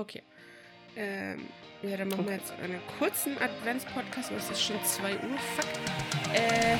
Okay. 0.00 0.22
Ähm, 0.96 1.46
ja, 1.82 1.94
dann 1.98 2.08
machen 2.08 2.24
wir 2.24 2.32
jetzt 2.32 2.52
einen 2.52 2.80
kurzen 2.98 3.36
Adventspodcast, 3.36 4.30
es 4.32 4.50
ist 4.50 4.62
schon 4.62 4.82
2 4.82 5.12
Uhr. 5.12 5.38
Fuck. 5.56 5.66
Äh. 6.32 6.78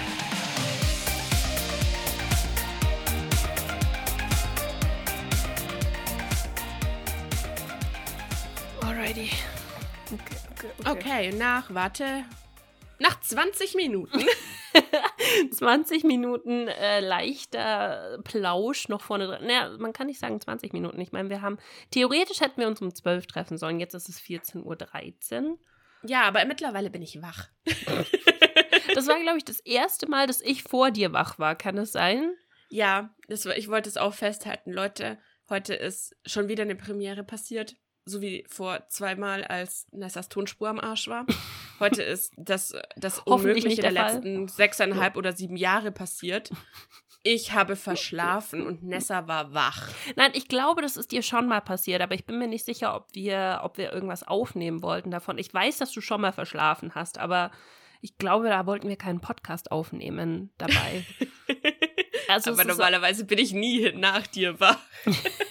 Alrighty. 8.87 9.31
Okay, 10.13 10.71
okay, 10.83 10.91
Okay, 10.91 11.33
nach, 11.33 11.75
warte. 11.75 12.25
Nach 12.99 13.21
20 13.21 13.75
Minuten. 13.75 14.19
20 15.53 16.05
Minuten 16.05 16.69
äh, 16.69 17.01
leichter 17.01 18.19
Plausch 18.25 18.89
noch 18.89 19.03
vorne 19.03 19.27
dran. 19.27 19.47
Naja, 19.47 19.77
man 19.79 19.93
kann 19.93 20.07
nicht 20.07 20.21
sagen 20.21 20.41
20 20.41 20.73
Minuten. 20.73 21.01
Ich 21.01 21.13
meine, 21.13 21.31
wir 21.31 21.43
haben, 21.43 21.59
theoretisch 21.91 22.41
hätten 22.41 22.61
wir 22.61 22.69
uns 22.69 22.81
um 22.81 22.95
12 22.95 23.27
treffen 23.27 23.59
sollen. 23.59 23.81
Jetzt 23.81 23.95
ist 23.95 24.09
es 24.09 24.21
14.13 24.21 25.45
Uhr. 25.45 25.59
ja, 26.05 26.23
aber 26.23 26.45
mittlerweile 26.45 26.91
bin 26.91 27.03
ich 27.03 27.21
wach. 27.23 27.49
Das 28.95 29.07
war, 29.07 29.21
glaube 29.21 29.39
ich, 29.39 29.45
das 29.45 29.61
erste 29.61 30.09
Mal, 30.09 30.27
dass 30.27 30.41
ich 30.41 30.63
vor 30.63 30.91
dir 30.91 31.13
wach 31.13 31.39
war. 31.39 31.55
Kann 31.55 31.79
es 31.79 31.93
sein? 31.93 32.35
Ja, 32.69 33.15
das 33.29 33.47
ich 33.47 33.69
wollte 33.69 33.89
es 33.89 33.97
auch 33.97 34.15
festhalten. 34.15 34.73
Leute, 34.73 35.19
heute 35.49 35.75
ist 35.75 36.17
schon 36.25 36.49
wieder 36.49 36.63
eine 36.63 36.77
Premiere 36.77 37.25
passiert. 37.25 37.77
So 38.05 38.21
wie 38.21 38.45
vor 38.49 38.87
zweimal, 38.89 39.45
als 39.45 39.87
Nessas 39.93 40.29
Tonspur 40.29 40.69
am 40.69 40.81
Arsch 40.81 41.09
war. 41.09 41.27
Heute 41.81 42.03
ist 42.03 42.33
das, 42.37 42.75
das 42.97 43.19
Unmögliche 43.25 43.69
nicht 43.69 43.83
der 43.83 43.91
der 43.91 44.13
letzten 44.13 44.49
sechseinhalb 44.49 45.17
oder 45.17 45.33
sieben 45.33 45.57
Jahre 45.57 45.91
passiert. 45.91 46.51
Ich 47.23 47.53
habe 47.53 47.77
verschlafen 47.77 48.67
und 48.67 48.83
Nessa 48.83 49.29
war 49.29 49.53
wach. 49.53 49.89
Nein, 50.17 50.31
ich 50.35 50.49
glaube, 50.49 50.81
das 50.81 50.97
ist 50.97 51.13
dir 51.13 51.23
schon 51.23 51.49
mal 51.49 51.61
passiert, 51.61 52.01
aber 52.01 52.15
ich 52.15 52.25
bin 52.25 52.39
mir 52.39 52.49
nicht 52.49 52.65
sicher, 52.65 52.95
ob 52.95 53.09
wir, 53.13 53.61
ob 53.63 53.77
wir 53.77 53.93
irgendwas 53.93 54.27
aufnehmen 54.27 54.83
wollten 54.83 55.11
davon. 55.11 55.37
Ich 55.37 55.53
weiß, 55.53 55.79
dass 55.79 55.93
du 55.93 56.01
schon 56.01 56.23
mal 56.23 56.33
verschlafen 56.33 56.95
hast, 56.95 57.19
aber 57.19 57.51
ich 58.01 58.17
glaube, 58.17 58.49
da 58.49 58.65
wollten 58.65 58.89
wir 58.89 58.97
keinen 58.97 59.21
Podcast 59.21 59.71
aufnehmen 59.71 60.51
dabei. 60.59 61.05
Also 62.29 62.53
Aber 62.53 62.65
normalerweise 62.65 63.25
bin 63.25 63.39
ich 63.39 63.53
nie 63.53 63.91
nach 63.93 64.25
dir 64.25 64.61
wach. 64.61 64.79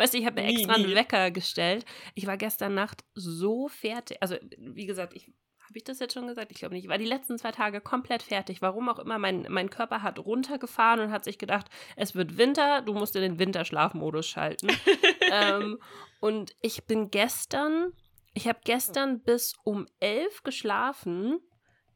Weißt 0.00 0.14
du, 0.14 0.18
ich 0.18 0.24
habe 0.24 0.40
mir 0.40 0.46
Nie, 0.48 0.54
extra 0.54 0.74
einen 0.76 0.88
nie. 0.88 0.94
Wecker 0.94 1.30
gestellt. 1.30 1.84
Ich 2.14 2.26
war 2.26 2.38
gestern 2.38 2.74
Nacht 2.74 3.04
so 3.14 3.68
fertig. 3.68 4.16
Also, 4.22 4.36
wie 4.56 4.86
gesagt, 4.86 5.14
ich. 5.14 5.30
Habe 5.60 5.78
ich 5.78 5.84
das 5.84 6.00
jetzt 6.00 6.14
schon 6.14 6.26
gesagt? 6.26 6.50
Ich 6.50 6.58
glaube 6.58 6.74
nicht. 6.74 6.84
Ich 6.84 6.90
war 6.90 6.98
die 6.98 7.04
letzten 7.04 7.38
zwei 7.38 7.52
Tage 7.52 7.80
komplett 7.80 8.24
fertig. 8.24 8.60
Warum 8.60 8.88
auch 8.88 8.98
immer, 8.98 9.18
mein, 9.18 9.46
mein 9.48 9.70
Körper 9.70 10.02
hat 10.02 10.18
runtergefahren 10.18 10.98
und 10.98 11.12
hat 11.12 11.22
sich 11.22 11.38
gedacht, 11.38 11.66
es 11.94 12.16
wird 12.16 12.38
Winter, 12.38 12.82
du 12.82 12.92
musst 12.92 13.14
in 13.14 13.22
den 13.22 13.38
Winterschlafmodus 13.38 14.26
schalten. 14.26 14.66
ähm, 15.30 15.78
und 16.18 16.56
ich 16.60 16.86
bin 16.86 17.12
gestern, 17.12 17.92
ich 18.34 18.48
habe 18.48 18.58
gestern 18.64 19.22
bis 19.22 19.54
um 19.62 19.86
elf 20.00 20.42
geschlafen 20.42 21.38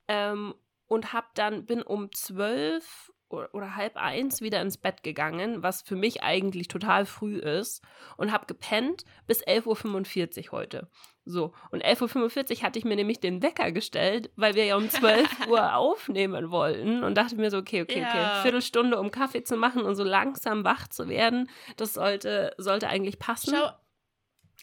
ähm, 0.07 0.55
und 0.87 1.13
hab 1.13 1.35
dann, 1.35 1.67
bin 1.67 1.83
um 1.83 2.13
zwölf 2.13 3.11
oder, 3.35 3.77
halb 3.77 3.97
eins 3.97 4.41
wieder 4.41 4.61
ins 4.61 4.77
Bett 4.77 5.03
gegangen, 5.03 5.63
was 5.63 5.83
für 5.83 5.97
mich 5.97 6.23
eigentlich 6.23 6.69
total 6.69 7.07
früh 7.07 7.37
ist, 7.37 7.83
und 8.17 8.33
habe 8.33 8.47
gepennt 8.47 9.05
bis 9.27 9.45
11.45 9.45 10.47
Uhr 10.47 10.53
heute. 10.53 10.89
So, 11.27 11.53
und 11.71 11.83
11.45 11.83 12.59
Uhr 12.59 12.63
hatte 12.63 12.79
ich 12.79 12.85
mir 12.85 12.97
nämlich 12.97 13.19
den 13.19 13.43
Wecker 13.43 13.73
gestellt, 13.73 14.31
weil 14.37 14.55
wir 14.55 14.67
ja 14.67 14.77
um 14.77 14.91
12 14.91 15.29
Uhr 15.49 15.75
aufnehmen 15.75 16.51
wollten 16.51 17.03
und 17.03 17.17
dachte 17.17 17.37
mir 17.37 17.51
so, 17.51 17.59
okay, 17.59 17.83
okay, 17.83 18.05
okay, 18.07 18.19
Ja. 18.19 18.43
Viertelstunde, 18.43 18.99
um 18.99 19.11
Kaffee 19.11 19.43
zu 19.43 19.57
machen 19.57 19.83
und 19.83 19.95
so 19.95 20.05
langsam 20.05 20.65
wach 20.65 20.89
zu 20.89 21.09
werden, 21.09 21.49
das 21.77 21.95
sollte, 21.95 22.55
sollte 22.59 22.89
eigentlich 22.89 23.19
passen. 23.19 23.55
Schau, 23.57 23.71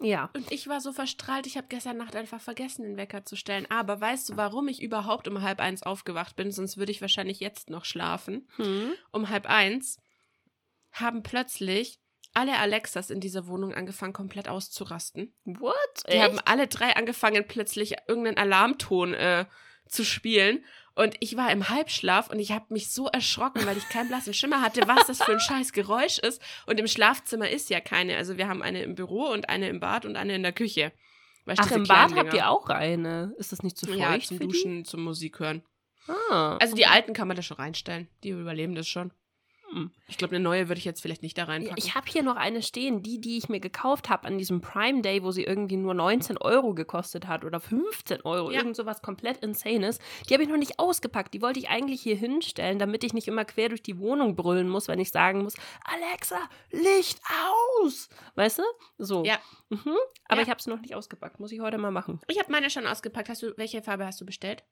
Ja. 0.01 0.29
Und 0.35 0.51
ich 0.51 0.67
war 0.67 0.81
so 0.81 0.91
verstrahlt, 0.91 1.47
ich 1.47 1.57
habe 1.57 1.67
gestern 1.69 1.97
Nacht 1.97 2.15
einfach 2.15 2.41
vergessen, 2.41 2.83
den 2.83 2.97
Wecker 2.97 3.23
zu 3.25 3.35
stellen. 3.35 3.67
Aber 3.69 4.01
weißt 4.01 4.29
du, 4.29 4.37
warum 4.37 4.67
ich 4.67 4.81
überhaupt 4.81 5.27
um 5.27 5.41
halb 5.41 5.59
eins 5.59 5.83
aufgewacht 5.83 6.35
bin? 6.35 6.51
Sonst 6.51 6.77
würde 6.77 6.91
ich 6.91 7.01
wahrscheinlich 7.01 7.39
jetzt 7.39 7.69
noch 7.69 7.85
schlafen. 7.85 8.47
Hm. 8.57 8.91
Um 9.11 9.29
halb 9.29 9.45
eins 9.45 9.97
haben 10.91 11.23
plötzlich 11.23 11.99
alle 12.33 12.57
Alexas 12.57 13.09
in 13.09 13.19
dieser 13.19 13.47
Wohnung 13.47 13.73
angefangen, 13.73 14.13
komplett 14.13 14.47
auszurasten. 14.47 15.33
What? 15.43 15.75
Die 16.11 16.21
haben 16.21 16.39
alle 16.45 16.67
drei 16.67 16.95
angefangen, 16.95 17.45
plötzlich 17.47 17.95
irgendeinen 18.07 18.37
Alarmton 18.37 19.13
äh, 19.13 19.45
zu 19.87 20.05
spielen. 20.05 20.63
Und 20.95 21.15
ich 21.19 21.37
war 21.37 21.51
im 21.51 21.69
Halbschlaf 21.69 22.29
und 22.29 22.39
ich 22.39 22.51
habe 22.51 22.65
mich 22.69 22.91
so 22.91 23.07
erschrocken, 23.07 23.65
weil 23.65 23.77
ich 23.77 23.87
keinen 23.89 24.09
blassen 24.09 24.33
Schimmer 24.33 24.61
hatte, 24.61 24.81
was 24.87 25.07
das 25.07 25.23
für 25.23 25.31
ein 25.31 25.39
scheiß 25.39 25.71
Geräusch 25.71 26.19
ist. 26.19 26.41
Und 26.65 26.79
im 26.79 26.87
Schlafzimmer 26.87 27.49
ist 27.49 27.69
ja 27.69 27.79
keine. 27.79 28.17
Also 28.17 28.37
wir 28.37 28.47
haben 28.47 28.61
eine 28.61 28.83
im 28.83 28.95
Büro 28.95 29.27
und 29.27 29.49
eine 29.49 29.69
im 29.69 29.79
Bad 29.79 30.05
und 30.05 30.15
eine 30.17 30.35
in 30.35 30.43
der 30.43 30.51
Küche. 30.53 30.91
Ach, 31.47 31.71
im 31.71 31.85
Bad 31.85 32.13
habt 32.15 32.33
ihr 32.33 32.49
auch 32.49 32.69
eine. 32.69 33.33
Ist 33.37 33.51
das 33.51 33.63
nicht 33.63 33.77
zu 33.77 33.85
feucht 33.87 33.97
Ja, 33.99 34.19
zum 34.19 34.39
Duschen, 34.39 34.85
zum 34.85 35.03
Musik 35.03 35.39
hören. 35.39 35.63
Die? 36.07 36.11
Ah, 36.11 36.57
Also 36.57 36.75
die 36.75 36.85
alten 36.85 37.13
kann 37.13 37.27
man 37.27 37.37
da 37.37 37.43
schon 37.43 37.57
reinstellen. 37.57 38.07
Die 38.23 38.29
überleben 38.29 38.75
das 38.75 38.87
schon. 38.87 39.11
Hm. 39.71 39.91
Ich 40.07 40.17
glaube, 40.17 40.35
eine 40.35 40.43
neue 40.43 40.67
würde 40.67 40.79
ich 40.79 40.85
jetzt 40.85 41.01
vielleicht 41.01 41.21
nicht 41.23 41.37
da 41.37 41.43
Ja, 41.43 41.47
reinpacken. 41.47 41.77
ich 41.77 41.95
habe 41.95 42.05
hier 42.09 42.23
noch 42.23 42.35
eine 42.35 42.61
stehen, 42.61 43.01
die, 43.03 43.21
die 43.21 43.37
ich 43.37 43.47
mir 43.47 43.59
gekauft 43.59 44.09
habe 44.09 44.27
an 44.27 44.37
diesem 44.37 44.59
Prime 44.61 45.01
Day, 45.01 45.23
wo 45.23 45.31
sie 45.31 45.43
irgendwie 45.43 45.77
nur 45.77 45.93
19 45.93 46.37
Euro 46.37 46.73
gekostet 46.73 47.27
hat 47.27 47.45
oder 47.45 47.59
15 47.59 48.21
Euro, 48.23 48.51
Ja. 48.51 48.57
irgend 48.59 48.75
sowas 48.75 49.01
komplett 49.01 49.37
insanes. 49.43 49.99
Die 50.29 50.33
habe 50.33 50.43
ich 50.43 50.49
noch 50.49 50.57
nicht 50.57 50.77
ausgepackt. 50.79 51.33
Die 51.33 51.41
wollte 51.41 51.59
ich 51.59 51.69
eigentlich 51.69 52.01
hier 52.01 52.15
hinstellen, 52.17 52.79
damit 52.79 53.03
ich 53.03 53.13
nicht 53.13 53.27
immer 53.29 53.45
quer 53.45 53.69
durch 53.69 53.81
die 53.83 53.97
Wohnung 53.99 54.35
brüllen 54.35 54.67
muss, 54.67 54.87
wenn 54.89 54.99
ich 54.99 55.11
sagen 55.11 55.43
muss, 55.43 55.53
Alexa, 55.85 56.37
Licht 56.71 57.19
aus! 57.83 58.09
Weißt 58.35 58.59
du? 58.59 58.63
So. 58.97 59.23
Ja. 59.23 59.39
Mhm. 59.69 59.95
Aber 60.27 60.37
Ja. 60.37 60.43
ich 60.43 60.49
habe 60.49 60.59
es 60.59 60.67
noch 60.67 60.81
nicht 60.81 60.95
ausgepackt. 60.95 61.39
Muss 61.39 61.51
ich 61.51 61.61
heute 61.61 61.77
mal 61.77 61.91
machen. 61.91 62.19
Ich 62.27 62.39
habe 62.39 62.51
meine 62.51 62.69
schon 62.69 62.85
ausgepackt. 62.87 63.29
Hast 63.29 63.41
du, 63.43 63.53
welche 63.57 63.81
Farbe 63.81 64.05
hast 64.05 64.19
du 64.19 64.25
bestellt? 64.25 64.63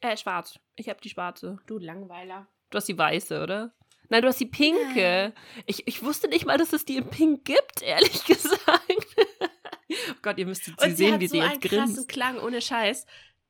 Äh, 0.00 0.16
schwarz. 0.16 0.60
Ich 0.76 0.88
habe 0.88 1.00
die 1.00 1.08
schwarze. 1.08 1.58
Du 1.66 1.78
Langweiler. 1.78 2.46
Du 2.70 2.76
hast 2.76 2.86
die 2.88 2.96
weiße, 2.98 3.42
oder? 3.42 3.74
Nein, 4.10 4.22
du 4.22 4.28
hast 4.28 4.40
die 4.40 4.46
pinke. 4.46 5.34
Ich, 5.66 5.86
ich 5.86 6.02
wusste 6.02 6.28
nicht 6.28 6.46
mal, 6.46 6.56
dass 6.58 6.72
es 6.72 6.84
die 6.84 6.96
in 6.96 7.08
pink 7.10 7.44
gibt, 7.44 7.82
ehrlich 7.82 8.24
gesagt. 8.26 9.06
oh 9.40 10.14
Gott, 10.22 10.38
ihr 10.38 10.46
müsst 10.46 10.64
sie 10.64 10.72
sie 10.78 10.90
sehen, 10.92 11.12
hat 11.14 11.20
wie 11.20 11.26
so 11.28 11.32
sie 11.36 11.40
einen 11.42 11.52
jetzt 11.60 11.62
krassen 11.70 11.94
grinst. 11.94 12.08
Klang, 12.08 12.38
ohne 12.40 12.60
Scheiß. 12.62 13.06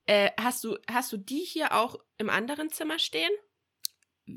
Äh, 0.07 0.31
hast, 0.41 0.65
du, 0.65 0.77
hast 0.91 1.13
du 1.13 1.17
die 1.17 1.41
hier 1.45 1.75
auch 1.75 1.97
im 2.17 2.31
anderen 2.31 2.71
Zimmer 2.71 2.99
stehen? 2.99 3.31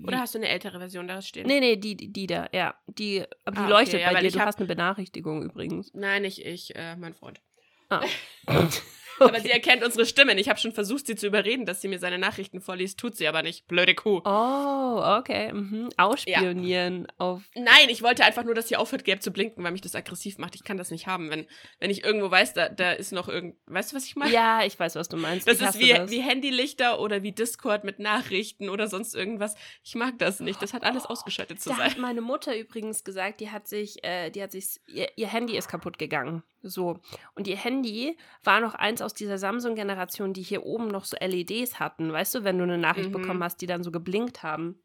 Oder 0.08 0.20
hast 0.20 0.34
du 0.36 0.40
eine 0.40 0.48
ältere 0.48 0.80
Version 0.80 1.08
da 1.08 1.22
stehen? 1.22 1.48
Nee, 1.48 1.60
nee, 1.60 1.76
die, 1.76 1.98
die, 1.98 2.14
die 2.14 2.26
da, 2.28 2.48
ja. 2.54 2.76
Die, 2.88 3.24
aber 3.44 3.56
die 3.56 3.58
Ah, 3.58 3.64
okay, 3.64 3.70
leuchtet 3.72 4.02
ja, 4.02 4.14
bei 4.14 4.22
dir. 4.22 4.32
Du 4.32 4.40
hab- 4.40 4.48
hast 4.48 4.60
eine 4.60 4.68
Benachrichtigung 4.68 5.44
übrigens. 5.44 5.92
Nein, 5.94 6.22
nicht 6.22 6.46
ich, 6.46 6.74
äh, 6.76 6.96
mein 6.96 7.14
Freund. 7.14 7.42
Ah. 7.90 8.02
Aber 9.30 9.40
sie 9.40 9.50
erkennt 9.50 9.84
unsere 9.84 10.06
Stimmen. 10.06 10.38
Ich 10.38 10.50
habe 10.50 10.60
schon 10.60 10.72
versucht, 10.72 11.08
sie 11.08 11.16
zu 11.16 11.28
überreden, 11.28 11.66
dass 11.66 11.82
sie 11.82 11.88
mir 11.88 12.00
seine 12.00 12.18
Nachrichten 12.18 12.62
vorliest. 12.62 13.00
Tut 13.00 13.16
sie 13.16 13.28
aber 13.28 13.42
nicht. 13.44 13.68
Blöde 13.68 13.96
Kuh. 13.96 14.22
Oh, 14.26 15.02
okay. 15.20 15.52
Mhm. 15.54 15.90
Ausspionieren 15.98 17.08
auf. 17.18 17.42
Nein, 17.56 17.90
ich 17.90 18.02
wollte 18.04 18.24
einfach 18.24 18.44
nur, 18.44 18.54
dass 18.56 18.68
sie 18.68 18.76
aufhört, 18.78 19.04
gelb 19.06 19.22
zu 19.22 19.32
blinken, 19.32 19.64
weil 19.64 19.72
mich 19.72 19.82
das 19.82 19.96
aggressiv 19.96 20.38
macht. 20.38 20.56
Ich 20.56 20.64
kann 20.64 20.78
das 20.78 20.92
nicht 20.92 21.08
haben. 21.08 21.30
Wenn, 21.30 21.48
wenn 21.80 21.90
ich 21.90 22.04
irgendwo 22.04 22.30
weiß, 22.32 22.54
da, 22.54 22.70
da 22.70 22.92
ist 22.92 23.12
noch 23.12 23.28
irgend. 23.28 23.56
Weißt 23.68 23.92
du, 23.92 23.96
was 23.96 24.06
ich 24.06 24.16
meine? 24.16 24.32
Ja, 24.32 24.64
ich 24.64 24.80
weiß, 24.80 24.96
was 24.96 25.10
du 25.10 25.18
meinst. 25.18 25.48
Das 25.48 25.60
Ich 25.62 25.68
ist 25.68 25.80
wie, 25.80 25.90
das. 25.94 26.12
wie 26.12 26.22
Handylichter 26.22 27.00
oder 27.00 27.24
wie 27.24 27.32
Discord 27.32 27.84
mit 27.84 28.00
Nachrichten 28.00 28.70
oder 28.70 28.88
sonst 28.88 29.16
irgendwas. 29.16 29.56
Ich 29.84 29.96
mag 29.96 30.18
das 30.20 30.40
nicht. 30.40 30.62
Das 30.62 30.74
hat 30.74 30.84
alles 30.84 31.06
ausgeschaltet 31.06 31.62
zu 31.62 31.70
Da 31.70 31.78
hat 31.78 31.92
sein. 31.94 32.02
meine 32.02 32.22
Mutter 32.22 32.56
übrigens 32.58 33.04
gesagt, 33.04 33.40
die 33.40 33.50
hat 33.52 33.68
sich, 33.68 34.04
äh, 34.04 34.30
die 34.30 34.42
hat 34.42 34.52
sich, 34.52 34.80
ihr, 34.88 35.10
ihr 35.16 35.28
Handy 35.28 35.58
ist 35.58 35.68
kaputt 35.68 35.98
gegangen. 35.98 36.44
So. 36.64 37.00
Und 37.36 37.48
ihr 37.48 37.58
Handy 37.58 38.18
war 38.44 38.60
noch 38.60 38.76
eins 38.76 39.02
aus 39.02 39.11
dieser 39.14 39.38
Samsung-Generation, 39.38 40.34
die 40.34 40.42
hier 40.42 40.64
oben 40.66 40.88
noch 40.88 41.06
so 41.06 41.16
LEDs 41.20 41.80
hatten. 41.80 42.12
Weißt 42.12 42.36
du, 42.36 42.44
wenn 42.44 42.58
du 42.58 42.64
eine 42.64 42.78
Nachricht 42.78 43.10
Mhm. 43.10 43.14
bekommen 43.14 43.44
hast, 43.44 43.58
die 43.62 43.68
dann 43.68 43.84
so 43.84 43.92
geblinkt 43.92 44.44
haben. 44.44 44.80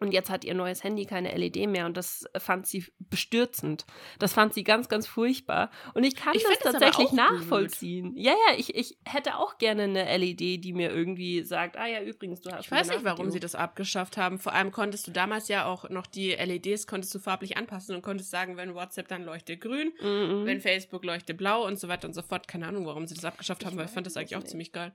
Und 0.00 0.12
jetzt 0.12 0.28
hat 0.28 0.44
ihr 0.44 0.54
neues 0.54 0.82
Handy 0.82 1.06
keine 1.06 1.32
LED 1.36 1.68
mehr 1.68 1.86
und 1.86 1.96
das 1.96 2.24
fand 2.36 2.66
sie 2.66 2.84
bestürzend. 2.98 3.86
Das 4.18 4.32
fand 4.32 4.52
sie 4.52 4.64
ganz, 4.64 4.88
ganz 4.88 5.06
furchtbar. 5.06 5.70
Und 5.94 6.02
ich 6.04 6.16
kann 6.16 6.34
Ich 6.34 6.42
das 6.42 6.58
das 6.58 6.72
tatsächlich 6.72 7.12
nachvollziehen. 7.12 8.12
Ja, 8.16 8.32
ja, 8.32 8.56
ich, 8.58 8.74
ich 8.74 8.98
hätte 9.04 9.36
auch 9.36 9.56
gerne 9.58 9.84
eine 9.84 10.16
LED, 10.18 10.64
die 10.64 10.72
mir 10.74 10.90
irgendwie 10.90 11.42
sagt, 11.42 11.76
ah 11.76 11.86
ja, 11.86 12.02
übrigens, 12.02 12.40
du 12.40 12.50
hast 12.50 12.64
Ich 12.64 12.70
weiß 12.70 12.88
nicht, 12.90 13.04
warum 13.04 13.30
sie 13.30 13.40
das 13.40 13.54
abgeschafft 13.54 14.16
haben. 14.16 14.38
Vor 14.38 14.52
allem 14.52 14.72
konntest 14.72 15.06
du 15.06 15.10
damals 15.12 15.48
ja 15.48 15.66
auch 15.66 15.88
noch 15.90 16.06
die 16.06 16.32
LEDs 16.32 16.86
konntest 16.86 17.14
du 17.14 17.18
farblich 17.18 17.56
anpassen 17.56 17.94
und 17.94 18.02
konntest 18.02 18.30
sagen, 18.30 18.56
wenn 18.56 18.74
WhatsApp 18.74 19.08
dann 19.08 19.22
leuchte 19.24 19.56
grün, 19.56 19.92
Mhm. 20.00 20.44
wenn 20.44 20.60
Facebook 20.60 21.04
leuchte 21.04 21.34
blau 21.34 21.64
und 21.66 21.78
so 21.78 21.88
weiter 21.88 22.08
und 22.08 22.14
so 22.14 22.22
fort. 22.22 22.48
Keine 22.48 22.66
Ahnung, 22.66 22.84
warum 22.86 23.06
sie 23.06 23.14
das 23.14 23.24
abgeschafft 23.24 23.64
haben, 23.64 23.72
Ich 23.74 23.78
weil 23.78 23.86
ich 23.86 23.92
fand 23.92 24.06
das 24.06 24.16
eigentlich 24.16 24.34
auch 24.36 24.40
nicht. 24.40 24.50
ziemlich 24.50 24.72
geil. 24.72 24.92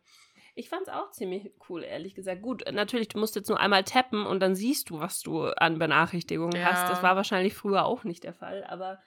Ich 0.60 0.68
fand 0.68 0.82
es 0.90 0.94
auch 0.94 1.10
ziemlich 1.12 1.54
cool, 1.70 1.84
ehrlich 1.86 2.16
gesagt. 2.16 2.42
Gut, 2.42 2.66
natürlich, 2.70 3.08
du 3.08 3.18
musst 3.18 3.34
jetzt 3.38 3.48
nur 3.48 3.62
einmal 3.62 3.86
tappen 3.86 4.26
und 4.26 4.42
dann 4.42 4.56
siehst 4.56 4.90
du, 4.90 5.00
was 5.00 5.22
du 5.22 5.44
an 5.46 5.80
Benachrichtigungen 5.80 6.60
Ja. 6.60 6.66
hast. 6.74 6.90
Das 6.90 7.02
war 7.02 7.16
wahrscheinlich 7.16 7.54
früher 7.54 7.86
auch 7.86 8.04
nicht 8.04 8.26
der 8.26 8.34
Fall, 8.34 8.66
aber 8.66 9.00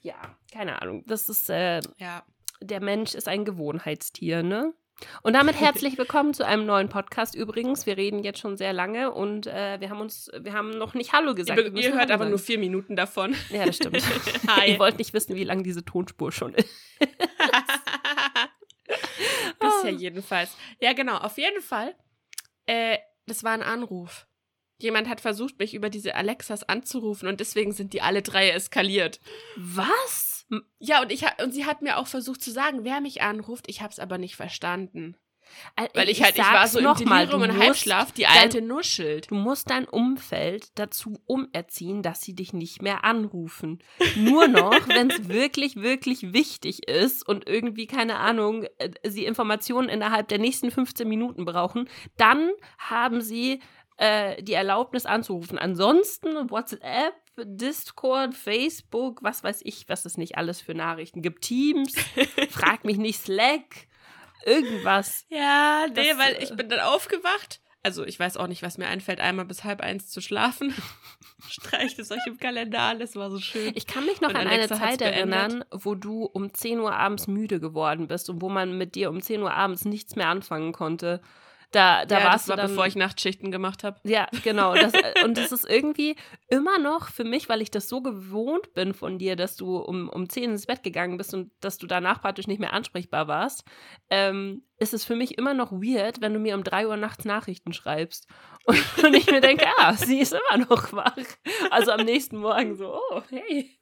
ja, 0.00 0.14
keine 0.50 0.80
Ahnung. 0.80 1.04
Das 1.06 1.28
ist, 1.28 1.50
äh, 1.50 1.82
Ja. 1.98 2.22
der 2.62 2.80
Mensch 2.80 3.14
ist 3.14 3.28
ein 3.28 3.44
Gewohnheitstier, 3.44 4.42
ne? 4.42 4.72
Und 5.22 5.34
damit 5.34 5.56
herzlich 5.60 5.98
willkommen 5.98 6.32
zu 6.32 6.46
einem 6.46 6.64
neuen 6.64 6.88
Podcast. 6.88 7.34
Übrigens, 7.34 7.84
wir 7.84 7.98
reden 7.98 8.24
jetzt 8.24 8.38
schon 8.38 8.56
sehr 8.56 8.72
lange 8.72 9.10
und 9.12 9.46
äh, 9.46 9.78
wir 9.80 9.90
haben 9.90 10.00
uns, 10.00 10.30
wir 10.40 10.54
haben 10.54 10.70
noch 10.70 10.94
nicht 10.94 11.12
Hallo 11.12 11.34
gesagt. 11.34 11.60
Ihr, 11.60 11.74
ihr 11.74 11.92
hört 11.92 12.12
aber 12.12 12.24
nur 12.24 12.38
vier 12.38 12.58
Minuten 12.58 12.96
davon. 12.96 13.34
Ja, 13.50 13.66
das 13.66 13.76
stimmt. 13.76 13.96
ihr 14.66 14.78
wollt 14.78 14.96
nicht 14.96 15.12
wissen, 15.12 15.36
wie 15.36 15.44
lang 15.44 15.64
diese 15.64 15.84
Tonspur 15.84 16.32
schon 16.32 16.54
ist. 16.54 16.70
Bisher 19.84 20.00
jedenfalls. 20.00 20.56
Ja, 20.80 20.92
genau. 20.92 21.18
Auf 21.18 21.38
jeden 21.38 21.62
Fall. 21.62 21.94
Äh, 22.66 22.98
das 23.26 23.44
war 23.44 23.52
ein 23.52 23.62
Anruf. 23.62 24.26
Jemand 24.78 25.08
hat 25.08 25.20
versucht, 25.20 25.58
mich 25.58 25.74
über 25.74 25.88
diese 25.88 26.14
Alexas 26.14 26.64
anzurufen 26.64 27.28
und 27.28 27.40
deswegen 27.40 27.72
sind 27.72 27.92
die 27.92 28.02
alle 28.02 28.22
drei 28.22 28.50
eskaliert. 28.50 29.20
Was? 29.56 30.46
Ja, 30.78 31.00
und, 31.00 31.12
ich, 31.12 31.24
und 31.42 31.52
sie 31.52 31.64
hat 31.64 31.80
mir 31.80 31.96
auch 31.96 32.06
versucht 32.06 32.42
zu 32.42 32.50
sagen, 32.50 32.84
wer 32.84 33.00
mich 33.00 33.22
anruft. 33.22 33.68
Ich 33.68 33.80
habe 33.80 33.92
es 33.92 33.98
aber 33.98 34.18
nicht 34.18 34.36
verstanden. 34.36 35.16
Weil 35.94 36.08
ich, 36.08 36.18
ich 36.18 36.24
halt, 36.24 36.36
ich 36.36 36.42
war 36.42 36.68
so 36.68 36.78
im 36.78 36.94
Delirium 36.94 37.42
und 37.42 37.58
Halbschlaf, 37.58 38.12
die 38.12 38.26
alte 38.26 38.58
dein, 38.58 38.66
nuschelt. 38.68 39.30
Du 39.30 39.34
musst 39.34 39.70
dein 39.70 39.86
Umfeld 39.86 40.78
dazu 40.78 41.20
umerziehen, 41.26 42.02
dass 42.02 42.22
sie 42.22 42.34
dich 42.34 42.52
nicht 42.52 42.82
mehr 42.82 43.04
anrufen. 43.04 43.80
Nur 44.16 44.48
noch, 44.48 44.72
wenn 44.88 45.10
es 45.10 45.28
wirklich, 45.28 45.76
wirklich 45.76 46.32
wichtig 46.32 46.88
ist 46.88 47.26
und 47.26 47.48
irgendwie, 47.48 47.86
keine 47.86 48.18
Ahnung, 48.18 48.64
äh, 48.78 48.90
sie 49.04 49.24
Informationen 49.24 49.88
innerhalb 49.88 50.28
der 50.28 50.38
nächsten 50.38 50.70
15 50.70 51.08
Minuten 51.08 51.44
brauchen, 51.44 51.88
dann 52.16 52.50
haben 52.78 53.20
sie 53.20 53.60
äh, 53.96 54.42
die 54.42 54.54
Erlaubnis 54.54 55.06
anzurufen. 55.06 55.58
Ansonsten 55.58 56.50
WhatsApp, 56.50 57.14
Discord, 57.36 58.34
Facebook, 58.34 59.22
was 59.22 59.42
weiß 59.42 59.60
ich, 59.64 59.88
was 59.88 60.04
es 60.04 60.16
nicht 60.16 60.36
alles 60.36 60.60
für 60.60 60.74
Nachrichten 60.74 61.22
gibt. 61.22 61.42
Teams, 61.42 61.94
frag 62.50 62.84
mich 62.84 62.96
nicht 62.96 63.20
Slack, 63.20 63.86
irgendwas. 64.46 65.24
Ja, 65.28 65.86
nee, 65.88 65.94
das, 65.94 66.18
weil 66.18 66.42
ich 66.42 66.50
äh, 66.50 66.54
bin 66.54 66.68
dann 66.68 66.80
aufgewacht. 66.80 67.60
Also 67.84 68.04
ich 68.04 68.18
weiß 68.18 68.38
auch 68.38 68.46
nicht, 68.46 68.62
was 68.62 68.78
mir 68.78 68.86
einfällt, 68.86 69.20
einmal 69.20 69.44
bis 69.44 69.62
halb 69.62 69.82
eins 69.82 70.08
zu 70.08 70.22
schlafen. 70.22 70.74
Streicht 71.48 71.98
es 71.98 72.10
euch 72.10 72.26
im 72.26 72.38
Kalender 72.38 72.80
an, 72.80 72.98
das 72.98 73.14
war 73.14 73.30
so 73.30 73.38
schön. 73.38 73.72
Ich 73.74 73.86
kann 73.86 74.06
mich 74.06 74.22
noch 74.22 74.30
und 74.30 74.36
an 74.36 74.48
eine 74.48 74.68
Zeit 74.68 75.02
erinnern, 75.02 75.64
wo 75.70 75.94
du 75.94 76.24
um 76.24 76.54
10 76.54 76.80
Uhr 76.80 76.94
abends 76.94 77.26
müde 77.26 77.60
geworden 77.60 78.08
bist 78.08 78.30
und 78.30 78.40
wo 78.40 78.48
man 78.48 78.78
mit 78.78 78.94
dir 78.94 79.10
um 79.10 79.20
10 79.20 79.42
Uhr 79.42 79.52
abends 79.52 79.84
nichts 79.84 80.16
mehr 80.16 80.28
anfangen 80.28 80.72
konnte. 80.72 81.20
Da, 81.70 82.04
da 82.04 82.18
ja, 82.18 82.24
warst 82.26 82.44
das 82.44 82.48
war, 82.48 82.56
du 82.56 82.62
dann, 82.62 82.70
bevor 82.70 82.86
ich 82.86 82.96
Nachtschichten 82.96 83.50
gemacht 83.50 83.84
habe. 83.84 83.98
Ja, 84.04 84.28
genau. 84.42 84.74
Das, 84.74 84.92
äh, 84.94 85.24
und 85.24 85.36
das 85.36 85.52
ist 85.52 85.68
irgendwie 85.68 86.16
immer 86.48 86.78
noch 86.78 87.08
für 87.08 87.24
mich, 87.24 87.48
weil 87.48 87.62
ich 87.62 87.70
das 87.70 87.88
so 87.88 88.00
gewohnt 88.00 88.74
bin 88.74 88.94
von 88.94 89.18
dir, 89.18 89.36
dass 89.36 89.56
du 89.56 89.76
um, 89.76 90.08
um 90.08 90.28
10 90.28 90.50
ins 90.50 90.66
Bett 90.66 90.82
gegangen 90.82 91.16
bist 91.16 91.34
und 91.34 91.50
dass 91.60 91.78
du 91.78 91.86
danach 91.86 92.20
praktisch 92.20 92.46
nicht 92.46 92.60
mehr 92.60 92.72
ansprechbar 92.72 93.28
warst, 93.28 93.64
ähm, 94.10 94.62
ist 94.78 94.92
es 94.92 95.04
für 95.04 95.14
mich 95.14 95.38
immer 95.38 95.54
noch 95.54 95.72
weird, 95.72 96.20
wenn 96.20 96.32
du 96.32 96.40
mir 96.40 96.54
um 96.54 96.64
3 96.64 96.88
Uhr 96.88 96.96
nachts 96.96 97.24
Nachrichten 97.24 97.72
schreibst. 97.72 98.26
Und, 98.64 98.78
und 99.04 99.14
ich 99.14 99.30
mir 99.30 99.40
denke, 99.40 99.66
ah, 99.78 99.94
sie 99.94 100.20
ist 100.20 100.32
immer 100.32 100.64
noch 100.64 100.92
wach. 100.92 101.16
Also 101.70 101.92
am 101.92 102.04
nächsten 102.04 102.38
Morgen 102.38 102.74
so, 102.74 102.98
oh, 103.10 103.22
hey. 103.30 103.78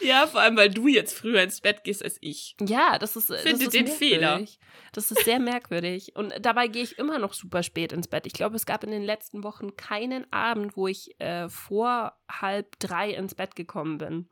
Ja, 0.00 0.26
vor 0.26 0.40
allem, 0.40 0.56
weil 0.56 0.70
du 0.70 0.86
jetzt 0.86 1.16
früher 1.16 1.42
ins 1.42 1.60
Bett 1.60 1.82
gehst 1.82 2.04
als 2.04 2.18
ich. 2.20 2.56
Ja, 2.60 2.98
das 2.98 3.16
ist. 3.16 3.26
Finde 3.26 3.52
das 3.52 3.60
ist 3.62 3.74
den 3.74 3.86
Fehler. 3.86 4.44
Das 4.92 5.10
ist 5.10 5.24
sehr 5.24 5.38
merkwürdig. 5.38 6.14
Und 6.14 6.34
dabei 6.40 6.68
gehe 6.68 6.82
ich 6.82 6.98
immer 6.98 7.18
noch 7.18 7.32
super 7.32 7.62
spät 7.62 7.92
ins 7.92 8.08
Bett. 8.08 8.26
Ich 8.26 8.32
glaube, 8.32 8.56
es 8.56 8.66
gab 8.66 8.84
in 8.84 8.90
den 8.90 9.02
letzten 9.02 9.42
Wochen 9.42 9.76
keinen 9.76 10.30
Abend, 10.32 10.76
wo 10.76 10.88
ich 10.88 11.18
äh, 11.20 11.48
vor 11.48 12.16
halb 12.30 12.78
drei 12.78 13.10
ins 13.10 13.34
Bett 13.34 13.56
gekommen 13.56 13.98
bin. 13.98 14.28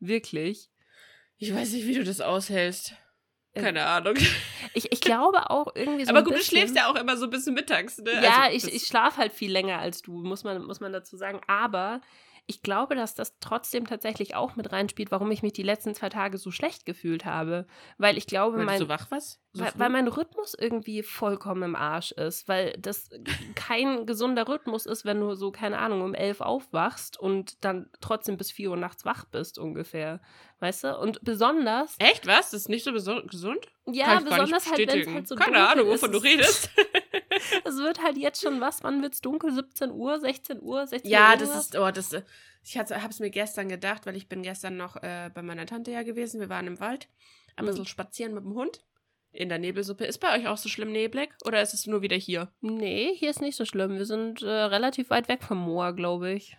Wirklich. 0.00 0.70
Ich 1.36 1.54
weiß 1.54 1.72
nicht, 1.72 1.86
wie 1.86 1.94
du 1.94 2.04
das 2.04 2.20
aushältst. 2.20 2.94
Äh, 3.58 3.62
Keine 3.62 3.84
Ahnung. 3.84 4.16
Ich, 4.74 4.92
ich 4.92 5.00
glaube 5.00 5.50
auch 5.50 5.74
irgendwie 5.74 6.04
so. 6.04 6.10
Aber 6.10 6.22
gut, 6.22 6.34
bisschen, 6.34 6.56
du 6.56 6.60
schläfst 6.60 6.76
ja 6.76 6.90
auch 6.90 6.94
immer 6.96 7.16
so 7.16 7.24
ein 7.24 7.30
bisschen 7.30 7.54
mittags, 7.54 7.98
ne? 7.98 8.22
Ja, 8.22 8.42
also, 8.42 8.68
ich, 8.68 8.74
ich 8.74 8.82
schlafe 8.86 9.16
halt 9.18 9.32
viel 9.32 9.50
länger 9.50 9.78
als 9.78 10.02
du, 10.02 10.12
muss 10.12 10.44
man, 10.44 10.64
muss 10.64 10.80
man 10.80 10.92
dazu 10.92 11.16
sagen. 11.16 11.40
Aber 11.46 12.00
ich 12.50 12.62
glaube, 12.62 12.94
dass 12.94 13.14
das 13.14 13.38
trotzdem 13.40 13.86
tatsächlich 13.86 14.34
auch 14.34 14.56
mit 14.56 14.72
reinspielt, 14.72 15.10
warum 15.10 15.30
ich 15.30 15.42
mich 15.42 15.52
die 15.52 15.62
letzten 15.62 15.94
zwei 15.94 16.08
Tage 16.08 16.38
so 16.38 16.50
schlecht 16.50 16.86
gefühlt 16.86 17.26
habe. 17.26 17.66
Weil 17.98 18.16
ich 18.16 18.26
glaube, 18.26 18.56
weil 18.56 18.64
mein. 18.64 18.80
Du 18.80 18.88
wach 18.88 19.10
was? 19.10 19.38
So 19.52 19.62
weil, 19.62 19.72
weil, 19.76 19.90
mein 19.90 20.08
Rhythmus 20.08 20.54
irgendwie 20.58 21.02
vollkommen 21.02 21.62
im 21.62 21.76
Arsch 21.76 22.12
ist. 22.12 22.48
Weil 22.48 22.72
das 22.78 23.10
kein 23.54 24.06
gesunder 24.06 24.48
Rhythmus 24.48 24.86
ist, 24.86 25.04
wenn 25.04 25.20
du 25.20 25.34
so, 25.34 25.52
keine 25.52 25.78
Ahnung, 25.78 26.00
um 26.00 26.14
elf 26.14 26.40
aufwachst 26.40 27.20
und 27.20 27.62
dann 27.66 27.90
trotzdem 28.00 28.38
bis 28.38 28.50
vier 28.50 28.70
Uhr 28.70 28.76
nachts 28.76 29.04
wach 29.04 29.26
bist, 29.26 29.58
ungefähr. 29.58 30.22
Weißt 30.60 30.84
du? 30.84 30.98
Und 30.98 31.22
besonders. 31.22 31.96
Echt, 31.98 32.26
was? 32.26 32.50
Das 32.50 32.62
ist 32.62 32.68
nicht 32.70 32.82
so 32.82 32.92
gesund? 32.92 33.68
Ja, 33.84 34.20
besonders 34.20 34.70
halt, 34.70 34.88
wenn 34.88 35.00
es 35.00 35.06
halt 35.06 35.28
so 35.28 35.34
Keine 35.36 35.68
Ahnung, 35.68 35.88
wovon 35.88 36.12
du 36.12 36.18
redest. 36.18 36.70
es 37.64 37.76
wird 37.76 38.02
halt 38.02 38.16
jetzt 38.16 38.42
schon 38.42 38.60
was, 38.60 38.82
wann 38.82 39.02
wird 39.02 39.14
es 39.14 39.20
dunkel? 39.20 39.52
17 39.52 39.90
Uhr, 39.90 40.18
16 40.18 40.60
Uhr, 40.62 40.86
16 40.86 41.10
ja, 41.10 41.18
Uhr? 41.18 41.30
Ja, 41.32 41.36
das 41.36 41.56
ist, 41.56 41.76
oh, 41.76 41.90
das, 41.90 42.14
ich 42.64 42.78
habe 42.78 43.08
es 43.08 43.20
mir 43.20 43.30
gestern 43.30 43.68
gedacht, 43.68 44.06
weil 44.06 44.16
ich 44.16 44.28
bin 44.28 44.42
gestern 44.42 44.76
noch 44.76 44.96
äh, 44.96 45.30
bei 45.32 45.42
meiner 45.42 45.66
Tante 45.66 45.90
ja 45.90 46.02
gewesen. 46.02 46.40
Wir 46.40 46.48
waren 46.48 46.66
im 46.66 46.80
Wald, 46.80 47.08
ein 47.56 47.64
bisschen 47.64 47.82
mhm. 47.82 47.86
spazieren 47.86 48.34
mit 48.34 48.44
dem 48.44 48.54
Hund. 48.54 48.84
In 49.30 49.50
der 49.50 49.58
Nebelsuppe. 49.58 50.06
Ist 50.06 50.18
bei 50.18 50.36
euch 50.36 50.48
auch 50.48 50.56
so 50.56 50.70
schlimm 50.70 50.90
neblig 50.90 51.30
oder 51.44 51.60
ist 51.60 51.74
es 51.74 51.86
nur 51.86 52.00
wieder 52.00 52.16
hier? 52.16 52.50
Nee, 52.62 53.14
hier 53.14 53.28
ist 53.28 53.42
nicht 53.42 53.56
so 53.56 53.66
schlimm. 53.66 53.98
Wir 53.98 54.06
sind 54.06 54.42
äh, 54.42 54.48
relativ 54.48 55.10
weit 55.10 55.28
weg 55.28 55.42
vom 55.42 55.58
Moor, 55.58 55.92
glaube 55.92 56.32
ich. 56.32 56.56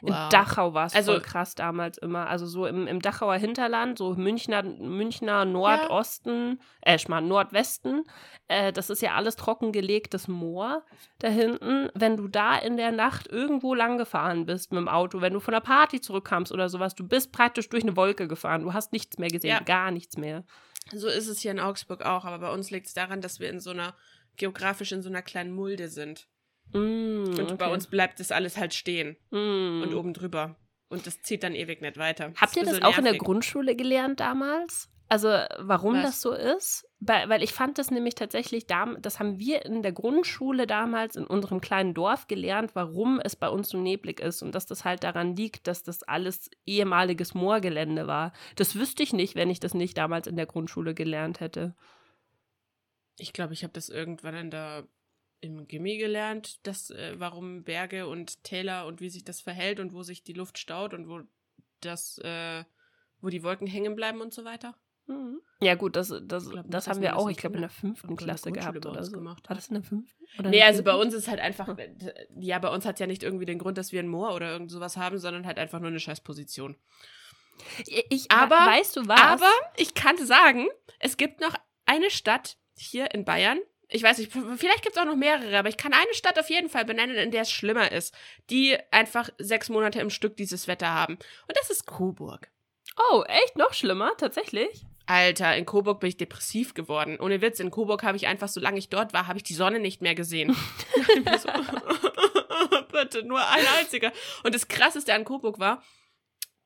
Wow. 0.00 0.10
In 0.10 0.30
Dachau 0.30 0.74
war 0.74 0.86
es 0.86 0.94
also, 0.94 1.12
voll 1.12 1.20
krass 1.22 1.54
damals 1.54 1.98
immer. 1.98 2.28
Also 2.28 2.46
so 2.46 2.66
im, 2.66 2.86
im 2.86 3.00
Dachauer 3.00 3.36
Hinterland, 3.36 3.98
so 3.98 4.14
Münchner, 4.14 4.62
Münchner 4.62 5.44
Nordosten, 5.44 6.60
ja. 6.84 6.94
äh, 6.94 6.98
mal 7.08 7.20
Nordwesten. 7.20 8.04
Äh, 8.48 8.72
das 8.72 8.90
ist 8.90 9.02
ja 9.02 9.14
alles 9.14 9.36
trockengelegtes 9.36 10.28
Moor 10.28 10.84
da 11.18 11.28
hinten. 11.28 11.90
Wenn 11.94 12.16
du 12.16 12.28
da 12.28 12.56
in 12.56 12.76
der 12.76 12.92
Nacht 12.92 13.28
irgendwo 13.28 13.74
lang 13.74 13.98
gefahren 13.98 14.46
bist 14.46 14.72
mit 14.72 14.80
dem 14.80 14.88
Auto, 14.88 15.20
wenn 15.20 15.32
du 15.32 15.40
von 15.40 15.52
der 15.52 15.60
Party 15.60 16.00
zurückkamst 16.00 16.52
oder 16.52 16.68
sowas, 16.68 16.94
du 16.94 17.06
bist 17.06 17.32
praktisch 17.32 17.68
durch 17.68 17.82
eine 17.82 17.96
Wolke 17.96 18.28
gefahren. 18.28 18.62
Du 18.62 18.72
hast 18.72 18.92
nichts 18.92 19.18
mehr 19.18 19.30
gesehen, 19.30 19.50
ja. 19.50 19.60
gar 19.60 19.90
nichts 19.90 20.16
mehr. 20.16 20.44
So 20.92 21.08
ist 21.08 21.28
es 21.28 21.40
hier 21.40 21.50
in 21.50 21.60
Augsburg 21.60 22.02
auch, 22.04 22.24
aber 22.24 22.38
bei 22.38 22.52
uns 22.52 22.70
liegt 22.70 22.86
es 22.86 22.94
daran, 22.94 23.20
dass 23.20 23.40
wir 23.40 23.50
in 23.50 23.60
so 23.60 23.70
einer, 23.70 23.94
geografisch 24.36 24.92
in 24.92 25.02
so 25.02 25.08
einer 25.08 25.22
kleinen 25.22 25.52
Mulde 25.52 25.88
sind. 25.88 26.28
Mm, 26.72 27.34
und 27.38 27.40
okay. 27.40 27.56
bei 27.56 27.72
uns 27.72 27.86
bleibt 27.86 28.20
das 28.20 28.32
alles 28.32 28.56
halt 28.56 28.74
stehen 28.74 29.16
mm. 29.30 29.82
und 29.82 29.94
oben 29.94 30.12
drüber. 30.12 30.56
Und 30.88 31.06
das 31.06 31.20
zieht 31.22 31.42
dann 31.42 31.54
ewig 31.54 31.80
nicht 31.82 31.98
weiter. 31.98 32.32
Habt 32.36 32.56
ihr 32.56 32.64
das 32.64 32.76
auch 32.76 32.80
nervig. 32.80 32.98
in 32.98 33.04
der 33.04 33.18
Grundschule 33.18 33.76
gelernt 33.76 34.20
damals? 34.20 34.88
Also 35.10 35.28
warum 35.58 35.94
Was? 35.94 36.02
das 36.02 36.20
so 36.20 36.32
ist? 36.32 36.86
Weil, 37.00 37.28
weil 37.30 37.42
ich 37.42 37.54
fand 37.54 37.78
das 37.78 37.90
nämlich 37.90 38.14
tatsächlich, 38.14 38.66
das 38.66 39.18
haben 39.18 39.38
wir 39.38 39.64
in 39.64 39.82
der 39.82 39.92
Grundschule 39.92 40.66
damals 40.66 41.16
in 41.16 41.26
unserem 41.26 41.62
kleinen 41.62 41.94
Dorf 41.94 42.26
gelernt, 42.26 42.74
warum 42.74 43.18
es 43.18 43.34
bei 43.34 43.48
uns 43.48 43.70
so 43.70 43.78
neblig 43.78 44.20
ist 44.20 44.42
und 44.42 44.54
dass 44.54 44.66
das 44.66 44.84
halt 44.84 45.04
daran 45.04 45.34
liegt, 45.34 45.66
dass 45.66 45.82
das 45.82 46.02
alles 46.02 46.50
ehemaliges 46.66 47.32
Moorgelände 47.32 48.06
war. 48.06 48.32
Das 48.56 48.74
wüsste 48.74 49.02
ich 49.02 49.14
nicht, 49.14 49.34
wenn 49.34 49.48
ich 49.48 49.60
das 49.60 49.72
nicht 49.72 49.96
damals 49.96 50.26
in 50.26 50.36
der 50.36 50.46
Grundschule 50.46 50.94
gelernt 50.94 51.40
hätte. 51.40 51.74
Ich 53.16 53.32
glaube, 53.32 53.54
ich 53.54 53.62
habe 53.62 53.72
das 53.72 53.88
irgendwann 53.88 54.34
in 54.34 54.50
der 54.50 54.86
im 55.40 55.66
Gimmi 55.66 55.98
gelernt, 55.98 56.66
dass, 56.66 56.90
äh, 56.90 57.14
warum 57.18 57.64
Berge 57.64 58.06
und 58.06 58.42
Täler 58.44 58.86
und 58.86 59.00
wie 59.00 59.10
sich 59.10 59.24
das 59.24 59.40
verhält 59.40 59.80
und 59.80 59.92
wo 59.92 60.02
sich 60.02 60.22
die 60.22 60.32
Luft 60.32 60.58
staut 60.58 60.94
und 60.94 61.08
wo 61.08 61.20
das, 61.80 62.18
äh, 62.18 62.64
wo 63.20 63.28
die 63.28 63.42
Wolken 63.42 63.66
hängen 63.66 63.94
bleiben 63.94 64.20
und 64.20 64.34
so 64.34 64.44
weiter. 64.44 64.74
Mhm. 65.06 65.40
Ja, 65.60 65.74
gut, 65.74 65.96
das, 65.96 66.14
das, 66.22 66.50
glaub, 66.50 66.64
das 66.68 66.86
haben 66.86 67.00
wir 67.00 67.16
auch, 67.16 67.30
ich 67.30 67.38
glaube, 67.38 67.56
in 67.56 67.62
der 67.62 67.70
fünften 67.70 68.14
Klasse 68.14 68.52
gehabt 68.52 68.84
oder 68.84 69.02
so. 69.02 69.12
Gemacht. 69.12 69.48
War 69.48 69.56
das 69.56 69.68
in 69.68 69.74
der 69.74 69.82
fünften? 69.82 70.24
Oder 70.38 70.50
nee, 70.50 70.62
also 70.62 70.82
bei 70.82 70.94
uns 70.94 71.14
ist 71.14 71.28
halt 71.28 71.40
einfach, 71.40 71.66
hm. 71.66 71.78
ja, 72.38 72.58
bei 72.58 72.68
uns 72.68 72.84
hat 72.84 73.00
ja 73.00 73.06
nicht 73.06 73.22
irgendwie 73.22 73.46
den 73.46 73.58
Grund, 73.58 73.78
dass 73.78 73.90
wir 73.90 74.00
ein 74.00 74.08
Moor 74.08 74.34
oder 74.34 74.50
irgend 74.50 74.70
sowas 74.70 74.96
haben, 74.96 75.18
sondern 75.18 75.46
halt 75.46 75.58
einfach 75.58 75.80
nur 75.80 75.88
eine 75.88 75.98
Scheißposition. 75.98 76.76
Ich, 77.86 78.30
aber, 78.30 78.54
weißt 78.54 78.96
du 78.96 79.08
was? 79.08 79.20
Aber 79.20 79.50
ich 79.76 79.94
kann 79.94 80.16
sagen, 80.18 80.68
es 81.00 81.16
gibt 81.16 81.40
noch 81.40 81.54
eine 81.86 82.10
Stadt 82.10 82.56
hier 82.76 83.12
in 83.12 83.24
Bayern, 83.24 83.58
ich 83.90 84.02
weiß 84.02 84.18
nicht, 84.18 84.32
vielleicht 84.32 84.82
gibt 84.82 84.96
es 84.96 85.00
auch 85.00 85.06
noch 85.06 85.16
mehrere, 85.16 85.58
aber 85.58 85.68
ich 85.68 85.76
kann 85.76 85.92
eine 85.92 86.12
Stadt 86.12 86.38
auf 86.38 86.50
jeden 86.50 86.68
Fall 86.68 86.84
benennen, 86.84 87.16
in 87.16 87.30
der 87.30 87.42
es 87.42 87.50
schlimmer 87.50 87.90
ist, 87.90 88.14
die 88.50 88.76
einfach 88.90 89.30
sechs 89.38 89.68
Monate 89.70 90.00
im 90.00 90.10
Stück 90.10 90.36
dieses 90.36 90.68
Wetter 90.68 90.92
haben. 90.92 91.14
Und 91.14 91.56
das 91.56 91.70
ist 91.70 91.86
Coburg. 91.86 92.50
Oh, 93.10 93.22
echt? 93.26 93.56
Noch 93.56 93.72
schlimmer? 93.72 94.12
Tatsächlich? 94.18 94.84
Alter, 95.06 95.56
in 95.56 95.64
Coburg 95.64 96.00
bin 96.00 96.10
ich 96.10 96.18
depressiv 96.18 96.74
geworden. 96.74 97.18
Ohne 97.18 97.40
Witz, 97.40 97.60
in 97.60 97.70
Coburg 97.70 98.02
habe 98.02 98.18
ich 98.18 98.26
einfach, 98.26 98.48
solange 98.48 98.78
ich 98.78 98.90
dort 98.90 99.14
war, 99.14 99.26
habe 99.26 99.38
ich 99.38 99.42
die 99.42 99.54
Sonne 99.54 99.80
nicht 99.80 100.02
mehr 100.02 100.14
gesehen. 100.14 100.54
so, 101.38 101.48
bitte, 102.92 103.22
nur 103.22 103.40
ein 103.40 103.64
einziger. 103.78 104.12
Und 104.42 104.54
das 104.54 104.68
Krasseste 104.68 105.14
an 105.14 105.24
Coburg 105.24 105.58
war, 105.58 105.82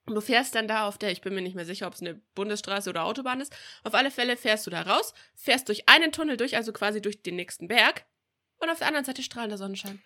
Du 0.07 0.21
fährst 0.21 0.55
dann 0.55 0.67
da 0.67 0.89
auf 0.89 0.99
der, 0.99 1.13
ich 1.13 1.21
bin 1.21 1.35
mir 1.35 1.43
nicht 1.43 1.55
mehr 1.55 1.65
sicher, 1.65 1.87
ob 1.87 1.95
es 1.95 2.01
eine 2.01 2.15
Bundesstraße 2.35 2.91
oder 2.91 3.05
Autobahn 3.05 3.41
ist. 3.41 3.55
Auf 3.85 3.95
alle 3.95 4.11
Fälle 4.11 4.37
fährst 4.37 4.67
du 4.67 4.71
da 4.71 4.83
raus, 4.83 5.15
fährst 5.37 5.69
durch 5.69 5.89
einen 5.89 6.11
Tunnel 6.13 6.37
durch, 6.37 6.57
also 6.57 6.73
quasi 6.73 7.01
durch 7.01 7.23
den 7.23 7.37
nächsten 7.37 7.69
Berg. 7.69 8.05
Und 8.59 8.69
auf 8.71 8.79
der 8.79 8.89
anderen 8.89 9.05
Seite 9.05 9.23
strahlender 9.23 9.59
Sonnenschein. 9.59 10.03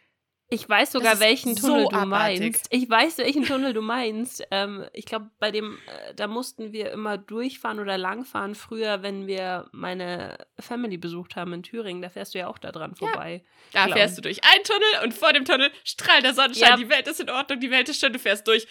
Ich 0.49 0.69
weiß 0.69 0.93
sogar, 0.93 1.19
welchen 1.19 1.57
so 1.57 1.67
Tunnel 1.67 1.85
du 1.89 1.97
abartig. 1.97 2.41
meinst. 2.41 2.67
Ich 2.71 2.89
weiß, 2.89 3.19
welchen 3.19 3.45
Tunnel 3.45 3.73
du 3.73 3.81
meinst. 3.83 4.47
Ähm, 4.53 4.87
ich 4.93 5.05
glaube, 5.05 5.29
bei 5.41 5.51
dem, 5.51 5.77
äh, 5.89 6.15
da 6.15 6.29
mussten 6.29 6.73
wir 6.73 6.93
immer 6.93 7.19
durchfahren 7.19 7.81
oder 7.81 7.99
langfahren 7.99 8.55
früher, 8.55 9.03
wenn 9.03 9.27
wir 9.27 9.69
meine 9.73 10.39
Family 10.61 10.99
besucht 10.99 11.35
haben 11.35 11.53
in 11.53 11.65
Thüringen. 11.65 12.01
Da 12.01 12.11
fährst 12.11 12.35
du 12.35 12.39
ja 12.39 12.47
auch 12.47 12.59
da 12.59 12.71
dran 12.71 12.95
Ja. 13.01 13.09
vorbei. 13.09 13.45
Da 13.73 13.87
Glaub- 13.87 13.99
fährst 13.99 14.19
du 14.19 14.23
durch 14.23 14.45
einen 14.45 14.63
Tunnel 14.63 15.03
und 15.05 15.15
vor 15.15 15.33
dem 15.33 15.45
Tunnel 15.45 15.73
strahlt 15.83 16.23
der 16.25 16.33
Sonnenschein. 16.35 16.71
Ja. 16.71 16.77
Die 16.77 16.89
Welt 16.91 17.09
ist 17.09 17.19
in 17.19 17.29
Ordnung, 17.29 17.59
die 17.59 17.73
Welt 17.73 17.89
ist 17.89 17.99
schön, 18.01 18.13
du 18.13 18.21
fährst 18.21 18.47
durch. 18.47 18.69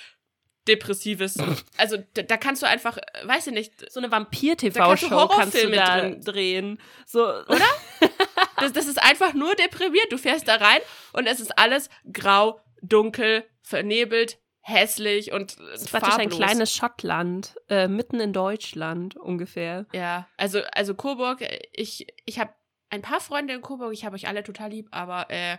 Depressives. 0.67 1.37
also 1.77 1.97
da, 2.13 2.21
da 2.23 2.37
kannst 2.37 2.61
du 2.61 2.67
einfach, 2.67 2.97
äh, 2.97 3.27
weiß 3.27 3.47
ich 3.47 3.53
nicht, 3.53 3.91
So 3.91 3.99
eine 3.99 4.11
Vampir-TV-Show 4.11 4.87
kannst, 4.87 5.03
du 5.03 5.09
Horrorfilme 5.11 5.75
da 5.75 5.99
drin- 5.99 6.21
drehen. 6.21 6.81
So, 7.05 7.23
Oder? 7.25 7.65
das, 8.57 8.73
das 8.73 8.87
ist 8.87 9.01
einfach 9.01 9.33
nur 9.33 9.55
deprimiert. 9.55 10.11
Du 10.11 10.17
fährst 10.17 10.47
da 10.47 10.55
rein 10.55 10.79
und 11.13 11.27
es 11.27 11.39
ist 11.39 11.57
alles 11.57 11.89
grau, 12.11 12.59
dunkel, 12.81 13.45
vernebelt, 13.61 14.39
hässlich 14.61 15.31
und 15.31 15.57
äh, 15.59 15.63
Das 15.73 15.83
ist 15.83 15.93
ein 15.95 16.29
kleines 16.29 16.73
Schottland, 16.73 17.55
äh, 17.69 17.87
mitten 17.87 18.19
in 18.19 18.33
Deutschland 18.33 19.15
ungefähr. 19.15 19.85
Ja, 19.93 20.27
also, 20.37 20.61
also 20.71 20.95
Coburg, 20.95 21.41
äh, 21.41 21.59
ich, 21.73 22.07
ich 22.25 22.39
habe 22.39 22.51
ein 22.89 23.01
paar 23.03 23.19
Freunde 23.19 23.53
in 23.53 23.61
Coburg, 23.61 23.93
ich 23.93 24.05
habe 24.05 24.15
euch 24.15 24.27
alle 24.27 24.43
total 24.43 24.71
lieb, 24.71 24.87
aber 24.91 25.29
äh, 25.29 25.57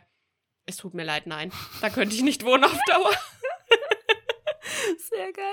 es 0.66 0.76
tut 0.78 0.94
mir 0.94 1.04
leid, 1.04 1.26
nein. 1.28 1.52
Da 1.80 1.90
könnte 1.90 2.16
ich 2.16 2.22
nicht 2.22 2.44
wohnen 2.44 2.64
auf 2.64 2.76
Dauer. 2.88 3.12
Sehr 4.98 5.32
geil. 5.32 5.44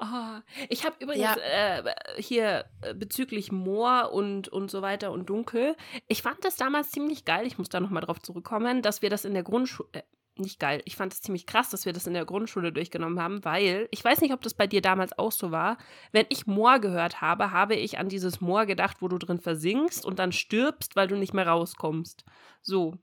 Oh, 0.00 0.40
ich 0.68 0.84
habe 0.84 0.96
übrigens 1.00 1.22
Ja. 1.22 1.36
äh, 1.36 1.94
hier 2.18 2.64
äh, 2.82 2.94
bezüglich 2.94 3.52
Moor 3.52 4.12
und, 4.12 4.48
und 4.48 4.70
so 4.70 4.82
weiter 4.82 5.12
und 5.12 5.28
Dunkel. 5.30 5.76
Ich 6.08 6.22
fand 6.22 6.44
das 6.44 6.56
damals 6.56 6.90
ziemlich 6.90 7.24
geil. 7.24 7.46
Ich 7.46 7.58
muss 7.58 7.68
da 7.68 7.80
nochmal 7.80 8.02
drauf 8.02 8.20
zurückkommen, 8.20 8.82
dass 8.82 9.02
wir 9.02 9.10
das 9.10 9.24
in 9.24 9.34
der 9.34 9.42
Grundschule. 9.42 9.88
Äh, 9.92 10.02
nicht 10.38 10.60
geil. 10.60 10.82
Ich 10.84 10.96
fand 10.96 11.14
es 11.14 11.22
ziemlich 11.22 11.46
krass, 11.46 11.70
dass 11.70 11.86
wir 11.86 11.94
das 11.94 12.06
in 12.06 12.12
der 12.12 12.26
Grundschule 12.26 12.70
durchgenommen 12.70 13.18
haben, 13.18 13.42
weil 13.46 13.88
ich 13.90 14.04
weiß 14.04 14.20
nicht, 14.20 14.34
ob 14.34 14.42
das 14.42 14.52
bei 14.52 14.66
dir 14.66 14.82
damals 14.82 15.18
auch 15.18 15.32
so 15.32 15.50
war. 15.50 15.78
Wenn 16.12 16.26
ich 16.28 16.46
Moor 16.46 16.78
gehört 16.78 17.22
habe, 17.22 17.52
habe 17.52 17.74
ich 17.74 17.96
an 17.98 18.10
dieses 18.10 18.42
Moor 18.42 18.66
gedacht, 18.66 18.98
wo 19.00 19.08
du 19.08 19.16
drin 19.16 19.40
versinkst 19.40 20.04
und 20.04 20.18
dann 20.18 20.32
stirbst, 20.32 20.94
weil 20.94 21.08
du 21.08 21.16
nicht 21.16 21.32
mehr 21.32 21.46
rauskommst. 21.48 22.26
So. 22.60 22.98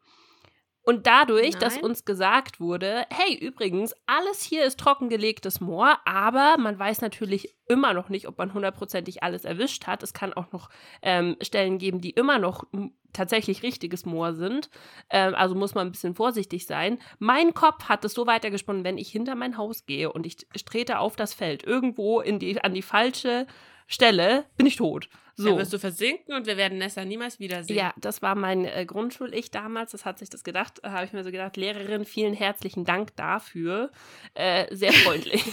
Und 0.83 1.07
dadurch, 1.07 1.55
dass 1.55 1.75
Nein. 1.75 1.85
uns 1.85 2.03
gesagt 2.05 2.59
wurde, 2.59 3.05
hey, 3.09 3.35
übrigens, 3.35 3.95
alles 4.05 4.41
hier 4.41 4.65
ist 4.65 4.79
trockengelegtes 4.79 5.61
Moor, 5.61 5.97
aber 6.03 6.57
man 6.57 6.77
weiß 6.77 6.99
natürlich 7.01 7.55
immer 7.67 7.93
noch 7.93 8.09
nicht, 8.09 8.27
ob 8.27 8.37
man 8.37 8.53
hundertprozentig 8.53 9.23
alles 9.23 9.45
erwischt 9.45 9.87
hat. 9.87 10.03
Es 10.03 10.13
kann 10.13 10.33
auch 10.33 10.51
noch 10.51 10.69
ähm, 11.01 11.37
Stellen 11.41 11.77
geben, 11.77 12.01
die 12.01 12.09
immer 12.09 12.37
noch 12.37 12.65
tatsächlich 13.13 13.63
richtiges 13.63 14.05
Moor 14.05 14.33
sind. 14.33 14.69
Ähm, 15.09 15.35
also 15.35 15.55
muss 15.55 15.73
man 15.73 15.87
ein 15.87 15.91
bisschen 15.91 16.15
vorsichtig 16.15 16.65
sein. 16.65 16.99
Mein 17.17 17.53
Kopf 17.53 17.85
hat 17.85 18.03
es 18.03 18.13
so 18.13 18.27
weitergesponnen, 18.27 18.83
wenn 18.83 18.97
ich 18.97 19.09
hinter 19.09 19.35
mein 19.35 19.57
Haus 19.57 19.85
gehe 19.85 20.11
und 20.11 20.25
ich 20.25 20.37
trete 20.65 20.99
auf 20.99 21.15
das 21.15 21.33
Feld 21.33 21.63
irgendwo 21.63 22.21
die, 22.21 22.61
an 22.61 22.73
die 22.73 22.81
falsche 22.81 23.47
Stelle, 23.87 24.45
bin 24.57 24.65
ich 24.65 24.75
tot. 24.75 25.09
So. 25.35 25.47
Dann 25.49 25.57
wirst 25.57 25.73
du 25.73 25.79
versinken 25.79 26.35
und 26.35 26.45
wir 26.45 26.57
werden 26.57 26.77
Nessa 26.77 27.05
niemals 27.05 27.39
wiedersehen. 27.39 27.75
Ja, 27.75 27.93
das 27.97 28.21
war 28.21 28.35
mein 28.35 28.65
äh, 28.65 28.85
Grundschul-Ich 28.85 29.49
damals. 29.49 29.91
Das 29.91 30.05
hat 30.05 30.19
sich 30.19 30.29
das 30.29 30.43
gedacht. 30.43 30.79
Da 30.83 30.91
habe 30.91 31.05
ich 31.05 31.13
mir 31.13 31.23
so 31.23 31.31
gedacht, 31.31 31.57
Lehrerin, 31.57 32.05
vielen 32.05 32.35
herzlichen 32.35 32.85
Dank 32.85 33.15
dafür. 33.15 33.89
Äh, 34.35 34.73
sehr 34.75 34.93
freundlich. 34.93 35.43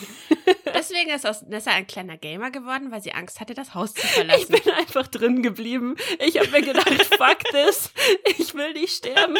Deswegen 0.74 1.10
ist 1.10 1.26
aus 1.26 1.42
Nessa 1.42 1.70
ein 1.70 1.86
kleiner 1.86 2.18
Gamer 2.18 2.50
geworden, 2.50 2.90
weil 2.90 3.00
sie 3.02 3.12
Angst 3.12 3.40
hatte, 3.40 3.54
das 3.54 3.74
Haus 3.74 3.94
zu 3.94 4.02
ich 4.04 4.10
verlassen. 4.12 4.52
bin 4.62 4.72
einfach 4.74 5.06
drin 5.06 5.42
geblieben. 5.42 5.96
Ich 6.18 6.38
habe 6.38 6.50
mir 6.50 6.62
gedacht, 6.62 6.88
fuck 7.16 7.38
this. 7.50 7.90
Ich 8.38 8.54
will 8.54 8.74
nicht 8.74 8.94
sterben. 8.94 9.38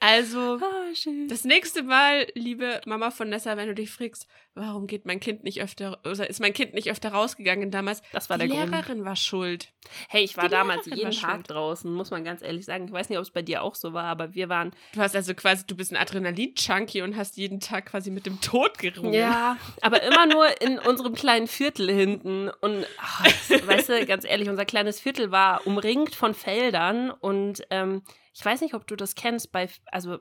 Also, 0.00 0.60
schön. 0.94 1.28
das 1.28 1.44
nächste 1.44 1.82
Mal, 1.82 2.28
liebe 2.34 2.80
Mama 2.86 3.10
von 3.10 3.28
Nessa, 3.30 3.56
wenn 3.56 3.66
du 3.66 3.74
dich 3.74 3.90
fragst, 3.90 4.28
warum 4.58 4.86
geht 4.86 5.06
mein 5.06 5.20
Kind 5.20 5.44
nicht 5.44 5.60
öfter, 5.62 5.98
oder 6.04 6.28
ist 6.28 6.40
mein 6.40 6.52
Kind 6.52 6.74
nicht 6.74 6.90
öfter 6.90 7.12
rausgegangen 7.12 7.70
damals? 7.70 8.02
Das 8.12 8.28
war 8.28 8.38
Die 8.38 8.48
der 8.48 8.56
Grund. 8.56 8.70
Lehrerin 8.70 9.04
war 9.04 9.16
schuld. 9.16 9.72
Hey, 10.08 10.24
ich 10.24 10.36
war 10.36 10.44
Die 10.44 10.50
damals 10.50 10.86
Lehrerin 10.86 11.10
jeden 11.12 11.20
Tag 11.22 11.34
schuld. 11.36 11.50
draußen, 11.50 11.92
muss 11.92 12.10
man 12.10 12.24
ganz 12.24 12.42
ehrlich 12.42 12.64
sagen. 12.64 12.86
Ich 12.86 12.92
weiß 12.92 13.08
nicht, 13.08 13.18
ob 13.18 13.24
es 13.24 13.30
bei 13.30 13.42
dir 13.42 13.62
auch 13.62 13.74
so 13.74 13.92
war, 13.92 14.04
aber 14.04 14.34
wir 14.34 14.48
waren. 14.48 14.72
Du 14.92 15.00
hast 15.00 15.16
also 15.16 15.34
quasi, 15.34 15.64
du 15.66 15.76
bist 15.76 15.92
ein 15.92 15.96
Adrenalin-Junkie 15.96 17.02
und 17.02 17.16
hast 17.16 17.36
jeden 17.36 17.60
Tag 17.60 17.86
quasi 17.86 18.10
mit 18.10 18.26
dem 18.26 18.40
Tod 18.40 18.78
gerungen. 18.78 19.14
Ja, 19.14 19.56
aber 19.80 20.02
immer 20.02 20.26
nur 20.26 20.60
in 20.60 20.78
unserem 20.78 21.14
kleinen 21.14 21.46
Viertel 21.46 21.90
hinten. 21.90 22.50
Und 22.60 22.86
ach, 23.00 23.24
weißt 23.48 23.88
du, 23.88 24.06
ganz 24.06 24.24
ehrlich, 24.24 24.48
unser 24.48 24.64
kleines 24.64 25.00
Viertel 25.00 25.30
war 25.30 25.66
umringt 25.66 26.14
von 26.14 26.34
Feldern 26.34 27.10
und 27.10 27.62
ähm, 27.70 28.02
ich 28.34 28.44
weiß 28.44 28.60
nicht, 28.60 28.74
ob 28.74 28.86
du 28.86 28.94
das 28.94 29.16
kennst, 29.16 29.50
bei, 29.50 29.68
also, 29.86 30.18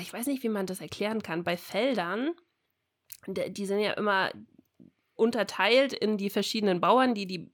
ich 0.00 0.12
weiß 0.12 0.26
nicht, 0.28 0.42
wie 0.44 0.48
man 0.48 0.66
das 0.66 0.80
erklären 0.80 1.20
kann. 1.22 1.42
Bei 1.42 1.56
Feldern, 1.56 2.30
die 3.26 3.66
sind 3.66 3.80
ja 3.80 3.92
immer 3.92 4.30
unterteilt 5.14 5.92
in 5.92 6.16
die 6.18 6.30
verschiedenen 6.30 6.80
Bauern, 6.80 7.14
die 7.14 7.26
die 7.26 7.50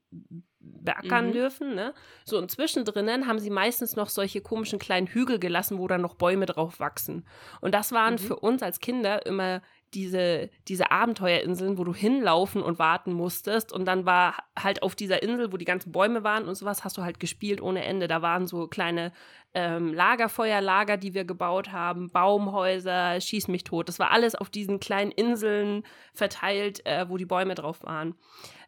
beackern 0.59 1.27
Mhm. 1.27 1.33
dürfen, 1.33 1.75
ne? 1.75 1.93
So 2.25 2.37
und 2.37 2.51
zwischendrin 2.51 3.27
haben 3.27 3.39
sie 3.39 3.49
meistens 3.49 3.95
noch 3.95 4.09
solche 4.09 4.41
komischen 4.41 4.79
kleinen 4.79 5.07
Hügel 5.07 5.39
gelassen, 5.39 5.77
wo 5.77 5.87
dann 5.87 6.01
noch 6.01 6.15
Bäume 6.15 6.45
drauf 6.45 6.79
wachsen. 6.79 7.25
Und 7.61 7.73
das 7.73 7.91
waren 7.91 8.15
Mhm. 8.15 8.19
für 8.19 8.35
uns 8.37 8.61
als 8.63 8.79
Kinder 8.79 9.25
immer 9.25 9.61
diese, 9.93 10.49
diese 10.67 10.91
Abenteuerinseln, 10.91 11.77
wo 11.77 11.83
du 11.83 11.93
hinlaufen 11.93 12.61
und 12.61 12.79
warten 12.79 13.13
musstest. 13.13 13.71
Und 13.71 13.85
dann 13.85 14.05
war 14.05 14.35
halt 14.57 14.83
auf 14.83 14.95
dieser 14.95 15.23
Insel, 15.23 15.51
wo 15.51 15.57
die 15.57 15.65
ganzen 15.65 15.91
Bäume 15.91 16.23
waren 16.23 16.47
und 16.47 16.55
sowas, 16.55 16.83
hast 16.83 16.97
du 16.97 17.03
halt 17.03 17.19
gespielt 17.19 17.61
ohne 17.61 17.83
Ende. 17.83 18.07
Da 18.07 18.21
waren 18.21 18.47
so 18.47 18.67
kleine 18.67 19.11
ähm, 19.53 19.93
Lagerfeuerlager, 19.93 20.97
die 20.97 21.13
wir 21.13 21.25
gebaut 21.25 21.71
haben, 21.71 22.09
Baumhäuser, 22.09 23.19
schieß 23.21 23.47
mich 23.47 23.63
tot. 23.63 23.87
Das 23.87 23.99
war 23.99 24.11
alles 24.11 24.35
auf 24.35 24.49
diesen 24.49 24.79
kleinen 24.79 25.11
Inseln 25.11 25.83
verteilt, 26.13 26.85
äh, 26.85 27.07
wo 27.09 27.17
die 27.17 27.25
Bäume 27.25 27.55
drauf 27.55 27.83
waren. 27.83 28.15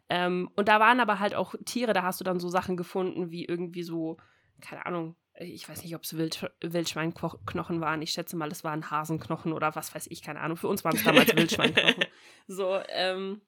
Ähm, 0.08 0.48
und 0.54 0.68
da 0.68 0.78
waren 0.78 1.00
aber 1.00 1.18
halt 1.18 1.34
auch 1.34 1.54
Tiere, 1.64 1.92
da 1.92 2.02
hast 2.02 2.20
du 2.20 2.24
dann 2.24 2.38
so 2.38 2.48
Sachen 2.48 2.76
gefunden, 2.76 3.30
wie 3.30 3.44
irgendwie 3.44 3.82
so, 3.82 4.18
keine 4.60 4.86
Ahnung, 4.86 5.16
ich 5.38 5.68
weiß 5.68 5.82
nicht, 5.82 5.94
ob 5.94 6.02
es 6.02 6.16
Wild, 6.16 6.50
Wildschweinknochen 6.60 7.80
waren. 7.80 8.02
Ich 8.02 8.10
schätze 8.12 8.36
mal, 8.36 8.50
es 8.50 8.64
waren 8.64 8.90
Hasenknochen 8.90 9.52
oder 9.52 9.74
was 9.74 9.94
weiß 9.94 10.06
ich, 10.08 10.22
keine 10.22 10.40
Ahnung. 10.40 10.56
Für 10.56 10.68
uns 10.68 10.84
waren 10.84 10.96
es 10.96 11.04
damals 11.04 11.28
Wildschweinknochen. 11.36 12.04
So, 12.48 12.78
ähm. 12.88 13.40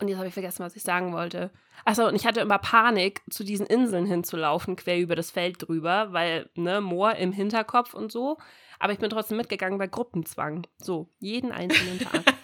Und 0.00 0.06
jetzt 0.06 0.18
habe 0.18 0.28
ich 0.28 0.34
vergessen, 0.34 0.64
was 0.64 0.76
ich 0.76 0.82
sagen 0.82 1.12
wollte. 1.12 1.50
Achso, 1.84 2.06
und 2.06 2.14
ich 2.14 2.24
hatte 2.24 2.40
immer 2.40 2.58
Panik, 2.58 3.22
zu 3.30 3.42
diesen 3.42 3.66
Inseln 3.66 4.06
hinzulaufen, 4.06 4.76
quer 4.76 4.98
über 4.98 5.16
das 5.16 5.32
Feld 5.32 5.66
drüber, 5.66 6.12
weil, 6.12 6.48
ne, 6.54 6.80
Moor 6.80 7.16
im 7.16 7.32
Hinterkopf 7.32 7.94
und 7.94 8.12
so. 8.12 8.38
Aber 8.78 8.92
ich 8.92 9.00
bin 9.00 9.10
trotzdem 9.10 9.38
mitgegangen 9.38 9.76
bei 9.76 9.88
Gruppenzwang. 9.88 10.68
So, 10.78 11.08
jeden 11.18 11.50
einzelnen 11.52 11.98
Tag. 11.98 12.22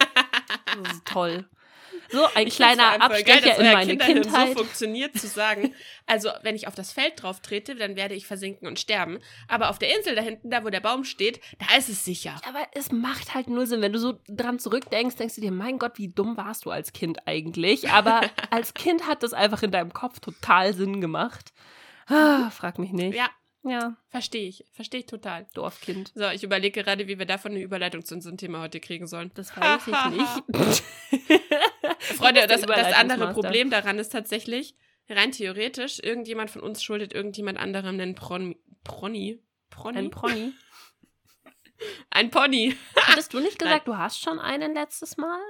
Das 0.83 0.91
ist 0.91 1.05
toll. 1.05 1.45
So, 2.11 2.25
ein 2.35 2.47
Ich 2.47 2.55
kleiner 2.55 2.91
geil, 2.91 3.01
Abstecher 3.01 3.49
dass 3.49 3.57
in 3.59 3.65
meine 3.71 3.91
Kinderhirn 3.97 4.21
Kindheit. 4.23 4.47
so 4.49 4.53
funktioniert, 4.55 5.17
zu 5.17 5.27
sagen, 5.27 5.73
also 6.05 6.29
wenn 6.43 6.55
ich 6.55 6.67
auf 6.67 6.75
das 6.75 6.91
Feld 6.93 7.21
drauf 7.21 7.39
trete, 7.41 7.75
dann 7.75 7.95
werde 7.95 8.15
ich 8.15 8.27
versinken 8.27 8.67
und 8.67 8.79
sterben. 8.79 9.19
Aber 9.47 9.69
auf 9.69 9.79
der 9.79 9.95
Insel 9.97 10.15
da 10.15 10.21
hinten, 10.21 10.49
da 10.51 10.63
wo 10.63 10.69
der 10.69 10.79
Baum 10.81 11.03
steht, 11.03 11.39
da 11.59 11.75
ist 11.77 11.89
es 11.89 12.05
sicher. 12.05 12.35
Aber 12.47 12.59
es 12.73 12.91
macht 12.91 13.33
halt 13.33 13.49
null 13.49 13.65
Sinn. 13.67 13.81
Wenn 13.81 13.93
du 13.93 13.99
so 13.99 14.19
dran 14.27 14.59
zurückdenkst, 14.59 15.15
denkst 15.15 15.35
du 15.35 15.41
dir, 15.41 15.51
mein 15.51 15.79
Gott, 15.79 15.97
wie 15.97 16.09
dumm 16.09 16.37
warst 16.37 16.65
du 16.65 16.71
als 16.71 16.93
Kind 16.93 17.27
eigentlich? 17.27 17.89
Aber 17.89 18.21
als 18.51 18.73
Kind 18.73 19.07
hat 19.07 19.23
das 19.23 19.33
einfach 19.33 19.63
in 19.63 19.71
deinem 19.71 19.93
Kopf 19.93 20.19
total 20.19 20.73
Sinn 20.73 21.01
gemacht. 21.01 21.53
Ah, 22.07 22.49
frag 22.51 22.77
mich 22.79 22.91
nicht. 22.91 23.15
Ja, 23.15 23.29
Ja, 23.63 23.95
verstehe 24.09 24.47
ich. 24.47 24.63
Verstehe 24.73 24.99
ich 24.99 25.05
total. 25.07 25.47
Dorfkind. 25.55 26.11
So, 26.13 26.29
ich 26.29 26.43
überlege 26.43 26.83
gerade, 26.83 27.07
wie 27.07 27.17
wir 27.17 27.25
davon 27.25 27.51
eine 27.53 27.61
Überleitung 27.61 28.05
zu 28.05 28.13
unserem 28.13 28.37
Thema 28.37 28.59
heute 28.61 28.79
kriegen 28.79 29.07
sollen. 29.07 29.31
Das 29.33 29.57
weiß 29.57 29.87
ich 29.87 30.05
nicht. 30.51 30.83
Freunde, 32.13 32.47
das, 32.47 32.61
das 32.61 32.93
andere. 32.93 33.33
Problem 33.33 33.69
daran 33.69 33.99
ist 33.99 34.09
tatsächlich, 34.09 34.75
rein 35.09 35.31
theoretisch, 35.31 35.99
irgendjemand 35.99 36.51
von 36.51 36.61
uns 36.61 36.83
schuldet 36.83 37.13
irgendjemand 37.13 37.57
anderem 37.57 37.99
einen 37.99 38.15
Pron 38.15 38.55
Proni. 38.83 39.41
Proni? 39.69 39.97
Ein 39.97 40.11
Pony. 40.11 40.53
Ein 42.09 42.29
Pony. 42.31 42.77
Hattest 42.95 43.33
du 43.33 43.39
nicht 43.39 43.59
gesagt, 43.59 43.87
du 43.87 43.97
hast 43.97 44.21
schon 44.21 44.39
einen 44.39 44.73
letztes 44.73 45.17
Mal? 45.17 45.41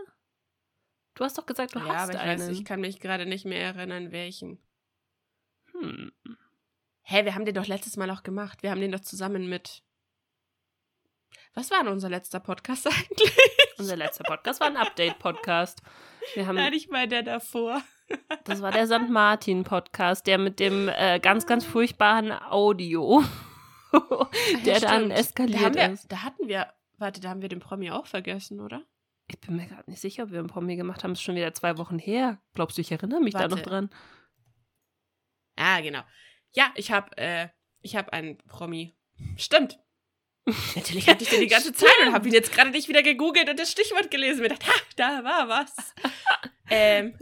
Du 1.13 1.24
hast 1.24 1.38
doch 1.38 1.45
gesagt, 1.45 1.75
du 1.75 1.79
ja, 1.79 1.85
hast 1.85 2.03
aber 2.03 2.13
ich 2.13 2.19
einen. 2.19 2.41
weiß, 2.41 2.50
ich 2.50 2.65
kann 2.65 2.81
mich 2.81 3.00
gerade 3.00 3.25
nicht 3.25 3.45
mehr 3.45 3.62
erinnern, 3.62 4.12
welchen. 4.12 4.59
hm. 5.71 6.12
Hä, 7.07 7.24
wir 7.24 7.35
haben 7.35 7.45
den 7.45 7.53
doch 7.53 7.67
letztes 7.67 7.97
Mal 7.97 8.09
auch 8.09 8.24
gemacht. 8.24 8.63
Wir 8.63 8.71
haben 8.71 8.81
den 8.81 8.91
doch 8.91 9.00
zusammen 9.00 9.47
mit. 9.47 9.83
Was 11.53 11.69
war 11.69 11.83
denn 11.83 11.93
unser 11.93 12.09
letzter 12.09 12.39
Podcast 12.39 12.88
eigentlich? 12.91 13.38
Unser 13.77 13.98
letzter 13.98 14.24
Podcast 14.24 14.60
war 14.62 14.67
ein 14.67 14.77
Update-Podcast. 14.77 15.82
Wir 16.34 16.48
haben 16.48 16.55
Nein, 16.55 16.74
ich 16.74 16.89
meine 16.89 17.08
der 17.08 17.24
davor. 17.24 17.82
Das 18.44 18.62
war 18.62 18.72
der 18.72 18.86
St. 18.86 19.10
Martin-Podcast, 19.10 20.27
der 20.27 20.38
mit 20.38 20.60
dem 20.60 20.89
äh, 20.89 21.20
ganz, 21.20 21.48
ganz 21.48 21.65
furchtbaren 21.65 22.32
Audio, 22.32 23.24
der 24.63 24.79
dann 24.79 25.05
stimmt. 25.05 25.13
eskaliert 25.13 25.75
da, 25.75 25.88
wir, 25.88 25.94
ist. 25.94 26.12
da 26.12 26.22
hatten 26.22 26.48
wir, 26.48 26.72
warte, 27.00 27.20
da 27.20 27.29
haben 27.29 27.41
wir 27.41 27.50
den 27.50 27.60
Promi 27.60 27.89
auch 27.89 28.05
vergessen, 28.05 28.60
oder? 28.60 28.84
Ich 29.27 29.39
bin 29.39 29.55
mir 29.55 29.65
gerade 29.65 29.89
nicht 29.89 30.01
sicher, 30.01 30.25
ob 30.25 30.29
wir 30.29 30.38
einen 30.38 30.48
Promi 30.50 30.75
gemacht 30.75 31.03
haben. 31.03 31.13
Es 31.13 31.17
ist 31.17 31.24
schon 31.24 31.34
wieder 31.34 31.51
zwei 31.55 31.79
Wochen 31.79 31.98
her. 31.98 32.39
Glaubst 32.53 32.77
du, 32.77 32.82
ich 32.82 32.91
erinnere 32.91 33.22
mich 33.22 33.34
da 33.34 33.39
Warte. 33.39 33.55
noch 33.55 33.63
dran? 33.63 33.89
Ah, 35.55 35.82
genau. 35.82 36.01
Ja, 36.51 36.72
ich 36.75 36.91
habe 36.91 37.17
äh, 37.17 37.48
ich 37.82 37.96
hab 37.96 38.13
einen 38.13 38.38
Promi 38.38 38.96
Stimmt. 39.38 39.79
Natürlich 40.75 41.08
hatte 41.08 41.24
ich 41.24 41.30
den 41.30 41.40
die 41.42 41.48
ganze 41.48 41.74
Zeit 41.74 41.90
und 42.06 42.14
habe 42.14 42.28
ihn 42.28 42.34
jetzt 42.34 42.52
gerade 42.52 42.70
nicht 42.72 42.88
wieder 42.88 43.02
gegoogelt 43.04 43.50
und 43.50 43.60
das 43.60 43.72
Stichwort 43.72 44.12
gelesen. 44.12 44.42
Und 44.42 44.50
gedacht, 44.50 44.68
ha, 44.68 44.74
da 44.96 45.24
war 45.24 45.48
was. 45.50 45.74
ähm. 46.70 47.18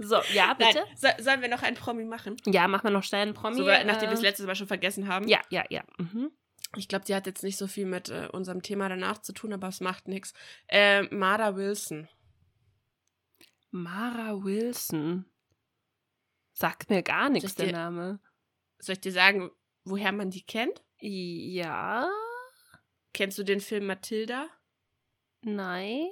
So, 0.00 0.20
ja, 0.32 0.54
bitte. 0.54 0.84
Nein, 0.84 0.96
so, 0.96 1.08
sollen 1.24 1.42
wir 1.42 1.48
noch 1.48 1.62
einen 1.62 1.76
Promi 1.76 2.04
machen? 2.04 2.36
Ja, 2.46 2.68
machen 2.68 2.84
wir 2.84 2.90
noch 2.90 3.02
schnell 3.02 3.22
einen 3.22 3.34
Promi. 3.34 3.56
Sogar, 3.56 3.82
nachdem 3.84 4.08
wir 4.10 4.14
es 4.14 4.20
äh, 4.20 4.24
letztes 4.24 4.46
Mal 4.46 4.54
schon 4.54 4.68
vergessen 4.68 5.08
haben. 5.08 5.26
Ja, 5.26 5.40
ja, 5.50 5.64
ja. 5.70 5.82
Mhm. 5.98 6.30
Ich 6.76 6.86
glaube, 6.86 7.04
die 7.04 7.14
hat 7.14 7.26
jetzt 7.26 7.42
nicht 7.42 7.56
so 7.56 7.66
viel 7.66 7.86
mit 7.86 8.08
äh, 8.08 8.28
unserem 8.30 8.62
Thema 8.62 8.88
danach 8.88 9.18
zu 9.18 9.32
tun, 9.32 9.52
aber 9.52 9.68
es 9.68 9.80
macht 9.80 10.06
nichts. 10.06 10.34
Äh, 10.68 11.02
Mara 11.14 11.56
Wilson. 11.56 12.08
Mara 13.70 14.42
Wilson. 14.44 15.24
Sagt 16.52 16.90
mir 16.90 17.02
gar 17.02 17.28
nichts, 17.28 17.50
ich 17.50 17.56
der 17.56 17.66
dir- 17.66 17.72
Name. 17.72 18.20
Soll 18.78 18.94
ich 18.94 19.00
dir 19.00 19.12
sagen, 19.12 19.50
woher 19.84 20.12
man 20.12 20.30
die 20.30 20.42
kennt? 20.44 20.82
Ja, 21.00 22.08
Kennst 23.12 23.38
du 23.38 23.42
den 23.42 23.60
Film 23.60 23.86
Matilda? 23.86 24.48
nein, 25.42 26.08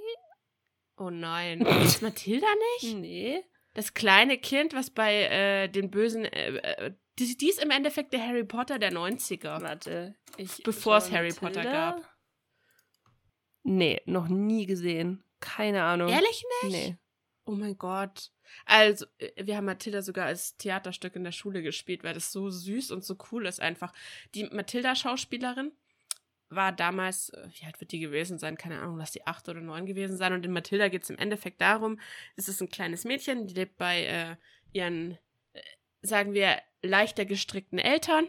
Oh 0.98 1.10
nein. 1.10 1.60
Ist 1.84 2.00
Matilda 2.02 2.46
nicht? 2.80 2.96
nee. 2.96 3.44
Das 3.74 3.92
kleine 3.92 4.38
Kind, 4.38 4.72
was 4.72 4.88
bei 4.88 5.24
äh, 5.24 5.68
den 5.68 5.90
bösen. 5.90 6.24
Äh, 6.24 6.56
äh, 6.56 6.94
die, 7.18 7.36
die 7.36 7.50
ist 7.50 7.62
im 7.62 7.70
Endeffekt 7.70 8.14
der 8.14 8.26
Harry 8.26 8.44
Potter 8.44 8.78
der 8.78 8.90
90er. 8.92 9.60
Warte, 9.60 10.14
ich. 10.38 10.62
Bevor 10.62 10.96
es 10.96 11.10
Harry 11.12 11.28
Potter 11.34 11.62
Matilda. 11.62 11.90
gab. 11.92 12.16
Nee, 13.64 14.00
noch 14.06 14.28
nie 14.28 14.64
gesehen. 14.64 15.22
Keine 15.40 15.82
Ahnung. 15.82 16.08
Ehrlich 16.08 16.42
nicht? 16.62 16.72
Nee. 16.72 16.96
Oh 17.44 17.52
mein 17.52 17.76
Gott. 17.76 18.32
Also, 18.64 19.06
äh, 19.18 19.46
wir 19.46 19.56
haben 19.56 19.64
Matilda 19.64 20.02
sogar 20.02 20.26
als 20.26 20.56
Theaterstück 20.56 21.16
in 21.16 21.24
der 21.24 21.32
Schule 21.32 21.62
gespielt, 21.62 22.04
weil 22.04 22.14
das 22.14 22.32
so 22.32 22.50
süß 22.50 22.90
und 22.90 23.04
so 23.04 23.16
cool 23.32 23.46
ist 23.46 23.60
einfach. 23.60 23.92
Die 24.34 24.44
Matilda-Schauspielerin 24.44 25.72
war 26.48 26.72
damals, 26.72 27.30
äh, 27.30 27.48
wie 27.52 27.66
alt 27.66 27.80
wird 27.80 27.92
die 27.92 27.98
gewesen 27.98 28.38
sein? 28.38 28.56
Keine 28.56 28.80
Ahnung, 28.80 28.98
lass 28.98 29.12
die 29.12 29.26
acht 29.26 29.48
oder 29.48 29.60
neun 29.60 29.86
gewesen 29.86 30.16
sein. 30.16 30.32
Und 30.32 30.44
in 30.44 30.52
Matilda 30.52 30.88
geht 30.88 31.02
es 31.02 31.10
im 31.10 31.18
Endeffekt 31.18 31.60
darum, 31.60 31.98
es 32.36 32.48
ist 32.48 32.60
ein 32.60 32.68
kleines 32.68 33.04
Mädchen, 33.04 33.46
die 33.46 33.54
lebt 33.54 33.76
bei 33.76 34.04
äh, 34.04 34.36
ihren, 34.72 35.18
äh, 35.52 35.60
sagen 36.02 36.34
wir, 36.34 36.60
leichter 36.82 37.24
gestrickten 37.24 37.78
Eltern, 37.78 38.28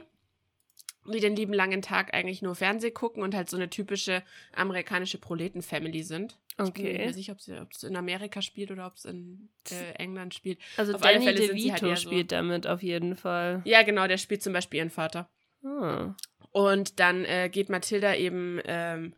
die 1.05 1.19
den 1.19 1.35
lieben 1.35 1.53
langen 1.53 1.81
Tag 1.81 2.13
eigentlich 2.13 2.41
nur 2.41 2.55
Fernseh 2.55 2.91
gucken 2.91 3.23
und 3.23 3.35
halt 3.35 3.49
so 3.49 3.57
eine 3.57 3.69
typische 3.69 4.23
amerikanische 4.53 5.19
Proleten-Family 5.19 6.03
sind. 6.03 6.37
Ich 6.59 6.73
bin 6.73 6.83
mir 6.83 6.91
nicht 6.91 7.01
Okay. 7.01 7.13
sicher, 7.13 7.61
ob 7.61 7.71
es 7.71 7.83
in 7.83 7.95
Amerika 7.95 8.41
spielt 8.41 8.71
oder 8.71 8.87
ob 8.87 8.95
es 8.95 9.05
in 9.05 9.49
äh, 9.69 9.91
England 9.99 10.33
spielt. 10.33 10.59
Also 10.77 10.95
Auf 10.95 11.03
alle 11.03 11.13
Danny 11.19 11.25
Fälle 11.25 11.37
sie 11.37 11.71
halt 11.71 11.81
DeVito 11.81 11.87
eher 11.89 11.95
so- 11.97 12.01
spielt 12.09 12.31
damit 12.31 12.65
auf 12.67 12.81
jeden 12.81 13.15
Fall. 13.15 13.61
Ja, 13.65 13.83
genau, 13.83 14.07
der 14.07 14.17
spielt 14.17 14.41
zum 14.41 14.53
Beispiel 14.53 14.79
ihren 14.79 14.89
Vater. 14.89 15.29
Ah. 15.63 16.15
Und 16.51 16.99
dann 16.99 17.25
äh, 17.25 17.49
geht 17.51 17.69
Mathilda 17.69 18.15
eben 18.15 18.59
ähm, 18.65 19.13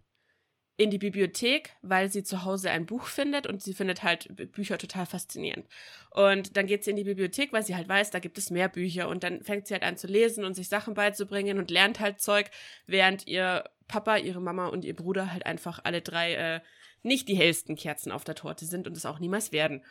in 0.76 0.90
die 0.90 0.98
Bibliothek, 0.98 1.76
weil 1.82 2.10
sie 2.10 2.24
zu 2.24 2.44
Hause 2.44 2.72
ein 2.72 2.86
Buch 2.86 3.06
findet 3.06 3.48
und 3.48 3.62
sie 3.62 3.74
findet 3.74 4.04
halt 4.04 4.28
Bücher 4.54 4.78
total 4.78 5.06
faszinierend. 5.06 5.66
Und 6.12 6.58
dann 6.58 6.68
geht 6.68 6.84
sie 6.84 6.90
in 6.92 6.96
die 6.98 7.04
Bibliothek, 7.04 7.54
weil 7.54 7.64
sie 7.64 7.76
halt 7.76 7.88
weiß, 7.88 8.12
da 8.12 8.20
gibt 8.20 8.38
es 8.38 8.50
mehr 8.50 8.68
Bücher. 8.70 9.08
Und 9.10 9.24
dann 9.24 9.44
fängt 9.44 9.68
sie 9.68 9.74
halt 9.74 9.84
an 9.84 9.98
zu 9.98 10.08
lesen 10.08 10.44
und 10.44 10.56
sich 10.56 10.68
Sachen 10.70 10.94
beizubringen 10.94 11.58
und 11.58 11.72
lernt 11.72 12.00
halt 12.02 12.20
Zeug, 12.20 12.50
während 12.86 13.28
ihr 13.28 13.64
Papa, 13.88 14.18
ihre 14.18 14.42
Mama 14.42 14.68
und 14.68 14.84
ihr 14.86 14.96
Bruder 14.96 15.32
halt 15.32 15.46
einfach 15.46 15.80
alle 15.84 16.02
drei 16.02 16.34
äh, 16.34 16.60
nicht 17.04 17.28
die 17.28 17.36
hellsten 17.36 17.76
Kerzen 17.76 18.12
auf 18.12 18.24
der 18.24 18.36
Torte 18.36 18.66
sind 18.66 18.88
und 18.88 18.96
es 18.96 19.06
auch 19.06 19.20
niemals 19.20 19.52
werden. 19.52 19.84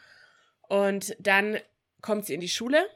Und 0.69 1.17
dann 1.19 1.59
kommt 2.03 2.27
sie 2.27 2.35
in 2.35 2.41
die 2.41 2.49
Schule 2.49 2.87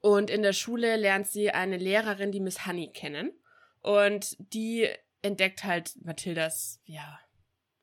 und 0.00 0.30
in 0.30 0.42
der 0.42 0.52
Schule 0.52 0.96
lernt 0.96 1.26
sie 1.26 1.50
eine 1.50 1.76
Lehrerin, 1.76 2.32
die 2.32 2.40
Miss 2.40 2.66
Honey, 2.66 2.90
kennen. 2.92 3.32
Und 3.80 4.36
die 4.38 4.88
entdeckt 5.22 5.64
halt 5.64 5.94
Mathildas, 6.04 6.80
ja, 6.84 7.18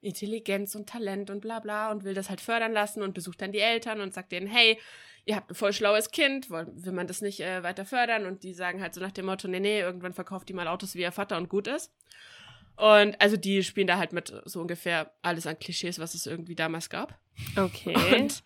Intelligenz 0.01 0.75
und 0.75 0.87
Talent 0.87 1.29
und 1.29 1.41
bla 1.41 1.59
bla 1.59 1.91
und 1.91 2.03
will 2.03 2.13
das 2.13 2.29
halt 2.29 2.39
fördern 2.39 2.73
lassen 2.73 3.01
und 3.01 3.13
besucht 3.13 3.41
dann 3.41 3.51
die 3.51 3.59
Eltern 3.59 4.01
und 4.01 4.13
sagt 4.13 4.31
denen, 4.31 4.47
hey, 4.47 4.79
ihr 5.25 5.35
habt 5.35 5.49
ein 5.49 5.55
voll 5.55 5.73
schlaues 5.73 6.11
Kind, 6.11 6.49
will 6.49 6.91
man 6.91 7.07
das 7.07 7.21
nicht 7.21 7.39
äh, 7.39 7.63
weiter 7.63 7.85
fördern? 7.85 8.25
Und 8.25 8.43
die 8.43 8.53
sagen 8.53 8.81
halt 8.81 8.93
so 8.93 9.01
nach 9.01 9.11
dem 9.11 9.25
Motto, 9.25 9.47
nee, 9.47 9.59
nee, 9.59 9.79
irgendwann 9.79 10.13
verkauft 10.13 10.47
die 10.47 10.53
mal 10.53 10.67
Autos 10.67 10.95
wie 10.95 11.01
ihr 11.01 11.11
Vater 11.11 11.37
und 11.37 11.49
gut 11.49 11.67
ist. 11.67 11.91
Und 12.77 13.19
also 13.21 13.37
die 13.37 13.63
spielen 13.63 13.87
da 13.87 13.97
halt 13.97 14.13
mit 14.13 14.33
so 14.45 14.61
ungefähr 14.61 15.11
alles 15.21 15.47
an 15.47 15.59
Klischees, 15.59 15.99
was 15.99 16.13
es 16.13 16.25
irgendwie 16.25 16.55
damals 16.55 16.89
gab. 16.89 17.17
Okay. 17.55 17.95
Und 18.15 18.43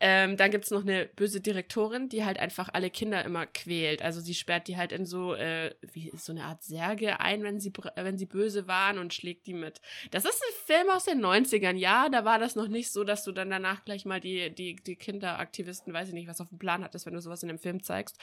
ähm, 0.00 0.36
dann 0.36 0.52
gibt's 0.52 0.70
noch 0.70 0.82
eine 0.82 1.06
böse 1.06 1.40
Direktorin, 1.40 2.08
die 2.08 2.24
halt 2.24 2.38
einfach 2.38 2.68
alle 2.72 2.88
Kinder 2.88 3.24
immer 3.24 3.46
quält. 3.46 4.00
Also 4.00 4.20
sie 4.20 4.34
sperrt 4.34 4.68
die 4.68 4.76
halt 4.76 4.92
in 4.92 5.06
so, 5.06 5.34
äh, 5.34 5.74
wie 5.92 6.12
so 6.14 6.30
eine 6.30 6.44
Art 6.44 6.62
Särge 6.62 7.18
ein, 7.18 7.42
wenn 7.42 7.58
sie, 7.58 7.72
wenn 7.96 8.16
sie 8.16 8.26
böse 8.26 8.68
waren 8.68 8.98
und 8.98 9.12
schlägt 9.12 9.46
die 9.46 9.54
mit. 9.54 9.80
Das 10.12 10.24
ist 10.24 10.40
ein 10.40 10.66
Film 10.66 10.90
aus 10.90 11.04
den 11.04 11.20
90ern, 11.20 11.76
ja. 11.76 12.08
Da 12.08 12.24
war 12.24 12.38
das 12.38 12.54
noch 12.54 12.68
nicht 12.68 12.92
so, 12.92 13.02
dass 13.02 13.24
du 13.24 13.32
dann 13.32 13.50
danach 13.50 13.84
gleich 13.84 14.04
mal 14.04 14.20
die, 14.20 14.54
die, 14.54 14.76
die 14.76 14.96
Kinderaktivisten, 14.96 15.92
weiß 15.92 16.08
ich 16.08 16.14
nicht, 16.14 16.28
was 16.28 16.40
auf 16.40 16.48
dem 16.48 16.58
Plan 16.58 16.84
hattest, 16.84 17.04
wenn 17.06 17.14
du 17.14 17.20
sowas 17.20 17.42
in 17.42 17.48
einem 17.48 17.58
Film 17.58 17.82
zeigst. 17.82 18.18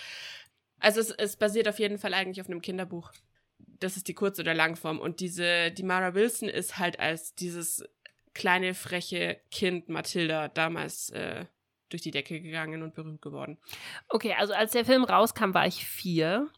Also 0.79 1.01
es, 1.01 1.12
es 1.12 1.36
basiert 1.36 1.67
auf 1.67 1.79
jeden 1.79 1.97
Fall 1.97 2.13
eigentlich 2.13 2.39
auf 2.39 2.49
einem 2.49 2.62
Kinderbuch. 2.62 3.12
Das 3.79 3.97
ist 3.97 4.07
die 4.07 4.13
Kurz- 4.13 4.39
oder 4.39 4.53
Langform. 4.53 4.99
Und 4.99 5.19
diese, 5.19 5.71
die 5.71 5.83
Mara 5.83 6.13
Wilson 6.13 6.49
ist 6.49 6.77
halt 6.77 6.99
als 6.99 7.35
dieses 7.35 7.83
kleine, 8.33 8.73
freche 8.73 9.39
Kind 9.51 9.89
Mathilda 9.89 10.49
damals 10.49 11.09
äh, 11.09 11.45
durch 11.89 12.01
die 12.01 12.11
Decke 12.11 12.41
gegangen 12.41 12.83
und 12.83 12.93
berühmt 12.93 13.21
geworden. 13.21 13.57
Okay, 14.09 14.35
also 14.38 14.53
als 14.53 14.71
der 14.73 14.85
Film 14.85 15.03
rauskam, 15.03 15.53
war 15.53 15.67
ich 15.67 15.85
vier. 15.85 16.49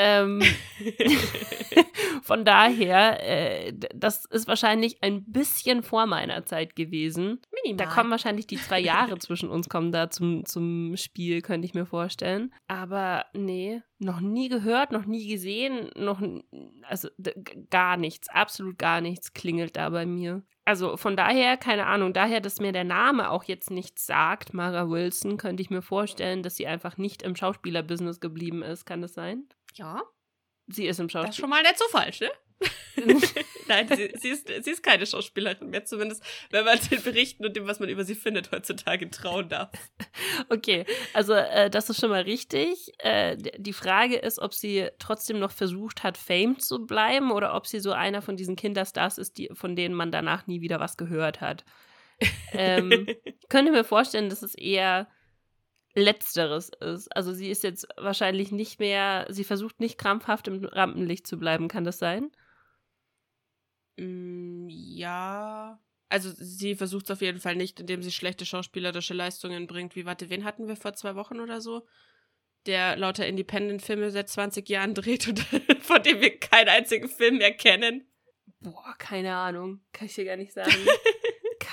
Ähm, 0.00 0.40
von 2.22 2.44
daher, 2.44 3.18
äh, 3.20 3.72
das 3.92 4.26
ist 4.26 4.46
wahrscheinlich 4.46 5.02
ein 5.02 5.24
bisschen 5.24 5.82
vor 5.82 6.06
meiner 6.06 6.46
Zeit 6.46 6.76
gewesen. 6.76 7.40
Minimal. 7.64 7.84
Da 7.84 7.92
kommen 7.92 8.10
wahrscheinlich 8.12 8.46
die 8.46 8.58
zwei 8.58 8.78
Jahre 8.78 9.18
zwischen 9.18 9.50
uns 9.50 9.68
kommen 9.68 9.90
da 9.90 10.08
zum, 10.08 10.44
zum 10.44 10.96
Spiel, 10.96 11.42
könnte 11.42 11.66
ich 11.66 11.74
mir 11.74 11.84
vorstellen. 11.84 12.54
Aber 12.68 13.26
nee, 13.32 13.82
noch 13.98 14.20
nie 14.20 14.48
gehört, 14.48 14.92
noch 14.92 15.04
nie 15.04 15.26
gesehen, 15.26 15.90
noch 15.96 16.22
also 16.84 17.08
gar 17.68 17.96
nichts, 17.96 18.28
absolut 18.28 18.78
gar 18.78 19.00
nichts 19.00 19.32
klingelt 19.32 19.74
da 19.74 19.90
bei 19.90 20.06
mir. 20.06 20.44
Also 20.64 20.96
von 20.96 21.16
daher, 21.16 21.56
keine 21.56 21.86
Ahnung, 21.86 22.12
daher, 22.12 22.40
dass 22.40 22.60
mir 22.60 22.70
der 22.70 22.84
Name 22.84 23.30
auch 23.30 23.42
jetzt 23.44 23.70
nichts 23.72 24.06
sagt, 24.06 24.54
Mara 24.54 24.88
Wilson, 24.88 25.38
könnte 25.38 25.62
ich 25.62 25.70
mir 25.70 25.82
vorstellen, 25.82 26.44
dass 26.44 26.56
sie 26.56 26.68
einfach 26.68 26.98
nicht 26.98 27.22
im 27.22 27.34
Schauspielerbusiness 27.34 28.20
geblieben 28.20 28.62
ist. 28.62 28.84
Kann 28.84 29.02
das 29.02 29.14
sein? 29.14 29.48
Ja, 29.78 30.02
Sie 30.68 30.86
ist 30.86 31.00
im 31.00 31.08
das 31.08 31.14
ist 31.14 31.36
Schauspiel. 31.36 31.42
schon 31.42 31.50
mal 31.50 31.62
nicht 31.62 31.78
so 31.78 31.86
falsch, 31.88 32.20
ne? 32.20 32.30
Nein, 33.68 33.88
sie, 33.88 34.12
sie, 34.18 34.28
ist, 34.30 34.48
sie 34.48 34.70
ist 34.70 34.82
keine 34.82 35.06
Schauspielerin 35.06 35.70
mehr, 35.70 35.84
zumindest 35.84 36.22
wenn 36.50 36.64
man 36.64 36.78
den 36.90 37.02
Berichten 37.02 37.46
und 37.46 37.56
dem, 37.56 37.66
was 37.66 37.80
man 37.80 37.88
über 37.88 38.04
sie 38.04 38.16
findet, 38.16 38.50
heutzutage 38.50 39.08
trauen 39.10 39.48
darf. 39.48 39.70
Okay, 40.50 40.84
also 41.14 41.32
äh, 41.32 41.70
das 41.70 41.88
ist 41.88 42.00
schon 42.00 42.10
mal 42.10 42.22
richtig. 42.22 42.92
Äh, 42.98 43.36
die 43.56 43.72
Frage 43.72 44.16
ist, 44.16 44.40
ob 44.40 44.52
sie 44.52 44.88
trotzdem 44.98 45.38
noch 45.38 45.52
versucht 45.52 46.02
hat, 46.02 46.18
Fame 46.18 46.58
zu 46.58 46.84
bleiben 46.84 47.30
oder 47.30 47.54
ob 47.54 47.66
sie 47.66 47.80
so 47.80 47.92
einer 47.92 48.20
von 48.20 48.36
diesen 48.36 48.56
Kinderstars 48.56 49.16
ist, 49.16 49.38
die, 49.38 49.48
von 49.54 49.76
denen 49.76 49.94
man 49.94 50.10
danach 50.10 50.46
nie 50.46 50.60
wieder 50.60 50.80
was 50.80 50.96
gehört 50.96 51.40
hat. 51.40 51.64
Ähm, 52.52 53.06
ich 53.24 53.38
könnte 53.48 53.72
mir 53.72 53.84
vorstellen, 53.84 54.28
dass 54.28 54.42
es 54.42 54.54
eher 54.54 55.08
Letzteres 55.98 56.70
ist. 56.80 57.14
Also 57.16 57.32
sie 57.32 57.50
ist 57.50 57.62
jetzt 57.62 57.86
wahrscheinlich 57.96 58.52
nicht 58.52 58.80
mehr, 58.80 59.26
sie 59.28 59.44
versucht 59.44 59.80
nicht 59.80 59.98
krampfhaft 59.98 60.48
im 60.48 60.64
Rampenlicht 60.64 61.26
zu 61.26 61.38
bleiben. 61.38 61.68
Kann 61.68 61.84
das 61.84 61.98
sein? 61.98 62.30
Mm, 63.96 64.68
ja. 64.68 65.80
Also 66.08 66.30
sie 66.34 66.74
versucht 66.74 67.04
es 67.04 67.10
auf 67.10 67.20
jeden 67.20 67.40
Fall 67.40 67.56
nicht, 67.56 67.80
indem 67.80 68.02
sie 68.02 68.12
schlechte 68.12 68.46
schauspielerische 68.46 69.14
Leistungen 69.14 69.66
bringt. 69.66 69.94
Wie, 69.94 70.06
warte, 70.06 70.30
wen 70.30 70.44
hatten 70.44 70.68
wir 70.68 70.76
vor 70.76 70.94
zwei 70.94 71.14
Wochen 71.16 71.40
oder 71.40 71.60
so? 71.60 71.86
Der 72.66 72.96
lauter 72.96 73.26
Independent-Filme 73.26 74.10
seit 74.10 74.28
20 74.28 74.68
Jahren 74.68 74.94
dreht 74.94 75.28
und 75.28 75.38
von 75.80 76.02
dem 76.02 76.20
wir 76.20 76.38
keinen 76.38 76.68
einzigen 76.68 77.08
Film 77.08 77.38
mehr 77.38 77.54
kennen. 77.54 78.06
Boah, 78.60 78.94
keine 78.98 79.34
Ahnung. 79.34 79.80
Kann 79.92 80.06
ich 80.06 80.14
dir 80.14 80.24
gar 80.24 80.36
nicht 80.36 80.52
sagen. 80.52 80.72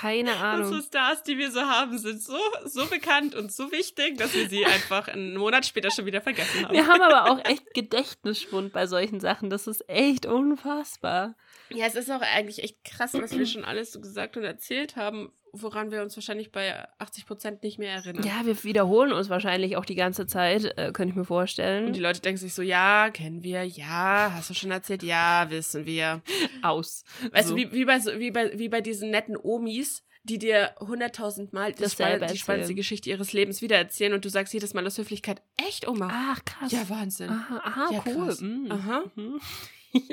Keine 0.06 0.36
Ahnung. 0.38 0.68
Unsere 0.68 0.84
Stars, 0.84 1.24
die 1.24 1.38
wir 1.40 1.52
so 1.52 1.62
haben, 1.62 1.98
sind 1.98 2.22
so, 2.22 2.38
so 2.66 2.86
bekannt 2.86 3.34
und 3.34 3.52
so 3.52 3.72
wichtig, 3.72 4.20
dass 4.20 4.36
wir 4.36 4.48
sie 4.48 4.64
einfach 4.66 5.08
einen 5.08 5.36
Monat 5.36 5.66
später 5.66 5.90
schon 5.90 6.06
wieder 6.06 6.22
vergessen 6.22 6.64
haben. 6.64 6.74
Wir 6.76 6.86
haben 6.86 7.02
aber 7.02 7.32
auch 7.32 7.40
echt 7.44 7.74
Gedächtnisschwund 7.74 8.72
bei 8.72 8.86
solchen 8.86 9.20
Sachen. 9.20 9.50
Das 9.50 9.66
ist 9.66 9.90
echt 9.90 10.28
unfassbar. 10.28 11.36
Ja, 11.70 11.88
es 11.88 11.96
ist 11.96 12.12
auch 12.12 12.22
eigentlich 12.22 12.64
echt 12.64 12.84
krass, 12.84 13.16
was 13.16 13.36
wir 13.36 13.46
schon 13.48 13.66
alles 13.66 13.92
so 13.92 14.00
gesagt 14.00 14.38
und 14.38 14.44
erzählt 14.44 14.96
haben, 14.96 15.34
woran 15.62 15.92
wir 15.92 16.02
uns 16.02 16.16
wahrscheinlich 16.18 16.52
bei 16.52 16.88
80 17.00 17.26
Prozent 17.26 17.64
nicht 17.64 17.80
mehr 17.80 17.92
erinnern. 17.94 18.24
Ja, 18.24 18.46
wir 18.46 18.64
wiederholen 18.64 19.12
uns 19.14 19.30
wahrscheinlich 19.30 19.78
auch 19.78 19.86
die 19.86 19.96
ganze 19.96 20.28
Zeit, 20.28 20.66
äh, 20.78 20.92
könnte 20.94 21.12
ich 21.12 21.16
mir 21.16 21.26
vorstellen. 21.26 21.88
Und 21.88 21.94
die 21.96 22.00
Leute 22.02 22.22
denken 22.22 22.38
sich 22.40 22.54
so, 22.54 22.62
ja, 22.62 23.10
kennen 23.12 23.44
wir, 23.44 23.64
ja, 23.64 24.32
hast 24.34 24.50
du 24.50 24.54
schon 24.54 24.72
erzählt, 24.72 25.04
ja, 25.04 25.46
wissen 25.50 25.86
wir. 25.86 26.22
Aus. 26.62 27.04
Weißt 27.32 27.50
So. 27.50 27.56
du, 27.56 27.62
wie, 27.62 27.72
wie, 27.72 27.86
bei, 27.86 28.00
wie, 28.20 28.32
bei, 28.32 28.58
wie 28.58 28.70
bei 28.70 28.82
diesen 28.82 29.10
netten 29.12 29.38
Omis, 29.38 30.04
die 30.24 30.40
dir 30.40 30.74
hunderttausend 30.80 31.54
Mal 31.54 31.72
das 31.74 31.96
Dasselbe 31.96 32.26
spann- 32.26 32.32
die 32.34 32.38
spannendste. 32.40 32.74
Geschichte 32.76 33.10
ihres 33.12 33.32
Lebens 33.34 33.62
wiedererzählen 33.62 34.14
und 34.14 34.26
du 34.26 34.30
sagst 34.30 34.54
jedes 34.54 34.74
Mal 34.74 34.86
aus 34.88 34.98
Höflichkeit, 34.98 35.42
echt, 35.58 35.88
Oma? 35.88 36.10
Ach, 36.12 36.44
krass. 36.46 36.72
ja, 36.72 36.90
Wahnsinn. 36.90 37.30
aha, 37.30 37.62
aha 37.64 37.90
Ja, 37.92 38.04
cool. 38.08 38.34
Mm. 38.40 38.72
Aha. 38.72 39.04
Mhm. 39.16 39.40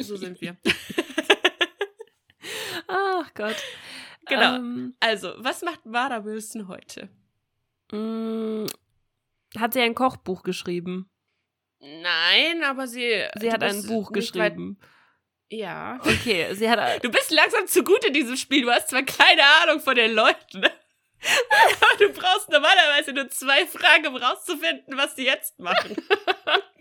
So 0.00 0.16
sind 0.16 0.40
wir. 0.42 0.56
Ach 2.88 3.32
Gott. 3.34 3.56
Genau. 4.26 4.56
Ähm, 4.56 4.94
Also, 5.00 5.34
was 5.38 5.62
macht 5.62 5.84
Mara 5.86 6.24
Wilson 6.24 6.68
heute? 6.68 7.08
mh, 7.92 8.66
hat 9.58 9.74
sie 9.74 9.80
ein 9.80 9.94
Kochbuch 9.94 10.42
geschrieben? 10.42 11.10
Nein, 11.80 12.62
aber 12.64 12.86
sie. 12.86 13.24
Sie 13.38 13.52
hat 13.52 13.62
ein 13.62 13.84
Buch 13.86 14.12
geschrieben. 14.12 14.78
Ja. 15.50 15.98
Okay, 16.02 16.54
sie 16.54 16.70
hat. 16.70 17.04
Du 17.04 17.10
bist 17.10 17.30
langsam 17.30 17.66
zu 17.66 17.82
gut 17.84 18.04
in 18.06 18.14
diesem 18.14 18.36
Spiel. 18.36 18.62
Du 18.62 18.70
hast 18.70 18.88
zwar 18.88 19.02
keine 19.02 19.42
Ahnung 19.62 19.80
von 19.80 19.94
den 19.94 20.12
Leuten, 20.12 20.64
aber 20.64 21.96
du 21.98 22.08
brauchst 22.12 22.48
normalerweise 22.48 23.12
nur 23.12 23.28
zwei 23.28 23.66
Fragen, 23.66 24.06
um 24.06 24.16
rauszufinden, 24.16 24.96
was 24.96 25.14
die 25.16 25.24
jetzt 25.24 25.58
machen. 25.58 25.96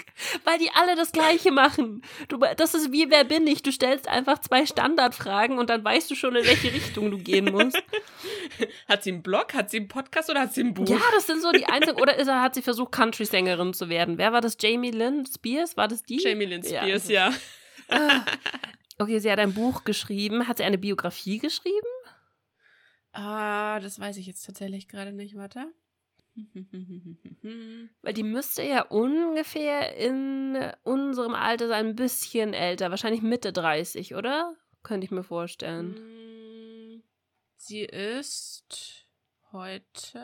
Weil 0.44 0.58
die 0.60 0.70
alle 0.74 0.96
das 0.96 1.12
Gleiche 1.12 1.52
machen. 1.52 2.02
Du, 2.28 2.38
das 2.58 2.74
ist 2.74 2.92
wie 2.92 3.10
Wer 3.10 3.24
bin 3.24 3.48
ich? 3.48 3.64
Du 3.64 3.72
stellst 3.72 4.08
einfach 4.08 4.40
zwei 4.40 4.66
Standardfragen 4.66 5.58
und 5.58 5.70
dann 5.70 5.84
weißt 5.84 6.10
du 6.12 6.16
schon, 6.16 6.36
in 6.36 6.46
welche 6.46 6.74
Richtung 6.74 7.12
du 7.12 7.18
gehen 7.18 7.52
musst. 7.52 7.82
Hat 8.88 9.04
sie 9.04 9.12
einen 9.12 9.24
Blog, 9.24 9.54
hat 9.54 9.70
sie 9.70 9.78
einen 9.78 9.88
Podcast 9.88 10.30
oder 10.30 10.42
hat 10.42 10.54
sie 10.54 10.62
ein 10.62 10.74
Buch? 10.74 10.88
Ja, 10.88 11.00
das 11.16 11.26
sind 11.28 11.42
so 11.42 11.52
die 11.52 11.66
einzigen. 11.66 12.00
Oder 12.00 12.18
ist 12.18 12.30
hat 12.30 12.54
sie 12.54 12.62
versucht, 12.62 12.92
Country-Sängerin 12.92 13.74
zu 13.74 13.90
werden? 13.90 14.18
Wer 14.18 14.34
war 14.34 14.42
das? 14.42 14.58
Jamie 14.60 14.92
Lynn 14.92 15.26
Spears? 15.26 15.78
War 15.78 15.88
das 15.88 16.04
die? 16.04 16.18
Jamie 16.22 16.46
Lynn 16.46 16.62
Ja. 16.64 16.82
Spears, 16.82 17.10
ja. 17.10 17.34
Ah. 17.90 18.24
Okay, 19.00 19.20
sie 19.20 19.32
hat 19.32 19.40
ein 19.40 19.54
Buch 19.54 19.84
geschrieben. 19.84 20.48
Hat 20.48 20.58
sie 20.58 20.64
eine 20.64 20.78
Biografie 20.78 21.40
geschrieben? 21.40 21.88
Ah, 23.14 23.80
das 23.80 24.00
weiß 24.00 24.18
ich 24.18 24.28
jetzt 24.28 24.46
tatsächlich 24.46 24.88
gerade 24.88 25.12
nicht. 25.12 25.36
Warte. 25.36 25.66
Weil 28.02 28.14
die 28.14 28.24
müsste 28.24 28.64
ja 28.64 28.84
ungefähr 28.84 29.96
in 29.98 30.58
unserem 30.84 31.34
Alter 31.34 31.68
sein, 31.68 31.88
ein 31.88 31.96
bisschen 31.96 32.54
älter. 32.54 32.90
Wahrscheinlich 32.90 33.22
Mitte 33.22 33.52
30, 33.54 34.16
oder? 34.16 34.56
Könnte 34.84 35.06
ich 35.06 35.12
mir 35.12 35.24
vorstellen. 35.24 35.92
Mm, 35.92 37.04
Sie 37.58 37.82
ist 37.82 39.06
heute. 39.52 40.20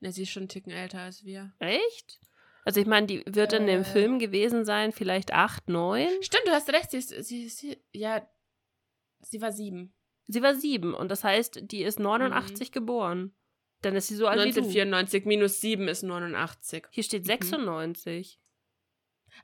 Ne, 0.00 0.12
sie 0.12 0.22
ist 0.24 0.30
schon 0.30 0.42
einen 0.42 0.48
Ticken 0.48 0.72
älter 0.72 0.98
als 1.00 1.24
wir. 1.24 1.54
Echt? 1.58 2.20
Also 2.64 2.80
ich 2.80 2.86
meine, 2.86 3.06
die 3.06 3.22
wird 3.26 3.52
in 3.54 3.66
dem 3.66 3.80
Äh. 3.80 3.84
Film 3.84 4.18
gewesen 4.18 4.64
sein, 4.66 4.92
vielleicht 4.92 5.32
8, 5.32 5.68
9. 5.68 6.08
Stimmt, 6.22 6.46
du 6.46 6.50
hast 6.50 6.68
recht. 6.70 6.90
Sie 6.90 6.98
ist, 6.98 7.08
sie 7.24 7.44
ist, 7.44 7.64
ja, 7.92 8.28
sie 9.20 9.40
war 9.40 9.52
sieben. 9.52 9.94
Sie 10.26 10.42
war 10.42 10.54
7 10.54 10.92
und 10.94 11.10
das 11.10 11.24
heißt, 11.24 11.70
die 11.70 11.82
ist 11.82 11.98
89 11.98 12.72
geboren. 12.72 13.34
Dann 13.84 13.96
ist 13.96 14.08
sie 14.08 14.16
so 14.16 14.26
alt 14.26 14.38
wie 14.38 14.52
du. 14.52 14.60
1994 14.60 15.24
minus 15.26 15.60
sieben 15.60 15.88
ist 15.88 16.02
89. 16.02 16.84
Hier 16.90 17.02
steht 17.04 17.22
Mhm. 17.22 17.26
96. 17.26 18.40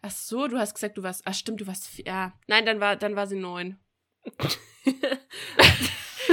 Ach 0.02 0.10
so, 0.10 0.46
du 0.46 0.58
hast 0.58 0.74
gesagt, 0.74 0.96
du 0.98 1.02
warst. 1.02 1.22
Ach 1.24 1.34
stimmt, 1.34 1.60
du 1.60 1.66
warst. 1.66 1.98
Ja. 2.06 2.32
Nein, 2.46 2.64
dann 2.66 2.80
war, 2.80 2.96
dann 2.96 3.16
war 3.16 3.26
sie 3.26 3.36
neun. 3.38 3.78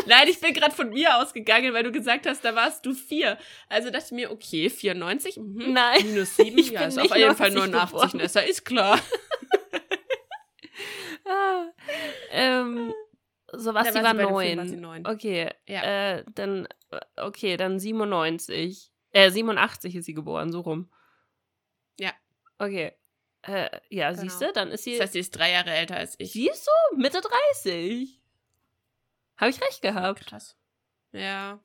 Nein, 0.06 0.28
ich 0.30 0.39
bin 0.39 0.54
gerade 0.54 0.74
von 0.76 0.89
mir 0.89 1.17
ausgegangen, 1.17 1.74
weil 1.74 1.84
du 1.84 1.91
gesagt 1.91 2.28
hast, 2.28 2.46
da 2.46 2.56
warst 2.56 2.86
du 2.86 2.93
vier. 2.93 3.38
Also 3.67 3.89
dachte 3.89 4.06
ich 4.06 4.12
mir, 4.12 4.32
okay, 4.32 4.70
94. 4.70 5.38
Mhm. 5.38 5.74
Nein. 5.74 6.06
Minus 6.06 6.36
sieben, 6.38 6.58
Ich 6.58 6.70
ja, 6.70 6.86
ist 6.86 6.98
auf 7.00 7.15
jeden 7.15 7.36
Fall 7.36 7.52
90 7.52 7.74
89. 7.74 7.91
geboren. 7.91 8.12
Nessa, 8.17 8.39
ist 8.41 8.63
klar. 8.65 9.00
Ah, 11.30 11.65
ähm, 12.32 12.93
so 13.52 13.74
was, 13.74 13.89
sie 13.91 14.02
war 14.02 14.13
9. 14.13 14.80
neun. 14.80 15.06
Okay, 15.06 15.50
Ja. 15.67 16.15
äh, 16.17 16.24
dann, 16.36 16.70
okay, 17.17 17.58
dann 17.58 17.80
97. 17.80 18.91
Äh, 19.12 19.32
87 19.32 19.95
ist 19.95 20.06
sie 20.06 20.13
geboren, 20.13 20.52
so 20.52 20.62
rum. 20.62 20.91
Ja. 22.00 22.12
Okay. 22.60 22.93
Äh, 23.43 23.80
ja, 23.89 24.10
Genau. 24.12 24.21
siehst 24.21 24.41
du, 24.41 24.52
dann 24.54 24.69
ist 24.71 24.84
sie. 24.84 24.93
Das 24.93 25.02
heißt, 25.04 25.13
sie 25.13 25.19
ist 25.19 25.32
drei 25.32 25.52
Jahre 25.52 25.71
älter 25.71 25.95
als 25.97 26.15
ich. 26.19 26.34
siehst 26.34 26.67
du? 26.91 26.97
Mitte 26.97 27.21
30. 27.63 28.21
Habe 29.38 29.50
ich 29.52 29.62
recht 29.62 29.82
gehabt. 29.82 30.26
Krass. 30.28 30.58
Ja. 31.12 31.60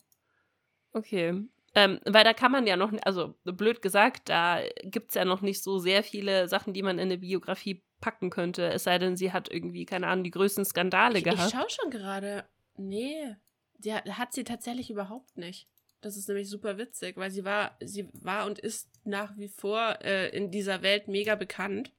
Okay. 0.93 1.43
Ähm, 1.75 2.01
weil 2.05 2.25
da 2.25 2.35
kann 2.35 2.53
man 2.53 2.67
ja 2.67 2.77
noch, 2.77 2.93
also 3.05 3.35
blöd 3.45 3.81
gesagt, 3.81 4.29
da 4.29 4.61
gibt 4.83 5.11
es 5.11 5.15
ja 5.15 5.25
noch 5.25 5.41
nicht 5.41 5.63
so 5.63 5.79
sehr 5.79 6.03
viele 6.03 6.47
Sachen, 6.47 6.75
die 6.75 6.83
man 6.83 6.99
in 6.99 7.05
eine 7.09 7.17
Biografie 7.19 7.83
packen 8.01 8.29
könnte. 8.29 8.69
Es 8.69 8.85
sei 8.85 8.99
denn, 8.99 9.17
sie 9.17 9.33
hat 9.33 9.51
irgendwie, 9.51 9.87
keine 9.87 10.07
Ahnung, 10.09 10.25
die 10.25 10.31
größten 10.31 10.67
Skandale 10.67 11.19
Ich, 11.19 11.27
ich 11.27 11.33
gehabt. 11.33 11.51
schaue 11.53 11.71
schon 11.71 11.91
gerade. 11.91 12.45
Nee, 12.77 13.37
die 13.85 13.93
hat, 13.95 14.33
sie 14.33 14.45
tatsächlich 14.45 14.91
überhaupt 14.91 15.37
nicht. 15.37 15.69
Das 16.01 16.17
ist 16.17 16.29
nämlich 16.29 16.49
super 16.49 16.79
witzig, 16.79 17.17
weil 17.17 17.31
sie 17.31 17.45
war, 17.45 17.77
sie 17.81 18.09
war 18.13 18.47
und 18.47 18.59
ist 18.59 18.89
nach 19.05 19.37
wie 19.37 19.49
vor 19.49 19.99
äh, 20.03 20.29
in 20.31 20.51
dieser 20.51 20.83
Welt 20.83 21.07
mega 21.07 21.37
bekannt. 21.37 21.93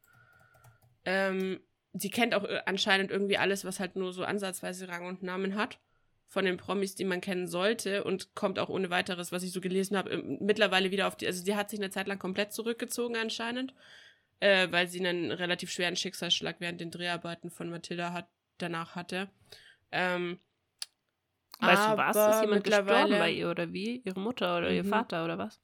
Ähm, 1.06 1.62
sie 1.94 2.10
kennt 2.10 2.34
auch 2.34 2.44
äh, 2.44 2.62
anscheinend 2.66 3.12
irgendwie 3.12 3.38
alles, 3.38 3.64
was 3.66 3.80
halt 3.80 3.96
nur 3.96 4.14
so 4.14 4.24
ansatzweise 4.24 4.88
Rang 4.90 5.08
und 5.08 5.24
Namen 5.24 5.56
hat. 5.56 5.80
Von 6.28 6.46
den 6.46 6.58
Promis, 6.58 6.96
die 6.96 7.06
man 7.06 7.22
kennen 7.22 7.48
sollte 7.48 8.04
und 8.04 8.34
kommt 8.34 8.58
auch 8.58 8.70
ohne 8.70 8.90
weiteres, 8.90 9.32
was 9.32 9.44
ich 9.44 9.52
so 9.52 9.62
gelesen 9.62 9.96
habe, 9.96 10.18
mittlerweile 10.24 10.90
wieder 10.90 11.08
auf 11.08 11.16
die. 11.16 11.28
Also, 11.28 11.44
sie 11.44 11.56
hat 11.56 11.70
sich 11.70 11.80
eine 11.80 11.92
Zeit 11.92 12.08
lang 12.08 12.18
komplett 12.18 12.52
zurückgezogen, 12.52 13.16
anscheinend, 13.16 13.76
äh, 14.40 14.68
weil 14.72 14.88
sie 14.88 15.00
einen 15.00 15.32
relativ 15.32 15.70
schweren 15.70 15.96
Schicksalsschlag 15.96 16.56
während 16.58 16.82
den 16.82 16.90
Dreharbeiten 16.90 17.52
von 17.52 17.70
Matilda 17.70 18.14
hat, 18.14 18.28
danach 18.58 18.96
hatte. 18.96 19.30
Ähm, 19.92 20.40
Weißt 21.66 21.90
du 21.90 21.98
was? 21.98 22.16
Ist 22.16 22.22
aber 22.22 22.42
jemand 22.42 22.64
gestorben 22.64 23.10
bei 23.20 23.32
ihr 23.32 23.50
oder 23.50 23.72
wie? 23.74 24.02
Ihre 24.06 24.20
Mutter 24.20 24.58
oder 24.58 24.72
ihr 24.72 24.84
Mhm. 24.84 24.90
Vater 24.90 25.24
oder 25.26 25.38
was? 25.38 25.60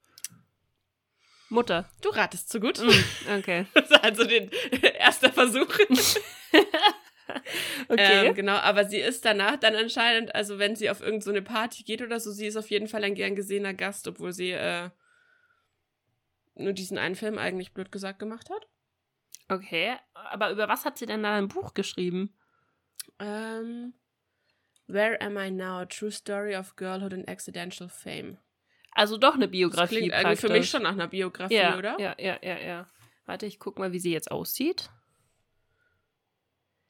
Mutter. 1.49 1.89
Du 2.01 2.09
ratest 2.09 2.51
so 2.51 2.59
gut. 2.59 2.79
Mm, 2.79 2.89
okay. 3.39 3.65
Das 3.73 3.89
war 3.89 4.03
also 4.03 4.23
den 4.23 4.49
erster 4.99 5.31
Versuch. 5.31 5.67
Okay. 7.89 8.27
Ähm, 8.29 8.33
genau, 8.33 8.55
aber 8.55 8.85
sie 8.85 8.97
ist 8.97 9.23
danach 9.23 9.55
dann 9.57 9.75
anscheinend, 9.75 10.33
also 10.33 10.57
wenn 10.57 10.75
sie 10.75 10.89
auf 10.89 10.99
irgendeine 10.99 11.21
so 11.23 11.29
eine 11.29 11.41
Party 11.43 11.83
geht 11.83 12.01
oder 12.01 12.19
so, 12.19 12.31
sie 12.31 12.47
ist 12.47 12.55
auf 12.57 12.71
jeden 12.71 12.87
Fall 12.87 13.03
ein 13.03 13.13
gern 13.13 13.35
gesehener 13.35 13.75
Gast, 13.75 14.07
obwohl 14.07 14.33
sie 14.33 14.49
äh, 14.49 14.89
nur 16.55 16.73
diesen 16.73 16.97
einen 16.97 17.13
Film 17.13 17.37
eigentlich 17.37 17.71
blöd 17.73 17.91
gesagt 17.91 18.17
gemacht 18.17 18.49
hat. 18.49 18.67
okay. 19.47 19.95
Aber 20.15 20.49
über 20.51 20.67
was 20.67 20.85
hat 20.85 20.97
sie 20.97 21.05
denn 21.05 21.21
da 21.21 21.35
ein 21.35 21.47
Buch 21.49 21.75
geschrieben? 21.75 22.35
Ähm, 23.19 23.93
Where 24.89 25.21
Am 25.21 25.37
I 25.37 25.51
Now? 25.51 25.85
True 25.85 26.11
Story 26.11 26.55
of 26.55 26.75
Girlhood 26.75 27.13
and 27.13 27.27
Accidental 27.29 27.87
Fame. 27.89 28.37
Also 28.91 29.17
doch 29.17 29.35
eine 29.35 29.45
Das 29.45 29.51
Biografie 29.51 29.95
klingt 29.97 30.13
irgendwie 30.13 30.23
praktisch. 30.23 30.41
für 30.41 30.51
mich 30.51 30.69
schon 30.69 30.81
nach 30.83 30.93
einer 30.93 31.07
Biografie, 31.07 31.53
ja, 31.55 31.77
oder? 31.77 31.99
Ja, 31.99 32.15
ja, 32.17 32.37
ja, 32.41 32.57
ja. 32.59 32.87
Warte, 33.25 33.45
ich 33.45 33.59
guck 33.59 33.77
mal, 33.77 33.91
wie 33.93 33.99
sie 33.99 34.11
jetzt 34.11 34.31
aussieht. 34.31 34.89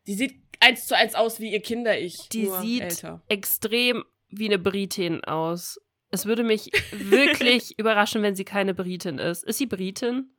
Die 0.07 0.13
sieht 0.15 0.41
eins 0.61 0.87
zu 0.87 0.95
eins 0.95 1.13
aus 1.13 1.39
wie 1.41 1.51
ihr 1.51 1.61
Kinder-Ich. 1.61 2.29
Die 2.29 2.45
sieht 2.45 2.81
älter. 2.83 3.21
extrem 3.27 4.05
wie 4.29 4.45
eine 4.45 4.59
Britin 4.59 5.23
aus. 5.25 5.79
Es 6.09 6.25
würde 6.25 6.43
mich 6.43 6.71
wirklich 6.91 7.77
überraschen, 7.77 8.23
wenn 8.23 8.35
sie 8.35 8.45
keine 8.45 8.73
Britin 8.73 9.19
ist. 9.19 9.43
Ist 9.43 9.57
sie 9.57 9.65
Britin? 9.67 10.31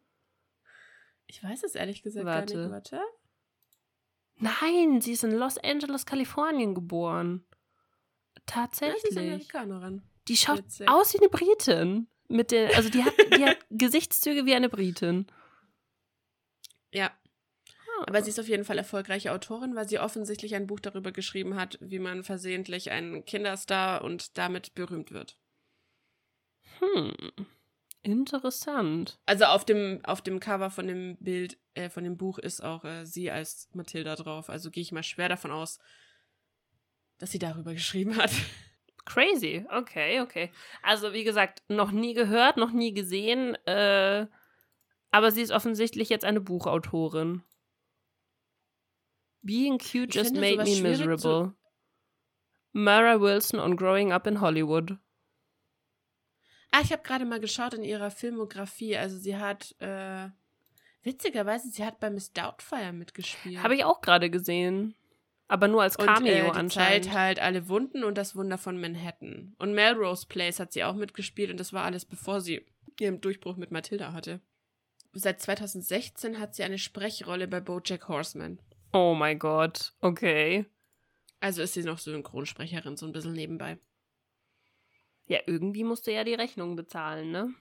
Ich 1.27 1.45
weiß 1.45 1.63
es 1.63 1.75
ehrlich 1.75 2.03
gesagt 2.03 2.25
Warte. 2.27 2.55
gar 2.55 2.63
nicht. 2.63 2.73
Warte. 2.73 3.01
Nein, 4.37 5.03
sie 5.03 5.13
ist 5.13 5.23
in 5.25 5.33
Los 5.33 5.59
Angeles, 5.59 6.07
Kalifornien 6.07 6.75
geboren. 6.75 7.45
Ja, 8.55 8.69
sie 8.73 8.75
ist 8.75 8.81
Tatsächlich. 8.81 9.19
Amerikanerin. 9.19 10.03
Die 10.29 10.37
schaut 10.37 10.59
Witzig. 10.59 10.89
aus 10.89 11.15
wie 11.15 11.19
eine 11.19 11.29
Britin. 11.29 12.09
Mit 12.29 12.53
der, 12.53 12.77
also 12.77 12.91
die 12.91 13.03
hat, 13.03 13.15
die 13.37 13.45
hat 13.45 13.59
Gesichtszüge 13.71 14.47
wie 14.47 14.55
eine 14.55 14.69
Britin. 14.69 15.27
Ja. 16.93 17.11
Aber 18.07 18.23
sie 18.23 18.31
ist 18.31 18.41
auf 18.41 18.49
jeden 18.49 18.65
Fall 18.65 18.79
erfolgreiche 18.79 19.33
Autorin, 19.33 19.75
weil 19.75 19.89
sie 19.89 19.99
offensichtlich 19.99 20.55
ein 20.55 20.67
Buch 20.67 20.81
darüber 20.81 21.13
geschrieben 21.13 21.57
hat, 21.57 21.77
wie 21.81 21.99
man 21.99 22.25
versehentlich 22.25 22.91
einen 22.91 23.25
Kinderstar 23.25 24.03
und 24.03 24.39
damit 24.39 24.75
berühmt 24.75 25.11
wird. 25.11 25.37
Hm. 26.79 27.13
Interessant. 28.03 29.19
Also 29.27 29.45
auf 29.45 29.65
dem, 29.65 30.01
auf 30.05 30.23
dem 30.23 30.41
Cover 30.41 30.71
von 30.71 30.87
dem 30.87 31.17
Bild, 31.19 31.59
äh, 31.75 31.91
von 31.91 32.05
dem 32.05 32.17
Buch 32.17 32.39
ist 32.39 32.63
auch 32.63 32.85
äh, 32.85 33.05
sie 33.05 33.31
als 33.31 33.69
Mathilda 33.75 34.17
drauf. 34.17 34.49
Also 34.49 34.71
gehe 34.71 34.83
ich 34.83 34.93
mal 34.93 35.03
schwer 35.03 35.29
davon 35.29 35.51
aus, 35.51 35.79
dass 37.21 37.31
sie 37.31 37.39
darüber 37.39 37.73
geschrieben 37.73 38.17
hat. 38.17 38.33
Crazy. 39.05 39.65
Okay, 39.71 40.21
okay. 40.21 40.51
Also, 40.83 41.13
wie 41.13 41.25
gesagt, 41.25 41.63
noch 41.69 41.91
nie 41.91 42.15
gehört, 42.15 42.57
noch 42.57 42.73
nie 42.73 42.93
gesehen. 42.93 43.55
Äh, 43.67 44.27
aber 45.11 45.33
sie 45.33 45.43
ist 45.43 45.53
offensichtlich 45.53 46.09
jetzt 46.09 46.25
eine 46.25 46.41
Buchautorin. 46.41 47.43
Being 49.43 49.79
cute 49.79 50.15
just 50.15 50.35
made 50.35 50.59
me 50.59 50.81
miserable. 50.81 51.55
Mara 52.73 53.21
Wilson 53.21 53.59
on 53.59 53.77
Growing 53.77 54.13
Up 54.13 54.27
in 54.27 54.41
Hollywood. 54.41 54.97
Ah, 56.71 56.81
ich 56.83 56.93
habe 56.93 57.03
gerade 57.03 57.25
mal 57.25 57.41
geschaut 57.41 57.75
in 57.75 57.83
ihrer 57.83 58.11
Filmografie. 58.11 58.97
Also 58.97 59.19
sie 59.19 59.37
hat, 59.37 59.75
äh, 59.81 60.29
witzigerweise, 61.03 61.69
sie 61.69 61.85
hat 61.85 61.99
bei 61.99 62.11
Miss 62.11 62.33
Doubtfire 62.33 62.93
mitgespielt. 62.93 63.63
Habe 63.63 63.75
ich 63.75 63.85
auch 63.85 64.01
gerade 64.01 64.31
gesehen. 64.31 64.95
Aber 65.51 65.67
nur 65.67 65.83
als 65.83 65.97
Und 65.97 66.07
Cameo 66.07 66.31
äh, 66.31 66.43
die 66.45 66.51
anscheinend. 66.59 67.07
Zeit 67.07 67.13
halt 67.13 67.41
alle 67.41 67.69
Wunden 67.69 68.05
und 68.05 68.17
das 68.17 68.37
Wunder 68.37 68.57
von 68.57 68.81
Manhattan. 68.81 69.57
Und 69.59 69.75
Melrose 69.75 70.29
Place 70.29 70.61
hat 70.61 70.73
sie 70.73 70.85
auch 70.85 70.95
mitgespielt 70.95 71.51
und 71.51 71.59
das 71.59 71.73
war 71.73 71.83
alles 71.83 72.05
bevor 72.05 72.41
sie 72.41 72.65
ihren 73.01 73.21
Durchbruch 73.21 73.57
mit 73.57 73.73
Matilda 73.73 74.13
hatte. 74.13 74.41
Seit 75.13 75.41
2016 75.41 76.39
hat 76.39 76.55
sie 76.55 76.63
eine 76.63 76.79
Sprechrolle 76.79 77.49
bei 77.49 77.59
BoJack 77.61 78.07
Horseman. 78.07 78.61
Oh 78.93 79.15
mein 79.15 79.41
Gott. 79.41 79.93
Okay. 80.01 80.67
Also 81.41 81.63
ist 81.63 81.75
sie 81.75 81.83
noch 81.83 81.99
Synchronsprecherin, 81.99 82.97
so 82.97 83.07
ein 83.07 83.13
bisschen 83.13 83.33
nebenbei. 83.33 83.77
Ja, 85.27 85.41
irgendwie 85.47 85.83
musst 85.83 86.07
du 86.07 86.13
ja 86.13 86.23
die 86.23 86.35
Rechnung 86.35 86.77
bezahlen, 86.77 87.33
ne? 87.33 87.53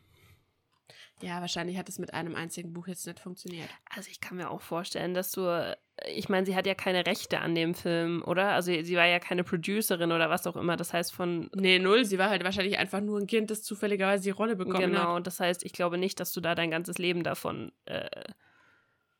Ja, 1.21 1.41
wahrscheinlich 1.41 1.77
hat 1.77 1.89
es 1.89 1.99
mit 1.99 2.13
einem 2.13 2.35
einzigen 2.35 2.73
Buch 2.73 2.87
jetzt 2.87 3.05
nicht 3.05 3.19
funktioniert. 3.19 3.69
Also 3.89 4.09
ich 4.09 4.21
kann 4.21 4.37
mir 4.37 4.49
auch 4.49 4.61
vorstellen, 4.61 5.13
dass 5.13 5.31
du, 5.31 5.77
ich 6.07 6.29
meine, 6.29 6.45
sie 6.45 6.55
hat 6.55 6.65
ja 6.65 6.75
keine 6.75 7.05
Rechte 7.05 7.39
an 7.39 7.55
dem 7.55 7.73
Film, 7.75 8.23
oder? 8.25 8.49
Also 8.51 8.71
sie 8.71 8.95
war 8.95 9.05
ja 9.05 9.19
keine 9.19 9.43
Producerin 9.43 10.11
oder 10.11 10.29
was 10.29 10.47
auch 10.47 10.55
immer. 10.55 10.77
Das 10.77 10.93
heißt 10.93 11.13
von 11.13 11.49
Nee, 11.53 11.79
null. 11.79 12.05
Sie 12.05 12.17
war 12.17 12.29
halt 12.29 12.43
wahrscheinlich 12.43 12.77
einfach 12.77 13.01
nur 13.01 13.19
ein 13.19 13.27
Kind, 13.27 13.51
das 13.51 13.63
zufälligerweise 13.63 14.23
die 14.23 14.29
Rolle 14.29 14.55
bekommen 14.55 14.91
genau. 14.91 15.15
hat. 15.15 15.27
Das 15.27 15.39
heißt, 15.39 15.63
ich 15.65 15.73
glaube 15.73 15.97
nicht, 15.97 16.19
dass 16.19 16.31
du 16.31 16.41
da 16.41 16.55
dein 16.55 16.71
ganzes 16.71 16.97
Leben 16.97 17.23
davon 17.23 17.71
äh, 17.85 18.09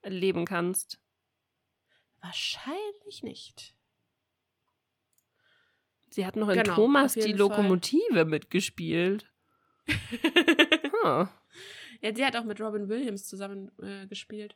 leben 0.03 0.45
kannst. 0.45 0.99
Wahrscheinlich 2.21 3.23
nicht. 3.23 3.75
Sie 6.09 6.25
hat 6.25 6.35
noch 6.35 6.49
in 6.49 6.63
Genau, 6.63 6.75
Thomas 6.75 7.13
die 7.13 7.19
jeden 7.21 7.31
Fall. 7.31 7.39
Lokomotive 7.39 8.25
mitgespielt. 8.25 9.29
Huh, 11.01 11.27
ja, 12.01 12.15
sie 12.15 12.25
hat 12.25 12.35
auch 12.35 12.43
mit 12.43 12.59
Robin 12.61 12.87
Williams 12.89 13.25
zusammen 13.27 13.71
äh, 13.81 14.07
gespielt. 14.07 14.55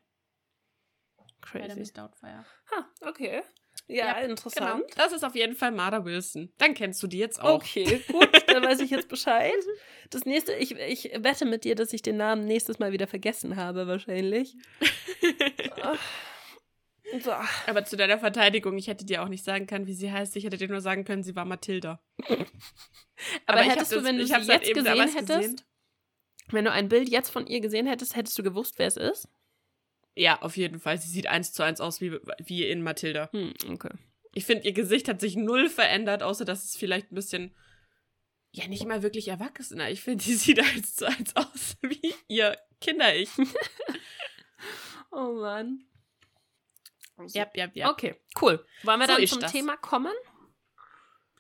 Bei 1.52 1.60
der 1.60 1.68
crazy. 1.68 1.80
Miss 1.80 1.94
Doubtfire. 1.94 2.46
Ha, 2.72 2.88
okay. 3.02 3.42
Ja, 3.88 4.06
Ja, 4.06 4.18
interessant. 4.20 4.84
Genau. 4.88 4.94
Das 4.96 5.12
ist 5.12 5.24
auf 5.26 5.36
jeden 5.36 5.56
Fall 5.56 5.72
Martha 5.72 6.06
Wilson. 6.06 6.54
Dann 6.58 6.74
kennst 6.74 7.04
du 7.04 7.08
die 7.08 7.18
jetzt 7.18 7.42
auch. 7.42 7.56
Okay, 7.56 8.02
gut, 8.08 8.30
dann 8.48 8.64
weiß 8.64 8.80
ich 8.80 8.92
jetzt 8.92 9.10
Bescheid. 9.10 9.54
Das 10.10 10.26
nächste, 10.26 10.54
ich, 10.54 10.72
ich 10.78 11.12
wette 11.18 11.46
mit 11.46 11.66
dir, 11.66 11.76
dass 11.76 11.92
ich 11.92 12.02
den 12.02 12.16
Namen 12.18 12.46
nächstes 12.46 12.80
Mal 12.80 12.92
wieder 12.94 13.08
vergessen 13.08 13.56
habe, 13.58 13.88
wahrscheinlich. 13.88 14.56
So. 17.22 17.32
Aber 17.68 17.86
zu 17.86 17.96
deiner 17.96 18.18
Verteidigung, 18.18 18.76
ich 18.78 18.88
hätte 18.88 19.06
dir 19.06 19.22
auch 19.22 19.28
nicht 19.28 19.44
sagen 19.44 19.68
können, 19.68 19.86
wie 19.86 19.94
sie 19.94 20.12
heißt. 20.12 20.36
Ich 20.36 20.46
hätte 20.46 20.58
dir 20.58 20.68
nur 20.68 20.82
sagen 20.82 21.06
können, 21.06 21.22
sie 21.22 21.36
war 21.36 21.46
Mathilda. 21.46 22.02
Aber, 22.28 22.40
Aber 23.46 23.62
hättest 23.62 23.92
du, 23.92 23.98
das- 23.98 24.06
wenn 24.06 24.18
du 24.18 24.26
sie 24.26 24.34
halt 24.34 24.48
jetzt 24.48 24.74
gesehen 24.74 25.08
hättest, 25.10 25.28
gesehen. 25.28 25.62
Wenn 26.50 26.66
du 26.66 26.72
ein 26.72 26.90
Bild 26.90 27.10
jetzt 27.10 27.30
von 27.30 27.48
ihr 27.48 27.62
gesehen 27.62 27.88
hättest, 27.88 28.16
hättest 28.16 28.38
du 28.38 28.44
gewusst, 28.44 28.76
wer 28.78 28.88
es 28.88 28.98
ist? 28.98 29.28
Ja, 30.16 30.42
auf 30.42 30.58
jeden 30.58 30.80
Fall. 30.80 31.00
Sie 31.00 31.10
sieht 31.10 31.28
eins 31.28 31.54
zu 31.54 31.64
eins 31.64 31.82
aus 31.82 32.00
wie, 32.02 32.12
wie 32.38 32.66
in 32.68 32.84
Mathilda. 32.84 33.30
Hm, 33.32 33.54
okay. 33.70 33.90
Ich 34.36 34.46
finde, 34.46 34.66
ihr 34.66 34.74
Gesicht 34.74 35.08
hat 35.08 35.20
sich 35.20 35.36
null 35.36 35.70
verändert, 35.70 36.24
außer 36.24 36.46
dass 36.46 36.64
es 36.64 36.76
vielleicht 36.76 37.12
ein 37.12 37.16
bisschen. 37.16 37.56
Ja, 38.52 38.68
nicht 38.68 38.86
mal 38.86 39.02
wirklich 39.02 39.28
erwachsener. 39.30 39.90
Ich 39.90 40.02
finde, 40.02 40.24
sie 40.24 40.36
sieht 40.36 40.60
eins 40.60 40.96
zu 40.96 41.08
eins 41.08 41.36
aus 41.36 41.78
wie 41.82 42.14
ihr 42.28 42.58
Kinder-Ich. 42.82 43.30
Oh 45.16 45.34
Mann. 45.34 45.86
Ja, 47.28 47.48
ja, 47.54 47.68
ja. 47.76 47.92
Okay, 47.92 48.16
cool. 48.42 48.66
Wollen 48.82 49.00
wir 49.00 49.08
So 49.08 49.16
dann 49.16 49.28
zum 49.28 49.40
das. 49.42 49.52
Thema 49.52 49.78
kommen? 49.78 50.14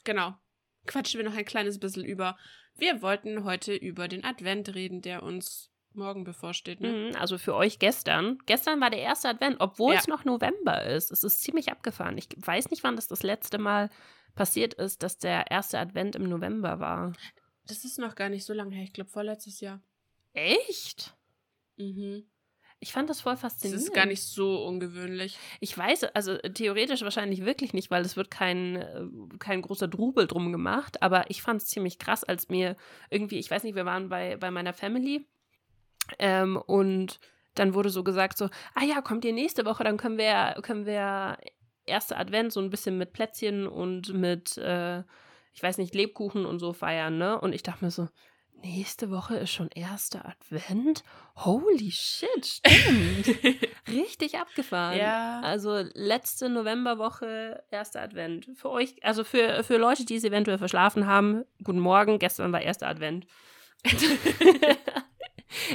Genau. 0.03 0.35
Quatschen 0.85 1.17
wir 1.19 1.27
noch 1.27 1.35
ein 1.35 1.45
kleines 1.45 1.79
bisschen 1.79 2.05
über. 2.05 2.37
Wir 2.75 3.01
wollten 3.01 3.43
heute 3.43 3.75
über 3.75 4.07
den 4.07 4.23
Advent 4.23 4.73
reden, 4.75 5.01
der 5.01 5.23
uns 5.23 5.69
morgen 5.93 6.23
bevorsteht. 6.23 6.81
Ne? 6.81 7.11
Mhm, 7.11 7.15
Also 7.15 7.37
für 7.37 7.53
euch 7.55 7.77
gestern. 7.79 8.39
Gestern 8.47 8.81
war 8.81 8.89
der 8.89 8.99
erste 9.01 9.29
Advent, 9.29 9.57
obwohl 9.59 9.93
Ja. 9.93 9.99
es 9.99 10.07
noch 10.07 10.25
November 10.25 10.83
ist. 10.83 11.11
Es 11.11 11.23
ist 11.23 11.41
ziemlich 11.43 11.71
abgefahren. 11.71 12.17
Ich 12.17 12.27
weiß 12.35 12.71
nicht, 12.71 12.83
wann 12.83 12.95
das 12.95 13.07
das 13.07 13.21
letzte 13.21 13.59
Mal 13.59 13.89
passiert 14.35 14.73
ist, 14.73 15.03
dass 15.03 15.19
der 15.19 15.51
erste 15.51 15.77
Advent 15.77 16.15
im 16.15 16.23
November 16.23 16.79
war. 16.79 17.13
Das 17.67 17.85
ist 17.85 17.99
noch 17.99 18.15
gar 18.15 18.29
nicht 18.29 18.43
so 18.43 18.53
lange 18.53 18.73
her. 18.75 18.83
Ich 18.83 18.93
glaube, 18.93 19.11
vorletztes 19.11 19.59
Jahr. 19.61 19.81
Echt? 20.33 21.15
Mhm. 21.77 22.25
Ich 22.83 22.91
fand 22.91 23.09
das 23.09 23.21
voll 23.21 23.33
Das 23.33 23.41
faszinierend. 23.41 23.81
ist 23.81 23.93
gar 23.93 24.05
nicht 24.05 24.21
so 24.21 24.65
ungewöhnlich. 24.65 25.37
Ich 25.61 25.77
weiß, 25.77 26.03
also 26.13 26.37
theoretisch 26.37 27.01
wahrscheinlich 27.01 27.45
wirklich 27.45 27.73
nicht, 27.73 27.89
weil 27.89 28.03
es 28.03 28.17
wird 28.17 28.29
kein, 28.29 28.75
äh, 28.75 29.05
kein 29.39 29.61
großer 29.61 29.87
Drubel 29.87 30.27
drum 30.27 30.51
gemacht, 30.51 31.01
aber 31.01 31.29
ich 31.29 31.41
fand 31.41 31.61
es 31.61 31.67
ziemlich 31.69 31.97
krass, 31.97 32.23
als 32.25 32.49
mir 32.49 32.75
irgendwie, 33.09 33.39
ich 33.39 33.49
weiß 33.49 33.63
nicht, 33.63 33.75
wir 33.75 33.85
waren 33.85 34.09
bei, 34.09 34.35
bei 34.35 34.51
meiner 34.51 34.73
Family 34.73 35.25
ähm, 36.19 36.57
und 36.57 37.19
dann 37.55 37.73
wurde 37.73 37.89
so 37.89 38.03
gesagt 38.03 38.37
so, 38.37 38.49
ah 38.75 38.83
ja, 38.83 39.01
kommt 39.01 39.23
ihr 39.23 39.33
nächste 39.33 39.65
Woche, 39.65 39.83
dann 39.85 39.95
können 39.97 40.17
wir, 40.17 40.55
können 40.61 40.85
wir 40.85 41.37
erste 41.85 42.17
Advent 42.17 42.51
so 42.51 42.59
ein 42.59 42.69
bisschen 42.69 42.97
mit 42.97 43.13
Plätzchen 43.13 43.65
und 43.67 44.13
mit, 44.13 44.57
äh, 44.57 44.99
ich 45.53 45.63
weiß 45.63 45.77
nicht, 45.77 45.95
Lebkuchen 45.95 46.45
und 46.45 46.59
so 46.59 46.73
feiern, 46.73 47.17
ne? 47.17 47.39
Und 47.39 47.53
ich 47.53 47.63
dachte 47.63 47.85
mir 47.85 47.91
so, 47.91 48.09
nächste 48.63 49.11
Woche 49.11 49.35
ist 49.37 49.51
schon 49.51 49.69
erster 49.69 50.25
Advent? 50.25 51.03
Holy 51.35 51.91
shit, 51.91 52.45
stimmt. 52.45 53.27
Richtig 53.87 54.37
abgefahren. 54.37 54.97
Ja. 54.97 55.41
Also 55.41 55.83
letzte 55.93 56.49
Novemberwoche, 56.49 57.63
erster 57.71 58.01
Advent. 58.01 58.47
Für 58.55 58.69
euch, 58.69 59.03
also 59.03 59.23
für, 59.23 59.63
für 59.63 59.77
Leute, 59.77 60.05
die 60.05 60.15
es 60.15 60.23
eventuell 60.23 60.57
verschlafen 60.57 61.05
haben, 61.05 61.43
guten 61.63 61.79
Morgen, 61.79 62.19
gestern 62.19 62.51
war 62.51 62.61
erster 62.61 62.87
Advent. 62.87 63.27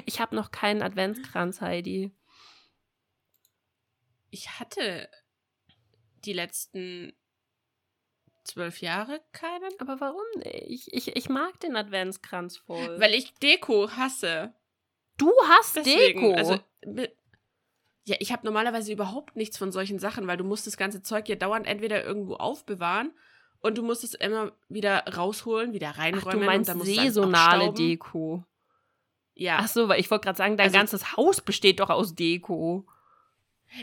ich 0.06 0.20
habe 0.20 0.34
noch 0.34 0.50
keinen 0.50 0.82
Adventskranz, 0.82 1.60
Heidi. 1.60 2.12
Ich 4.30 4.58
hatte 4.58 5.08
die 6.24 6.32
letzten 6.32 7.12
zwölf 8.48 8.80
Jahre 8.80 9.20
keinen. 9.32 9.70
Aber 9.78 10.00
warum 10.00 10.22
nicht? 10.38 10.88
Ich, 10.92 11.14
ich 11.16 11.28
mag 11.28 11.58
den 11.60 11.76
Adventskranz 11.76 12.56
voll. 12.58 12.98
Weil 13.00 13.14
ich 13.14 13.34
Deko 13.34 13.90
hasse. 13.90 14.52
du 15.16 15.30
hast 15.48 15.76
Deswegen, 15.76 16.20
Deko. 16.22 16.34
also 16.34 16.58
mi- 16.84 17.08
ja, 18.04 18.16
ich 18.20 18.32
habe 18.32 18.46
normalerweise 18.46 18.90
überhaupt 18.92 19.36
nichts 19.36 19.58
von 19.58 19.70
solchen 19.70 19.98
Sachen, 19.98 20.26
weil 20.26 20.36
du 20.38 20.44
musst 20.44 20.66
das 20.66 20.76
ganze 20.78 21.02
Zeug 21.02 21.28
ja 21.28 21.36
dauernd 21.36 21.66
entweder 21.66 22.02
irgendwo 22.04 22.34
aufbewahren 22.36 23.12
und 23.60 23.76
du 23.76 23.82
musst 23.82 24.02
es 24.02 24.14
immer 24.14 24.52
wieder 24.68 25.04
rausholen, 25.14 25.72
wieder 25.74 25.90
Ach, 25.94 25.98
reinräumen. 25.98 26.40
du 26.40 26.46
meinst 26.46 26.70
und 26.70 26.78
dann 26.80 26.88
alles 26.88 26.96
saisonale. 26.96 27.72
Deko. 27.74 28.44
Ja. 29.34 29.58
Ach 29.60 29.68
so, 29.68 29.88
weil 29.88 30.00
ich 30.00 30.10
wollte 30.10 30.24
gerade 30.24 30.38
sagen, 30.38 30.56
dein 30.56 30.68
Also- 30.68 30.78
ganzes 30.78 31.16
Haus 31.16 31.40
besteht 31.40 31.80
doch 31.80 31.90
aus 31.90 32.14
Deko. 32.14 32.86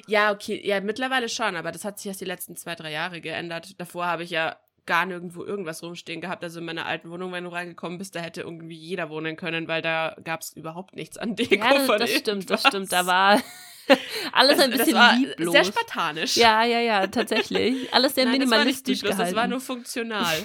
Ja, 0.07 0.31
okay, 0.31 0.61
ja, 0.65 0.81
mittlerweile 0.81 1.29
schon, 1.29 1.55
aber 1.55 1.71
das 1.71 1.85
hat 1.85 1.99
sich 1.99 2.07
erst 2.07 2.21
die 2.21 2.25
letzten 2.25 2.55
zwei, 2.55 2.75
drei 2.75 2.91
Jahre 2.91 3.21
geändert. 3.21 3.79
Davor 3.79 4.05
habe 4.05 4.23
ich 4.23 4.29
ja 4.29 4.57
gar 4.85 5.05
nirgendwo 5.05 5.43
irgendwas 5.43 5.81
rumstehen 5.83 6.21
gehabt. 6.21 6.43
Also 6.43 6.59
in 6.59 6.65
meiner 6.65 6.85
alten 6.85 7.09
Wohnung, 7.09 7.31
wenn 7.31 7.43
du 7.43 7.51
reingekommen 7.51 7.97
bist, 7.97 8.15
da 8.15 8.19
hätte 8.19 8.41
irgendwie 8.41 8.75
jeder 8.75 9.09
wohnen 9.09 9.35
können, 9.35 9.67
weil 9.67 9.81
da 9.81 10.15
gab 10.23 10.41
es 10.41 10.53
überhaupt 10.53 10.95
nichts 10.95 11.17
an 11.17 11.35
Deko. 11.35 11.55
Ja, 11.55 11.87
das, 11.87 11.99
das 11.99 12.11
stimmt, 12.11 12.49
das 12.49 12.61
stimmt. 12.61 12.91
Da 12.91 13.05
war 13.05 13.41
alles 14.31 14.59
ein 14.59 14.71
bisschen 14.71 14.93
das 14.93 15.17
lieblos. 15.17 15.51
Sehr 15.53 15.65
spartanisch. 15.65 16.37
Ja, 16.37 16.63
ja, 16.63 16.79
ja, 16.79 17.07
tatsächlich. 17.07 17.91
Alles 17.93 18.15
sehr 18.15 18.25
Nein, 18.25 18.39
das 18.39 18.49
war 18.49 18.57
minimalistisch 18.57 19.01
lieblos, 19.01 19.17
das 19.17 19.35
war 19.35 19.47
nur 19.47 19.59
funktional. 19.59 20.35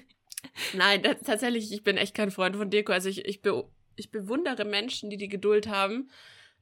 Nein, 0.74 1.02
das, 1.02 1.16
tatsächlich, 1.24 1.72
ich 1.72 1.82
bin 1.82 1.96
echt 1.96 2.14
kein 2.14 2.30
Freund 2.30 2.56
von 2.56 2.70
Deko. 2.70 2.92
Also 2.92 3.08
ich, 3.08 3.24
ich, 3.26 3.42
be, 3.42 3.64
ich 3.96 4.10
bewundere 4.10 4.64
Menschen, 4.64 5.10
die 5.10 5.16
die 5.16 5.28
Geduld 5.28 5.68
haben, 5.68 6.10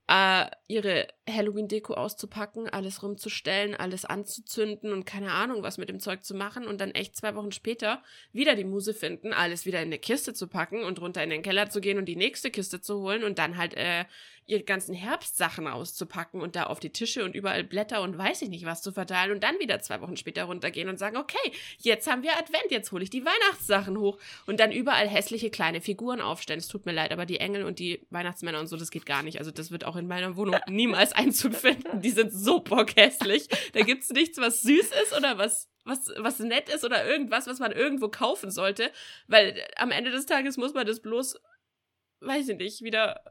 äh, 0.09 0.47
ihre 0.67 1.09
Halloween-Deko 1.33 1.95
auszupacken, 1.95 2.69
alles 2.69 3.03
rumzustellen, 3.03 3.75
alles 3.75 4.05
anzuzünden 4.05 4.93
und 4.93 5.05
keine 5.05 5.33
Ahnung, 5.33 5.63
was 5.63 5.79
mit 5.79 5.89
dem 5.89 6.01
Zeug 6.01 6.25
zu 6.25 6.35
machen 6.35 6.67
und 6.67 6.81
dann 6.81 6.93
echt 6.93 7.17
zwei 7.17 7.35
Wochen 7.35 7.53
später 7.53 8.03
wieder 8.33 8.55
die 8.55 8.65
Muse 8.65 8.95
finden, 8.95 9.33
alles 9.33 9.67
wieder 9.67 9.81
in 9.81 9.89
eine 9.89 9.99
Kiste 9.99 10.35
zu 10.35 10.49
packen 10.49 10.85
und 10.85 11.01
runter 11.01 11.23
in 11.23 11.31
den 11.31 11.43
Keller 11.43 11.71
zu 11.71 11.81
gehen 11.81 11.99
und 11.99 12.07
die 12.07 12.17
nächste 12.17 12.51
Kiste 12.51 12.81
zu 12.81 13.01
holen 13.01 13.25
und 13.25 13.39
dann 13.39 13.57
halt 13.57 13.75
äh, 13.75 14.05
ihre 14.49 14.63
ganzen 14.63 14.95
Herbstsachen 14.95 15.69
auszupacken 15.69 16.41
und 16.41 16.57
da 16.57 16.65
auf 16.65 16.81
die 16.81 16.91
Tische 16.91 17.23
und 17.23 17.35
überall 17.35 17.65
Blätter 17.65 18.01
und 18.01 18.17
weiß 18.17 18.41
ich 18.43 18.49
nicht 18.49 18.65
was 18.65 18.81
zu 18.81 18.93
verteilen 18.93 19.31
und 19.31 19.43
dann 19.45 19.59
wieder 19.59 19.81
zwei 19.81 20.01
Wochen 20.01 20.17
später 20.17 20.45
runtergehen 20.45 20.89
und 20.89 20.99
sagen, 20.99 21.19
okay, 21.19 21.53
jetzt 21.79 22.11
haben 22.11 22.23
wir 22.23 22.33
Advent, 22.39 22.71
jetzt 22.71 22.91
hole 22.91 23.05
ich 23.05 23.11
die 23.11 23.27
Weihnachtssachen 23.27 23.99
hoch 23.99 24.19
und 24.47 24.59
dann 24.59 24.73
überall 24.73 25.07
hässliche 25.07 25.51
kleine 25.51 25.83
Figuren 25.83 26.23
aufstellen. 26.23 26.61
Es 26.61 26.69
tut 26.69 26.87
mir 26.87 26.93
leid, 26.93 27.13
aber 27.13 27.27
die 27.27 27.41
Engel 27.41 27.65
und 27.65 27.79
die 27.79 28.07
Weihnachtsmänner 28.09 28.59
und 28.59 28.69
so, 28.69 28.79
das 28.79 28.91
geht 28.91 29.05
gar 29.05 29.23
nicht. 29.23 29.39
Also 29.39 29.51
das 29.51 29.71
wird 29.71 29.85
auch 29.85 29.97
in 29.97 30.09
meiner 30.09 30.35
Wohnung 30.37 30.57
niemals 30.67 31.13
Einzug 31.19 31.55
finden. 31.55 32.01
Die 32.01 32.11
sind 32.11 32.33
so 32.33 32.61
bockhässlich. 32.61 33.49
Da 33.73 33.83
gibt's 33.83 34.11
nichts, 34.11 34.39
was 34.39 34.61
süß 34.63 34.91
ist 35.03 35.17
oder 35.17 35.39
was 35.39 35.69
was, 35.85 36.13
was 36.19 36.39
nett 36.39 36.69
ist 36.69 36.85
oder 36.85 37.07
irgendwas, 37.07 37.47
was 37.47 37.61
man 37.61 37.73
irgendwo 37.73 38.09
kaufen 38.09 38.51
sollte, 38.51 38.93
weil 39.27 39.67
am 39.77 39.91
Ende 39.91 40.11
des 40.11 40.27
Tages 40.27 40.59
muss 40.59 40.75
man 40.75 40.87
das 40.87 41.01
bloß, 41.01 41.41
weiß 42.21 42.51
ich 42.51 42.59
nicht, 42.59 42.83
wieder 42.83 43.23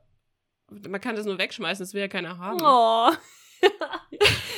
man 0.70 1.02
kann 1.02 1.16
das 1.16 1.26
nur 1.26 1.38
wegschmeißen, 1.38 1.84
das 1.84 1.94
will 1.94 2.02
ja 2.02 2.08
keiner 2.08 2.38
haben. 2.38 2.60
Oh. 2.62 3.12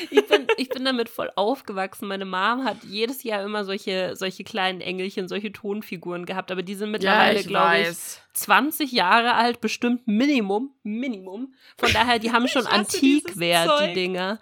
ich, 0.10 0.28
bin, 0.28 0.48
ich 0.58 0.70
bin 0.70 0.86
damit 0.86 1.10
voll 1.10 1.32
aufgewachsen. 1.36 2.08
Meine 2.08 2.26
Mom 2.26 2.64
hat 2.64 2.78
jedes 2.84 3.24
Jahr 3.24 3.44
immer 3.44 3.66
solche, 3.66 4.16
solche 4.16 4.44
kleinen 4.44 4.82
Engelchen, 4.82 5.28
solche 5.28 5.52
Tonfiguren 5.52 6.26
gehabt, 6.26 6.52
aber 6.52 6.64
die 6.64 6.76
sind 6.76 6.92
mittlerweile, 6.92 7.44
glaube 7.44 7.80
ich, 7.82 7.98
20 8.34 8.92
Jahre 8.92 9.36
alt, 9.36 9.62
bestimmt 9.62 10.08
Minimum. 10.08 10.74
Minimum. 10.84 11.54
Von 11.78 11.94
daher, 11.94 12.20
die 12.20 12.32
haben 12.32 12.48
schon 12.50 12.66
Antikwert, 12.66 13.90
die. 13.90 13.94
Dinger. 13.94 14.40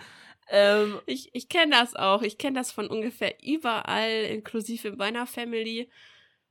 Ähm, 0.49 0.99
ich 1.05 1.29
ich 1.33 1.49
kenne 1.49 1.71
das 1.71 1.95
auch. 1.95 2.21
Ich 2.21 2.37
kenne 2.37 2.57
das 2.57 2.71
von 2.71 2.87
ungefähr 2.87 3.35
überall, 3.43 4.23
inklusive 4.29 4.93
meiner 4.95 5.27
Family. 5.27 5.89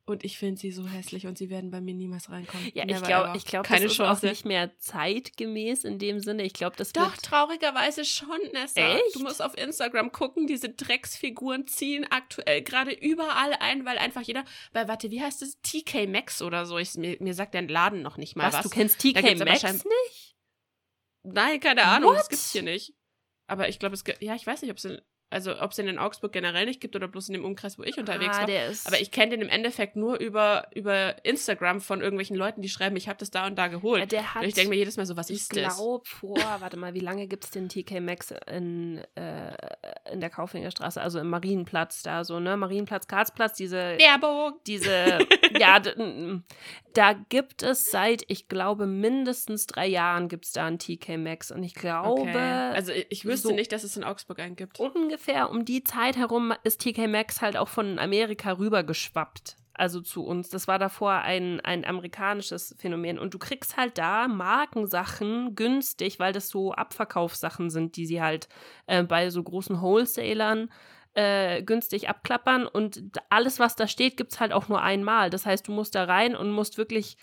Und 0.08 0.24
ich 0.24 0.38
finde 0.38 0.60
sie 0.60 0.70
so 0.70 0.86
hässlich 0.86 1.26
und 1.26 1.36
sie 1.36 1.50
werden 1.50 1.72
bei 1.72 1.80
mir 1.80 1.92
niemals 1.92 2.30
reinkommen. 2.30 2.70
Ja, 2.74 2.84
ich 2.86 3.02
glaube, 3.02 3.36
ich 3.36 3.44
glaube, 3.44 3.68
das 3.68 3.80
ist 3.80 3.94
Chance. 3.94 4.26
auch 4.26 4.30
nicht 4.30 4.44
mehr 4.44 4.70
zeitgemäß 4.78 5.82
in 5.82 5.98
dem 5.98 6.20
Sinne. 6.20 6.44
Ich 6.44 6.52
glaube, 6.52 6.76
das 6.76 6.92
Doch, 6.92 7.16
traurigerweise 7.16 8.04
schon, 8.04 8.38
Nessa. 8.52 8.80
Echt? 8.80 9.16
Du 9.16 9.20
musst 9.20 9.42
auf 9.42 9.58
Instagram 9.58 10.12
gucken, 10.12 10.46
diese 10.46 10.68
Drecksfiguren 10.68 11.66
ziehen 11.66 12.06
aktuell 12.08 12.62
gerade 12.62 12.92
überall 12.92 13.54
ein, 13.58 13.84
weil 13.84 13.98
einfach 13.98 14.22
jeder, 14.22 14.44
weil 14.72 14.86
warte, 14.86 15.10
wie 15.10 15.20
heißt 15.20 15.42
das? 15.42 15.60
TK 15.62 16.06
Maxx 16.06 16.40
oder 16.40 16.66
so. 16.66 16.78
Ich, 16.78 16.94
mir, 16.94 17.16
mir 17.18 17.34
sagt 17.34 17.54
der 17.54 17.62
Laden 17.62 18.02
noch 18.02 18.16
nicht 18.16 18.36
mal 18.36 18.46
was. 18.46 18.54
was. 18.54 18.62
Du 18.62 18.70
kennst 18.70 19.00
TK 19.00 19.36
Maxx 19.44 19.84
nicht? 19.84 20.36
Nein, 21.24 21.58
keine 21.58 21.82
Ahnung, 21.82 22.10
What? 22.10 22.20
das 22.20 22.28
gibt's 22.28 22.52
hier 22.52 22.62
nicht. 22.62 22.94
Aber 23.48 23.68
ich 23.68 23.80
glaube, 23.80 23.94
es 23.94 24.04
gibt, 24.04 24.22
ja, 24.22 24.36
ich 24.36 24.46
weiß 24.46 24.62
nicht, 24.62 24.70
ob 24.70 24.76
es 24.76 24.86
also 25.28 25.60
ob 25.60 25.70
es 25.70 25.76
den 25.76 25.88
in 25.88 25.98
Augsburg 25.98 26.32
generell 26.32 26.66
nicht 26.66 26.80
gibt 26.80 26.94
oder 26.94 27.08
bloß 27.08 27.28
in 27.28 27.34
dem 27.34 27.44
Umkreis, 27.44 27.78
wo 27.78 27.82
ich 27.82 27.98
unterwegs 27.98 28.36
ah, 28.38 28.46
war. 28.46 28.74
Aber 28.84 29.00
ich 29.00 29.10
kenne 29.10 29.32
den 29.32 29.42
im 29.42 29.48
Endeffekt 29.48 29.96
nur 29.96 30.18
über, 30.18 30.68
über 30.72 31.24
Instagram 31.24 31.80
von 31.80 32.00
irgendwelchen 32.00 32.36
Leuten, 32.36 32.62
die 32.62 32.68
schreiben, 32.68 32.94
ich 32.96 33.08
habe 33.08 33.18
das 33.18 33.30
da 33.30 33.46
und 33.46 33.56
da 33.56 33.66
geholt. 33.66 34.00
Ja, 34.00 34.06
der 34.06 34.34
hat, 34.34 34.42
und 34.42 34.48
ich 34.48 34.54
denke 34.54 34.70
mir 34.70 34.76
jedes 34.76 34.96
Mal 34.96 35.04
so, 35.04 35.16
was 35.16 35.28
ist 35.28 35.56
das? 35.56 35.58
Ich 35.58 35.76
glaube 35.78 36.06
vor, 36.06 36.38
warte 36.60 36.76
mal, 36.76 36.94
wie 36.94 37.00
lange 37.00 37.26
gibt 37.26 37.44
es 37.44 37.50
den 37.50 37.68
TK 37.68 38.00
Maxx 38.00 38.32
in, 38.46 39.02
äh, 39.16 39.52
in 40.12 40.20
der 40.20 40.30
Kaufingerstraße, 40.30 41.00
also 41.02 41.18
im 41.18 41.28
Marienplatz 41.28 42.04
da 42.04 42.22
so, 42.22 42.38
ne? 42.38 42.56
Marienplatz, 42.56 43.08
Karlsplatz, 43.08 43.56
diese 43.56 43.98
Werbung. 43.98 44.52
Diese, 44.66 45.18
ja, 45.58 45.80
da 46.92 47.12
gibt 47.28 47.64
es 47.64 47.90
seit, 47.90 48.24
ich 48.28 48.48
glaube, 48.48 48.86
mindestens 48.86 49.66
drei 49.66 49.88
Jahren 49.88 50.28
gibt 50.28 50.44
es 50.44 50.52
da 50.52 50.66
einen 50.66 50.78
TK 50.78 51.18
Maxx 51.18 51.50
und 51.50 51.64
ich 51.64 51.74
glaube. 51.74 52.22
Okay. 52.22 52.36
Also 52.36 52.92
ich 53.10 53.24
wüsste 53.24 53.48
so 53.48 53.54
nicht, 53.54 53.72
dass 53.72 53.82
es 53.82 53.96
in 53.96 54.04
Augsburg 54.04 54.38
einen 54.38 54.54
gibt. 54.54 54.78
Ungefähr 54.78 55.15
ungefähr 55.16 55.50
um 55.50 55.64
die 55.64 55.82
Zeit 55.82 56.16
herum 56.18 56.52
ist 56.62 56.82
TK 56.82 57.08
Maxx 57.08 57.40
halt 57.40 57.56
auch 57.56 57.68
von 57.68 57.98
Amerika 57.98 58.52
rübergeschwappt. 58.52 59.56
Also 59.72 60.00
zu 60.00 60.24
uns. 60.24 60.48
Das 60.50 60.68
war 60.68 60.78
davor 60.78 61.12
ein, 61.12 61.60
ein 61.60 61.84
amerikanisches 61.84 62.74
Phänomen. 62.78 63.18
Und 63.18 63.34
du 63.34 63.38
kriegst 63.38 63.76
halt 63.76 63.98
da 63.98 64.26
Markensachen 64.26 65.54
günstig, 65.54 66.18
weil 66.18 66.32
das 66.32 66.48
so 66.48 66.72
Abverkaufssachen 66.72 67.68
sind, 67.68 67.96
die 67.96 68.06
sie 68.06 68.22
halt 68.22 68.48
äh, 68.86 69.02
bei 69.02 69.28
so 69.28 69.42
großen 69.42 69.80
Wholesalern 69.80 70.70
äh, 71.14 71.62
günstig 71.62 72.08
abklappern. 72.08 72.66
Und 72.66 73.20
alles, 73.28 73.58
was 73.58 73.76
da 73.76 73.86
steht, 73.86 74.16
gibt 74.16 74.32
es 74.32 74.40
halt 74.40 74.52
auch 74.52 74.68
nur 74.68 74.82
einmal. 74.82 75.28
Das 75.28 75.44
heißt, 75.44 75.68
du 75.68 75.72
musst 75.72 75.94
da 75.94 76.04
rein 76.04 76.36
und 76.36 76.50
musst 76.50 76.78
wirklich 76.78 77.16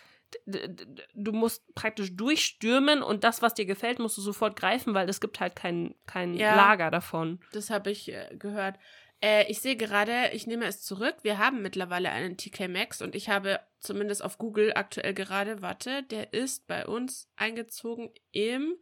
du 0.46 1.32
musst 1.32 1.74
praktisch 1.76 2.16
durchstürmen 2.16 3.02
und 3.02 3.24
das, 3.24 3.42
was 3.42 3.54
dir 3.54 3.66
gefällt, 3.66 4.00
musst 4.00 4.18
du 4.18 4.22
sofort 4.22 4.56
greifen, 4.56 4.94
weil 4.94 5.10
es 5.10 5.22
gibt 5.22 5.40
halt 5.40 5.56
kein, 5.56 5.96
kein 6.06 6.36
ja, 6.36 6.56
Lager 6.56 6.92
davon. 6.92 7.40
Das 7.52 7.70
habe 7.70 7.92
ich 7.92 8.12
äh, 8.12 8.36
gehört. 8.38 8.78
Äh, 9.22 9.50
ich 9.50 9.62
sehe 9.62 9.76
gerade, 9.76 10.32
ich 10.34 10.48
nehme 10.48 10.66
es 10.66 10.82
zurück. 10.82 11.16
Wir 11.22 11.38
haben 11.38 11.62
mittlerweile 11.62 12.10
einen 12.10 12.38
TK 12.38 12.68
Maxx 12.68 13.02
und 13.02 13.16
ich 13.16 13.30
habe 13.30 13.60
zumindest 13.80 14.24
auf 14.24 14.38
Google 14.38 14.74
aktuell 14.76 15.14
gerade, 15.14 15.62
warte, 15.62 16.04
der 16.04 16.34
ist 16.34 16.68
bei 16.68 16.86
uns 16.86 17.30
eingezogen 17.36 18.12
im 18.32 18.76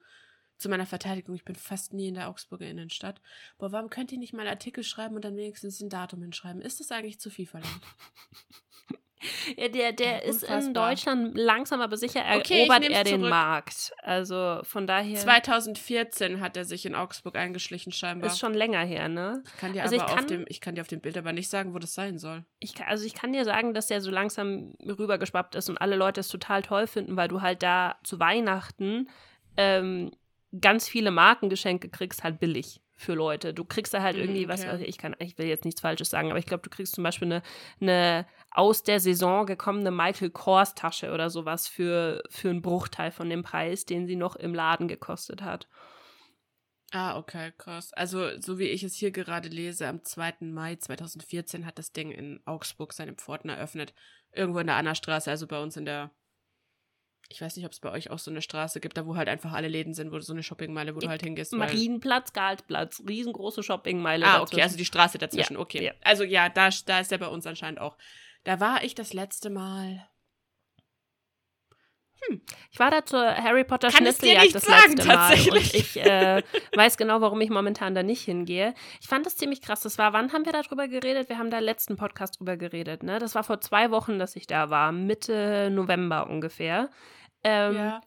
zu 0.61 0.69
meiner 0.69 0.85
Verteidigung, 0.85 1.33
ich 1.33 1.43
bin 1.43 1.55
fast 1.55 1.91
nie 1.91 2.09
in 2.09 2.13
der 2.13 2.29
Augsburger 2.29 2.67
Innenstadt. 2.67 3.19
Boah, 3.57 3.71
warum 3.71 3.89
könnt 3.89 4.11
ihr 4.11 4.19
nicht 4.19 4.33
mal 4.33 4.47
Artikel 4.47 4.83
schreiben 4.83 5.15
und 5.15 5.25
dann 5.25 5.35
wenigstens 5.35 5.81
ein 5.81 5.89
Datum 5.89 6.21
hinschreiben? 6.21 6.61
Ist 6.61 6.79
das 6.79 6.91
eigentlich 6.91 7.19
zu 7.19 7.31
viel 7.31 7.47
verlangt? 7.47 7.81
Ja, 9.57 9.67
der, 9.67 9.91
der 9.91 10.23
ist 10.23 10.43
in 10.43 10.73
Deutschland 10.73 11.37
langsam 11.37 11.81
aber 11.81 11.97
sicher 11.97 12.21
erobert 12.21 12.83
okay, 12.83 12.93
er 12.93 13.03
den 13.03 13.19
zurück. 13.19 13.29
Markt. 13.29 13.91
Also 14.01 14.59
von 14.63 14.87
daher. 14.87 15.17
2014 15.17 16.39
hat 16.39 16.57
er 16.57 16.65
sich 16.65 16.85
in 16.85 16.95
Augsburg 16.95 17.35
eingeschlichen, 17.35 17.91
scheinbar. 17.91 18.29
Ist 18.29 18.39
schon 18.39 18.53
länger 18.53 18.83
her, 18.83 19.09
ne? 19.09 19.43
Ich 19.45 19.57
kann 19.57 19.73
dir 19.73 19.83
also 19.83 19.97
aber 19.97 20.05
kann, 20.05 20.19
auf 20.19 20.25
dem, 20.25 20.45
ich 20.47 20.61
kann 20.61 20.75
dir 20.75 20.81
auf 20.81 20.87
dem 20.87 21.01
Bild 21.01 21.17
aber 21.17 21.33
nicht 21.33 21.49
sagen, 21.49 21.73
wo 21.73 21.79
das 21.79 21.93
sein 21.93 22.17
soll. 22.17 22.45
Ich 22.59 22.73
kann, 22.75 22.87
also 22.87 23.05
ich 23.05 23.13
kann 23.13 23.33
dir 23.33 23.45
sagen, 23.45 23.73
dass 23.73 23.87
der 23.87 24.01
so 24.01 24.11
langsam 24.11 24.73
rübergeschwappt 24.85 25.55
ist 25.55 25.69
und 25.69 25.77
alle 25.77 25.95
Leute 25.95 26.21
es 26.21 26.27
total 26.27 26.61
toll 26.61 26.87
finden, 26.87 27.15
weil 27.15 27.27
du 27.27 27.41
halt 27.41 27.63
da 27.63 27.97
zu 28.03 28.19
Weihnachten 28.19 29.09
ähm, 29.57 30.11
ganz 30.59 30.87
viele 30.87 31.11
Markengeschenke 31.11 31.89
kriegst, 31.89 32.23
halt 32.23 32.39
billig 32.39 32.81
für 33.01 33.13
Leute. 33.13 33.53
Du 33.53 33.65
kriegst 33.65 33.93
da 33.93 34.01
halt 34.01 34.15
mhm, 34.15 34.23
irgendwie, 34.23 34.45
okay. 34.45 34.67
was 34.67 34.81
ich 34.81 34.97
kann, 34.97 35.15
ich 35.19 35.37
will 35.37 35.47
jetzt 35.47 35.65
nichts 35.65 35.81
Falsches 35.81 36.09
sagen, 36.09 36.29
aber 36.29 36.39
ich 36.39 36.45
glaube, 36.45 36.63
du 36.63 36.69
kriegst 36.69 36.95
zum 36.95 37.03
Beispiel 37.03 37.27
eine, 37.27 37.41
eine 37.79 38.25
aus 38.51 38.83
der 38.83 38.99
Saison 38.99 39.45
gekommene 39.45 39.91
Michael 39.91 40.29
Kors 40.29 40.75
Tasche 40.75 41.11
oder 41.11 41.29
sowas 41.29 41.67
für, 41.67 42.23
für 42.29 42.49
einen 42.49 42.61
Bruchteil 42.61 43.11
von 43.11 43.29
dem 43.29 43.43
Preis, 43.43 43.85
den 43.85 44.07
sie 44.07 44.15
noch 44.15 44.35
im 44.35 44.53
Laden 44.53 44.87
gekostet 44.87 45.41
hat. 45.41 45.67
Ah, 46.93 47.17
okay, 47.17 47.53
krass. 47.57 47.93
Also, 47.93 48.37
so 48.41 48.59
wie 48.59 48.67
ich 48.67 48.83
es 48.83 48.95
hier 48.95 49.11
gerade 49.11 49.47
lese, 49.47 49.87
am 49.87 50.03
2. 50.03 50.35
Mai 50.41 50.75
2014 50.75 51.65
hat 51.65 51.79
das 51.79 51.93
Ding 51.93 52.11
in 52.11 52.41
Augsburg 52.45 52.91
seine 52.91 53.13
Pforten 53.13 53.49
eröffnet. 53.49 53.93
Irgendwo 54.33 54.59
in 54.59 54.67
der 54.67 54.75
Anna-Straße, 54.75 55.29
also 55.29 55.47
bei 55.47 55.61
uns 55.61 55.77
in 55.77 55.85
der 55.85 56.11
ich 57.31 57.41
weiß 57.41 57.55
nicht, 57.55 57.65
ob 57.65 57.71
es 57.71 57.79
bei 57.79 57.91
euch 57.91 58.09
auch 58.09 58.19
so 58.19 58.29
eine 58.29 58.41
Straße 58.41 58.79
gibt, 58.79 58.97
da 58.97 59.05
wo 59.05 59.15
halt 59.15 59.29
einfach 59.29 59.53
alle 59.53 59.67
Läden 59.67 59.93
sind, 59.93 60.11
wo 60.11 60.17
du 60.17 60.21
so 60.21 60.33
eine 60.33 60.43
Shoppingmeile, 60.43 60.95
wo 60.95 60.99
du 60.99 61.07
halt 61.07 61.23
hingehst. 61.23 61.53
Marienplatz, 61.53 62.33
Galtplatz, 62.33 63.01
riesengroße 63.07 63.63
Shoppingmeile. 63.63 64.25
Ah, 64.25 64.41
okay, 64.41 64.61
also 64.61 64.77
die 64.77 64.85
Straße 64.85 65.17
dazwischen, 65.17 65.53
ja, 65.53 65.59
okay. 65.59 65.85
Ja. 65.85 65.93
Also 66.03 66.23
ja, 66.23 66.49
da, 66.49 66.69
da 66.85 66.99
ist 66.99 67.11
er 67.11 67.17
bei 67.17 67.27
uns 67.27 67.47
anscheinend 67.47 67.79
auch. 67.79 67.97
Da 68.43 68.59
war 68.59 68.83
ich 68.83 68.95
das 68.95 69.13
letzte 69.13 69.49
Mal. 69.49 70.07
Hm. 72.27 72.41
Ich 72.69 72.79
war 72.79 72.91
da 72.91 73.03
zur 73.03 73.35
Harry 73.35 73.63
Potter 73.63 73.89
Schnitzeljagd 73.91 74.53
das 74.53 74.63
sagen, 74.63 74.95
letzte 74.95 75.07
Mal 75.07 75.33
und 75.51 75.73
ich 75.73 75.97
äh, 75.97 76.43
weiß 76.75 76.97
genau, 76.97 77.21
warum 77.21 77.41
ich 77.41 77.49
momentan 77.49 77.95
da 77.95 78.03
nicht 78.03 78.21
hingehe. 78.21 78.75
Ich 78.99 79.07
fand 79.07 79.25
das 79.25 79.37
ziemlich 79.37 79.61
krass. 79.61 79.81
Das 79.81 79.97
war, 79.97 80.13
wann 80.13 80.31
haben 80.31 80.45
wir 80.45 80.53
darüber 80.53 80.87
geredet? 80.87 81.29
Wir 81.29 81.37
haben 81.37 81.49
da 81.49 81.59
letzten 81.59 81.95
Podcast 81.95 82.39
drüber 82.39 82.57
geredet, 82.57 83.03
ne? 83.03 83.17
Das 83.19 83.33
war 83.33 83.43
vor 83.43 83.61
zwei 83.61 83.89
Wochen, 83.89 84.19
dass 84.19 84.35
ich 84.35 84.45
da 84.45 84.69
war, 84.69 84.91
Mitte 84.91 85.69
November 85.71 86.29
ungefähr. 86.29 86.89
Ähm, 87.43 87.75
ja. 87.75 88.01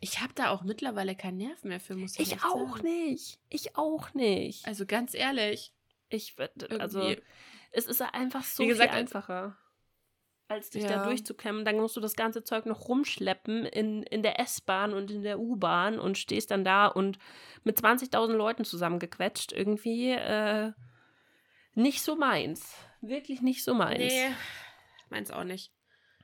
Ich 0.00 0.20
habe 0.20 0.32
da 0.34 0.50
auch 0.50 0.62
mittlerweile 0.62 1.14
keinen 1.14 1.38
Nerv 1.38 1.62
mehr 1.64 1.80
für, 1.80 1.94
muss 1.96 2.18
ich, 2.18 2.32
ich 2.32 2.44
auch 2.44 2.76
sagen. 2.76 2.82
nicht. 2.82 3.38
Ich 3.48 3.76
auch 3.76 4.14
nicht. 4.14 4.66
Also 4.66 4.84
ganz 4.86 5.14
ehrlich. 5.14 5.72
Ich 6.08 6.36
also 6.78 7.14
es 7.72 7.86
ist 7.86 8.02
einfach 8.02 8.44
so 8.44 8.62
Wie 8.62 8.68
gesagt, 8.68 8.90
viel 8.90 9.00
einfacher, 9.00 9.56
als 10.48 10.70
dich 10.70 10.84
ja. 10.84 10.88
da 10.88 11.04
durchzukämmen. 11.04 11.64
Dann 11.64 11.76
musst 11.76 11.96
du 11.96 12.00
das 12.00 12.16
ganze 12.16 12.44
Zeug 12.44 12.66
noch 12.66 12.88
rumschleppen 12.88 13.66
in, 13.66 14.02
in 14.02 14.22
der 14.22 14.40
S-Bahn 14.40 14.92
und 14.92 15.10
in 15.10 15.22
der 15.22 15.38
U-Bahn 15.38 15.98
und 15.98 16.16
stehst 16.16 16.50
dann 16.50 16.64
da 16.64 16.86
und 16.86 17.18
mit 17.64 17.78
20.000 17.78 18.32
Leuten 18.32 18.64
zusammengequetscht. 18.64 19.52
Irgendwie 19.52 20.12
äh, 20.12 20.72
nicht 21.74 22.02
so 22.02 22.16
meins. 22.16 22.74
Wirklich 23.00 23.42
nicht 23.42 23.64
so 23.64 23.74
meins. 23.74 23.98
Nee, 23.98 24.30
meins 25.10 25.30
auch 25.30 25.44
nicht. 25.44 25.72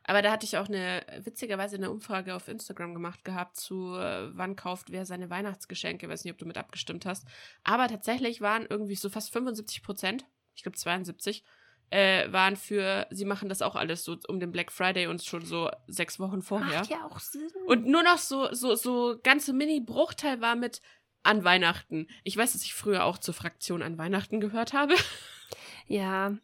Aber 0.05 0.23
da 0.23 0.33
hatte 0.33 0.45
ich 0.45 0.57
auch 0.57 0.69
eine, 0.69 1.05
witzigerweise 1.23 1.77
eine 1.77 1.91
Umfrage 1.91 2.35
auf 2.35 2.49
Instagram 2.49 2.95
gemacht 2.95 3.25
gehabt 3.25 3.57
zu, 3.57 3.95
äh, 3.95 4.37
wann 4.37 4.57
kauft 4.57 4.91
wer 4.91 5.07
seine 5.07 5.31
Weihnachtsgeschenke. 5.31 6.07
Ich 6.07 6.13
weiß 6.13 6.25
nicht, 6.25 6.33
ob 6.33 6.39
du 6.39 6.47
mit 6.47 6.59
abgestimmt 6.59 7.07
hast. 7.07 7.27
Aber 7.65 7.89
tatsächlich 7.89 8.41
waren 8.41 8.67
irgendwie 8.69 8.97
so 8.97 9.09
fast 9.09 9.33
75 9.33 9.83
Prozent, 9.83 10.27
ich 10.55 10.63
glaube 10.63 10.77
72, 10.77 11.45
äh, 11.91 12.33
waren 12.33 12.57
für, 12.57 13.07
sie 13.11 13.27
machen 13.27 13.49
das 13.49 13.61
auch 13.61 13.77
alles 13.77 14.03
so 14.03 14.17
um 14.29 14.41
den 14.41 14.51
Black 14.51 14.73
Friday 14.73 15.07
und 15.07 15.23
schon 15.23 15.45
so 15.45 15.71
sechs 15.87 16.19
Wochen 16.19 16.41
vorher. 16.43 16.81
Macht 16.81 16.91
ja 16.91 17.07
auch 17.07 17.21
Sinn. 17.21 17.51
Und 17.67 17.87
nur 17.87 18.03
noch 18.03 18.19
so, 18.19 18.53
so, 18.53 18.75
so 18.75 19.19
ganze 19.23 19.53
Mini-Bruchteil 19.53 20.41
war 20.41 20.57
mit 20.57 20.81
an 21.23 21.45
Weihnachten. 21.45 22.09
Ich 22.25 22.37
weiß, 22.37 22.53
dass 22.53 22.65
ich 22.65 22.75
früher 22.75 23.05
auch 23.05 23.19
zur 23.19 23.35
Fraktion 23.35 23.83
an 23.83 23.99
Weihnachten 23.99 24.41
gehört 24.41 24.73
habe. 24.73 24.95
ja, 25.89 26.35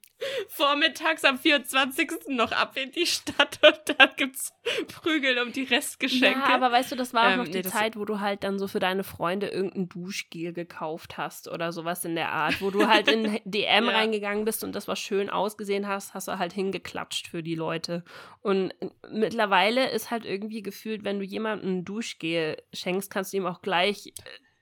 Vormittags 0.49 1.25
am 1.25 1.39
24. 1.39 2.11
noch 2.29 2.51
ab 2.51 2.77
in 2.77 2.91
die 2.91 3.07
Stadt 3.07 3.61
und 3.65 3.99
dann 3.99 4.11
gibt's 4.17 4.53
Prügel 4.89 5.39
um 5.39 5.53
die 5.53 5.63
Restgeschenke. 5.63 6.41
Ja, 6.41 6.55
aber 6.55 6.73
weißt 6.73 6.91
du, 6.93 6.97
das 6.97 7.15
war 7.15 7.29
auch 7.29 7.33
Ähm, 7.33 7.39
noch 7.39 7.45
die 7.45 7.53
nee, 7.59 7.63
Zeit, 7.63 7.97
wo 7.97 8.05
du 8.05 8.19
halt 8.19 8.43
dann 8.43 8.59
so 8.59 8.67
für 8.67 8.81
deine 8.81 9.05
Freunde 9.05 9.47
irgendein 9.49 9.89
Duschgel 9.89 10.53
gekauft 10.53 11.17
hast 11.19 11.47
oder 11.49 11.71
sowas 11.71 12.05
in 12.05 12.17
der 12.17 12.33
Art, 12.33 12.61
wo 12.61 12.71
du 12.71 12.89
halt 12.89 13.07
in 13.09 13.39
DM 13.45 13.85
Ja. 13.85 13.91
reingegangen 13.93 14.45
bist 14.45 14.65
und 14.65 14.75
das 14.75 14.89
was 14.89 14.99
schön 14.99 15.31
ausgesehen 15.31 15.87
hast, 15.87 16.15
hast 16.15 16.27
du 16.27 16.39
halt 16.39 16.53
hingeklatscht 16.53 17.29
für 17.29 17.43
die 17.45 17.55
Leute. 17.55 18.03
Und 18.41 18.75
mittlerweile 19.11 19.89
ist 19.91 20.11
halt 20.11 20.25
irgendwie 20.25 20.63
gefühlt, 20.63 21.05
wenn 21.05 21.21
du 21.21 21.25
jemandem 21.25 21.71
ein 21.79 21.85
Duschgel 21.85 22.61
schenkst, 22.73 23.11
kannst 23.11 23.33
du 23.33 23.37
ihm 23.37 23.47
auch 23.47 23.63
gleich 23.63 24.09
äh, 24.09 24.13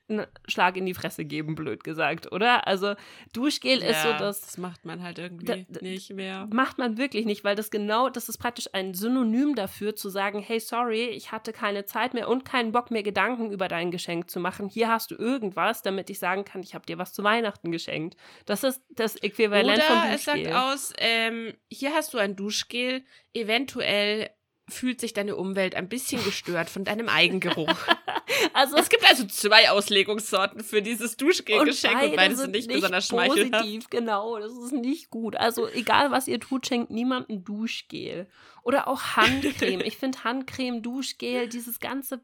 einen 0.08 0.26
Schlag 0.46 0.76
in 0.76 0.86
die 0.86 0.94
Fresse 0.94 1.24
geben, 1.24 1.54
blöd 1.54 1.82
gesagt, 1.84 2.30
oder? 2.32 2.66
Also 2.66 2.94
Duschgel 3.32 3.82
ist 3.82 4.02
so 4.02 4.08
Ja, 4.10 4.18
das 4.18 4.40
das 4.40 4.58
macht 4.58 4.84
man 4.84 5.02
halt 5.02 5.18
irgendwie 5.18 5.46
Da- 5.46 5.80
nicht 5.80 6.12
mehr. 6.12 6.48
macht 6.52 6.78
man 6.78 6.96
wirklich 6.96 7.26
nicht, 7.26 7.42
weil 7.44 7.56
das 7.56 7.70
genau, 7.70 8.08
das 8.08 8.28
ist 8.28 8.38
praktisch 8.38 8.68
ein 8.72 8.94
Synonym 8.94 9.54
dafür, 9.54 9.96
zu 9.96 10.08
sagen, 10.08 10.38
hey, 10.40 10.60
sorry, 10.60 11.06
ich 11.06 11.32
hatte 11.32 11.52
keine 11.52 11.84
Zeit 11.86 12.14
mehr 12.14 12.28
und 12.28 12.44
keinen 12.44 12.72
Bock 12.72 12.90
mehr, 12.90 13.02
Gedanken 13.02 13.50
über 13.50 13.68
dein 13.68 13.90
Geschenk 13.90 14.30
zu 14.30 14.38
machen. 14.40 14.68
Hier 14.68 14.88
hast 14.88 15.10
du 15.10 15.16
irgendwas, 15.16 15.82
damit 15.82 16.08
ich 16.10 16.18
sagen 16.18 16.44
kann, 16.44 16.62
ich 16.62 16.74
habe 16.74 16.86
dir 16.86 16.98
was 16.98 17.12
zu 17.12 17.24
Weihnachten 17.24 17.72
geschenkt. 17.72 18.16
Das 18.44 18.62
ist 18.64 18.82
das 18.90 19.16
Äquivalent 19.16 19.82
von 19.82 19.96
Oder 19.98 20.10
es 20.14 20.24
sagt 20.24 20.38
Duschgel. 20.38 20.52
aus, 20.54 20.92
ähm, 20.98 21.52
hier 21.68 21.92
hast 21.94 22.14
du 22.14 22.18
ein 22.18 22.36
Duschgel, 22.36 23.02
eventuell 23.34 24.30
fühlt 24.68 25.00
sich 25.00 25.12
deine 25.12 25.36
Umwelt 25.36 25.74
ein 25.74 25.88
bisschen 25.88 26.22
gestört 26.24 26.68
von 26.70 26.84
deinem 26.84 27.08
Eigengeruch. 27.08 27.68
Also 28.52 28.76
es 28.76 28.88
gibt 28.88 29.08
also 29.08 29.24
zwei 29.26 29.70
Auslegungssorten 29.70 30.62
für 30.62 30.82
dieses 30.82 31.16
Duschgelgeschenk 31.16 31.94
und, 31.94 32.00
beide 32.00 32.16
beide 32.16 32.36
sind 32.36 32.52
nicht, 32.52 32.68
besonders 32.68 33.06
schmeichelhaft. 33.06 33.52
positiv, 33.52 33.90
genau, 33.90 34.38
das 34.38 34.52
ist 34.52 34.72
nicht 34.72 35.10
gut. 35.10 35.36
Also 35.36 35.68
egal, 35.68 36.10
was 36.10 36.26
ihr 36.26 36.40
tut, 36.40 36.66
schenkt 36.66 36.90
niemandem 36.90 37.44
Duschgel. 37.44 38.26
Oder 38.62 38.88
auch 38.88 39.00
Handcreme. 39.16 39.80
ich 39.84 39.96
finde 39.96 40.24
Handcreme, 40.24 40.82
Duschgel, 40.82 41.48
dieses 41.48 41.80
ganze 41.80 42.20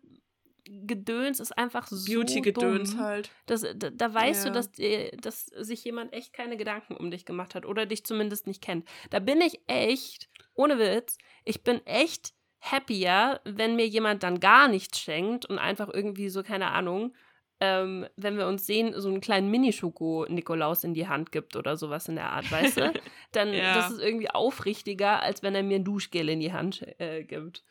Gedöns 0.64 1.40
ist 1.40 1.56
einfach 1.58 1.86
so 1.88 2.12
Beauty-Gedöns 2.12 2.96
halt. 2.96 3.30
Das, 3.46 3.62
da, 3.76 3.90
da 3.90 4.14
weißt 4.14 4.44
Ja. 4.44 4.50
du, 4.50 4.54
dass, 4.54 4.72
dir- 4.72 5.10
dass 5.20 5.46
sich 5.46 5.84
jemand 5.84 6.12
echt 6.12 6.32
keine 6.32 6.56
Gedanken 6.56 6.96
um 6.96 7.10
dich 7.10 7.24
gemacht 7.24 7.54
hat 7.54 7.66
oder 7.66 7.86
dich 7.86 8.04
zumindest 8.04 8.46
nicht 8.46 8.62
kennt. 8.62 8.88
Da 9.10 9.18
bin 9.18 9.40
ich 9.40 9.60
echt, 9.66 10.28
ohne 10.54 10.78
Witz, 10.78 11.18
ich 11.44 11.62
bin 11.64 11.84
echt 11.86 12.32
happier, 12.60 13.40
wenn 13.44 13.74
mir 13.76 13.86
jemand 13.88 14.22
dann 14.22 14.38
gar 14.38 14.68
nichts 14.68 15.00
schenkt 15.00 15.46
und 15.46 15.58
einfach 15.58 15.88
irgendwie 15.92 16.28
so, 16.28 16.42
keine 16.44 16.70
Ahnung, 16.70 17.12
ähm, 17.58 18.06
wenn 18.16 18.38
wir 18.38 18.46
uns 18.46 18.66
sehen, 18.66 18.92
so 19.00 19.08
einen 19.08 19.20
kleinen 19.20 19.50
Mini-Schoko-Nikolaus 19.50 20.84
in 20.84 20.94
die 20.94 21.08
Hand 21.08 21.32
gibt 21.32 21.56
oder 21.56 21.76
sowas 21.76 22.08
in 22.08 22.16
der 22.16 22.30
Art, 22.30 22.50
weißt 22.50 22.76
du? 22.78 22.92
Dann 23.32 23.52
Ja. 23.52 23.74
das 23.74 23.90
ist 23.92 24.00
irgendwie 24.00 24.30
aufrichtiger, 24.30 25.22
als 25.22 25.42
wenn 25.42 25.54
er 25.54 25.62
mir 25.62 25.76
ein 25.76 25.84
Duschgel 25.84 26.28
in 26.28 26.40
die 26.40 26.52
Hand 26.52 26.84
äh, 27.00 27.24
gibt. 27.24 27.64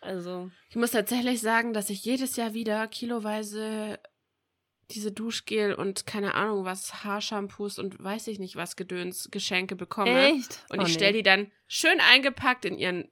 Also, 0.00 0.50
Ich 0.68 0.76
muss 0.76 0.90
tatsächlich 0.90 1.40
sagen, 1.40 1.72
dass 1.72 1.88
ich 1.90 2.04
jedes 2.04 2.36
Jahr 2.36 2.52
wieder 2.54 2.86
kiloweise 2.88 3.98
diese 4.90 5.12
Duschgel 5.12 5.74
und 5.74 6.06
keine 6.06 6.34
Ahnung 6.34 6.64
was, 6.66 7.02
Haarshampoos 7.04 7.78
und 7.78 8.02
weiß 8.02 8.26
ich 8.28 8.38
nicht 8.38 8.56
was 8.56 8.76
Gedöns 8.76 9.30
Geschenke 9.30 9.76
bekomme. 9.76 10.28
echt? 10.28 10.62
Und 10.68 10.80
Oh, 10.80 10.82
ich 10.82 10.88
nee. 10.88 10.94
stelle 10.94 11.12
die 11.14 11.22
dann 11.22 11.50
schön 11.66 12.00
eingepackt 12.00 12.64
in 12.66 12.76
ihren 12.76 13.10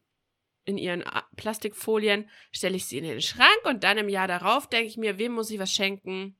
in 0.64 0.78
ihren 0.78 1.02
A- 1.04 1.26
Plastikfolien, 1.36 2.28
stelle 2.52 2.76
ich 2.76 2.86
sie 2.86 2.98
in 2.98 3.04
den 3.04 3.20
Schrank 3.20 3.58
und 3.64 3.82
dann 3.82 3.98
im 3.98 4.08
Jahr 4.08 4.28
darauf 4.28 4.68
denke 4.68 4.86
ich 4.86 4.96
mir, 4.96 5.18
wem 5.18 5.32
muss 5.32 5.50
ich 5.50 5.58
was 5.58 5.72
schenken? 5.72 6.36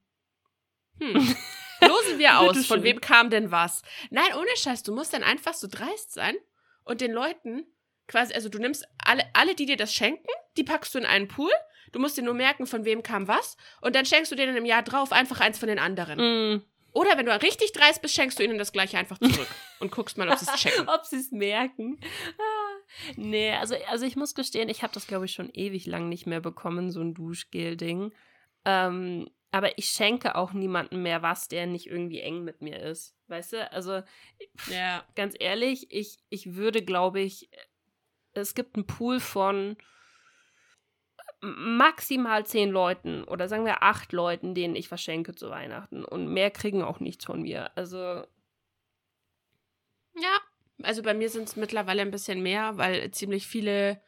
Hm. 1.01 1.15
Losen 1.81 2.19
wir 2.19 2.39
aus, 2.39 2.65
von 2.65 2.83
wem 2.83 3.01
kam 3.01 3.29
denn 3.29 3.51
was? 3.51 3.81
Nein, 4.11 4.29
ohne 4.37 4.55
Scheiß, 4.55 4.83
du 4.83 4.93
musst 4.95 5.11
dann 5.13 5.23
einfach 5.23 5.53
so 5.53 5.67
dreist 5.69 6.13
sein 6.13 6.35
und 6.85 7.01
den 7.01 7.11
Leuten 7.11 7.65
quasi, 8.07 8.33
also 8.33 8.49
du 8.49 8.59
nimmst 8.59 8.85
alle, 8.97 9.23
alle, 9.33 9.55
die 9.55 9.65
dir 9.65 9.77
das 9.77 9.93
schenken, 9.93 10.27
die 10.57 10.63
packst 10.63 10.93
du 10.93 10.99
in 10.99 11.05
einen 11.05 11.27
Pool, 11.27 11.51
du 11.91 11.99
musst 11.99 12.17
dir 12.17 12.23
nur 12.23 12.33
merken, 12.33 12.65
von 12.67 12.85
wem 12.85 13.03
kam 13.03 13.27
was 13.27 13.57
und 13.81 13.95
dann 13.95 14.05
schenkst 14.05 14.31
du 14.31 14.35
denen 14.35 14.57
im 14.57 14.65
Jahr 14.65 14.83
drauf 14.83 15.11
einfach 15.11 15.39
eins 15.39 15.59
von 15.59 15.67
den 15.67 15.79
anderen. 15.79 16.19
Mm. 16.55 16.63
Oder 16.93 17.17
wenn 17.17 17.25
du 17.25 17.41
richtig 17.41 17.71
dreist 17.71 18.03
bist, 18.03 18.13
schenkst 18.13 18.37
du 18.37 18.43
ihnen 18.43 18.59
das 18.59 18.71
gleiche 18.71 18.99
einfach 18.99 19.17
zurück 19.17 19.47
und 19.79 19.91
guckst 19.91 20.17
mal, 20.17 20.29
ob 20.29 20.37
sie 20.37 20.45
es 20.45 20.59
checken. 20.59 20.87
Ob 20.87 21.05
sie 21.05 21.15
es 21.17 21.31
merken. 21.31 21.99
Ah, 22.37 23.11
nee, 23.15 23.51
also, 23.51 23.75
also 23.89 24.05
ich 24.05 24.15
muss 24.15 24.35
gestehen, 24.35 24.69
ich 24.69 24.83
habe 24.83 24.93
das, 24.93 25.07
glaube 25.07 25.25
ich, 25.25 25.33
schon 25.33 25.49
ewig 25.53 25.87
lang 25.87 26.07
nicht 26.07 26.27
mehr 26.27 26.39
bekommen, 26.39 26.91
so 26.91 27.01
ein 27.01 27.15
Duschgel-Ding. 27.15 28.13
Ähm, 28.65 29.27
aber 29.49 29.77
ich 29.77 29.85
schenke 29.89 30.35
auch 30.35 30.53
niemandem 30.53 31.01
mehr 31.01 31.21
was, 31.23 31.47
der 31.47 31.65
nicht 31.65 31.87
irgendwie 31.87 32.21
eng 32.21 32.43
mit 32.43 32.61
mir 32.61 32.79
ist. 32.79 33.15
Weißt 33.27 33.53
du? 33.53 33.71
Also, 33.71 34.01
Ja. 34.69 35.03
ganz 35.15 35.35
ehrlich, 35.39 35.91
ich, 35.91 36.19
ich 36.29 36.55
würde, 36.55 36.83
glaube 36.83 37.21
ich, 37.21 37.49
es 38.33 38.53
gibt 38.55 38.75
einen 38.75 38.85
Pool 38.87 39.19
von 39.19 39.77
maximal 41.41 42.45
zehn 42.45 42.69
Leuten 42.69 43.23
oder 43.25 43.47
sagen 43.49 43.65
wir 43.65 43.83
acht 43.83 44.13
Leuten, 44.13 44.55
denen 44.55 44.75
ich 44.75 44.91
was 44.91 45.01
schenke 45.01 45.35
zu 45.35 45.49
Weihnachten. 45.49 46.05
Und 46.05 46.27
mehr 46.27 46.51
kriegen 46.51 46.81
auch 46.83 46.99
nichts 46.99 47.25
von 47.25 47.41
mir. 47.41 47.75
Also, 47.77 48.25
Ja, 50.15 50.37
also 50.81 51.01
bei 51.03 51.13
mir 51.13 51.29
sind 51.29 51.49
es 51.49 51.55
mittlerweile 51.55 52.01
ein 52.01 52.11
bisschen 52.11 52.41
mehr, 52.41 52.77
weil 52.77 53.11
ziemlich 53.11 53.45
viele 53.47 54.01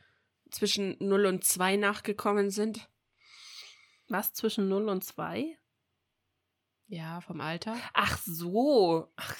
zwischen 0.49 0.95
0 0.99 1.25
und 1.25 1.43
2 1.43 1.75
nachgekommen 1.75 2.49
sind. 2.51 2.87
was 4.07 4.31
zwischen 4.33 4.69
0 4.69 4.87
und 4.87 5.03
2? 5.03 5.57
Ja, 6.87 7.19
vom 7.21 7.41
Alter. 7.41 7.75
Ach 7.93 8.17
so. 8.23 9.11
Ach, 9.15 9.35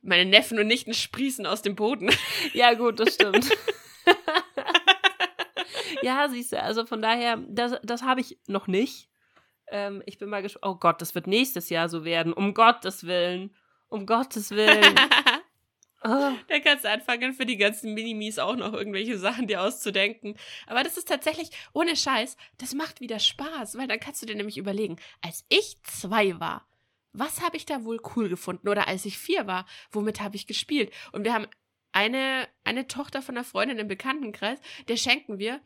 Meine 0.00 0.24
Neffen 0.28 0.58
und 0.58 0.66
Nichten 0.66 0.94
sprießen 0.94 1.46
aus 1.46 1.60
dem 1.62 1.76
Boden. 1.76 2.10
ja, 2.54 2.72
gut, 2.74 2.98
das 2.98 3.14
stimmt. 3.14 3.48
ja, 6.02 6.28
siehst 6.28 6.52
du, 6.52 6.62
also 6.62 6.84
von 6.86 7.00
daher, 7.00 7.38
das, 7.48 7.74
das 7.82 8.02
habe 8.02 8.20
ich 8.20 8.38
noch 8.46 8.66
nicht. 8.66 9.08
Ähm, 9.68 10.02
ich 10.06 10.18
bin 10.18 10.28
mal 10.28 10.42
gespannt. 10.42 10.64
Oh 10.64 10.76
Gott, 10.76 11.00
das 11.00 11.14
wird 11.14 11.26
nächstes 11.26 11.70
Jahr 11.70 11.88
so 11.88 12.04
werden. 12.04 12.32
Um 12.32 12.54
Gottes 12.54 13.06
Willen. 13.06 13.54
Um 13.88 14.06
Gottes 14.06 14.50
Willen. 14.50 14.94
Oh. 16.04 16.32
da 16.48 16.58
kannst 16.58 16.84
du 16.84 16.90
anfangen, 16.90 17.32
für 17.32 17.46
die 17.46 17.56
ganzen 17.56 17.94
Minimis 17.94 18.40
auch 18.40 18.56
noch 18.56 18.72
irgendwelche 18.72 19.18
Sachen 19.18 19.46
dir 19.46 19.62
auszudenken. 19.62 20.36
Aber 20.66 20.82
das 20.82 20.96
ist 20.96 21.06
tatsächlich, 21.06 21.50
ohne 21.72 21.94
Scheiß, 21.94 22.36
das 22.58 22.74
macht 22.74 23.00
wieder 23.00 23.20
Spaß, 23.20 23.78
weil 23.78 23.86
dann 23.86 24.00
kannst 24.00 24.20
du 24.20 24.26
dir 24.26 24.34
nämlich 24.34 24.58
überlegen, 24.58 24.96
als 25.20 25.44
ich 25.48 25.80
zwei 25.84 26.40
war, 26.40 26.66
was 27.12 27.40
habe 27.40 27.56
ich 27.56 27.66
da 27.66 27.84
wohl 27.84 28.00
cool 28.16 28.28
gefunden? 28.28 28.68
Oder 28.68 28.88
als 28.88 29.04
ich 29.04 29.16
vier 29.16 29.46
war, 29.46 29.64
womit 29.92 30.20
habe 30.20 30.34
ich 30.34 30.48
gespielt? 30.48 30.92
Und 31.12 31.24
wir 31.24 31.34
haben 31.34 31.46
eine, 31.92 32.48
eine 32.64 32.88
Tochter 32.88 33.22
von 33.22 33.36
einer 33.36 33.44
Freundin 33.44 33.78
im 33.78 33.86
Bekanntenkreis, 33.88 34.58
der 34.88 34.96
schenken 34.96 35.38
wir 35.38 35.60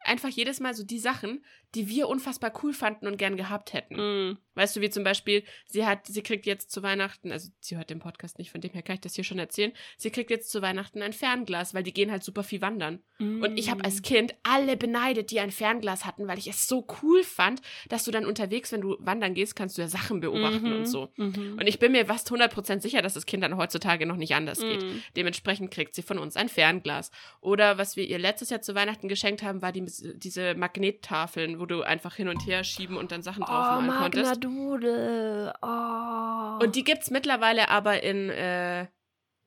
einfach 0.00 0.28
jedes 0.28 0.60
Mal 0.60 0.74
so 0.74 0.84
die 0.84 0.98
Sachen, 0.98 1.44
die 1.74 1.88
wir 1.88 2.08
unfassbar 2.08 2.52
cool 2.62 2.72
fanden 2.72 3.06
und 3.06 3.18
gern 3.18 3.36
gehabt 3.36 3.72
hätten. 3.72 3.96
Mm. 4.30 4.38
Weißt 4.54 4.74
du, 4.74 4.80
wie 4.80 4.90
zum 4.90 5.04
Beispiel, 5.04 5.44
sie 5.66 5.86
hat, 5.86 6.06
sie 6.06 6.22
kriegt 6.22 6.44
jetzt 6.44 6.72
zu 6.72 6.82
Weihnachten, 6.82 7.30
also 7.30 7.50
sie 7.60 7.76
hört 7.76 7.90
den 7.90 8.00
Podcast 8.00 8.38
nicht, 8.38 8.50
von 8.50 8.60
dem 8.60 8.72
her 8.72 8.82
kann 8.82 8.94
ich 8.94 9.00
das 9.00 9.14
hier 9.14 9.22
schon 9.22 9.38
erzählen, 9.38 9.72
sie 9.96 10.10
kriegt 10.10 10.30
jetzt 10.30 10.50
zu 10.50 10.62
Weihnachten 10.62 11.00
ein 11.00 11.12
Fernglas, 11.12 11.74
weil 11.74 11.84
die 11.84 11.92
gehen 11.92 12.10
halt 12.10 12.24
super 12.24 12.42
viel 12.42 12.60
wandern. 12.60 13.00
Und 13.20 13.58
ich 13.58 13.70
habe 13.70 13.84
als 13.84 14.02
Kind 14.02 14.34
alle 14.44 14.76
beneidet, 14.76 15.30
die 15.30 15.40
ein 15.40 15.50
Fernglas 15.50 16.04
hatten, 16.04 16.28
weil 16.28 16.38
ich 16.38 16.46
es 16.46 16.68
so 16.68 16.86
cool 17.02 17.22
fand, 17.22 17.60
dass 17.88 18.04
du 18.04 18.10
dann 18.10 18.24
unterwegs, 18.24 18.70
wenn 18.72 18.80
du 18.80 18.96
wandern 19.00 19.34
gehst, 19.34 19.56
kannst 19.56 19.76
du 19.76 19.82
ja 19.82 19.88
Sachen 19.88 20.20
beobachten 20.20 20.68
Mhm, 20.70 20.76
und 20.76 20.86
so. 20.86 21.08
Mhm. 21.16 21.56
Und 21.58 21.66
ich 21.66 21.78
bin 21.78 21.92
mir 21.92 22.06
fast 22.06 22.30
100% 22.30 22.80
sicher, 22.80 23.02
dass 23.02 23.16
es 23.16 23.26
Kindern 23.26 23.56
heutzutage 23.56 24.06
noch 24.06 24.16
nicht 24.16 24.34
anders 24.34 24.60
geht. 24.60 24.82
Mhm. 24.82 25.02
Dementsprechend 25.16 25.70
kriegt 25.70 25.94
sie 25.94 26.02
von 26.02 26.18
uns 26.18 26.36
ein 26.36 26.48
Fernglas. 26.48 27.10
Oder 27.40 27.78
was 27.78 27.96
wir 27.96 28.06
ihr 28.06 28.18
letztes 28.18 28.50
Jahr 28.50 28.62
zu 28.62 28.74
Weihnachten 28.74 29.08
geschenkt 29.08 29.42
haben, 29.42 29.62
war 29.62 29.72
die, 29.72 29.84
diese 30.16 30.54
Magnettafeln, 30.54 31.57
wo 31.58 31.66
du 31.66 31.82
einfach 31.82 32.14
hin 32.14 32.28
und 32.28 32.46
her 32.46 32.64
schieben 32.64 32.96
und 32.96 33.12
dann 33.12 33.22
Sachen 33.22 33.42
Oh, 33.42 33.46
draufmalen 33.46 33.86
Magna 33.86 34.02
konntest. 34.02 34.44
Doodle. 34.44 35.52
Oh. 35.62 36.64
Und 36.64 36.74
die 36.76 36.84
gibt's 36.84 37.10
mittlerweile 37.10 37.68
aber 37.68 38.02
in 38.02 38.30
äh, 38.30 38.86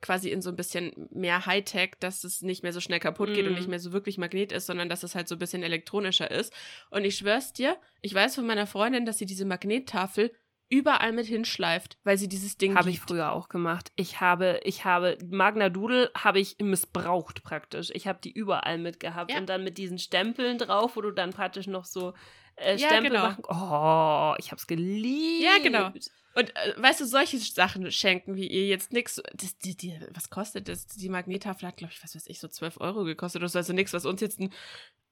quasi 0.02 0.30
in 0.32 0.42
so 0.42 0.50
ein 0.50 0.56
bisschen 0.56 1.08
mehr 1.12 1.46
Hightech, 1.46 1.92
dass 2.00 2.24
es 2.24 2.42
nicht 2.42 2.64
mehr 2.64 2.74
so 2.74 2.80
schnell 2.80 3.00
kaputt 3.00 3.34
geht 3.36 3.46
und 3.46 3.54
Mm. 3.54 3.56
nicht 3.58 3.68
mehr 3.68 3.80
so 3.80 3.92
wirklich 3.94 4.18
Magnet 4.18 4.52
ist, 4.52 4.66
sondern 4.66 4.90
dass 4.90 5.04
es 5.04 5.14
halt 5.14 5.28
so 5.28 5.36
ein 5.36 5.40
bisschen 5.40 5.62
elektronischer 5.62 6.32
ist. 6.32 6.52
Und 6.90 7.06
ich 7.06 7.16
schwör's 7.18 7.54
dir, 7.54 7.78
ich 8.02 8.14
weiß 8.14 8.34
von 8.36 8.48
meiner 8.48 8.66
Freundin, 8.66 9.06
dass 9.06 9.20
sie 9.20 9.28
diese 9.28 9.46
Magnettafel 9.46 10.32
überall 10.72 11.12
mit 11.12 11.28
hinschleift, 11.28 11.98
weil 12.04 12.18
sie 12.18 12.28
dieses 12.30 12.58
Ding 12.58 12.76
Habe 12.76 12.90
ich 12.90 13.00
früher 13.02 13.34
auch 13.34 13.50
gemacht. 13.50 13.92
Ich 13.96 14.22
habe, 14.22 14.62
ich 14.64 14.86
habe, 14.86 15.18
Magna 15.30 15.70
Doodle 15.70 16.10
habe 16.18 16.40
ich 16.40 16.56
missbraucht 16.60 17.44
praktisch. 17.44 17.90
Ich 17.94 18.08
habe 18.08 18.20
die 18.24 18.32
überall 18.32 18.78
mitgehabt 18.78 19.32
Ja. 19.32 19.38
und 19.38 19.50
dann 19.50 19.64
mit 19.64 19.78
diesen 19.78 20.00
Stempeln 20.00 20.58
drauf, 20.58 20.96
wo 20.96 21.02
du 21.02 21.12
dann 21.12 21.32
praktisch 21.32 21.68
noch 21.68 21.86
so 21.86 22.14
äh, 22.56 22.78
Ja, 22.78 22.88
Stempel 22.88 23.12
genau. 23.12 23.24
machen. 23.24 23.44
Oh, 23.50 24.34
ich 24.40 24.48
habe 24.52 24.58
es 24.58 24.66
geliebt. 24.66 25.44
Ja, 25.44 25.58
genau. 25.62 25.92
Und 26.34 26.56
äh, 26.56 26.74
weißt 26.82 27.02
du, 27.02 27.06
solche 27.06 27.38
Sachen 27.38 27.92
schenken 27.92 28.36
wie 28.36 28.48
ihr 28.48 28.68
jetzt. 28.68 28.94
Das, 28.94 29.22
die, 29.60 30.00
was 30.14 30.30
kostet 30.30 30.70
das? 30.70 30.88
Die 30.88 31.10
Magnettafel 31.10 31.68
hat, 31.68 31.78
glaube 31.78 31.92
ich, 31.94 32.02
was 32.02 32.16
weiß 32.16 32.28
ich, 32.28 32.40
so 32.40 32.48
12 32.48 32.80
Euro 32.80 33.04
gekostet 33.04 33.42
oder 33.42 33.50
so. 33.50 33.60
Also 33.60 33.74
nichts, 33.74 33.92
was 33.92 34.06
uns 34.06 34.22
jetzt 34.22 34.40
einen 34.40 34.54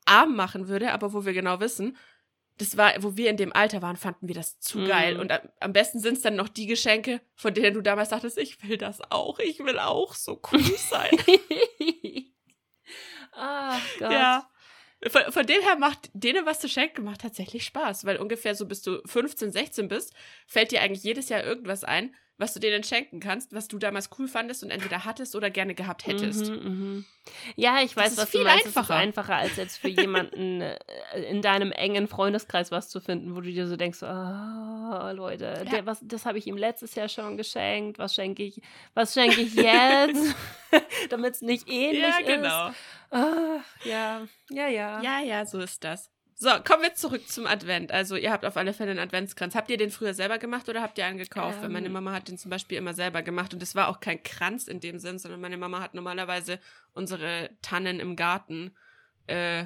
arm 0.05 0.35
machen 0.37 0.69
würde, 0.69 0.93
aber 0.93 1.11
wo 1.13 1.25
wir 1.25 1.33
genau 1.33 1.59
wissen, 1.59 1.97
das 2.59 2.77
war, 2.77 2.93
wo 3.01 3.17
wir 3.17 3.29
in 3.29 3.37
dem 3.37 3.51
Alter 3.53 3.81
waren, 3.81 3.97
fanden 3.97 4.27
wir 4.27 4.35
das 4.35 4.59
zu 4.59 4.79
Mhm. 4.79 4.87
geil. 4.87 5.19
Und 5.19 5.31
am, 5.31 5.39
am 5.59 5.73
besten 5.73 5.99
sind 5.99 6.17
es 6.17 6.21
dann 6.21 6.35
noch 6.35 6.49
die 6.49 6.67
Geschenke, 6.67 7.21
von 7.35 7.53
denen 7.53 7.73
du 7.73 7.81
damals 7.81 8.09
dachtest, 8.09 8.37
ich 8.37 8.61
will 8.67 8.77
das 8.77 9.01
auch, 9.11 9.39
ich 9.39 9.59
will 9.59 9.79
auch 9.79 10.13
so 10.13 10.39
cool 10.51 10.61
sein. 10.61 11.09
Ach 13.33 13.81
Gott. 13.99 14.11
ja. 14.11 14.49
Von, 15.07 15.31
von 15.31 15.45
dem 15.45 15.61
her 15.61 15.77
macht 15.77 16.09
denen 16.13 16.45
was 16.45 16.59
zu 16.59 16.67
schenken 16.67 17.05
macht 17.05 17.21
tatsächlich 17.21 17.63
Spaß, 17.63 18.03
weil 18.03 18.17
ungefähr 18.17 18.53
so 18.53 18.65
bis 18.65 18.81
du 18.81 19.01
15, 19.05 19.51
16 19.53 19.87
bist, 19.87 20.13
fällt 20.45 20.71
dir 20.71 20.81
eigentlich 20.81 21.03
jedes 21.03 21.29
Jahr 21.29 21.41
irgendwas 21.43 21.85
ein, 21.85 22.13
was 22.39 22.53
du 22.55 22.59
denen 22.59 22.83
schenken 22.83 23.19
kannst, 23.19 23.53
was 23.53 23.67
du 23.67 23.77
damals 23.77 24.09
cool 24.17 24.27
fandest 24.27 24.63
und 24.63 24.71
entweder 24.71 25.05
hattest 25.05 25.35
oder 25.35 25.49
gerne 25.51 25.75
gehabt 25.75 26.07
hättest. 26.07 26.49
Mhm, 26.49 26.55
mhm. 26.63 27.05
Ja, 27.55 27.81
ich 27.83 27.95
weiß, 27.95 28.13
ist 28.13 28.17
was 28.17 28.29
viel 28.29 28.39
du 28.39 28.45
meinst. 28.47 28.65
Es 28.65 28.71
ist 28.71 28.77
einfacher. 28.77 28.95
einfacher, 28.95 29.35
als 29.35 29.55
jetzt 29.57 29.77
für 29.77 29.89
jemanden 29.89 30.61
äh, 30.61 30.77
in 31.29 31.41
deinem 31.43 31.71
engen 31.71 32.07
Freundeskreis 32.07 32.71
was 32.71 32.89
zu 32.89 32.99
finden, 33.01 33.35
wo 33.35 33.41
du 33.41 33.51
dir 33.51 33.67
so 33.67 33.75
denkst, 33.75 34.01
oh, 34.01 35.11
Leute, 35.11 35.45
Ja. 35.57 35.63
der, 35.65 35.85
was, 35.85 35.99
das 36.01 36.25
habe 36.25 36.37
ich 36.39 36.47
ihm 36.47 36.57
letztes 36.57 36.95
Jahr 36.95 37.09
schon 37.09 37.37
geschenkt. 37.37 37.99
Was 37.99 38.15
schenke 38.15 38.43
ich, 38.43 38.61
was 38.95 39.13
schenke 39.13 39.41
ich 39.41 39.53
jetzt? 39.53 40.35
Damit 41.09 41.35
es 41.35 41.41
nicht 41.41 41.69
ähnlich 41.69 42.01
Ja, 42.01 42.19
ist. 42.19 42.25
genau. 42.25 42.69
Ah, 43.11 43.59
ja, 43.83 44.21
ja, 44.49 44.67
ja. 44.67 45.01
Ja, 45.01 45.19
ja, 45.21 45.45
so 45.45 45.59
ist 45.59 45.83
das. 45.83 46.09
So, 46.41 46.49
kommen 46.63 46.83
wir 46.83 46.93
zurück 46.93 47.27
zum 47.27 47.45
Advent. 47.45 47.91
Also, 47.91 48.15
ihr 48.15 48.31
habt 48.31 48.45
auf 48.45 48.55
alle 48.55 48.71
Fälle 48.71 48.91
einen 48.91 49.01
Adventskranz. 49.01 49.55
Habt 49.55 49.69
ihr 49.69 49.75
den 49.75 49.91
früher 49.91 50.13
selber 50.13 50.37
gemacht 50.37 50.69
oder 50.69 50.81
habt 50.81 50.97
ihr 50.97 51.05
einen 51.05 51.17
gekauft? 51.17 51.57
Weil 51.57 51.65
Ähm. 51.65 51.73
meine 51.73 51.89
Mama 51.89 52.13
hat 52.13 52.29
den 52.29 52.37
zum 52.37 52.49
Beispiel 52.49 52.77
immer 52.77 52.93
selber 52.93 53.21
gemacht 53.21 53.53
und 53.53 53.61
es 53.61 53.75
war 53.75 53.89
auch 53.89 53.99
kein 53.99 54.23
Kranz 54.23 54.69
in 54.69 54.79
dem 54.79 54.99
Sinn, 54.99 55.19
sondern 55.19 55.41
meine 55.41 55.57
Mama 55.57 55.81
hat 55.81 55.95
normalerweise 55.95 56.61
unsere 56.93 57.49
Tannen 57.61 57.99
im 57.99 58.15
Garten 58.15 58.73
äh, 59.27 59.65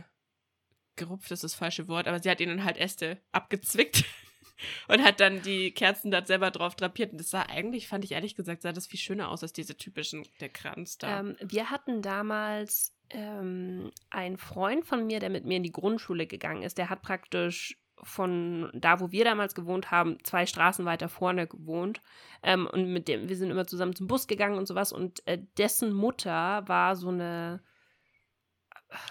gerupft, 0.95 1.29
ist 1.29 1.43
das 1.43 1.53
falsche 1.53 1.87
Wort, 1.87 2.07
aber 2.07 2.19
sie 2.19 2.29
hat 2.31 2.41
ihnen 2.41 2.63
halt 2.63 2.77
Äste 2.77 3.21
abgezwickt 3.31 4.03
und 4.87 5.03
hat 5.03 5.19
dann 5.19 5.43
die 5.43 5.73
Kerzen 5.73 6.09
da 6.09 6.25
selber 6.25 6.49
drauf 6.49 6.75
drapiert. 6.75 7.11
Und 7.11 7.19
das 7.19 7.29
sah 7.29 7.43
eigentlich, 7.43 7.87
fand 7.87 8.03
ich 8.03 8.13
ehrlich 8.13 8.35
gesagt, 8.35 8.63
sah 8.63 8.71
das 8.71 8.87
viel 8.87 8.99
schöner 8.99 9.29
aus 9.29 9.43
als 9.43 9.53
diese 9.53 9.77
typischen, 9.77 10.25
der 10.39 10.49
Kranz 10.49 10.97
da. 10.97 11.19
Ähm, 11.19 11.37
wir 11.39 11.69
hatten 11.69 12.01
damals 12.01 12.95
ähm, 13.13 13.91
einen 14.09 14.37
Freund 14.37 14.85
von 14.85 15.05
mir, 15.05 15.19
der 15.19 15.29
mit 15.29 15.45
mir 15.45 15.57
in 15.57 15.63
die 15.63 15.71
Grundschule 15.71 16.27
gegangen 16.27 16.63
ist. 16.63 16.77
Der 16.77 16.89
hat 16.89 17.01
praktisch 17.01 17.77
von 18.01 18.69
da, 18.73 18.99
wo 18.99 19.11
wir 19.11 19.23
damals 19.23 19.55
gewohnt 19.55 19.91
haben, 19.91 20.17
zwei 20.23 20.45
Straßen 20.45 20.83
weiter 20.83 21.07
vorne 21.07 21.47
gewohnt. 21.47 22.01
Ähm, 22.41 22.67
und 22.67 22.91
mit 22.91 23.07
dem, 23.07 23.29
wir 23.29 23.37
sind 23.37 23.49
immer 23.51 23.65
zusammen 23.67 23.95
zum 23.95 24.07
Bus 24.07 24.27
gegangen 24.27 24.57
und 24.57 24.67
sowas. 24.67 24.91
Und 24.91 25.25
äh, 25.27 25.39
dessen 25.57 25.93
Mutter 25.93 26.67
war 26.67 26.95
so 26.95 27.09
eine, 27.09 27.61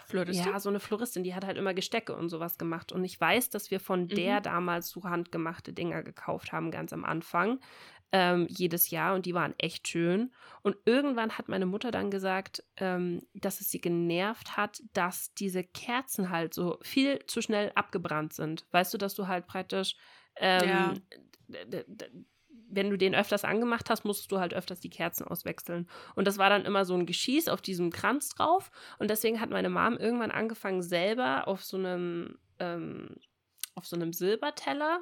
Floristin? 0.07 0.53
ja, 0.53 0.61
so 0.61 0.69
eine 0.69 0.81
Floristin, 0.81 1.25
die 1.25 1.35
hat 1.35 1.45
halt 1.45 1.57
immer 1.57 1.75
Gestecke 1.75 2.15
und 2.15 2.29
sowas 2.29 2.59
gemacht. 2.59 2.93
Und 2.93 3.05
ich 3.05 3.21
weiß, 3.21 3.51
dass 3.51 3.71
wir 3.71 3.81
von 3.81 4.09
der 4.09 4.39
Mhm. 4.39 4.43
damals 4.43 4.91
so 4.91 5.05
handgemachte 5.05 5.73
Dinger 5.73 6.03
gekauft 6.03 6.53
haben, 6.53 6.71
ganz 6.71 6.93
am 6.93 7.05
Anfang. 7.05 7.61
Ähm, 8.15 8.47
jedes 8.51 8.91
Jahr 8.91 9.15
und 9.15 9.25
die 9.25 9.33
waren 9.33 9.55
echt 9.59 9.89
schön. 9.89 10.35
Und 10.61 10.77
irgendwann 10.85 11.39
hat 11.39 11.49
meine 11.49 11.65
Mutter 11.65 11.91
dann 11.91 12.11
gesagt, 12.11 12.63
ähm, 12.77 13.23
dass 13.33 13.63
es 13.63 13.71
sie 13.71 13.81
genervt 13.81 14.57
hat, 14.57 14.83
dass 14.93 15.33
diese 15.33 15.65
Kerzen 15.65 16.29
halt 16.29 16.53
so 16.53 16.79
viel 16.83 17.25
zu 17.27 17.41
schnell 17.41 17.73
abgebrannt 17.75 18.35
sind. 18.35 18.67
Weißt 18.71 18.93
du, 18.93 18.99
dass 18.99 19.15
du 19.15 19.29
halt 19.29 19.47
praktisch, 19.47 19.97
ähm, 20.37 20.69
Ja. 20.69 20.95
wenn 22.69 22.91
du 22.91 22.97
den 22.99 23.15
öfters 23.15 23.45
angemacht 23.45 23.91
hast, 23.91 24.05
musstest 24.05 24.31
du 24.33 24.39
halt 24.41 24.55
öfters 24.55 24.81
die 24.81 24.91
Kerzen 24.91 25.27
auswechseln. 25.27 25.89
Und 26.15 26.27
das 26.27 26.39
war 26.39 26.49
dann 26.51 26.65
immer 26.65 26.85
so 26.85 26.95
ein 26.95 27.07
Geschieß 27.07 27.49
auf 27.49 27.61
diesem 27.63 27.91
Kranz 27.91 28.31
drauf. 28.31 28.71
Und 28.99 29.11
deswegen 29.11 29.41
hat 29.41 29.51
meine 29.51 29.69
Mom 29.71 29.97
irgendwann 29.97 30.31
angefangen, 30.31 30.83
selber 30.83 31.49
auf 31.49 31.65
so 31.65 31.77
einem, 31.77 32.39
ähm, 32.59 33.17
auf 33.75 33.87
so 33.87 33.97
einem 33.97 34.13
Silberteller 34.13 35.01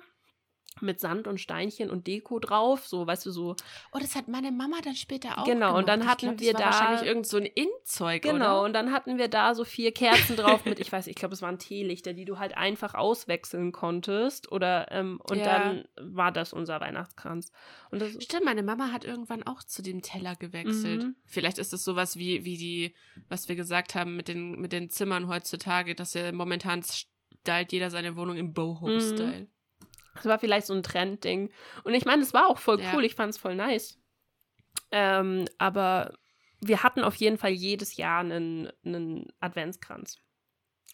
mit 0.82 1.00
Sand 1.00 1.26
und 1.26 1.40
Steinchen 1.40 1.90
und 1.90 2.06
Deko 2.06 2.38
drauf, 2.38 2.86
so, 2.86 3.06
weißt 3.06 3.26
du, 3.26 3.30
so. 3.30 3.56
Oh, 3.92 3.98
das 4.00 4.14
hat 4.14 4.28
meine 4.28 4.50
Mama 4.52 4.76
dann 4.84 4.94
später 4.94 5.38
auch 5.38 5.44
Genau, 5.44 5.68
und 5.76 5.86
gemacht. 5.86 5.88
dann 5.88 6.00
Ich 6.02 6.06
hatten 6.08 6.26
glaub, 6.26 6.36
das 6.38 6.46
wir 6.46 6.52
da- 6.54 6.60
wahrscheinlich 6.66 7.02
irgend 7.06 7.26
so 7.26 7.36
ein 7.36 7.46
In-Zeug, 7.46 8.22
Genau, 8.22 8.34
oder? 8.58 8.62
und 8.62 8.72
dann 8.72 8.92
hatten 8.92 9.18
wir 9.18 9.28
da 9.28 9.54
so 9.54 9.64
vier 9.64 9.92
Kerzen 9.92 10.36
drauf 10.36 10.64
mit, 10.64 10.80
ich 10.80 10.90
weiß, 10.90 11.06
ich 11.06 11.14
glaube, 11.16 11.34
es 11.34 11.42
waren 11.42 11.58
Teelichter, 11.58 12.12
die 12.12 12.24
du 12.24 12.38
halt 12.38 12.56
einfach 12.56 12.94
auswechseln 12.94 13.72
konntest. 13.72 14.50
Oder, 14.52 14.90
ähm, 14.90 15.20
und 15.28 15.38
Ja. 15.38 15.44
dann 15.44 15.84
war 16.00 16.32
das 16.32 16.52
unser 16.52 16.80
Weihnachtskranz. 16.80 17.52
Und 17.90 18.00
das, 18.00 18.12
Stimmt, 18.22 18.44
meine 18.44 18.62
Mama 18.62 18.92
hat 18.92 19.04
irgendwann 19.04 19.42
auch 19.42 19.62
zu 19.62 19.82
dem 19.82 20.02
Teller 20.02 20.36
gewechselt. 20.36 21.04
Mhm. 21.04 21.16
Vielleicht 21.26 21.58
ist 21.58 21.72
es 21.72 21.84
sowas 21.84 22.16
wie, 22.16 22.44
wie 22.44 22.56
die, 22.56 22.94
was 23.28 23.48
wir 23.48 23.56
gesagt 23.56 23.94
haben 23.94 24.16
mit 24.16 24.28
den, 24.28 24.60
mit 24.60 24.72
den 24.72 24.90
Zimmern 24.90 25.28
heutzutage, 25.28 25.94
dass 25.94 26.14
ja 26.14 26.32
momentan 26.32 26.82
stylt 26.82 27.72
jeder 27.72 27.90
seine 27.90 28.16
Wohnung 28.16 28.36
im 28.36 28.48
Mhm. 28.48 28.54
Das 30.14 30.24
war 30.26 30.38
vielleicht 30.38 30.66
so 30.66 30.74
ein 30.74 30.82
Trendding. 30.82 31.50
Und 31.84 31.94
ich 31.94 32.04
meine, 32.04 32.22
es 32.22 32.34
war 32.34 32.48
auch 32.48 32.58
voll 32.58 32.80
Ja. 32.80 32.94
cool. 32.94 33.04
Ich 33.04 33.14
fand 33.14 33.30
es 33.30 33.38
voll 33.38 33.54
nice. 33.54 33.98
Ähm, 34.90 35.46
aber 35.58 36.14
wir 36.60 36.82
hatten 36.82 37.02
auf 37.02 37.14
jeden 37.16 37.38
Fall 37.38 37.50
jedes 37.52 37.96
Jahr 37.96 38.20
einen, 38.20 38.70
einen 38.84 39.32
Adventskranz. 39.40 40.18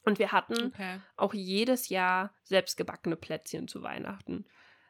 Und 0.04 0.18
wir 0.18 0.30
hatten 0.32 0.66
Okay. 0.66 1.00
auch 1.16 1.34
jedes 1.34 1.88
Jahr 1.88 2.32
selbstgebackene 2.44 3.16
Plätzchen 3.16 3.66
zu 3.66 3.82
Weihnachten. 3.82 4.46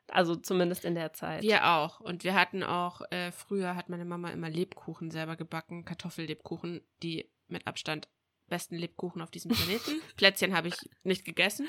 Also 0.08 0.36
zumindest 0.36 0.84
in 0.84 0.94
der 0.94 1.12
Zeit. 1.14 1.42
Wir 1.42 1.66
auch. 1.66 2.00
Und 2.00 2.22
wir 2.22 2.34
hatten 2.34 2.62
auch, 2.62 3.00
äh, 3.10 3.32
früher 3.32 3.74
hat 3.74 3.88
meine 3.88 4.04
Mama 4.04 4.30
immer 4.30 4.50
Lebkuchen 4.50 5.10
selber 5.10 5.36
gebacken, 5.36 5.84
Kartoffellebkuchen, 5.84 6.82
die 7.02 7.30
mit 7.48 7.66
Abstand 7.66 8.08
besten 8.48 8.76
Lebkuchen 8.76 9.22
auf 9.22 9.30
diesem 9.30 9.50
Planeten. 9.52 10.00
Plätzchen 10.16 10.54
habe 10.54 10.68
ich 10.68 10.76
nicht 11.02 11.24
gegessen. 11.24 11.66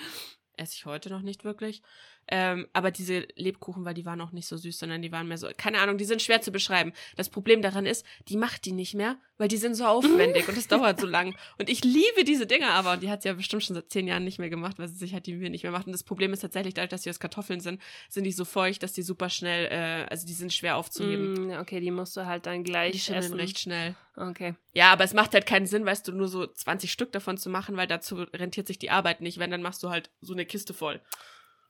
Esse 0.58 0.74
ich 0.76 0.86
heute 0.86 1.10
noch 1.10 1.22
nicht 1.22 1.44
wirklich. 1.46 1.82
Ähm, 2.30 2.68
aber 2.74 2.92
diese 2.92 3.28
Lebkuchen, 3.36 3.86
weil 3.86 3.94
die 3.94 4.06
waren 4.06 4.20
auch 4.22 4.32
nicht 4.32 4.48
so 4.48 4.58
süß, 4.58 4.80
sondern 4.80 5.02
die 5.02 5.12
waren 5.12 5.28
mehr 5.28 5.38
so, 5.38 5.48
keine 5.56 5.80
Ahnung, 5.80 5.98
die 5.98 6.06
sind 6.06 6.22
schwer 6.22 6.42
zu 6.42 6.52
beschreiben. 6.52 6.92
Das 7.16 7.30
Problem 7.30 7.62
daran 7.62 7.86
ist, 7.86 8.06
die 8.28 8.38
macht 8.38 8.66
die 8.66 8.74
nicht 8.74 8.94
mehr, 8.96 9.18
weil 9.38 9.48
die 9.48 9.58
sind 9.58 9.76
so 9.76 9.86
aufwendig 9.86 10.48
und 10.48 10.58
es 10.58 10.68
dauert 10.68 11.00
so 11.00 11.08
lang. 11.08 11.36
Und 11.58 11.70
ich 11.70 11.84
liebe 11.84 12.24
diese 12.26 12.46
Dinger 12.46 12.72
aber 12.72 12.94
und 12.94 13.04
die 13.04 13.10
hat 13.10 13.22
sie 13.22 13.30
ja 13.30 13.34
bestimmt 13.34 13.64
schon 13.64 13.76
seit 13.76 13.90
zehn 13.92 14.08
Jahren 14.08 14.24
nicht 14.24 14.40
mehr 14.40 14.50
gemacht, 14.50 14.78
weil 14.80 14.88
sie 14.88 14.98
sich 14.98 15.14
halt 15.14 15.26
die 15.26 15.36
Mühe 15.36 15.50
nicht 15.50 15.64
mehr 15.64 15.72
macht. 15.72 15.88
Und 15.88 15.94
das 15.94 16.04
Problem 16.04 16.34
ist 16.34 16.42
tatsächlich, 16.42 16.74
dadurch, 16.74 16.90
dass 16.90 17.04
sie 17.04 17.10
aus 17.10 17.20
Kartoffeln 17.20 17.60
sind, 17.60 17.82
sind 18.10 18.26
die 18.26 18.32
so 18.32 18.46
feucht, 18.46 18.84
dass 18.84 18.94
die 18.94 19.04
super 19.04 19.30
schnell, 19.30 19.68
äh, 19.72 20.08
also 20.10 20.28
die 20.28 20.34
sind 20.34 20.52
schwer 20.54 20.76
aufzuheben. 20.78 21.48
Mm, 21.48 21.52
okay, 21.60 21.80
die 21.80 21.92
musst 21.92 22.18
du 22.18 22.26
halt 22.26 22.46
dann 22.46 22.64
gleich 22.64 23.06
Die 23.06 23.14
essen. 23.14 23.34
recht 23.36 23.60
schnell. 23.60 23.96
Okay. 24.18 24.56
Ja, 24.74 24.92
aber 24.92 25.04
es 25.04 25.14
macht 25.14 25.34
halt 25.34 25.46
keinen 25.46 25.68
Sinn, 25.68 25.86
weißt 25.86 26.08
du, 26.08 26.12
nur 26.12 26.28
so 26.28 26.46
20 26.46 26.92
Stück 26.92 27.12
davon 27.12 27.38
zu 27.38 27.50
machen, 27.50 27.78
weil 27.78 27.88
dazu 27.88 28.16
rentiert 28.34 28.68
sich 28.68 28.80
die 28.80 28.90
Arbeit 28.90 29.22
nicht. 29.22 29.38
Wenn, 29.38 29.52
dann 29.52 29.62
machst 29.62 29.84
du 29.84 29.90
halt 29.90 30.10
so 30.22 30.34
eine 30.34 30.46
Kiste 30.46 30.74
voll. 30.74 31.00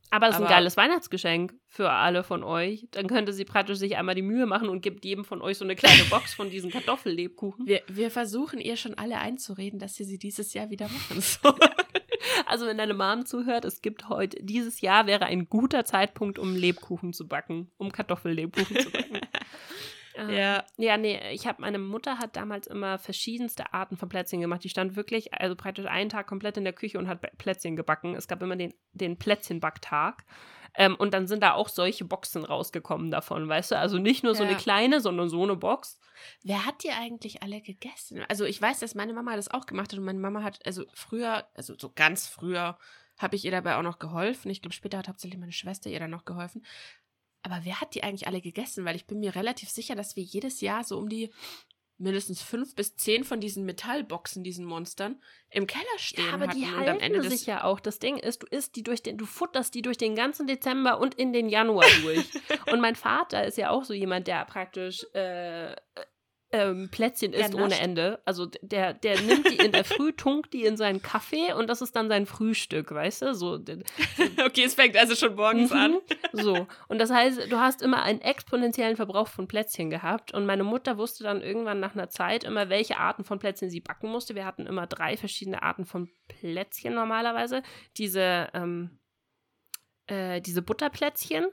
Aber 0.10 0.30
es 0.30 0.36
ist 0.36 0.42
ein 0.42 0.48
geiles 0.48 0.78
Weihnachtsgeschenk 0.78 1.54
für 1.68 1.90
alle 1.90 2.24
von 2.24 2.44
euch. 2.44 2.88
Dann 2.92 3.08
könnte 3.08 3.34
sie 3.34 3.46
praktisch 3.46 3.78
sich 3.78 3.98
einmal 3.98 4.16
die 4.16 4.22
Mühe 4.22 4.46
machen 4.46 4.70
und 4.70 4.82
gibt 4.82 5.04
jedem 5.04 5.26
von 5.26 5.42
euch 5.42 5.58
so 5.58 5.66
eine 5.66 5.76
kleine 5.76 6.04
Box 6.10 6.34
von 6.34 6.50
diesen 6.50 6.72
Kartoffellebkuchen. 6.72 7.66
Wir, 7.68 7.82
wir 7.88 8.10
versuchen 8.10 8.60
ihr 8.60 8.78
schon 8.78 8.94
alle 8.94 9.18
einzureden, 9.18 9.80
dass 9.80 9.96
sie 9.96 10.06
sie 10.06 10.18
dieses 10.18 10.54
Jahr 10.54 10.70
wieder 10.70 10.88
machen 10.88 11.22
soll. 11.22 11.60
Also 12.46 12.66
wenn 12.66 12.78
deine 12.78 12.94
Mom 12.94 13.26
zuhört, 13.26 13.66
es 13.66 13.82
gibt 13.82 14.10
heute, 14.10 14.38
dieses 14.42 14.82
Jahr 14.82 15.08
wäre 15.08 15.26
ein 15.26 15.50
guter 15.50 15.86
Zeitpunkt, 15.86 16.40
um 16.40 16.56
Lebkuchen 16.56 17.14
zu 17.14 17.28
backen, 17.28 17.70
um 17.78 17.92
Kartoffellebkuchen 17.92 18.80
zu 18.80 18.90
backen. 18.92 19.20
Ähm, 20.18 20.30
ja. 20.30 20.66
Ja, 20.78 20.98
nee, 20.98 21.20
ich 21.32 21.48
habe, 21.48 21.62
meine 21.62 21.78
Mutter 21.80 22.18
hat 22.18 22.36
damals 22.36 22.68
immer 22.68 22.98
verschiedenste 22.98 23.74
Arten 23.74 23.98
von 23.98 24.10
Plätzchen 24.10 24.42
gemacht. 24.42 24.64
Die 24.64 24.70
stand 24.70 24.96
wirklich, 24.96 25.34
also 25.34 25.56
praktisch 25.56 25.86
einen 25.86 26.10
Tag 26.10 26.28
komplett 26.28 26.58
in 26.58 26.64
der 26.64 26.74
Küche 26.74 26.98
und 26.98 27.08
hat 27.08 27.22
Plätzchen 27.38 27.76
gebacken. 27.76 28.16
Es 28.16 28.28
gab 28.28 28.42
immer 28.42 28.56
den, 28.56 28.74
den 28.94 29.18
Plätzchenbacktag. 29.18 30.26
Ähm, 30.76 30.96
und 30.96 31.14
dann 31.14 31.28
sind 31.28 31.42
da 31.42 31.54
auch 31.54 31.70
solche 31.70 32.06
Boxen 32.06 32.44
rausgekommen 32.44 33.10
davon, 33.12 33.48
weißt 33.48 33.72
du? 33.72 33.78
Also 33.78 33.98
nicht 33.98 34.24
nur 34.24 34.36
so 34.36 34.44
Ja. 34.44 34.50
eine 34.50 34.58
kleine, 34.58 35.02
sondern 35.02 35.30
so 35.30 35.42
eine 35.42 35.56
Box. 35.56 36.00
Wer 36.44 36.66
hat 36.66 36.84
die 36.84 36.92
eigentlich 36.92 37.42
alle 37.44 37.62
gegessen? 37.62 38.24
Also 38.28 38.46
ich 38.46 38.62
weiß, 38.62 38.80
dass 38.80 38.96
meine 38.96 39.14
Mama 39.14 39.36
das 39.36 39.50
auch 39.50 39.66
gemacht 39.66 39.92
hat 39.92 40.00
und 40.00 40.06
meine 40.06 40.20
Mama 40.20 40.44
hat, 40.44 40.66
also 40.66 40.84
früher, 40.94 41.48
also 41.56 41.76
so 41.78 41.92
ganz 41.94 42.28
früher, 42.28 42.78
habe 43.18 43.36
ich 43.36 43.46
ihr 43.46 43.52
dabei 43.52 43.78
auch 43.78 43.82
noch 43.82 43.98
geholfen. 44.00 44.52
Ich 44.52 44.62
glaube, 44.62 44.76
später 44.76 45.00
hat 45.00 45.08
hauptsächlich 45.08 45.40
meine 45.40 45.52
Schwester 45.52 45.90
ihr 45.90 46.00
dann 46.00 46.12
noch 46.12 46.26
geholfen. 46.26 46.64
Aber 47.50 47.64
wer 47.64 47.80
hat 47.80 47.96
die 47.96 48.04
eigentlich 48.04 48.28
alle 48.28 48.42
gegessen? 48.42 48.84
Weil 48.84 48.98
ich 48.98 49.08
bin 49.08 49.20
mir 49.20 49.36
relativ 49.36 49.70
sicher, 49.70 49.96
dass 49.96 50.18
wir 50.18 50.24
jedes 50.24 50.60
Jahr 50.60 50.84
so 50.84 50.98
um 50.98 51.08
die 51.08 51.32
mindestens 51.98 52.42
fünf 52.44 52.76
bis 52.76 52.96
zehn 52.96 53.24
von 53.24 53.40
diesen 53.40 53.66
Metallboxen, 53.66 54.44
diesen 54.44 54.66
Monstern, 54.66 55.22
im 55.50 55.66
Keller 55.66 55.86
stehen 55.98 56.26
Ja, 56.28 56.34
aber 56.34 56.48
hatten. 56.48 56.60
die 56.60 56.66
und 56.66 56.76
halten 56.76 56.90
am 56.90 57.00
Ende 57.00 57.28
sich 57.30 57.46
ja 57.46 57.64
auch. 57.64 57.80
Das 57.80 58.00
Ding 58.00 58.18
ist, 58.18 58.44
du 58.44 58.48
isst 58.48 58.76
die 58.76 58.84
durch 58.84 59.02
den, 59.02 59.18
du 59.18 59.26
futterst 59.26 59.74
die 59.74 59.82
durch 59.82 59.98
den 59.98 60.14
ganzen 60.14 60.46
Dezember 60.46 61.00
und 61.00 61.16
in 61.16 61.32
den 61.32 61.48
Januar 61.48 61.88
durch. 62.04 62.28
und 62.72 62.82
mein 62.82 62.96
Vater 62.96 63.46
ist 63.46 63.58
ja 63.58 63.70
auch 63.70 63.86
so 63.86 63.94
jemand, 63.94 64.28
der 64.28 64.44
praktisch 64.46 65.06
äh, 65.14 65.74
ähm, 66.52 66.90
Plätzchen 66.90 67.34
isst 67.34 67.54
ohne. 67.56 67.78
Ende. 67.80 68.20
Also 68.24 68.46
der, 68.62 68.94
der 68.94 69.20
nimmt 69.22 69.52
die 69.52 69.58
in 69.58 69.74
der 69.74 69.84
Früh, 69.84 70.12
tunkt 70.18 70.54
die 70.54 70.64
in 70.64 70.78
seinen 70.78 71.02
Kaffee 71.02 71.52
und 71.54 71.68
das 71.68 71.82
ist 71.82 71.96
dann 71.96 72.08
sein 72.08 72.26
Frühstück, 72.26 72.92
weißt 72.92 73.24
du? 73.24 73.36
So, 73.36 73.54
okay, 74.46 74.64
es 74.64 74.74
fängt 74.76 74.96
also 74.96 75.16
schon 75.16 75.36
morgens 75.36 75.72
Mhm. 75.72 75.78
an. 75.78 75.98
So. 76.32 76.68
Und 76.88 77.00
das 77.00 77.12
heißt, 77.12 77.52
du 77.52 77.58
hast 77.58 77.82
immer 77.82 78.04
einen 78.04 78.22
exponentiellen 78.22 78.96
Verbrauch 78.96 79.28
von 79.28 79.48
Plätzchen 79.48 79.90
gehabt. 79.90 80.34
Und 80.34 80.46
meine 80.46 80.64
Mutter 80.64 80.98
wusste 80.98 81.24
dann 81.24 81.42
irgendwann 81.42 81.80
nach 81.80 81.96
einer 81.96 82.10
Zeit 82.10 82.44
immer, 82.46 82.70
welche 82.70 82.98
Arten 82.98 83.24
von 83.26 83.40
Plätzchen 83.40 83.70
sie 83.70 83.82
backen 83.82 84.10
musste. 84.10 84.34
Wir 84.36 84.46
hatten 84.46 84.66
immer 84.66 84.88
drei 84.88 85.18
verschiedene 85.18 85.62
Arten 85.64 85.86
von 85.86 86.10
Plätzchen 86.28 86.94
normalerweise. 86.94 87.62
Diese, 87.98 88.48
ähm, 88.54 89.00
äh, 90.08 90.40
diese 90.42 90.62
Butterplätzchen. 90.62 91.48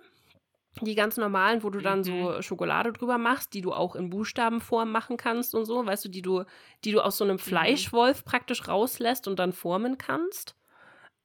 Die 0.81 0.95
ganz 0.97 1.17
normalen, 1.17 1.63
wo 1.63 1.71
du 1.71 1.81
dann 1.81 2.01
Mhm. 2.01 2.05
so 2.05 2.43
Schokolade 2.43 2.93
drüber 2.93 3.17
machst, 3.19 3.55
die 3.55 3.61
du 3.61 3.73
auch 3.73 3.95
in 3.95 4.11
Buchstabenform 4.11 4.91
machen 4.91 5.17
kannst 5.17 5.55
und 5.55 5.65
so, 5.67 5.87
weißt 5.87 6.05
du, 6.05 6.09
die 6.09 6.23
du, 6.23 6.45
die 6.85 6.91
du 6.93 7.01
aus 7.01 7.17
so 7.17 7.25
einem 7.25 7.39
Fleischwolf 7.39 8.25
praktisch 8.25 8.67
rauslässt 8.67 9.29
und 9.29 9.39
dann 9.39 9.53
formen 9.53 9.99
kannst. 9.99 10.57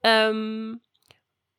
Ähm, 0.03 0.81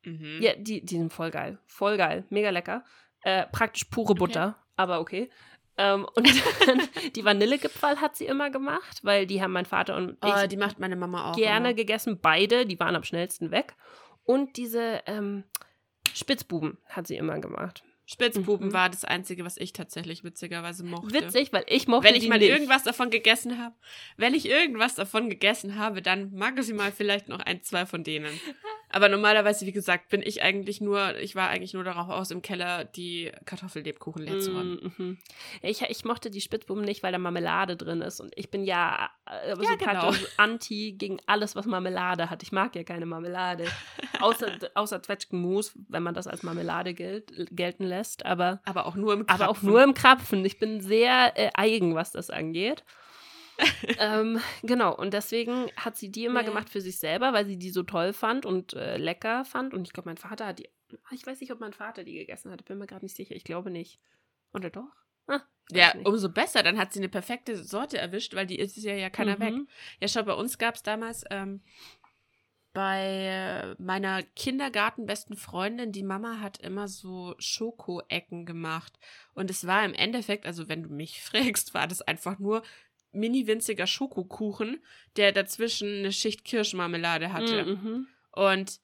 Mhm. 0.03 0.39
ja, 0.41 0.55
die, 0.57 0.83
die 0.85 0.97
sind 0.97 1.13
voll 1.13 1.31
geil. 1.31 1.59
Voll 1.67 1.97
geil. 1.99 2.25
Mega 2.31 2.49
lecker. 2.51 2.85
Äh, 3.23 3.47
praktisch 3.53 3.85
pure 3.85 4.15
Butter, 4.15 4.57
aber 4.77 5.01
okay. 5.01 5.31
Ähm, 5.77 6.07
und 6.15 6.27
die 7.17 7.25
Vanillegipfel 7.25 8.01
hat 8.01 8.17
sie 8.17 8.25
immer 8.25 8.51
gemacht, 8.51 9.01
weil 9.03 9.27
die 9.27 9.43
haben 9.43 9.53
mein 9.53 9.67
Vater 9.67 9.97
und 9.97 10.17
Oh, 10.25 10.33
ich 10.43 10.49
die 10.49 10.57
macht 10.57 10.79
meine 10.79 10.97
Mama 10.97 11.31
auch. 11.31 11.37
gerne 11.37 11.69
Immer. 11.71 11.75
gegessen. 11.75 12.19
Beide, 12.21 12.65
die 12.65 12.81
waren 12.81 12.97
am 12.97 13.03
schnellsten 13.03 13.51
weg. 13.51 13.75
Und 14.25 14.57
diese 14.57 15.03
ähm, 15.07 15.45
Spitzbuben 16.21 16.79
hat 16.87 17.07
sie 17.07 17.17
immer 17.17 17.39
gemacht. 17.41 17.83
Spitzbuben 18.07 18.69
Mhm. 18.69 18.73
war 18.73 18.89
das 18.91 19.05
Einzige, 19.05 19.45
was 19.45 19.57
ich 19.57 19.73
tatsächlich 19.73 20.25
witzigerweise 20.25 20.83
mochte. 20.85 21.15
Witzig, 21.15 21.53
weil 21.53 21.65
ich 21.69 21.87
mochte 21.87 22.09
Wenn 22.09 22.17
ich 22.17 22.29
mal 22.29 22.39
nicht. 22.39 22.49
irgendwas 22.49 22.83
davon 22.83 23.11
gegessen 23.11 23.59
habe, 23.63 23.75
wenn 24.17 24.35
ich 24.35 24.49
irgendwas 24.49 24.97
davon 24.97 25.31
gegessen 25.31 25.77
habe, 25.79 26.03
dann 26.03 26.33
mag 26.35 26.59
ich 26.59 26.73
mal 26.73 26.91
vielleicht 26.91 27.29
noch 27.29 27.39
ein, 27.41 27.63
zwei 27.63 27.87
von 27.87 28.03
denen. 28.03 28.33
Aber 28.93 29.09
normalerweise, 29.09 29.67
wie 29.67 29.73
gesagt, 29.73 30.09
bin 30.09 30.21
ich 30.23 30.43
eigentlich 30.43 30.81
nur, 30.81 31.17
ich 31.19 31.37
war 31.37 31.49
eigentlich 31.49 31.75
nur 31.75 31.85
darauf 31.85 32.09
aus, 32.09 32.31
im 32.31 32.43
Keller 32.43 32.85
die 32.85 33.31
Kartoffellebkuchen 33.45 34.23
leer 34.25 34.41
zu 34.41 34.51
räumen. 34.53 34.93
Mm, 34.97 35.03
mhm. 35.03 35.19
Ich, 35.63 35.83
ich 35.83 36.05
mochte 36.05 36.31
die 36.31 36.41
Spitzbuben 36.41 36.85
nicht, 36.85 37.03
weil 37.03 37.13
da 37.13 37.19
Marmelade 37.19 37.77
drin 37.77 38.01
ist. 38.01 38.21
Und 38.21 38.33
ich 38.37 38.51
bin 38.51 38.65
ja, 38.65 39.09
äh, 39.27 39.55
so 39.55 39.63
Ja, 39.63 39.77
genau. 39.77 40.13
anti 40.37 40.93
gegen 40.99 41.19
alles, 41.27 41.55
was 41.55 41.67
Marmelade 41.67 42.31
hat. 42.31 42.43
Ich 42.43 42.51
mag 42.51 42.75
ja 42.75 42.83
keine 42.83 43.07
Marmelade. 43.07 43.67
außer, 44.21 44.51
außer 44.75 45.03
Zwetschgenmus, 45.03 45.73
wenn 45.89 46.03
man 46.03 46.15
das 46.15 46.27
als 46.27 46.43
Marmelade 46.43 46.93
gilt, 46.95 47.33
gelten 47.55 47.85
lässt. 47.85 48.27
Aber, 48.27 48.61
Aber 48.65 48.87
auch 48.87 48.97
nur 48.97 49.13
im 49.15 49.29
aber 49.29 49.49
auch 49.49 49.55
Krapfen. 49.55 49.69
nur 49.69 49.83
im 49.85 49.95
Krapfen. 49.95 50.45
Ich 50.45 50.59
bin 50.59 50.81
sehr 50.81 51.33
äh, 51.37 51.51
eigen, 51.55 51.95
was 51.95 52.11
das 52.11 52.29
angeht. 52.31 52.85
ähm, 53.99 54.41
genau, 54.63 54.95
und 54.97 55.13
deswegen 55.15 55.71
hat 55.77 55.97
sie 55.97 56.11
die 56.11 56.25
immer 56.25 56.41
Ja. 56.41 56.47
gemacht 56.49 56.69
für 56.71 56.81
sich 56.81 56.99
selber, 56.99 57.33
weil 57.33 57.47
sie 57.47 57.57
die 57.59 57.71
so 57.71 57.83
toll 57.83 58.13
fand 58.13 58.47
und 58.47 58.73
äh, 58.75 58.97
lecker 58.97 59.45
fand. 59.45 59.75
Und 59.75 59.87
ich 59.87 59.93
glaube, 59.93 60.09
mein 60.09 60.17
Vater 60.19 60.47
hat 60.47 60.59
die. 60.59 60.69
Ich 61.13 61.27
weiß 61.27 61.41
nicht, 61.41 61.53
ob 61.53 61.61
mein 61.61 61.73
Vater 61.73 62.03
die 62.05 62.15
gegessen 62.15 62.51
hat. 62.51 62.61
Ich 62.61 62.67
bin 62.67 62.79
mir 62.79 62.87
gerade 62.87 63.05
nicht 63.05 63.17
sicher. 63.17 63.35
Ich 63.35 63.45
glaube 63.45 63.71
nicht. 63.71 64.01
Oder 64.53 64.71
doch? 64.71 64.89
Ah, 65.29 65.41
Ja, 65.71 65.95
nicht. 65.95 66.07
umso 66.07 66.29
besser. 66.29 66.63
Dann 66.63 66.79
hat 66.79 66.93
sie 66.93 66.99
eine 67.01 67.09
perfekte 67.09 67.57
Sorte 67.63 67.99
erwischt, 67.99 68.35
weil 68.35 68.47
die 68.47 68.59
ist 68.59 68.77
ja 68.77 68.95
ja 68.95 69.11
keiner 69.11 69.39
weg. 69.39 69.53
Mhm. 69.55 69.69
Ja, 70.01 70.09
schau, 70.09 70.23
bei 70.25 70.35
uns 70.35 70.59
gab 70.59 70.75
es 70.75 70.83
damals 70.83 71.25
ähm, 71.31 71.63
bei 72.73 73.75
meiner 73.79 74.23
Kindergartenbesten 74.23 75.37
Freundin, 75.37 75.91
die 75.91 76.05
Mama 76.05 76.39
hat 76.41 76.59
immer 76.59 76.87
so 76.87 77.35
Schokoecken 77.39 78.47
gemacht. 78.47 78.99
Und 79.35 79.51
es 79.51 79.67
war 79.67 79.85
im 79.85 79.93
Endeffekt, 79.95 80.47
also 80.47 80.69
wenn 80.69 80.85
du 80.85 80.89
mich 80.91 81.21
fragst, 81.23 81.75
war 81.75 81.87
das 81.89 82.01
einfach 82.03 82.39
nur 82.39 82.63
mini 83.13 83.47
winziger 83.47 83.87
Schokokuchen, 83.87 84.83
der 85.17 85.33
dazwischen 85.33 85.99
eine 85.99 86.13
Schicht 86.13 86.45
Kirschmarmelade 86.45 87.33
hatte. 87.33 87.65
Mhm. 87.65 88.07
Und 88.33 88.81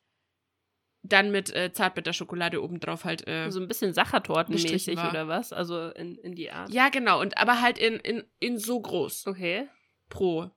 dann 1.02 1.30
mit 1.30 1.54
äh, 1.54 1.72
Zartbitterschokolade 1.72 2.62
obendrauf 2.62 3.04
halt. 3.04 3.26
Äh, 3.28 3.50
So 3.50 3.60
ein 3.60 3.68
bisschen 3.68 3.94
Sachertortenmäßig 3.94 4.98
oder 4.98 5.28
was? 5.28 5.52
Also 5.52 5.90
in, 5.90 6.16
in 6.18 6.34
die 6.34 6.50
Art. 6.50 6.70
ja, 6.72 6.88
genau. 6.88 7.20
Und 7.20 7.38
aber 7.38 7.60
halt 7.60 7.78
in, 7.78 7.94
in, 7.96 8.24
in 8.40 8.58
so 8.58 8.80
groß. 8.80 9.26
Okay. 9.26 9.68
pro. 10.08 10.50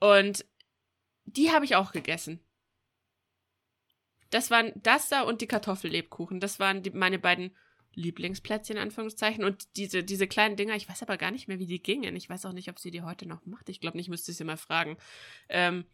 Und 0.00 0.44
die 1.24 1.50
habe 1.50 1.64
ich 1.64 1.76
auch 1.76 1.92
gegessen. 1.92 2.40
Das 4.30 4.50
waren 4.50 4.72
das 4.76 5.08
da 5.08 5.22
und 5.22 5.40
die 5.40 5.46
Kartoffellebkuchen. 5.46 6.40
Das 6.40 6.58
waren 6.58 6.82
die, 6.82 6.90
meine 6.90 7.18
beiden 7.18 7.54
Lieblingsplätzchen, 7.96 8.76
in 8.76 8.82
Anführungszeichen. 8.82 9.42
Und 9.42 9.76
diese, 9.76 10.04
diese 10.04 10.28
kleinen 10.28 10.56
Dinger, 10.56 10.76
ich 10.76 10.88
weiß 10.88 11.02
aber 11.02 11.16
gar 11.16 11.30
nicht 11.30 11.48
mehr, 11.48 11.58
wie 11.58 11.66
die 11.66 11.82
gingen. 11.82 12.14
Ich 12.14 12.30
weiß 12.30 12.46
auch 12.46 12.52
nicht, 12.52 12.68
ob 12.68 12.78
sie 12.78 12.90
die 12.90 13.02
heute 13.02 13.26
noch 13.26 13.44
macht. 13.46 13.68
Ich 13.68 13.80
glaube 13.80 13.96
nicht, 13.96 14.08
müsste 14.08 14.30
ich 14.30 14.36
sie 14.36 14.44
mal 14.44 14.56
fragen. 14.56 14.96
Ähm, 15.48 15.86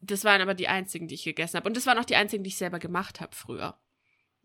das 0.00 0.24
waren 0.24 0.42
aber 0.42 0.54
die 0.54 0.68
einzigen, 0.68 1.08
die 1.08 1.14
ich 1.14 1.24
gegessen 1.24 1.56
habe. 1.56 1.68
Und 1.68 1.76
das 1.76 1.86
waren 1.86 1.98
auch 1.98 2.04
die 2.04 2.16
einzigen, 2.16 2.44
die 2.44 2.48
ich 2.48 2.58
selber 2.58 2.78
gemacht 2.78 3.20
habe 3.20 3.34
früher. 3.34 3.78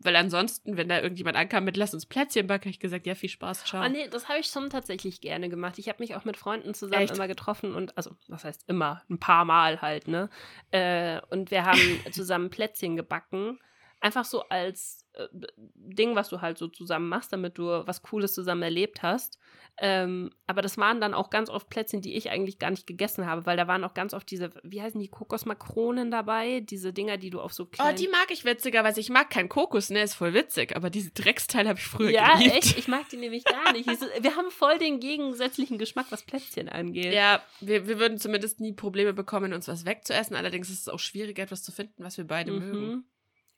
Weil 0.02 0.16
ansonsten, 0.16 0.78
wenn 0.78 0.88
da 0.88 0.98
irgendjemand 0.98 1.36
ankam 1.36 1.64
mit 1.64 1.76
Lass 1.76 1.92
uns 1.92 2.06
Plätzchen 2.06 2.46
backen, 2.46 2.64
habe 2.64 2.70
ich 2.70 2.80
gesagt, 2.80 3.06
ja, 3.06 3.14
viel 3.14 3.28
Spaß, 3.28 3.66
ciao. 3.66 3.82
Ah, 3.82 3.88
nee, 3.90 4.08
das 4.08 4.28
habe 4.28 4.38
ich 4.38 4.46
schon 4.46 4.70
tatsächlich 4.70 5.20
gerne 5.20 5.50
gemacht. 5.50 5.78
Ich 5.78 5.90
habe 5.90 6.02
mich 6.02 6.14
auch 6.14 6.24
mit 6.24 6.38
Freunden 6.38 6.72
zusammen 6.72 7.02
Echt? 7.02 7.14
immer 7.14 7.28
getroffen 7.28 7.74
und, 7.74 7.94
also, 7.98 8.16
was 8.28 8.44
heißt 8.44 8.64
immer? 8.66 9.02
Ein 9.10 9.18
paar 9.18 9.44
Mal 9.44 9.82
halt, 9.82 10.08
ne? 10.08 10.30
Äh, 10.70 11.20
und 11.28 11.50
wir 11.50 11.66
haben 11.66 11.78
zusammen 12.12 12.48
Plätzchen 12.48 12.96
gebacken. 12.96 13.58
Einfach 14.00 14.24
so 14.24 14.42
als 14.48 15.06
äh, 15.12 15.26
Ding, 15.56 16.14
was 16.16 16.28
du 16.28 16.40
halt 16.40 16.56
so 16.58 16.68
zusammen 16.68 17.08
machst, 17.08 17.32
damit 17.32 17.58
du 17.58 17.64
was 17.64 18.02
Cooles 18.02 18.32
zusammen 18.32 18.62
erlebt 18.62 19.02
hast. 19.02 19.38
Ähm, 19.82 20.30
aber 20.46 20.60
das 20.62 20.76
waren 20.76 21.00
dann 21.00 21.14
auch 21.14 21.30
ganz 21.30 21.48
oft 21.48 21.70
Plätzchen, 21.70 22.02
die 22.02 22.14
ich 22.14 22.30
eigentlich 22.30 22.58
gar 22.58 22.70
nicht 22.70 22.86
gegessen 22.86 23.26
habe, 23.26 23.46
weil 23.46 23.56
da 23.56 23.66
waren 23.66 23.82
auch 23.84 23.94
ganz 23.94 24.12
oft 24.12 24.30
diese, 24.30 24.50
wie 24.62 24.82
heißen 24.82 25.00
die, 25.00 25.08
Kokosmakronen 25.08 26.10
dabei? 26.10 26.60
Diese 26.60 26.92
Dinger, 26.92 27.16
die 27.16 27.30
du 27.30 27.40
auf 27.40 27.52
so 27.52 27.64
Oh, 27.64 27.66
kleinen... 27.66 27.96
die 27.96 28.08
mag 28.08 28.30
ich 28.30 28.44
witzigerweise. 28.44 29.00
Ich 29.00 29.08
mag 29.08 29.30
keinen 29.30 29.48
Kokos, 29.48 29.90
ne? 29.90 30.02
Ist 30.02 30.14
voll 30.14 30.34
witzig. 30.34 30.76
Aber 30.76 30.90
diese 30.90 31.10
Drecksteile 31.12 31.68
habe 31.68 31.78
ich 31.78 31.86
früher 31.86 32.10
ja, 32.10 32.36
geliebt. 32.36 32.56
echt? 32.56 32.78
Ich 32.78 32.88
mag 32.88 33.08
die 33.08 33.16
nämlich 33.16 33.44
gar 33.44 33.72
nicht. 33.72 33.88
Wir 33.88 34.36
haben 34.36 34.50
voll 34.50 34.78
den 34.78 35.00
gegensätzlichen 35.00 35.78
Geschmack, 35.78 36.06
was 36.10 36.22
Plätzchen 36.24 36.68
angeht. 36.68 37.14
Ja, 37.14 37.42
wir, 37.60 37.86
wir 37.86 37.98
würden 37.98 38.18
zumindest 38.18 38.60
nie 38.60 38.72
Probleme 38.72 39.14
bekommen, 39.14 39.52
uns 39.52 39.68
was 39.68 39.86
wegzuessen. 39.86 40.36
Allerdings 40.36 40.68
ist 40.68 40.80
es 40.80 40.88
auch 40.88 40.98
schwierig, 40.98 41.38
etwas 41.38 41.62
zu 41.62 41.72
finden, 41.72 42.04
was 42.04 42.18
wir 42.18 42.26
beide 42.26 42.52
mögen. 42.52 43.04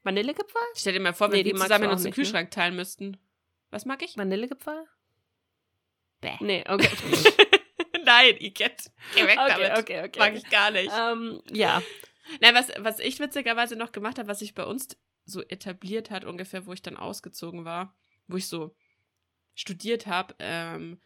Vanillegipfel? 0.03 0.61
Stell 0.75 0.95
dir 0.95 1.01
mal 1.01 1.13
vor, 1.13 1.29
wenn 1.31 1.39
Nee, 1.39 1.43
die 1.45 1.51
wir 1.51 1.59
magst 1.59 1.73
zusammen 1.73 1.91
uns 1.91 2.03
den 2.03 2.09
nicht, 2.11 2.17
ne? 2.19 2.23
Kühlschrank 2.23 2.51
teilen 2.51 2.77
müssten. 2.77 3.19
Was 3.71 3.85
mag 3.85 4.03
ich? 4.03 4.17
Vanillegipfel? 4.17 4.87
Bäh. 6.21 6.37
Nee, 6.41 6.65
okay. 6.69 6.91
Nein, 8.05 8.37
Igitt. 8.39 8.91
Geh 9.15 9.27
weg 9.27 9.39
okay, 9.39 9.63
damit. 9.63 9.79
okay, 9.79 10.05
okay. 10.05 10.19
Mag 10.19 10.35
ich 10.35 10.51
gar 10.51 10.71
nicht. 10.71 10.93
Ähm, 10.97 11.43
ja. 11.51 11.83
Nein, 12.41 12.55
was, 12.55 12.71
was 12.79 12.99
ich 12.99 13.21
witzigerweise 13.21 13.77
noch 13.77 13.93
gemacht 13.93 14.19
habe, 14.19 14.29
was 14.29 14.41
sich 14.41 14.55
bei 14.55 14.65
uns 14.65 14.89
so 15.25 15.43
etabliert 15.43 16.11
hat, 16.11 16.25
ungefähr, 16.25 16.67
wo 16.67 16.73
ich 16.73 16.83
dann 16.83 16.97
ausgezogen 16.97 17.65
war, 17.65 17.97
wo 18.27 18.37
ich 18.37 18.49
so 18.49 18.75
studiert 19.55 20.07
habe, 20.07 20.35
ähm, 20.39 21.01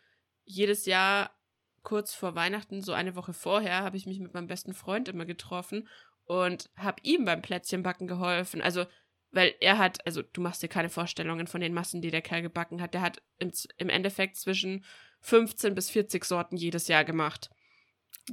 jedes 0.45 0.87
Jahr 0.87 1.37
kurz 1.83 2.15
vor 2.15 2.35
Weihnachten, 2.35 2.83
so 2.83 2.93
eine 2.93 3.15
Woche 3.15 3.33
vorher, 3.33 3.83
habe 3.83 3.97
ich 3.97 4.07
mich 4.07 4.21
mit 4.21 4.35
meinem 4.35 4.47
besten 4.47 4.75
Freund 4.75 5.09
immer 5.09 5.25
getroffen 5.25 5.89
und 6.27 6.71
habe 6.77 7.01
ihm 7.03 7.25
beim 7.25 7.43
Plätzchenbacken 7.43 8.07
geholfen. 8.07 8.61
Also, 8.61 8.87
weil 9.31 9.55
er 9.61 9.79
hat, 9.79 10.05
also 10.07 10.23
du 10.23 10.41
machst 10.41 10.63
dir 10.63 10.69
keine 10.69 10.89
Vorstellungen 10.89 11.47
von 11.47 11.61
den 11.61 11.75
Massen, 11.75 12.03
die 12.03 12.11
der 12.11 12.23
Kerl 12.23 12.43
gebacken 12.43 12.81
hat. 12.83 12.95
Der 12.95 13.01
hat 13.01 13.23
im, 13.39 13.53
im 13.79 13.89
Endeffekt 13.89 14.37
zwischen 14.37 14.85
15 15.21 15.75
bis 15.75 15.91
40 15.91 16.25
Sorten 16.25 16.57
jedes 16.57 16.89
Jahr 16.89 17.05
gemacht. 17.05 17.51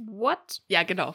What? 0.00 0.62
Ja, 0.68 0.82
genau. 0.82 1.14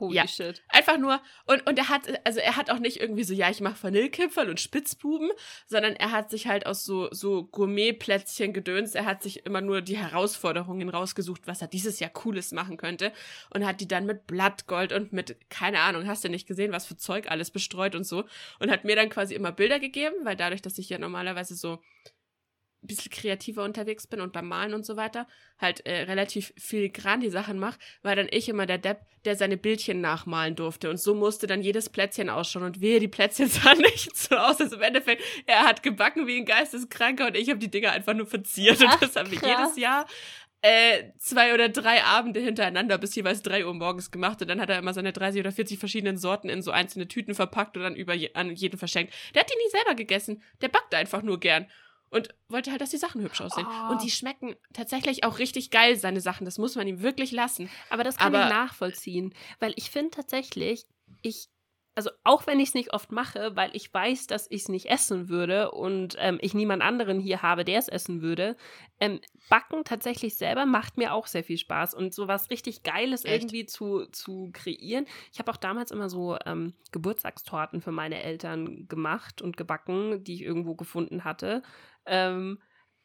Holy 0.00 0.16
Ja. 0.16 0.26
shit. 0.26 0.62
Einfach 0.68 0.98
nur, 0.98 1.20
und, 1.46 1.66
und 1.66 1.78
er 1.78 1.88
hat, 1.88 2.02
also 2.26 2.40
er 2.40 2.56
hat 2.56 2.70
auch 2.70 2.78
nicht 2.78 3.00
irgendwie 3.00 3.24
so, 3.24 3.34
ja, 3.34 3.50
ich 3.50 3.60
mache 3.60 3.82
Vanillekipferl 3.82 4.48
und 4.48 4.60
Spitzbuben, 4.60 5.30
sondern 5.66 5.94
er 5.96 6.12
hat 6.12 6.30
sich 6.30 6.46
halt 6.46 6.66
aus 6.66 6.84
so, 6.84 7.08
so 7.12 7.44
Gourmet-Plätzchen 7.44 8.52
gedönst. 8.52 8.94
Er 8.94 9.04
hat 9.04 9.22
sich 9.22 9.44
immer 9.46 9.60
nur 9.60 9.80
die 9.80 9.96
Herausforderungen 9.96 10.88
rausgesucht, 10.88 11.46
was 11.46 11.62
er 11.62 11.68
dieses 11.68 12.00
Jahr 12.00 12.10
Cooles 12.10 12.52
machen 12.52 12.76
könnte. 12.76 13.12
Und 13.52 13.66
hat 13.66 13.80
die 13.80 13.88
dann 13.88 14.06
mit 14.06 14.26
Blattgold 14.26 14.92
und 14.92 15.12
mit, 15.12 15.36
keine 15.50 15.80
Ahnung, 15.80 16.06
hast 16.06 16.24
du 16.24 16.28
nicht 16.28 16.46
gesehen, 16.46 16.72
was 16.72 16.86
für 16.86 16.96
Zeug 16.96 17.30
alles 17.30 17.50
bestreut 17.50 17.94
und 17.94 18.04
so. 18.04 18.24
Und 18.58 18.70
hat 18.70 18.84
mir 18.84 18.96
dann 18.96 19.08
quasi 19.10 19.34
immer 19.34 19.52
Bilder 19.52 19.78
gegeben, 19.78 20.16
weil 20.24 20.36
dadurch, 20.36 20.62
dass 20.62 20.78
ich 20.78 20.88
ja 20.88 20.98
normalerweise 20.98 21.54
so 21.54 21.80
bisschen 22.88 23.12
kreativer 23.12 23.62
unterwegs 23.62 24.08
bin 24.08 24.20
und 24.20 24.32
beim 24.32 24.48
Malen 24.48 24.74
und 24.74 24.84
so 24.84 24.96
weiter, 24.96 25.28
halt 25.58 25.86
äh, 25.86 26.02
relativ 26.02 26.52
filigran 26.56 27.20
die 27.20 27.30
Sachen 27.30 27.60
mache, 27.60 27.78
war 28.02 28.16
dann 28.16 28.26
ich 28.30 28.48
immer 28.48 28.66
der 28.66 28.78
Depp, 28.78 29.02
der 29.24 29.36
seine 29.36 29.56
Bildchen 29.56 30.00
nachmalen 30.00 30.56
durfte. 30.56 30.90
Und 30.90 30.98
so 30.98 31.14
musste 31.14 31.46
dann 31.46 31.62
jedes 31.62 31.88
Plätzchen 31.88 32.28
ausschauen. 32.28 32.64
Und 32.64 32.80
wehe, 32.80 32.98
die 32.98 33.08
Plätzchen 33.08 33.46
sahen 33.48 33.78
nicht 33.78 34.16
so 34.16 34.36
aus. 34.36 34.60
Also 34.60 34.76
im 34.76 34.82
Endeffekt, 34.82 35.22
er 35.46 35.64
hat 35.64 35.84
gebacken 35.84 36.26
wie 36.26 36.38
ein 36.38 36.44
Geisteskranker 36.44 37.26
und 37.26 37.36
ich 37.36 37.48
habe 37.48 37.60
die 37.60 37.70
Dinger 37.70 37.92
einfach 37.92 38.14
nur 38.14 38.26
verziert. 38.26 38.80
Und 38.80 38.88
Ach, 38.88 38.98
das 38.98 39.14
haben 39.14 39.30
wir 39.30 39.38
jedes 39.38 39.76
Jahr 39.76 40.06
äh, 40.60 41.12
zwei 41.18 41.54
oder 41.54 41.68
drei 41.68 42.02
Abende 42.02 42.40
hintereinander 42.40 42.98
bis 42.98 43.14
jeweils 43.14 43.42
drei 43.42 43.64
Uhr 43.64 43.74
morgens 43.74 44.10
gemacht 44.10 44.42
und 44.42 44.48
dann 44.48 44.60
hat 44.60 44.70
er 44.70 44.78
immer 44.78 44.92
seine 44.92 45.12
30 45.12 45.40
oder 45.40 45.52
40 45.52 45.78
verschiedenen 45.78 46.18
Sorten 46.18 46.48
in 46.48 46.62
so 46.62 46.72
einzelne 46.72 47.06
Tüten 47.06 47.34
verpackt 47.34 47.76
und 47.76 47.84
dann 47.84 47.94
über 47.94 48.14
je, 48.14 48.30
an 48.34 48.54
jeden 48.54 48.78
verschenkt. 48.78 49.14
Der 49.34 49.42
hat 49.42 49.50
die 49.50 49.56
nie 49.56 49.70
selber 49.70 49.94
gegessen. 49.94 50.42
Der 50.60 50.68
backt 50.68 50.94
einfach 50.94 51.22
nur 51.22 51.38
gern 51.38 51.66
und 52.10 52.28
wollte 52.48 52.70
halt, 52.70 52.80
dass 52.80 52.90
die 52.90 52.96
Sachen 52.96 53.22
hübsch 53.22 53.40
aussehen. 53.40 53.66
Oh. 53.68 53.90
Und 53.92 54.02
die 54.02 54.10
schmecken 54.10 54.56
tatsächlich 54.72 55.24
auch 55.24 55.38
richtig 55.38 55.70
geil, 55.70 55.96
seine 55.96 56.20
Sachen. 56.20 56.44
Das 56.44 56.58
muss 56.58 56.76
man 56.76 56.86
ihm 56.88 57.02
wirklich 57.02 57.32
lassen. 57.32 57.70
Aber 57.90 58.04
das 58.04 58.16
kann 58.16 58.34
Aber- 58.34 58.46
ich 58.46 58.52
nachvollziehen, 58.52 59.34
weil 59.60 59.72
ich 59.76 59.90
finde 59.90 60.10
tatsächlich, 60.10 60.86
ich, 61.22 61.48
also 61.94 62.10
auch 62.22 62.46
wenn 62.46 62.60
ich 62.60 62.68
es 62.68 62.74
nicht 62.74 62.92
oft 62.94 63.10
mache, 63.10 63.56
weil 63.56 63.70
ich 63.74 63.92
weiß, 63.92 64.28
dass 64.28 64.46
ich 64.50 64.62
es 64.62 64.68
nicht 64.68 64.86
essen 64.86 65.28
würde 65.28 65.72
und 65.72 66.14
ähm, 66.20 66.38
ich 66.40 66.54
niemand 66.54 66.80
anderen 66.80 67.18
hier 67.18 67.42
habe, 67.42 67.64
der 67.64 67.78
es 67.80 67.88
essen 67.88 68.22
würde, 68.22 68.56
ähm, 69.00 69.20
Backen 69.48 69.82
tatsächlich 69.82 70.36
selber 70.36 70.64
macht 70.64 70.96
mir 70.96 71.12
auch 71.12 71.26
sehr 71.26 71.42
viel 71.42 71.58
Spaß 71.58 71.94
und 71.94 72.14
sowas 72.14 72.50
richtig 72.50 72.84
Geiles 72.84 73.24
Echt? 73.24 73.34
irgendwie 73.34 73.66
zu, 73.66 74.06
zu 74.12 74.50
kreieren. 74.52 75.06
Ich 75.32 75.40
habe 75.40 75.50
auch 75.50 75.56
damals 75.56 75.90
immer 75.90 76.08
so 76.08 76.36
ähm, 76.46 76.74
Geburtstagstorten 76.92 77.80
für 77.80 77.92
meine 77.92 78.22
Eltern 78.22 78.86
gemacht 78.86 79.42
und 79.42 79.56
gebacken, 79.56 80.22
die 80.22 80.34
ich 80.34 80.42
irgendwo 80.42 80.74
gefunden 80.76 81.24
hatte. 81.24 81.62
Ähm, 82.08 82.58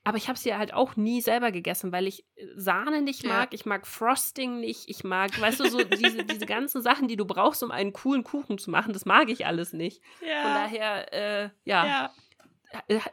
aber 0.05 0.17
ich 0.17 0.27
habe 0.27 0.37
sie 0.37 0.53
halt 0.53 0.73
auch 0.73 0.97
nie 0.97 1.21
selber 1.21 1.51
gegessen, 1.51 1.93
weil 1.93 2.07
ich 2.07 2.25
Sahne 2.55 3.01
nicht 3.01 3.23
Ja. 3.23 3.29
mag, 3.29 3.53
ich 3.53 3.65
mag 3.65 3.87
Frosting 3.87 4.59
nicht, 4.59 4.89
ich 4.89 5.03
mag, 5.05 5.39
weißt 5.39 5.61
du, 5.61 5.69
so 5.69 5.83
diese, 5.83 6.25
diese 6.25 6.45
ganzen 6.45 6.81
Sachen, 6.81 7.07
die 7.07 7.15
du 7.15 7.25
brauchst, 7.25 7.63
um 7.63 7.71
einen 7.71 7.93
coolen 7.93 8.23
Kuchen 8.25 8.57
zu 8.57 8.69
machen, 8.69 8.91
das 8.91 9.05
mag 9.05 9.29
ich 9.29 9.45
alles 9.45 9.71
nicht. 9.71 10.01
Ja. 10.25 10.41
Von 10.41 10.53
daher, 10.53 11.13
äh, 11.13 11.49
ja, 11.63 12.11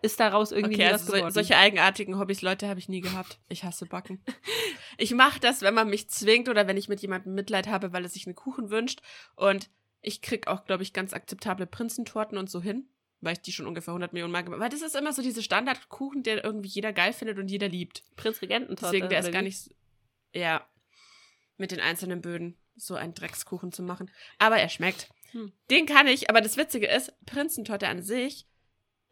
ist 0.02 0.18
daraus 0.18 0.52
irgendwie 0.52 0.76
Okay, 0.76 0.86
also 0.86 1.12
so, 1.16 1.28
solche 1.30 1.56
eigenartigen 1.56 2.18
Hobbys, 2.18 2.42
Leute, 2.42 2.68
habe 2.68 2.80
ich 2.80 2.88
nie 2.88 3.00
gehabt. 3.00 3.38
Ich 3.48 3.62
hasse 3.62 3.86
Backen. 3.86 4.24
ich 4.98 5.12
mache 5.12 5.38
das, 5.38 5.62
wenn 5.62 5.74
man 5.74 5.90
mich 5.90 6.08
zwingt 6.10 6.48
oder 6.48 6.66
wenn 6.66 6.76
ich 6.76 6.88
mit 6.88 7.00
jemandem 7.02 7.34
Mitleid 7.34 7.68
habe, 7.68 7.92
weil 7.92 8.02
er 8.02 8.08
sich 8.08 8.26
einen 8.26 8.34
Kuchen 8.34 8.70
wünscht. 8.70 9.00
Und 9.36 9.70
ich 10.00 10.22
krieg 10.22 10.46
auch, 10.46 10.64
glaube 10.64 10.82
ich, 10.82 10.92
ganz 10.92 11.12
akzeptable 11.12 11.66
Prinzentorten 11.66 12.38
und 12.38 12.48
so 12.50 12.62
hin, 12.62 12.88
weil 13.20 13.34
ich 13.34 13.40
die 13.40 13.52
schon 13.52 13.66
ungefähr 13.66 13.92
100 13.92 14.12
Millionen 14.12 14.32
Mal 14.32 14.42
gemacht 14.42 14.60
habe. 14.60 14.64
Weil 14.64 14.70
das 14.70 14.82
ist 14.82 14.96
immer 14.96 15.12
so 15.12 15.22
diese 15.22 15.42
Standardkuchen, 15.42 16.22
der 16.22 16.44
irgendwie 16.44 16.68
jeder 16.68 16.92
geil 16.92 17.12
findet 17.12 17.38
und 17.38 17.50
jeder 17.50 17.68
liebt. 17.68 18.02
Prinzregententorte. 18.16 18.92
Deswegen, 18.92 19.08
der 19.08 19.20
ist 19.20 19.32
gar 19.32 19.42
nicht, 19.42 19.74
ja, 20.34 20.66
mit 21.56 21.70
den 21.70 21.80
einzelnen 21.80 22.22
Böden 22.22 22.56
so 22.76 22.94
einen 22.94 23.14
Dreckskuchen 23.14 23.72
zu 23.72 23.82
machen. 23.82 24.10
Aber 24.38 24.58
er 24.58 24.68
schmeckt. 24.68 25.08
Hm. 25.32 25.52
Den 25.70 25.86
kann 25.86 26.06
ich, 26.06 26.30
aber 26.30 26.40
das 26.40 26.56
Witzige 26.56 26.86
ist, 26.86 27.12
Prinzentorte 27.26 27.88
an 27.88 28.02
sich 28.02 28.46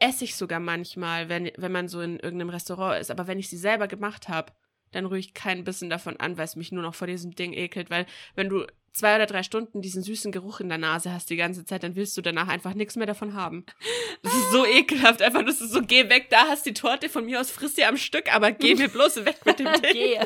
esse 0.00 0.24
ich 0.24 0.36
sogar 0.36 0.60
manchmal, 0.60 1.28
wenn, 1.28 1.50
wenn 1.56 1.72
man 1.72 1.88
so 1.88 2.00
in 2.00 2.18
irgendeinem 2.18 2.50
Restaurant 2.50 3.00
ist. 3.00 3.10
Aber 3.10 3.26
wenn 3.26 3.38
ich 3.38 3.48
sie 3.48 3.56
selber 3.56 3.88
gemacht 3.88 4.28
habe, 4.28 4.52
dann 4.92 5.06
rühre 5.06 5.18
ich 5.18 5.34
kein 5.34 5.64
bisschen 5.64 5.90
davon 5.90 6.16
an, 6.18 6.38
weil 6.38 6.44
es 6.44 6.56
mich 6.56 6.72
nur 6.72 6.82
noch 6.82 6.94
vor 6.94 7.06
diesem 7.06 7.34
Ding 7.34 7.52
ekelt. 7.52 7.90
Weil 7.90 8.06
wenn 8.34 8.48
du 8.48 8.66
zwei 8.98 9.16
oder 9.16 9.26
drei 9.26 9.42
Stunden 9.42 9.80
diesen 9.80 10.02
süßen 10.02 10.32
Geruch 10.32 10.60
in 10.60 10.68
der 10.68 10.78
Nase 10.78 11.12
hast 11.12 11.30
die 11.30 11.36
ganze 11.36 11.64
Zeit, 11.64 11.82
dann 11.82 11.96
willst 11.96 12.16
du 12.16 12.20
danach 12.22 12.48
einfach 12.48 12.74
nichts 12.74 12.96
mehr 12.96 13.06
davon 13.06 13.34
haben. 13.34 13.64
Das 14.22 14.34
ist 14.34 14.50
so 14.52 14.66
ekelhaft. 14.66 15.22
Einfach, 15.22 15.44
das 15.44 15.60
ist 15.60 15.72
so, 15.72 15.80
geh 15.82 16.08
weg, 16.10 16.26
da 16.30 16.48
hast 16.48 16.66
die 16.66 16.74
Torte 16.74 17.08
von 17.08 17.24
mir 17.24 17.40
aus, 17.40 17.50
friss 17.50 17.76
sie 17.76 17.84
am 17.84 17.96
Stück, 17.96 18.34
aber 18.34 18.52
geh 18.52 18.74
mir 18.74 18.88
bloß 18.88 19.24
weg 19.24 19.38
mit 19.44 19.58
dem 19.58 19.72
Ding. 19.82 19.92
geh, 19.92 20.20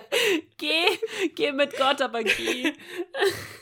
geh, 0.59 1.29
geh 1.35 1.53
mit 1.53 1.77
Gott, 1.77 2.01
aber 2.01 2.25
geh. 2.25 2.73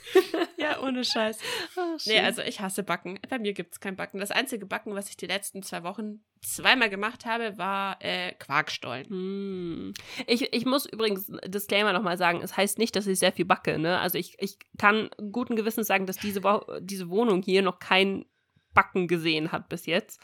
Ja, 0.57 0.83
ohne 0.83 1.05
Scheiß. 1.05 1.39
Oh, 1.77 1.97
Nee, 2.07 2.21
also 2.21 2.43
ich 2.43 2.61
hasse 2.61 2.83
Backen. 2.83 3.19
Bei 3.29 3.39
mir 3.39 3.53
gibt's 3.53 3.81
kein 3.81 3.97
Backen. 3.97 4.19
Das 4.19 4.31
einzige 4.31 4.67
Backen, 4.67 4.95
was 4.95 5.09
ich 5.09 5.17
die 5.17 5.27
letzten 5.27 5.63
zwei 5.63 5.83
Wochen 5.83 6.23
zweimal 6.43 6.91
gemacht 6.91 7.25
habe, 7.27 7.57
war 7.59 7.97
äh, 8.01 8.33
Quarkstollen. 8.35 9.09
Hm. 9.09 9.95
Ich, 10.27 10.53
ich 10.53 10.67
muss 10.67 10.87
übrigens 10.87 11.31
Disclaimer 11.47 11.93
nochmal 11.93 12.19
sagen, 12.19 12.41
es 12.43 12.57
heißt 12.57 12.79
nicht, 12.79 12.95
dass 12.97 13.07
ich 13.07 13.19
sehr 13.19 13.33
viel 13.33 13.45
backe. 13.45 13.79
Ne? 13.79 13.99
Also 13.99 14.19
ich, 14.19 14.37
ich 14.39 14.59
kann 14.79 15.11
guten 15.33 15.57
Gewissens 15.57 15.87
sagen, 15.87 16.07
dass 16.07 16.17
diese, 16.17 16.45
Wo 16.45 16.61
diese 16.81 17.09
Wohnung 17.11 17.43
hier 17.43 17.63
noch 17.63 17.79
kein 17.79 18.27
Backen 18.75 19.09
gesehen 19.09 19.53
hat 19.53 19.69
bis 19.69 19.87
jetzt. 19.87 20.21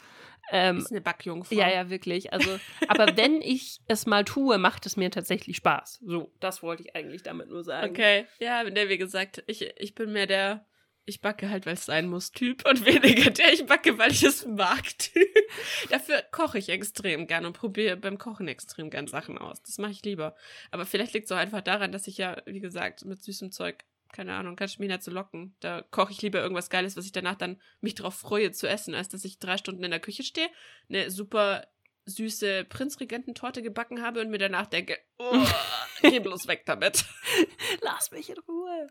Ähm, 0.51 0.77
ist 0.77 0.91
eine 0.91 1.01
Backjungfrau. 1.01 1.55
ja, 1.55 1.69
ja, 1.69 1.89
wirklich. 1.89 2.31
Also, 2.33 2.59
aber 2.87 3.07
wenn 3.17 3.41
ich 3.41 3.81
es 3.87 4.05
mal 4.05 4.23
tue, 4.23 4.57
macht 4.57 4.85
es 4.85 4.97
mir 4.97 5.11
tatsächlich 5.11 5.57
Spaß. 5.57 5.99
So, 6.05 6.31
das 6.39 6.63
wollte 6.63 6.83
ich 6.83 6.95
eigentlich 6.95 7.23
damit 7.23 7.49
nur 7.49 7.63
sagen. 7.63 7.89
Okay. 7.91 8.25
Ja, 8.39 8.63
wie 8.65 8.97
gesagt, 8.97 9.43
ich, 9.47 9.73
ich 9.77 9.95
bin 9.95 10.11
mehr 10.11 10.27
der 10.27 10.65
ich 11.07 11.21
backe 11.21 11.49
halt, 11.49 11.65
weil 11.65 11.73
es 11.73 11.85
sein 11.85 12.07
muss, 12.07 12.31
Typ 12.31 12.67
und 12.69 12.85
weniger 12.85 13.31
der 13.31 13.53
ich 13.53 13.65
backe, 13.65 13.97
weil 13.97 14.11
ich 14.11 14.23
es 14.23 14.45
mag, 14.45 14.83
Typ. 14.99 15.27
Dafür 15.89 16.21
koche 16.31 16.59
ich 16.59 16.69
extrem 16.69 17.27
gern 17.27 17.45
und 17.45 17.53
probiere 17.53 17.95
beim 17.95 18.17
Kochen 18.17 18.47
extrem 18.47 18.89
gern 18.89 19.07
Sachen 19.07 19.37
aus. 19.37 19.63
Das 19.63 19.77
mache 19.77 19.91
ich 19.91 20.03
lieber. 20.03 20.35
Aber 20.69 20.85
vielleicht 20.85 21.13
liegt 21.13 21.25
es 21.25 21.31
auch 21.31 21.37
einfach 21.37 21.61
daran, 21.61 21.93
dass 21.93 22.07
ich 22.07 22.17
ja, 22.17 22.41
wie 22.45 22.59
gesagt, 22.59 23.05
mit 23.05 23.23
süßem 23.23 23.51
Zeug, 23.51 23.85
keine 24.11 24.35
Ahnung, 24.35 24.55
kannst 24.55 24.77
du 24.77 24.81
mich 24.81 24.89
nicht 24.89 25.03
zu 25.03 25.11
locken. 25.11 25.55
Da 25.59 25.81
koche 25.91 26.11
ich 26.11 26.21
lieber 26.21 26.39
irgendwas 26.41 26.69
Geiles, 26.69 26.97
was 26.97 27.05
ich 27.05 27.11
danach 27.11 27.35
dann 27.35 27.61
mich 27.81 27.95
drauf 27.95 28.15
freue 28.15 28.51
zu 28.51 28.67
essen, 28.67 28.93
als 28.95 29.09
dass 29.09 29.25
ich 29.25 29.39
drei 29.39 29.57
Stunden 29.57 29.83
in 29.83 29.91
der 29.91 29.99
Küche 29.99 30.23
stehe, 30.23 30.49
eine 30.89 31.09
super 31.11 31.67
süße 32.05 32.63
Prinzregententorte 32.65 33.61
gebacken 33.61 34.01
habe 34.01 34.21
und 34.21 34.29
mir 34.29 34.37
danach 34.37 34.67
denke, 34.67 34.97
oh, 35.17 35.45
geh 36.01 36.19
bloß 36.19 36.47
weg 36.47 36.63
damit. 36.65 37.05
Lass 37.81 38.11
mich 38.11 38.29
in 38.29 38.37
Ruhe. 38.47 38.87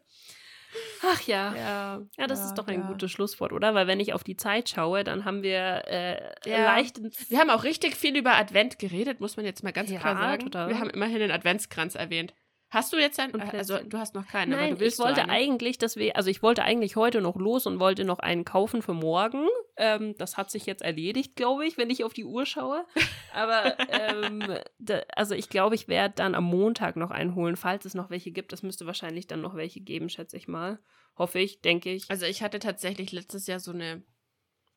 Ach 1.03 1.23
ja. 1.23 1.55
Ja, 1.57 2.03
Ja, 2.19 2.27
das 2.27 2.41
ja, 2.41 2.45
ist 2.47 2.55
doch 2.55 2.67
ein 2.67 2.81
ja. 2.83 2.87
gutes 2.89 3.11
Schlusswort, 3.11 3.53
oder? 3.53 3.75
Weil 3.75 3.87
wenn 3.87 4.01
ich 4.01 4.13
auf 4.13 4.25
die 4.25 4.37
Zeit 4.37 4.69
schaue, 4.69 5.05
dann 5.05 5.25
haben 5.25 5.43
wir 5.43 5.85
äh, 5.87 6.51
Ja. 6.51 6.65
leicht 6.65 7.01
Wir 7.31 7.39
haben 7.39 7.49
auch 7.51 7.65
richtig 7.65 7.97
viel 7.97 8.17
über 8.17 8.35
Advent 8.35 8.79
geredet, 8.79 9.21
muss 9.21 9.37
man 9.37 9.47
jetzt 9.47 9.63
mal 9.65 9.73
ganz 9.73 9.91
klar 9.91 10.17
sagen. 10.17 10.43
total. 10.43 10.69
Wir 10.69 10.79
haben 10.79 10.91
immerhin 10.91 11.21
den 11.21 11.31
Adventskranz 11.31 11.95
erwähnt. 11.95 12.35
Hast 12.69 12.93
du 12.93 12.97
jetzt 12.97 13.21
einen? 13.21 13.33
Und 13.33 13.43
Also 13.43 13.75
Plätzchen. 13.75 13.91
du 13.91 13.99
hast 13.99 14.15
noch 14.15 14.27
keinen, 14.27 14.53
aber 14.53 14.63
Nein, 14.63 14.75
du 14.75 14.81
willst 14.81 14.99
ich 14.99 15.05
wollte 15.05 15.23
einen. 15.23 15.31
eigentlich, 15.31 15.79
dass 15.79 15.97
wir, 15.97 16.17
also 16.17 16.31
ich 16.31 16.43
wollte 16.43 16.63
eigentlich 16.65 16.97
heute 16.97 17.21
noch 17.21 17.37
los 17.37 17.67
und 17.67 17.79
wollte 17.79 18.05
noch 18.05 18.19
einen 18.19 18.45
kaufen 18.45 18.83
für 18.83 18.93
morgen. 18.93 19.47
Ähm, 19.77 20.17
das 20.19 20.37
hat 20.37 20.51
sich 20.51 20.67
jetzt 20.67 20.83
erledigt, 20.83 21.37
glaube 21.37 21.65
ich, 21.65 21.79
wenn 21.79 21.91
ich 21.91 22.03
auf 22.03 22.13
die 22.13 22.25
Uhr 22.25 22.45
schaue. 22.45 22.85
Aber 23.33 23.77
ähm, 23.91 24.43
da, 24.79 25.01
also 25.15 25.35
ich 25.35 25.49
glaube, 25.49 25.77
ich 25.77 25.87
werde 25.87 26.15
dann 26.17 26.35
am 26.35 26.45
Montag 26.45 26.97
noch 26.97 27.11
einen 27.13 27.35
holen, 27.37 27.57
falls 27.57 27.85
es 27.85 27.95
noch 27.95 28.11
welche 28.11 28.33
gibt. 28.33 28.53
Es 28.53 28.63
müsste 28.65 28.87
wahrscheinlich 28.87 29.27
dann 29.29 29.41
noch 29.43 29.55
welche 29.55 29.81
geben, 29.81 30.09
schätze 30.09 30.37
ich 30.37 30.49
mal. 30.49 30.81
Hoffe 31.17 31.39
ich, 31.39 31.61
denke 31.63 31.93
ich. 31.93 32.11
Also 32.11 32.27
ich 32.27 32.43
hatte 32.43 32.59
tatsächlich 32.59 33.13
letztes 33.13 33.47
Jahr 33.47 33.61
so 33.61 33.71
eine 33.71 34.03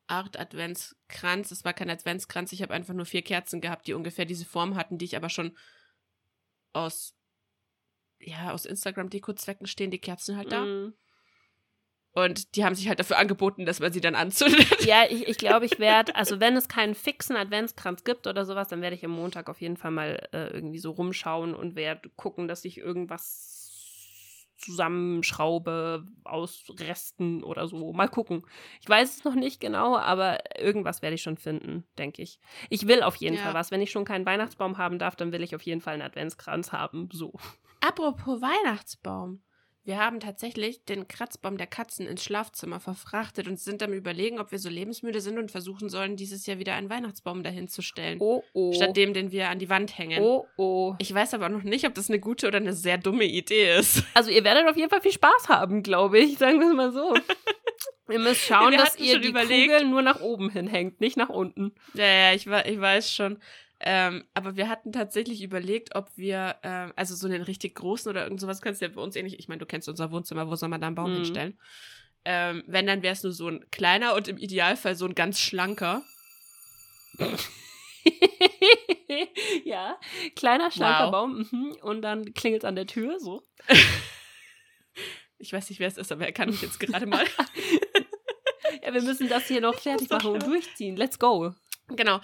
Art 0.07 0.39
Adventskranz. 0.39 1.51
Es 1.51 1.65
war 1.65 1.73
kein 1.73 1.89
Adventskranz, 1.89 2.51
ich 2.51 2.61
habe 2.61 2.73
einfach 2.73 2.93
nur 2.93 3.05
vier 3.05 3.23
Kerzen 3.23 3.61
gehabt, 3.61 3.87
die 3.87 3.93
ungefähr 3.93 4.25
diese 4.25 4.45
Form 4.45 4.75
hatten, 4.75 4.97
die 4.97 5.05
ich 5.05 5.15
aber 5.17 5.29
schon 5.29 5.57
aus 6.71 7.15
ja, 8.19 8.51
aus 8.51 8.65
Instagram-Deko-Zwecken 8.65 9.67
stehen 9.67 9.91
die 9.91 9.99
Kerzen 9.99 10.37
halt 10.37 10.51
da. 10.51 10.65
Mm. 10.65 10.93
Und 12.11 12.55
die 12.55 12.65
haben 12.65 12.75
sich 12.75 12.87
halt 12.89 12.99
dafür 12.99 13.17
angeboten, 13.17 13.65
dass 13.65 13.79
man 13.79 13.93
sie 13.93 14.01
dann 14.01 14.15
anzündet. 14.15 14.83
Ja, 14.83 15.03
ich, 15.09 15.27
ich 15.27 15.37
glaube, 15.37 15.65
ich 15.65 15.79
werde, 15.79 16.15
also 16.15 16.39
wenn 16.39 16.55
es 16.57 16.67
keinen 16.67 16.95
fixen 16.95 17.35
Adventskranz 17.35 18.03
gibt 18.03 18.27
oder 18.27 18.45
sowas, 18.45 18.67
dann 18.67 18.81
werde 18.81 18.95
ich 18.95 19.05
am 19.05 19.11
Montag 19.11 19.49
auf 19.49 19.61
jeden 19.61 19.77
Fall 19.77 19.91
mal 19.91 20.27
äh, 20.33 20.47
irgendwie 20.47 20.79
so 20.79 20.91
rumschauen 20.91 21.53
und 21.53 21.75
werde 21.75 22.09
gucken, 22.15 22.47
dass 22.47 22.65
ich 22.65 22.79
irgendwas 22.79 23.59
zusammenschraube 24.57 26.05
aus 26.25 26.65
Resten 26.79 27.43
oder 27.43 27.67
so. 27.67 27.93
Mal 27.93 28.09
gucken. 28.09 28.43
Ich 28.81 28.89
weiß 28.89 29.17
es 29.17 29.23
noch 29.23 29.35
nicht 29.35 29.61
genau, 29.61 29.95
aber 29.95 30.39
irgendwas 30.59 31.01
werde 31.01 31.15
ich 31.15 31.21
schon 31.21 31.37
finden, 31.37 31.85
denke 31.97 32.21
ich. 32.21 32.39
Ich 32.69 32.87
will 32.87 33.01
auf 33.01 33.15
jeden 33.15 33.37
Ja. 33.37 33.43
Fall 33.43 33.53
was. 33.53 33.71
Wenn 33.71 33.81
ich 33.81 33.91
schon 33.91 34.03
keinen 34.03 34.25
Weihnachtsbaum 34.25 34.77
haben 34.77 34.99
darf, 34.99 35.15
dann 35.15 35.31
will 35.31 35.43
ich 35.43 35.55
auf 35.55 35.61
jeden 35.61 35.79
Fall 35.79 35.93
einen 35.93 36.01
Adventskranz 36.01 36.73
haben. 36.73 37.07
So. 37.13 37.33
Apropos 37.81 38.41
Weihnachtsbaum. 38.41 39.41
Wir 39.89 39.97
haben 39.97 40.19
tatsächlich 40.19 40.85
den 40.85 41.07
Kratzbaum 41.07 41.57
der 41.57 41.65
Katzen 41.65 42.05
ins 42.05 42.23
Schlafzimmer 42.23 42.79
verfrachtet 42.79 43.47
und 43.47 43.59
sind 43.59 43.81
am 43.81 43.91
überlegen, 43.91 44.39
ob 44.39 44.51
wir 44.51 44.59
so 44.59 44.69
lebensmüde 44.69 45.19
sind 45.19 45.39
und 45.39 45.49
versuchen 45.49 45.89
sollen, 45.89 46.15
dieses 46.15 46.45
Jahr 46.45 46.59
wieder 46.59 46.75
einen 46.75 46.91
Weihnachtsbaum 46.91 47.41
dahin 47.41 47.67
zu 47.67 47.81
stellen. 47.81 48.19
Oh, 48.21 48.43
oh. 48.53 48.71
Statt 48.73 48.95
dem, 48.95 49.15
den 49.15 49.31
wir 49.31 49.49
an 49.49 49.57
die 49.57 49.69
Wand 49.69 49.97
hängen. 49.97 50.21
Oh, 50.21 50.45
oh. 50.57 50.95
Ich 50.99 51.11
weiß 51.11 51.33
aber 51.33 51.49
noch 51.49 51.63
nicht, 51.63 51.87
ob 51.87 51.95
das 51.95 52.09
eine 52.09 52.19
gute 52.19 52.47
oder 52.47 52.57
eine 52.57 52.73
sehr 52.73 52.99
dumme 52.99 53.25
Idee 53.25 53.77
ist. 53.77 54.03
Also 54.13 54.31
ihr 54.31 54.43
werdet 54.43 54.67
auf 54.67 54.75
jeden 54.75 54.89
Fall 54.89 55.01
viel 55.01 55.13
Spaß 55.13 55.47
haben, 55.47 55.81
glaube 55.81 56.19
ich. 56.19 56.37
Sagen 56.37 56.59
wir 56.59 56.67
es 56.67 56.75
mal 56.75 56.91
so. 56.91 57.15
Ihr 58.11 58.19
müsst 58.19 58.41
schauen, 58.41 58.73
dass 58.73 58.97
ihr 58.97 59.19
die 59.19 59.29
überlegt. 59.29 59.71
Kugel 59.71 59.87
nur 59.87 60.01
nach 60.01 60.19
oben 60.19 60.49
hinhängt, 60.49 60.99
nicht 60.99 61.15
nach 61.15 61.29
unten. 61.29 61.73
Ja, 61.93 62.05
ja, 62.05 62.33
ich, 62.33 62.47
ich 62.47 62.81
weiß 62.81 63.13
schon. 63.13 63.39
Ähm, 63.81 64.25
aber 64.33 64.57
wir 64.57 64.67
hatten 64.67 64.91
tatsächlich 64.91 65.41
überlegt, 65.41 65.95
ob 65.95 66.09
wir, 66.17 66.57
ähm, 66.63 66.91
also 66.97 67.15
so 67.15 67.27
einen 67.27 67.41
richtig 67.43 67.75
großen 67.75 68.09
oder 68.09 68.23
irgend 68.23 68.41
sowas 68.41 68.61
kannst 68.61 68.81
du 68.81 68.85
ja 68.85 68.91
bei 68.93 69.01
uns 69.01 69.15
ähnlich, 69.15 69.39
ich 69.39 69.47
meine, 69.47 69.59
du 69.59 69.65
kennst 69.65 69.87
unser 69.87 70.11
Wohnzimmer, 70.11 70.49
wo 70.49 70.55
soll 70.55 70.67
man 70.69 70.81
da 70.81 70.87
einen 70.87 70.95
Baum 70.97 71.11
Mhm. 71.11 71.15
hinstellen? 71.15 71.57
Ähm, 72.25 72.63
wenn, 72.67 72.85
dann 72.87 73.01
wäre 73.03 73.13
es 73.13 73.23
nur 73.23 73.31
so 73.31 73.47
ein 73.47 73.63
kleiner 73.71 74.15
und 74.15 74.27
im 74.27 74.37
Idealfall 74.37 74.95
so 74.95 75.05
ein 75.05 75.15
ganz 75.15 75.39
schlanker. 75.39 76.03
ja, 79.65 79.97
kleiner, 80.35 80.71
schlanker 80.71 81.05
Wow. 81.05 81.11
Baum. 81.11 81.47
Mhm. 81.51 81.71
Und 81.81 82.01
dann 82.01 82.33
klingelt 82.33 82.63
es 82.63 82.67
an 82.67 82.75
der 82.75 82.87
Tür, 82.87 83.19
so. 83.19 83.43
Ich 85.37 85.53
weiß 85.53 85.69
nicht, 85.69 85.79
wer 85.79 85.87
es 85.87 85.97
ist, 85.97 86.11
aber 86.11 86.25
er 86.25 86.31
kann 86.33 86.49
mich 86.49 86.61
jetzt 86.61 86.79
gerade 86.79 87.05
mal. 87.05 87.25
Ja, 88.83 88.93
wir 88.93 89.01
müssen 89.01 89.27
das 89.29 89.47
hier 89.47 89.61
noch 89.61 89.79
fertig 89.79 90.09
machen 90.09 90.31
und 90.31 90.45
durchziehen. 90.45 90.95
Let's 90.95 91.17
go. 91.17 91.53
Genau. 91.95 92.21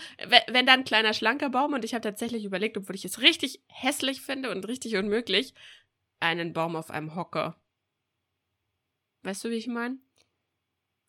Wenn, 0.47 0.65
da 0.65 0.73
ein 0.73 0.83
kleiner, 0.83 1.13
schlanker 1.13 1.49
Baum 1.49 1.73
und 1.73 1.83
ich 1.83 1.93
habe 1.93 2.01
tatsächlich 2.01 2.45
überlegt, 2.45 2.77
obwohl 2.77 2.95
ich 2.95 3.05
es 3.05 3.21
richtig 3.21 3.61
hässlich 3.67 4.21
finde 4.21 4.51
und 4.51 4.67
richtig 4.67 4.95
unmöglich, 4.95 5.53
einen 6.19 6.53
Baum 6.53 6.75
auf 6.75 6.91
einem 6.91 7.15
Hocker. 7.15 7.55
Weißt 9.23 9.43
du, 9.43 9.49
wie 9.49 9.55
ich 9.55 9.67
meine? 9.67 9.97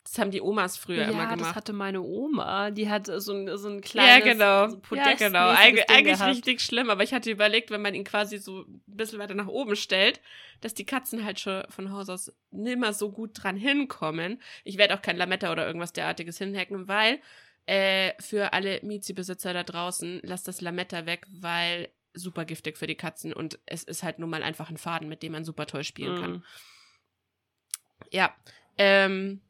Das 0.03 0.19
haben 0.19 0.31
die 0.31 0.41
Omas 0.41 0.77
früher 0.77 1.01
ja, 1.01 1.09
immer 1.09 1.25
das 1.25 1.35
gemacht. 1.35 1.55
hatte 1.55 1.73
meine 1.73 2.01
Oma. 2.01 2.71
Die 2.71 2.89
hat 2.89 3.07
so 3.07 3.33
ein, 3.33 3.57
so 3.57 3.67
ein 3.67 3.81
kleines 3.81 4.25
ja, 4.25 4.33
genau. 4.33 4.69
so 4.69 4.95
ja, 4.95 5.13
genau. 5.15 5.49
Ding 5.49 5.79
Eig 5.79 5.91
eigentlich 5.91 6.17
gehabt. 6.17 6.31
richtig 6.31 6.61
schlimm, 6.61 6.89
aber 6.89 7.03
ich 7.03 7.13
hatte 7.13 7.29
überlegt, 7.29 7.71
wenn 7.71 7.81
man 7.81 7.93
ihn 7.93 8.05
quasi 8.05 8.37
so 8.37 8.61
ein 8.61 8.81
bisschen 8.85 9.19
weiter 9.19 9.33
nach 9.33 9.47
oben 9.47 9.75
stellt, 9.75 10.21
dass 10.61 10.73
die 10.73 10.85
Katzen 10.85 11.25
halt 11.25 11.41
schon 11.41 11.65
von 11.69 11.91
Haus 11.91 12.07
aus 12.07 12.31
nimmer 12.51 12.93
so 12.93 13.11
gut 13.11 13.31
dran 13.33 13.57
hinkommen. 13.57 14.41
Ich 14.63 14.77
werde 14.77 14.95
auch 14.95 15.01
kein 15.01 15.17
Lametta 15.17 15.51
oder 15.51 15.67
irgendwas 15.67 15.91
derartiges 15.91 16.37
hinhacken, 16.37 16.87
weil 16.87 17.19
äh, 17.67 18.13
für 18.19 18.53
alle 18.53 18.79
Miezi-Besitzer 18.81 19.53
da 19.53 19.63
draußen, 19.63 20.21
lasst 20.23 20.47
das 20.47 20.61
Lametta 20.61 21.05
weg, 21.05 21.25
weil 21.29 21.89
super 22.13 22.45
giftig 22.45 22.77
für 22.77 22.87
die 22.87 22.95
Katzen 22.95 23.31
und 23.33 23.59
es 23.67 23.83
ist 23.83 24.01
halt 24.01 24.17
nun 24.19 24.29
mal 24.29 24.41
einfach 24.41 24.69
ein 24.71 24.77
Faden, 24.77 25.07
mit 25.07 25.21
dem 25.21 25.33
man 25.33 25.45
super 25.45 25.67
toll 25.67 25.83
spielen 25.83 26.19
kann. 26.19 26.31
Mhm. 26.31 26.43
Ja, 28.11 28.35
ähm, 28.77 29.41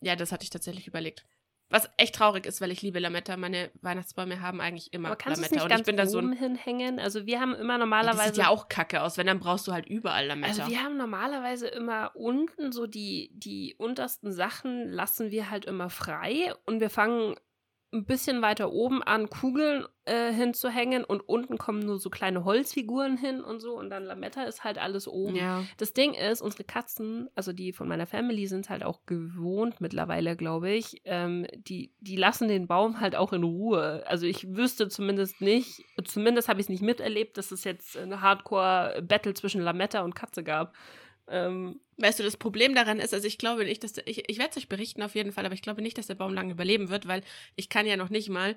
ja, 0.00 0.16
das 0.16 0.32
hatte 0.32 0.44
ich 0.44 0.50
tatsächlich 0.50 0.86
überlegt. 0.88 1.24
Was 1.68 1.90
echt 1.96 2.14
traurig 2.14 2.46
ist, 2.46 2.60
weil 2.60 2.70
ich 2.70 2.80
liebe 2.80 3.00
Lametta. 3.00 3.36
Meine 3.36 3.72
Weihnachtsbäume 3.82 4.40
haben 4.40 4.60
eigentlich 4.60 4.92
immer 4.92 5.08
Aber 5.08 5.16
kannst 5.16 5.40
Lametta. 5.42 5.54
nicht 5.56 5.64
Und 5.64 5.68
ganz 5.68 5.80
ich 5.80 5.86
bin 5.86 5.96
da 5.96 6.06
so 6.06 6.18
oben 6.18 6.30
ein. 6.30 6.36
hinhängen? 6.38 7.00
Also 7.00 7.26
wir 7.26 7.40
haben 7.40 7.54
immer 7.54 7.74
Das 7.74 7.80
normalerweise... 7.80 8.34
sieht 8.34 8.36
ja 8.44 8.48
auch 8.50 8.68
kacke 8.68 9.02
aus, 9.02 9.18
wenn 9.18 9.26
dann 9.26 9.40
brauchst 9.40 9.66
du 9.66 9.72
halt 9.72 9.86
überall 9.86 10.26
Lametta. 10.26 10.62
Also 10.62 10.70
wir 10.70 10.82
haben 10.82 10.96
normalerweise 10.96 11.66
immer 11.66 12.12
unten 12.14 12.70
so 12.70 12.86
die, 12.86 13.32
die 13.34 13.74
untersten 13.78 14.32
Sachen 14.32 14.88
lassen 14.88 15.32
wir 15.32 15.50
halt 15.50 15.64
immer 15.64 15.90
frei 15.90 16.54
und 16.66 16.78
wir 16.80 16.88
fangen 16.88 17.34
ein 17.96 18.04
bisschen 18.04 18.42
weiter 18.42 18.72
oben 18.72 19.02
an, 19.02 19.28
Kugeln 19.30 19.86
äh, 20.04 20.32
hinzuhängen 20.32 21.04
und 21.04 21.20
unten 21.20 21.58
kommen 21.58 21.80
nur 21.80 21.98
so 21.98 22.10
kleine 22.10 22.44
Holzfiguren 22.44 23.16
hin 23.16 23.40
und 23.40 23.60
so 23.60 23.76
und 23.76 23.90
dann 23.90 24.04
Lametta 24.04 24.44
ist 24.44 24.62
halt 24.64 24.78
alles 24.78 25.08
oben. 25.08 25.36
ja. 25.36 25.64
Das 25.78 25.92
Ding 25.92 26.14
ist, 26.14 26.42
unsere 26.42 26.64
Katzen, 26.64 27.28
also 27.34 27.52
die 27.52 27.72
von 27.72 27.88
meiner 27.88 28.06
Family, 28.06 28.46
sind 28.46 28.70
halt 28.70 28.84
auch 28.84 29.00
gewohnt 29.06 29.80
mittlerweile, 29.80 30.36
glaube 30.36 30.70
ich. 30.70 31.00
Ähm, 31.04 31.46
die, 31.56 31.92
die 32.00 32.16
lassen 32.16 32.48
den 32.48 32.66
Baum 32.66 33.00
halt 33.00 33.16
auch 33.16 33.32
in 33.32 33.42
Ruhe. 33.42 34.04
Also 34.06 34.26
ich 34.26 34.54
wüsste 34.56 34.88
zumindest 34.88 35.40
nicht, 35.40 35.82
zumindest 36.04 36.48
habe 36.48 36.60
ich 36.60 36.66
es 36.66 36.70
nicht 36.70 36.82
miterlebt, 36.82 37.38
dass 37.38 37.50
es 37.50 37.64
jetzt 37.64 37.96
eine 37.96 38.20
Hardcore-Battle 38.20 39.34
zwischen 39.34 39.62
Lametta 39.62 40.02
und 40.02 40.14
Katze 40.14 40.44
gab. 40.44 40.74
Ähm, 41.28 41.80
Weißt 41.98 42.18
du, 42.18 42.22
das 42.22 42.36
Problem 42.36 42.74
daran 42.74 42.98
ist, 43.00 43.14
also 43.14 43.26
ich 43.26 43.38
glaube 43.38 43.64
nicht, 43.64 43.82
dass 43.82 43.94
der, 43.94 44.06
ich, 44.06 44.28
ich 44.28 44.38
werde 44.38 44.50
es 44.50 44.56
euch 44.58 44.68
berichten 44.68 45.02
auf 45.02 45.14
jeden 45.14 45.32
Fall, 45.32 45.46
aber 45.46 45.54
ich 45.54 45.62
glaube 45.62 45.80
nicht, 45.82 45.96
dass 45.96 46.06
der 46.08 46.14
Baum 46.14 46.34
lange 46.34 46.52
überleben 46.52 46.90
wird, 46.90 47.08
weil 47.08 47.22
ich 47.54 47.68
kann 47.70 47.86
ja 47.86 47.96
noch 47.96 48.10
nicht 48.10 48.28
mal 48.28 48.54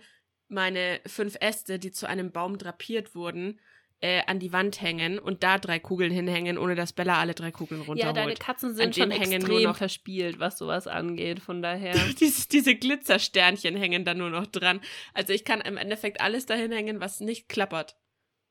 meine 0.50 1.00
fünf 1.06 1.38
Äste, 1.40 1.80
die 1.80 1.92
zu 1.92 2.08
einem 2.08 2.32
Baum 2.32 2.58
drapiert 2.58 3.16
wurden, 3.16 3.60
äh, 4.02 4.24
an 4.28 4.40
die 4.40 4.52
Wand 4.54 4.82
hängen 4.82 5.20
und 5.20 5.44
da 5.44 5.58
drei 5.58 5.78
Kugeln 5.80 6.12
hinhängen, 6.12 6.58
ohne 6.58 6.76
dass 6.76 6.94
Bella 6.94 7.20
alle 7.20 7.34
drei 7.34 7.52
Kugeln 7.52 7.82
ja, 7.82 7.88
runterholt. 7.88 8.16
deine 8.18 8.34
Katzen 8.36 8.74
sind 8.76 8.96
schon 8.96 9.12
extrem 9.12 9.64
noch- 9.64 9.78
verspielt, 9.78 10.40
was 10.40 10.58
sowas 10.58 10.88
angeht. 10.88 11.40
Von 11.42 11.62
daher. 11.62 11.94
Diese, 12.20 12.48
diese 12.48 12.76
Glitzersternchen 12.76 13.76
hängen 13.76 14.06
da 14.06 14.14
nur 14.14 14.30
noch 14.30 14.48
dran. 14.48 14.82
Also 15.14 15.34
ich 15.34 15.44
kann 15.46 15.62
im 15.62 15.78
Endeffekt 15.78 16.22
alles 16.22 16.46
dahin 16.46 16.72
hängen, 16.72 17.00
was 17.02 17.20
nicht 17.20 17.48
klappert. 17.50 17.98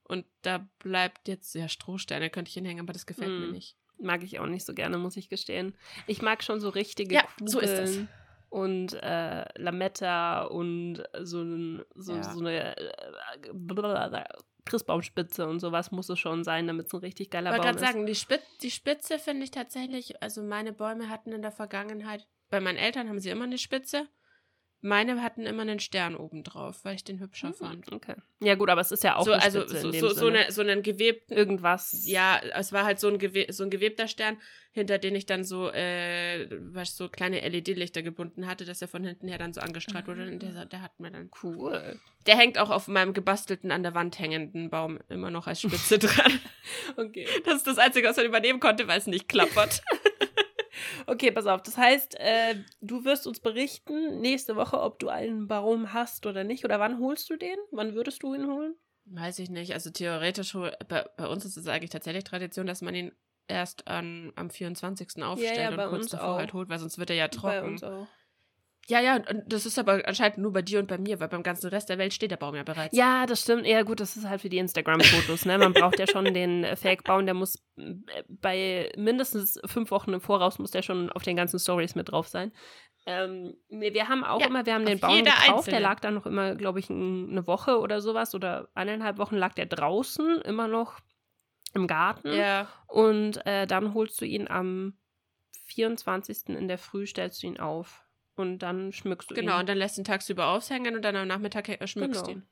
Und 0.05 0.25
da 0.43 0.69
bleibt 0.79 1.29
jetzt, 1.29 1.55
ja, 1.55 1.69
Strohsterne 1.69 2.31
könnte 2.31 2.49
ich 2.51 2.55
hinhängen, 2.55 2.81
aber 2.81 2.93
das 2.93 3.07
gefällt 3.07 3.31
mir 3.31 3.47
Hm. 3.47 3.53
nicht. 3.53 3.77
Mag 4.01 4.23
ich 4.23 4.39
auch 4.39 4.47
nicht 4.47 4.65
so 4.65 4.75
gerne, 4.75 4.99
muss 4.99 5.17
ich 5.17 5.29
gestehen. 5.29 5.75
Ich 6.07 6.23
mag 6.23 6.43
schon 6.43 6.61
so 6.61 6.69
richtige 6.69 7.17
Ja, 7.17 7.23
Kugeln 7.39 7.49
so 7.49 7.59
ist 7.61 7.79
das. 7.79 7.99
und 8.49 8.93
äh, 8.95 9.45
Lametta 9.61 10.43
und 10.45 11.03
so, 11.23 11.45
so, 11.95 12.15
Ja. 12.15 12.23
so 12.33 12.39
eine 12.41 12.77
äh, 12.77 14.25
Christbaumspitze 14.65 15.47
und 15.47 15.61
sowas 15.61 15.91
muss 15.91 16.09
es 16.09 16.19
schon 16.19 16.45
sein, 16.45 16.67
damit 16.67 16.87
es 16.87 16.93
ein 16.93 17.01
richtig 17.01 17.27
Ich 17.27 17.31
geiler 17.31 17.51
wollte 17.51 17.63
Baum 17.63 17.73
gerade 17.77 17.85
ist. 17.85 17.93
sagen, 17.93 18.07
die, 18.07 18.15
Spitz, 18.15 18.43
die 18.63 18.71
Spitze 18.71 19.19
finde 19.19 19.45
ich 19.45 19.51
tatsächlich, 19.51 20.23
also 20.23 20.43
meine 20.43 20.73
Bäume 20.73 21.09
hatten 21.09 21.33
in 21.33 21.43
der 21.43 21.53
Vergangenheit, 21.53 22.27
bei 22.51 22.61
meinen 22.61 22.77
Eltern 22.79 23.09
haben 23.09 23.19
sie 23.19 23.31
immer 23.31 23.45
eine 23.45 23.59
Spitze. 23.59 24.09
Meine 24.81 25.21
hatten 25.23 25.45
immer 25.45 25.63
einen 25.63 25.81
Stern 25.81 26.15
oben 26.15 26.45
drauf, 26.45 26.85
weil 26.85 26.95
ich 26.95 27.03
den 27.03 27.19
hübscher 27.19 27.53
fand. 27.53 27.91
Okay. 27.93 28.15
Ja 28.41 28.55
gut, 28.55 28.71
aber 28.71 28.81
es 28.81 28.93
ist 28.93 29.03
ja 29.03 29.17
auch 29.17 29.25
So, 29.25 29.33
eine 29.33 29.43
also 29.43 29.61
Spitze 29.63 29.81
so, 29.81 29.87
in 29.89 29.93
dem 29.93 30.01
so, 30.01 30.09
so, 30.11 30.27
eine, 30.29 30.53
so 30.53 30.61
einen 30.61 30.83
gewebten, 30.83 31.37
irgendwas. 31.37 32.05
ja, 32.07 32.41
es 32.55 32.73
war 32.73 32.85
halt 32.85 33.01
so 33.01 33.09
ein, 33.09 33.19
gewe 33.19 33.47
so 33.53 33.65
ein 33.65 33.71
gewebter 33.71 34.07
Stern, 34.07 34.39
hinter 34.71 34.99
den 34.99 35.17
ich 35.17 35.27
dann 35.27 35.43
so, 35.43 35.69
äh, 35.71 36.47
was 36.73 36.97
so 36.97 37.09
kleine 37.09 37.41
LED-Lichter 37.41 38.03
gebunden 38.03 38.47
hatte, 38.47 38.65
dass 38.65 38.81
er 38.81 38.87
von 38.87 39.03
hinten 39.03 39.27
her 39.27 39.39
dann 39.39 39.53
so 39.53 39.61
angestrahlt 39.61 40.07
wurde. 40.07 40.29
Und 40.29 40.41
der, 40.41 40.67
der 40.67 40.83
hat 40.83 41.01
mir 41.01 41.11
dann. 41.11 41.31
cool. 41.43 41.99
Der 42.29 42.37
hängt 42.37 42.59
auch 42.59 42.71
auf 42.71 42.87
meinem 42.87 43.15
gebastelten, 43.15 43.73
an 43.73 43.83
der 43.83 43.95
Wand 43.95 44.19
hängenden 44.21 44.71
Baum 44.71 45.01
immer 45.09 45.31
noch 45.33 45.49
als 45.49 45.61
Spitze 45.63 45.99
dran. 45.99 46.33
Okay. 46.97 47.27
Das 47.45 47.57
ist 47.57 47.67
das 47.67 47.79
Einzige, 47.79 48.09
was 48.09 48.17
man 48.17 48.27
übernehmen 48.27 48.61
konnte, 48.61 48.87
weil 48.89 48.99
es 48.99 49.07
nicht 49.07 49.29
klappert. 49.29 49.83
Okay, 51.09 51.33
pass 51.33 51.47
auf. 51.47 51.63
Das 51.63 51.79
heißt, 51.79 52.17
äh, 52.21 52.57
du 52.83 53.05
wirst 53.07 53.27
uns 53.27 53.41
berichten 53.41 54.21
nächste 54.21 54.57
Woche, 54.57 54.79
ob 54.79 54.99
du 54.99 55.09
einen 55.09 55.49
Baum 55.49 55.95
hast 55.95 56.27
oder 56.27 56.45
nicht. 56.45 56.67
Oder 56.67 56.79
wann 56.81 56.99
holst 57.01 57.31
du 57.31 57.37
den? 57.37 57.57
Wann 57.71 57.95
würdest 57.95 58.23
du 58.23 58.35
ihn 58.35 58.47
holen? 58.47 58.75
Weiß 59.07 59.39
ich 59.39 59.49
nicht. 59.49 59.73
Also 59.73 59.89
theoretisch, 59.91 60.53
bei, 60.53 61.07
bei 61.17 61.27
uns 61.27 61.47
ist 61.47 61.57
es 61.57 61.67
eigentlich 61.67 61.89
tatsächlich 61.91 62.25
Tradition, 62.25 62.67
dass 62.67 62.83
man 62.83 62.95
ihn 62.95 63.13
erst 63.47 63.89
an, 63.89 64.35
am 64.37 64.51
24. 64.51 65.23
aufstellt 65.23 65.57
ja, 65.59 65.71
und 65.71 65.77
bei 65.79 65.87
kurz 65.89 66.09
davor 66.09 66.35
auch. 66.35 66.39
halt 66.39 66.53
holt, 66.53 66.69
weil 66.69 66.79
sonst 66.79 66.99
wird 66.99 67.09
er 67.09 67.17
ja 67.17 67.29
Bei 67.29 67.37
trocken. 67.37 67.71
uns 67.71 67.83
auch. 67.83 68.07
Ja, 68.89 69.01
ja, 69.01 69.17
und 69.17 69.43
das 69.47 69.67
ist 69.67 69.79
aber 69.79 70.01
anscheinend 70.07 70.39
nur 70.39 70.53
bei 70.53 70.63
dir 70.63 70.79
und 70.79 70.87
bei 70.89 70.97
mir, 70.97 71.21
weil 71.21 71.29
beim 71.29 71.43
ganzen 71.43 71.69
Rest 71.69 71.91
der 71.91 71.99
Welt 71.99 72.15
steht 72.15 72.31
der 72.31 72.39
Baum 72.39 72.55
ja 72.55 72.63
bereits. 72.63 72.97
Ja, 72.97 73.27
das 73.27 73.43
stimmt. 73.43 73.67
Ja, 73.67 73.83
gut, 73.83 74.01
das 74.01 74.17
ist 74.17 74.27
halt 74.27 74.41
für 74.41 74.49
die 74.49 74.57
Instagram-Fotos. 74.59 75.45
Ne? 75.45 75.59
Man 75.59 75.75
braucht 75.75 75.99
ja 75.99 76.07
schon 76.07 76.25
den 76.33 76.65
äh, 76.65 76.75
Fake-Baum, 76.75 77.27
der 77.27 77.35
muss 77.35 77.63
äh, 77.77 77.95
bei 78.29 78.91
mindestens 78.97 79.61
fünf 79.67 79.91
Wochen 79.91 80.15
im 80.15 80.21
Voraus 80.23 80.59
muss 80.59 80.71
der 80.71 80.81
schon 80.83 81.11
auf 81.13 81.23
den 81.23 81.37
ganzen 81.37 81.59
Stories 81.59 81.95
mit 81.97 82.11
drauf 82.11 82.29
sein. 82.29 82.51
Ähm, 83.05 83.57
wir 83.69 84.09
haben 84.09 84.25
auch 84.25 84.41
Ja, 84.41 84.47
immer, 84.47 84.65
wir 84.65 84.75
haben 84.75 84.87
den 84.87 85.01
Baum 85.01 85.19
gekauft, 85.23 85.49
einzelne. 85.49 85.71
der 85.73 85.81
lag 85.81 86.01
dann 86.01 86.15
noch 86.15 86.27
immer, 86.27 86.55
glaube 86.55 86.79
ich, 86.79 86.89
ein, 86.89 87.31
eine 87.31 87.47
Woche 87.47 87.79
oder 87.81 88.01
sowas 88.01 88.35
oder 88.35 88.69
eineinhalb 88.75 89.19
Wochen 89.19 89.37
lag 89.37 89.53
der 89.55 89.67
draußen, 89.67 90.41
immer 90.43 90.67
noch 90.67 90.99
im 91.75 91.87
Garten. 91.87 92.33
Ja. 92.33 92.69
Und 92.87 93.45
äh, 93.47 93.67
dann 93.67 93.93
holst 93.93 94.21
du 94.21 94.25
ihn 94.25 94.49
am 94.49 94.95
24. 95.67 96.49
in 96.49 96.69
der 96.69 96.79
Früh, 96.79 97.07
stellst 97.07 97.43
du 97.43 97.47
ihn 97.49 97.61
auf. 97.61 98.05
Und 98.39 98.61
dann 98.61 98.93
schmückst 98.93 99.31
du 99.31 99.35
ihn. 99.35 99.41
Genau, 99.41 99.59
und 99.59 99.69
dann 99.69 99.77
lässt 99.79 99.97
du 99.97 100.03
ihn 100.03 100.05
tagsüber 100.05 100.49
aushängen 100.49 100.95
und 100.95 101.03
dann 101.03 101.17
am 101.17 101.27
Nachmittag 101.29 101.69
äh, 101.69 101.87
schmückst 101.87 102.25
Genau. 102.27 102.39
ihn. 102.39 102.47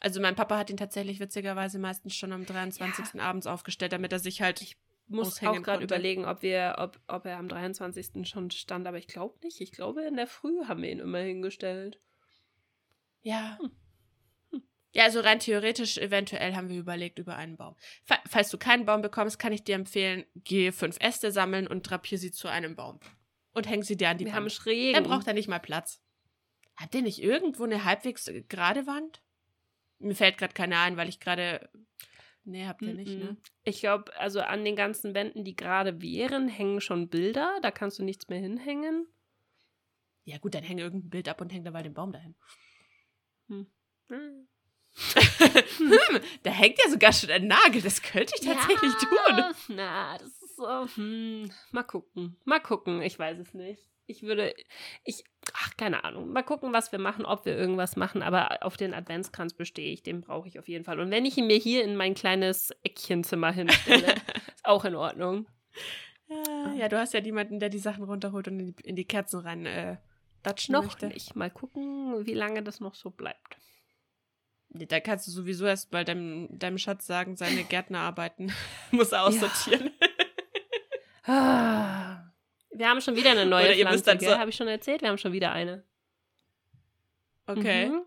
Also 0.00 0.20
mein 0.20 0.36
Papa 0.36 0.56
hat 0.56 0.70
ihn 0.70 0.76
tatsächlich 0.76 1.18
witzigerweise 1.18 1.78
meistens 1.80 2.14
schon 2.14 2.32
am 2.32 2.46
23. 2.46 3.20
abends 3.20 3.46
aufgestellt, 3.48 3.92
damit 3.92 4.12
er 4.12 4.20
sich 4.20 4.40
halt. 4.42 4.64
muss 5.08 5.28
aushängen 5.34 5.58
auch 5.58 5.62
gerade 5.64 5.82
überlegen, 5.82 6.24
ob 6.24 6.42
wir, 6.42 6.76
ob, 6.78 7.00
ob 7.08 7.26
er 7.26 7.38
am 7.38 7.48
23. 7.48 8.28
schon 8.28 8.50
stand, 8.52 8.86
aber 8.86 8.98
ich 8.98 9.08
glaube 9.08 9.36
nicht. 9.42 9.60
Ich 9.60 9.72
glaube, 9.72 10.02
in 10.02 10.14
der 10.16 10.28
Früh 10.28 10.64
haben 10.66 10.82
wir 10.82 10.90
ihn 10.90 11.00
immer 11.00 11.18
hingestellt. 11.18 12.00
Ja. 13.22 13.58
Ja, 14.92 15.04
also 15.04 15.20
rein 15.20 15.38
theoretisch, 15.40 15.98
eventuell 15.98 16.54
haben 16.54 16.68
wir 16.70 16.78
überlegt 16.78 17.18
über 17.18 17.36
einen 17.36 17.56
Baum. 17.56 17.76
Fa- 18.04 18.22
Falls 18.26 18.50
du 18.50 18.56
keinen 18.58 18.86
Baum 18.86 19.02
bekommst, 19.02 19.38
kann 19.38 19.52
ich 19.52 19.62
dir 19.64 19.74
empfehlen, 19.74 20.24
geh 20.34 20.72
fünf 20.72 20.96
Äste 21.00 21.30
sammeln 21.30 21.66
und 21.66 21.82
drapier 21.82 22.18
sie 22.18 22.30
zu 22.32 22.48
einem 22.48 22.74
Baum. 22.76 22.98
Und 23.58 23.68
häng 23.68 23.82
sie 23.82 23.96
dir 23.96 24.08
an 24.08 24.18
die 24.18 24.26
wir 24.26 24.34
haben 24.34 24.44
Wand. 24.44 24.52
schrägen. 24.52 24.94
Dann 24.94 25.10
braucht 25.10 25.26
er 25.26 25.34
nicht 25.34 25.48
mal 25.48 25.58
Platz. 25.58 26.02
Hat 26.76 26.94
der 26.94 27.02
nicht 27.02 27.22
irgendwo 27.22 27.64
eine 27.64 27.84
halbwegs 27.84 28.30
gerade 28.48 28.86
Wand? 28.86 29.22
Mir 29.98 30.14
fällt 30.14 30.38
gerade 30.38 30.54
keine 30.54 30.78
ein, 30.78 30.96
weil 30.96 31.08
ich 31.08 31.20
gerade. 31.20 31.68
Nee, 32.44 32.66
habt 32.66 32.82
ihr 32.82 32.94
nicht, 32.94 33.18
ne? 33.18 33.36
Ich 33.64 33.80
glaube, 33.80 34.16
also 34.16 34.40
an 34.40 34.64
den 34.64 34.76
ganzen 34.76 35.12
Wänden, 35.12 35.44
die 35.44 35.54
gerade 35.54 36.00
wären, 36.00 36.48
hängen 36.48 36.80
schon 36.80 37.08
Bilder. 37.08 37.58
Da 37.62 37.70
kannst 37.70 37.98
du 37.98 38.04
nichts 38.04 38.28
mehr 38.28 38.38
hinhängen. 38.38 39.06
Ja, 40.24 40.38
gut, 40.38 40.54
dann 40.54 40.62
hänge 40.62 40.82
irgendein 40.82 41.10
Bild 41.10 41.28
ab 41.28 41.40
und 41.40 41.52
häng 41.52 41.64
dabei 41.64 41.82
den 41.82 41.94
Baum 41.94 42.12
dahin. 42.12 42.36
Hm. 43.48 43.66
hm, 44.08 44.48
da 46.42 46.50
hängt 46.50 46.78
ja 46.82 46.90
sogar 46.90 47.12
schon 47.12 47.30
ein 47.30 47.46
Nagel. 47.46 47.82
Das 47.82 48.02
könnte 48.02 48.34
ich 48.38 48.46
tatsächlich 48.46 48.92
tun. 48.94 49.38
ja, 49.38 49.52
Na, 49.68 50.18
das 50.18 50.37
so. 50.58 50.86
Hm, 50.96 51.50
mal 51.72 51.84
gucken. 51.84 52.36
Mal 52.44 52.60
gucken. 52.60 53.00
Ich 53.02 53.18
weiß 53.18 53.38
es 53.38 53.54
nicht. 53.54 53.82
Ich 54.06 54.22
würde. 54.22 54.54
Ich. 55.04 55.24
Ach, 55.54 55.76
keine 55.76 56.04
Ahnung. 56.04 56.30
Mal 56.30 56.42
gucken, 56.42 56.72
was 56.72 56.92
wir 56.92 56.98
machen, 56.98 57.24
ob 57.24 57.44
wir 57.44 57.56
irgendwas 57.56 57.96
machen. 57.96 58.22
Aber 58.22 58.62
auf 58.62 58.76
den 58.76 58.94
Adventskranz 58.94 59.54
bestehe 59.54 59.92
ich. 59.92 60.02
Den 60.02 60.20
brauche 60.20 60.48
ich 60.48 60.58
auf 60.58 60.68
jeden 60.68 60.84
Fall. 60.84 61.00
Und 61.00 61.10
wenn 61.10 61.24
ich 61.24 61.36
ihn 61.38 61.46
mir 61.46 61.58
hier 61.58 61.84
in 61.84 61.96
mein 61.96 62.14
kleines 62.14 62.70
Eckchenzimmer 62.82 63.52
hinstelle, 63.52 64.14
ist 64.54 64.64
auch 64.64 64.84
in 64.84 64.94
Ordnung. 64.94 65.46
Ja, 66.28 66.74
ja, 66.74 66.88
du 66.88 66.98
hast 66.98 67.14
ja 67.14 67.20
jemanden, 67.20 67.58
der 67.60 67.70
die 67.70 67.78
Sachen 67.78 68.04
runterholt 68.04 68.48
und 68.48 68.60
in 68.60 68.66
die, 68.66 68.82
in 68.84 68.96
die 68.96 69.06
Kerzen 69.06 69.40
rein 69.40 69.64
äh, 69.64 69.96
datschen 70.42 70.72
Noch 70.74 70.84
möchte. 70.84 71.06
nicht. 71.08 71.36
Mal 71.36 71.50
gucken, 71.50 72.26
wie 72.26 72.34
lange 72.34 72.62
das 72.62 72.80
noch 72.80 72.94
so 72.94 73.10
bleibt. 73.10 73.56
Da 74.70 75.00
kannst 75.00 75.26
du 75.26 75.30
sowieso 75.30 75.64
erst 75.64 75.92
mal 75.92 76.04
deinem, 76.04 76.58
deinem 76.58 76.76
Schatz 76.76 77.06
sagen, 77.06 77.36
seine 77.36 77.64
Gärtnerarbeiten 77.64 78.52
muss 78.90 79.12
er 79.12 79.24
aussortieren. 79.24 79.90
Ah. 80.00 80.07
Wir 81.28 82.88
haben 82.88 83.00
schon 83.00 83.16
wieder 83.16 83.30
eine 83.32 83.46
neue 83.46 83.66
Oder 83.66 83.74
ihr 83.74 83.84
müsst 83.88 84.04
Pflanze, 84.04 84.10
dann 84.10 84.18
gell? 84.18 84.28
so- 84.30 84.38
Habe 84.38 84.50
ich 84.50 84.56
schon 84.56 84.68
erzählt? 84.68 85.02
Wir 85.02 85.08
haben 85.08 85.18
schon 85.18 85.32
wieder 85.32 85.52
eine. 85.52 85.84
Okay. 87.46 87.88
Mhm. 87.88 88.02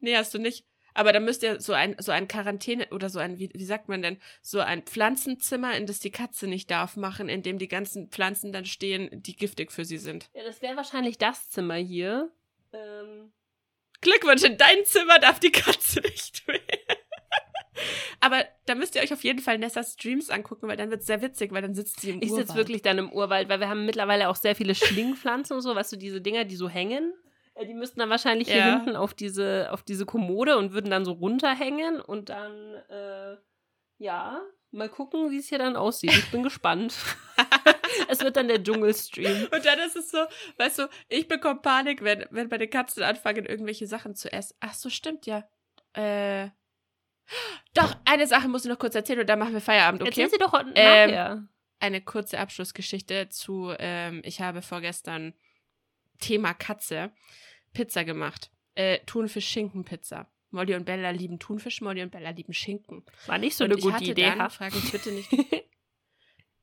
Nee, 0.00 0.16
hast 0.16 0.32
du 0.34 0.38
nicht. 0.38 0.64
Aber 0.92 1.12
dann 1.12 1.24
müsst 1.24 1.42
ihr 1.44 1.60
so 1.60 1.72
ein, 1.72 1.94
so 2.00 2.10
ein 2.10 2.26
Quarantäne 2.26 2.88
oder 2.90 3.08
so 3.10 3.20
ein, 3.20 3.38
wie, 3.38 3.48
wie 3.54 3.64
sagt 3.64 3.88
man 3.88 4.02
denn, 4.02 4.18
so 4.42 4.58
ein 4.60 4.82
Pflanzenzimmer, 4.82 5.76
in 5.76 5.86
das 5.86 6.00
die 6.00 6.10
Katze 6.10 6.48
nicht 6.48 6.70
darf, 6.70 6.96
machen, 6.96 7.28
in 7.28 7.42
dem 7.42 7.58
die 7.58 7.68
ganzen 7.68 8.08
Pflanzen 8.08 8.52
dann 8.52 8.64
stehen, 8.64 9.08
die 9.22 9.36
giftig 9.36 9.70
für 9.70 9.84
sie 9.84 9.98
sind. 9.98 10.28
Ja, 10.34 10.42
das 10.42 10.62
wäre 10.62 10.76
wahrscheinlich 10.76 11.16
das 11.16 11.48
Zimmer 11.50 11.76
hier. 11.76 12.32
Ähm, 12.72 13.32
Glückwunsch, 14.00 14.42
in 14.42 14.56
dein 14.58 14.84
Zimmer 14.84 15.18
darf 15.20 15.38
die 15.38 15.52
Katze 15.52 16.00
nicht 16.00 16.46
mehr. 16.48 16.60
Aber 18.20 18.44
da 18.66 18.74
müsst 18.74 18.94
ihr 18.94 19.02
euch 19.02 19.12
auf 19.12 19.24
jeden 19.24 19.40
Fall 19.40 19.58
Nessas 19.58 19.94
Streams 19.94 20.30
angucken, 20.30 20.68
weil 20.68 20.76
dann 20.76 20.90
wird 20.90 21.00
es 21.00 21.06
sehr 21.06 21.22
witzig, 21.22 21.52
weil 21.52 21.62
dann 21.62 21.74
sitzt 21.74 22.00
sie 22.00 22.10
im 22.10 22.22
ich 22.22 22.30
Urwald. 22.30 22.46
sitze 22.48 22.58
wirklich 22.58 22.82
dann 22.82 22.98
im 22.98 23.12
Urwald, 23.12 23.48
weil 23.48 23.60
wir 23.60 23.68
haben 23.68 23.86
mittlerweile 23.86 24.28
auch 24.28 24.36
sehr 24.36 24.54
viele 24.56 24.74
Schlingpflanzen 24.74 25.56
und 25.56 25.62
so, 25.62 25.74
weißt 25.74 25.92
du, 25.92 25.96
diese 25.96 26.20
Dinger, 26.20 26.44
die 26.44 26.56
so 26.56 26.68
hängen. 26.68 27.12
Äh, 27.54 27.66
Die 27.66 27.74
müssten 27.74 28.00
dann 28.00 28.10
wahrscheinlich 28.10 28.48
hier 28.48 28.58
Ja. 28.58 28.76
hinten 28.76 28.96
auf 28.96 29.14
diese, 29.14 29.68
auf 29.72 29.82
diese 29.82 30.06
Kommode 30.06 30.56
und 30.58 30.72
würden 30.72 30.90
dann 30.90 31.04
so 31.04 31.12
runterhängen 31.12 32.00
und 32.00 32.28
dann, 32.28 32.74
äh, 32.88 33.36
ja, 33.98 34.40
mal 34.72 34.88
gucken, 34.88 35.30
wie 35.30 35.38
es 35.38 35.48
hier 35.48 35.58
dann 35.58 35.76
aussieht. 35.76 36.12
Ich 36.12 36.30
bin 36.30 36.42
gespannt. 36.44 36.94
es 38.08 38.20
wird 38.20 38.36
dann 38.36 38.46
der 38.48 38.62
Dschungelstream. 38.62 39.48
Und 39.52 39.64
dann 39.66 39.78
ist 39.80 39.96
es 39.96 40.10
so, 40.10 40.18
weißt 40.58 40.78
du, 40.78 40.88
ich 41.08 41.26
bekomme 41.26 41.60
Panik, 41.60 42.02
wenn, 42.04 42.24
wenn 42.30 42.48
meine 42.48 42.68
Katzen 42.68 43.02
anfangen, 43.02 43.46
irgendwelche 43.46 43.86
Sachen 43.88 44.14
zu 44.14 44.32
essen. 44.32 44.56
Ach 44.60 44.74
so, 44.74 44.88
stimmt 44.88 45.26
ja. 45.26 45.44
Äh. 45.92 46.50
Doch, 47.74 47.96
eine 48.04 48.26
Sache 48.26 48.48
muss 48.48 48.64
ich 48.64 48.70
noch 48.70 48.78
kurz 48.78 48.94
erzählen 48.94 49.20
und 49.20 49.28
dann 49.28 49.38
machen 49.38 49.52
wir 49.52 49.60
Feierabend, 49.60 50.02
okay? 50.02 50.10
Erzähl 50.10 50.30
sie 50.30 50.38
doch 50.38 50.52
Ähm, 50.54 50.66
nachher. 51.10 51.48
Eine 51.78 52.00
kurze 52.02 52.38
Abschlussgeschichte 52.38 53.28
zu, 53.30 53.72
ähm, 53.78 54.20
ich 54.24 54.40
habe 54.40 54.60
vorgestern 54.62 55.34
Thema 56.18 56.52
Katze 56.52 57.12
Pizza 57.72 58.04
gemacht. 58.04 58.50
Äh, 58.74 58.98
Thunfisch-Schinken-Pizza. 59.06 60.30
Molly 60.50 60.74
und 60.74 60.84
Bella 60.84 61.10
lieben 61.10 61.38
Thunfisch, 61.38 61.80
Molly 61.80 62.02
und 62.02 62.10
Bella 62.10 62.30
lieben 62.30 62.52
Schinken. 62.52 63.04
War 63.26 63.38
nicht 63.38 63.56
so 63.56 63.64
und 63.64 63.70
eine 63.70 63.78
ich 63.78 63.84
gute 63.84 63.94
hatte 63.96 64.10
Idee, 64.10 64.32
dann, 64.36 64.50
frag 64.50 64.74
mich 64.74 64.90
bitte 64.90 65.12
nicht. 65.12 65.30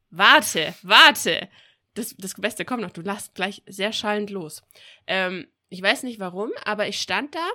warte, 0.09 0.75
warte. 0.81 1.49
Das, 1.93 2.15
das 2.17 2.35
Beste 2.35 2.65
kommt 2.65 2.81
noch. 2.81 2.91
Du 2.91 3.01
lachst 3.01 3.33
gleich 3.33 3.63
sehr 3.65 3.93
schallend 3.93 4.29
los. 4.29 4.61
Ähm, 5.07 5.47
ich 5.69 5.81
weiß 5.81 6.03
nicht 6.03 6.19
warum, 6.19 6.51
aber 6.63 6.87
ich 6.87 7.01
stand 7.01 7.33
da 7.33 7.49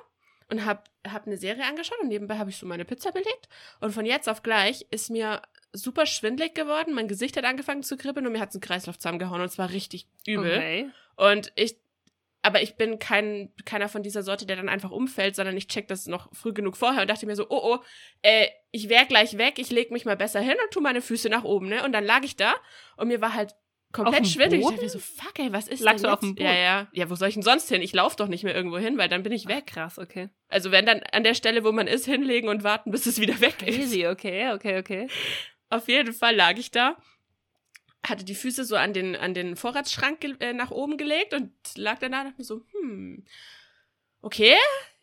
und 0.53 0.67
habe 0.67 0.83
hab 1.09 1.27
eine 1.27 1.37
Serie 1.37 1.65
angeschaut 1.65 1.99
und 2.01 2.09
nebenbei 2.09 2.37
habe 2.37 2.51
ich 2.51 2.59
so 2.59 2.67
meine 2.67 2.85
Pizza 2.85 3.11
belegt. 3.11 3.49
Und 3.81 3.93
von 3.93 4.07
jetzt 4.07 4.29
auf 4.29 4.43
gleich 4.43 4.87
ist 4.91 5.11
mir 5.11 5.43
super 5.73 6.07
schwindlig 6.07 6.55
geworden. 6.55 6.93
Mein 6.93 7.09
Gesicht 7.09 7.37
hat 7.37 7.45
angefangen 7.45 7.83
zu 7.83 7.97
kribbeln 7.97 8.27
und 8.27 8.33
mir 8.33 8.41
hat 8.41 8.55
ein 8.55 8.61
Kreislauf 8.61 8.99
zusammengehauen 8.99 9.41
und 9.41 9.47
es 9.47 9.59
war 9.59 9.71
richtig 9.71 10.07
übel. 10.27 10.53
Okay. 10.53 10.91
Und 11.17 11.53
ich, 11.57 11.77
aber 12.43 12.63
ich 12.63 12.77
bin 12.77 12.99
kein, 12.99 13.51
keiner 13.65 13.89
von 13.89 14.03
dieser 14.03 14.23
Sorte, 14.23 14.45
der 14.45 14.57
dann 14.57 14.69
einfach 14.69 14.91
umfällt, 14.91 15.35
sondern 15.35 15.57
ich 15.57 15.69
check 15.69 15.89
das 15.89 16.07
noch 16.07 16.29
früh 16.35 16.53
genug 16.53 16.77
vorher 16.77 17.03
und 17.03 17.09
dachte 17.09 17.27
mir 17.27 17.37
so, 17.37 17.47
oh 17.49 17.61
oh, 17.63 17.79
äh, 18.21 18.49
ich 18.71 18.89
wär 18.89 19.07
gleich 19.07 19.39
weg, 19.39 19.59
ich 19.59 19.71
leg 19.71 19.91
mich 19.91 20.05
mal 20.05 20.17
besser 20.17 20.41
hin 20.41 20.57
und 20.63 20.71
tu 20.71 20.81
meine 20.81 21.01
Füße 21.01 21.31
nach 21.31 21.45
oben, 21.45 21.69
ne? 21.69 21.83
Und 21.85 21.93
dann 21.93 22.05
lag 22.05 22.23
ich 22.23 22.37
da 22.37 22.55
und 22.97 23.09
mir 23.09 23.21
war 23.23 23.33
halt 23.33 23.55
komplett 23.93 24.27
schwindelig. 24.27 24.65
Ich 24.65 24.71
dachte 24.71 24.83
mir 24.83 24.89
so, 24.89 24.99
fuck, 24.99 25.39
ey, 25.39 25.53
was 25.53 25.69
ist 25.69 25.81
Lagst 25.81 26.05
denn 26.05 26.11
du 26.11 26.15
auf 26.15 26.21
dem 26.21 26.35
Boden? 26.35 26.47
Ja, 26.47 26.55
ja. 26.55 26.89
Ja, 26.93 27.11
wo 27.11 27.15
soll 27.15 27.29
ich 27.29 27.35
denn 27.35 27.43
sonst 27.43 27.69
hin? 27.69 27.83
Ich 27.83 27.93
laufe 27.93 28.17
doch 28.17 28.29
nicht 28.29 28.45
mehr 28.45 28.55
irgendwo 28.55 28.79
hin, 28.79 28.99
weil 28.99 29.09
dann 29.09 29.23
bin 29.23 29.33
ich 29.33 29.47
weg. 29.47 29.67
Krass, 29.67 29.99
okay. 29.99 30.31
Also 30.49 30.71
wenn 30.71 30.87
dann 30.87 31.01
an 31.13 31.25
der 31.25 31.35
Stelle, 31.35 31.65
wo 31.65 31.73
man 31.73 31.87
ist, 31.87 32.07
hinlegen 32.07 32.49
und 32.49 32.65
warten, 32.65 32.91
bis 32.91 33.07
es 33.07 33.21
wieder 33.21 33.41
weg 33.41 33.63
ist. 33.63 33.77
Crazy, 33.77 34.07
okay, 34.07 34.53
okay, 34.53 34.79
okay. 34.79 35.09
Auf 35.71 35.89
jeden 35.89 36.13
Fall 36.13 36.35
lag 36.35 36.57
ich 36.59 36.71
da, 36.71 36.97
hatte 38.07 38.25
die 38.25 38.35
Füße 38.35 38.65
so 38.65 38.77
an 38.77 38.93
den, 38.93 39.17
an 39.17 39.35
den 39.35 39.57
Vorratsschrank 39.57 40.25
äh, 40.41 40.53
nach 40.53 40.71
oben 40.71 40.97
gelegt 40.97 41.35
und 41.35 41.53
lag 41.77 41.99
danach 41.99 42.21
und 42.21 42.27
dachte 42.31 42.39
mir 42.39 42.45
so, 42.45 42.63
hm, 42.73 43.25
okay, 44.21 44.57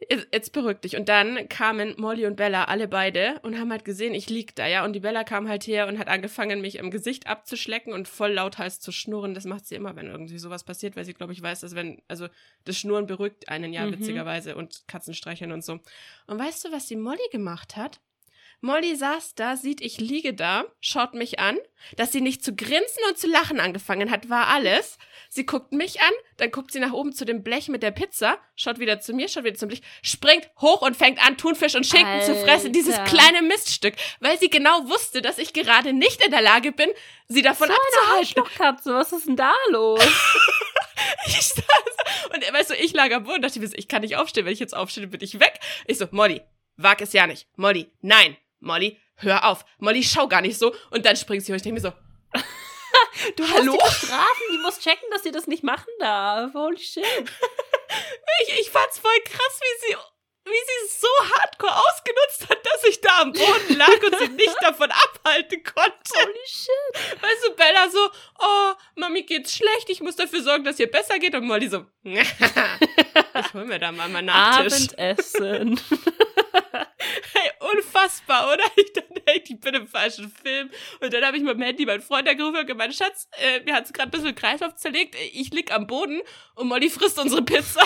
jetzt, 0.08 0.28
jetzt 0.32 0.54
beruhig 0.54 0.80
dich. 0.80 0.96
Und 0.96 1.10
dann 1.10 1.50
kamen 1.50 1.96
Molly 1.98 2.26
und 2.26 2.36
Bella, 2.36 2.66
alle 2.66 2.88
beide, 2.88 3.40
und 3.44 3.60
haben 3.60 3.72
halt 3.72 3.86
gesehen, 3.86 4.14
ich 4.14 4.30
lieg 4.30 4.56
da, 4.56 4.68
ja. 4.68 4.86
Und 4.86 4.94
die 4.94 5.00
Bella 5.00 5.24
kam 5.24 5.48
halt 5.50 5.66
her 5.68 5.88
und 5.88 5.98
hat 6.00 6.08
angefangen, 6.08 6.62
mich 6.62 6.78
im 6.78 6.92
Gesicht 6.92 7.28
abzuschlecken 7.28 7.94
und 7.94 8.08
voll 8.08 8.32
lauthals 8.34 8.80
zu 8.80 8.92
schnurren. 8.92 9.34
Das 9.34 9.46
macht 9.46 9.66
sie 9.66 9.76
immer, 9.76 9.96
wenn 9.96 10.08
irgendwie 10.08 10.38
sowas 10.38 10.64
passiert, 10.64 10.96
weil 10.96 11.06
sie, 11.06 11.14
glaube 11.14 11.34
ich, 11.34 11.42
weiß, 11.42 11.62
dass 11.62 11.76
wenn, 11.76 12.02
also 12.08 12.28
das 12.66 12.78
Schnurren 12.78 13.08
beruhigt 13.08 13.50
einen 13.50 13.74
ja 13.74 13.86
Mhm. 13.86 13.94
witzigerweise 13.94 14.56
und 14.56 14.84
Katzenstreicheln 14.88 15.52
und 15.52 15.64
so. 15.64 15.80
Und 16.28 16.40
weißt 16.40 16.66
du, 16.66 16.72
was 16.72 16.86
die 16.88 16.96
Molly 16.96 17.18
gemacht 17.32 17.76
hat? 17.76 18.00
Molly 18.62 18.96
saß 18.96 19.36
da, 19.36 19.56
sieht, 19.56 19.80
ich 19.82 20.00
liege 20.00 20.34
da, 20.34 20.66
schaut 20.82 21.14
mich 21.14 21.40
an. 21.40 21.58
Dass 21.96 22.12
sie 22.12 22.20
nicht 22.20 22.44
zu 22.44 22.54
grinsen 22.56 23.04
und 23.08 23.18
zu 23.18 23.28
lachen 23.28 23.60
angefangen 23.62 24.12
hat, 24.12 24.30
war 24.30 24.48
alles. 24.48 24.98
Sie 25.30 25.46
guckt 25.46 25.72
mich 25.72 26.02
an, 26.02 26.12
dann 26.38 26.52
guckt 26.52 26.72
sie 26.74 26.80
nach 26.80 26.92
oben 26.92 27.14
zu 27.14 27.24
dem 27.24 27.42
Blech 27.44 27.70
mit 27.70 27.84
der 27.84 27.92
Pizza, 27.92 28.38
schaut 28.56 28.80
wieder 28.80 29.00
zu 29.00 29.14
mir, 29.14 29.30
schaut 29.30 29.44
wieder 29.46 29.56
zum 29.56 29.70
Blech, 29.70 29.82
springt 30.02 30.50
hoch 30.60 30.82
und 30.82 30.98
fängt 30.98 31.26
an, 31.26 31.38
Thunfisch 31.38 31.76
und 31.76 31.86
Schinken 31.86 32.22
zu 32.24 32.36
fressen, 32.36 32.74
dieses 32.74 32.98
Alter. 32.98 33.16
kleine 33.16 33.42
Miststück, 33.44 33.94
weil 34.20 34.38
sie 34.40 34.50
genau 34.50 34.90
wusste, 34.90 35.22
dass 35.22 35.38
ich 35.38 35.54
gerade 35.54 35.94
nicht 35.94 36.24
in 36.26 36.32
der 36.32 36.42
Lage 36.42 36.72
bin, 36.74 36.90
sie 37.28 37.42
davon 37.42 37.68
So 37.68 37.74
abzuhalten. 37.74 38.42
Arschlochkatze, 38.42 38.94
was 38.94 39.14
ist 39.14 39.28
denn 39.28 39.36
da 39.38 39.54
los? 39.70 40.02
Ich 41.28 41.48
saß, 41.48 42.34
und 42.34 42.54
weißt 42.54 42.72
du, 42.72 42.74
ich 42.76 42.92
lag 42.94 43.10
am 43.14 43.24
Boden 43.24 43.36
und 43.38 43.42
dachte 43.44 43.60
mir 43.62 43.68
so, 43.68 43.76
ich 43.78 43.88
kann 43.88 44.02
nicht 44.02 44.18
aufstehen, 44.18 44.46
wenn 44.46 44.52
ich 44.52 44.60
jetzt 44.60 44.76
aufstehe, 44.76 45.08
bin 45.08 45.22
ich 45.24 45.40
weg. 45.40 45.58
Ich 45.88 45.98
so, 45.98 46.08
Molly, 46.12 46.42
wag 46.76 47.00
es 47.02 47.14
ja 47.14 47.26
nicht. 47.26 47.48
Molly, 47.56 47.90
nein. 48.02 48.36
Molly, 48.60 49.00
hör 49.16 49.46
auf. 49.48 49.66
Molly, 49.80 50.04
schau 50.04 50.28
gar 50.28 50.42
nicht 50.42 50.58
so. 50.58 50.74
Und 50.92 51.06
dann 51.06 51.16
springt 51.16 51.44
sie 51.46 51.52
und 51.52 51.58
ich 51.58 51.64
denke 51.64 51.82
mir 51.82 51.90
so, 51.90 51.94
Du 53.36 53.48
Hallo? 53.50 53.74
musst 53.74 54.02
die 54.02 54.06
bestrafen, 54.08 54.44
die 54.52 54.58
muss 54.60 54.80
checken, 54.80 55.10
dass 55.12 55.24
sie 55.24 55.32
das 55.32 55.48
nicht 55.48 55.64
machen 55.64 55.90
darf. 56.00 56.54
Holy 56.54 56.78
shit. 56.78 57.04
ich, 58.48 58.60
ich 58.60 58.70
fand's 58.70 59.00
voll 59.00 59.20
krass, 59.26 59.60
wie 59.60 59.88
sie, 59.88 59.96
wie 60.46 60.52
sie 60.52 60.86
es 60.86 61.02
so 61.02 61.08
hardcore 61.36 61.76
ausgenutzt 61.76 62.50
hat, 62.50 62.66
dass 62.66 62.84
ich 62.90 63.02
da 63.02 63.22
am 63.22 63.34
Boden 63.34 63.78
lag 63.78 64.02
und 64.04 64.18
sie 64.20 64.28
nicht 64.36 64.56
davon 64.62 64.90
abhalten 64.92 65.64
konnte. 65.64 66.14
Holy 66.16 66.48
shit. 66.48 67.22
Weißt 67.22 67.46
du, 67.48 67.56
Bella 67.56 67.90
so, 67.90 68.10
oh, 68.40 68.74
Mami 68.96 69.24
geht's 69.24 69.56
schlecht, 69.56 69.90
ich 69.90 70.02
muss 70.02 70.16
dafür 70.16 70.42
sorgen, 70.42 70.64
dass 70.64 70.80
ihr 70.80 70.90
besser 70.90 71.20
geht. 71.20 71.36
Und 71.36 71.46
Molly 71.46 71.68
so, 71.68 71.86
ich 72.04 73.54
hol 73.54 73.66
mir 73.66 73.80
da 73.80 73.92
mal 73.92 74.10
meinen 74.10 74.26
Nachtisch. 74.26 74.90
Abendessen. 74.94 75.80
Unfassbar, 77.74 78.54
oder? 78.54 78.64
Ich 78.76 78.94
dachte, 78.94 79.22
ich 79.44 79.60
bin 79.60 79.76
im 79.76 79.88
falschen 79.88 80.32
Film. 80.32 80.70
Und 81.02 81.14
dann 81.14 81.24
habe 81.24 81.38
ich 81.38 81.44
mit 81.44 81.54
dem 81.54 81.62
Handy 81.62 81.86
meinen 81.86 82.02
Freund 82.02 82.28
angerufen 82.28 82.58
und 82.58 82.68
gemeint, 82.68 82.96
Schatz, 82.96 83.28
äh, 83.38 83.60
mir 83.62 83.74
hat's 83.76 83.94
gerade 83.94 84.10
ein 84.10 84.12
bisschen 84.12 84.36
Kreislauf 84.36 84.76
zerlegt. 84.76 85.16
Ich 85.34 85.52
lieg 85.52 85.72
am 85.74 85.88
Boden 85.88 86.22
und 86.56 86.68
Molly 86.68 86.90
frisst 86.90 87.20
unsere 87.20 87.42
Pizza. 87.42 87.82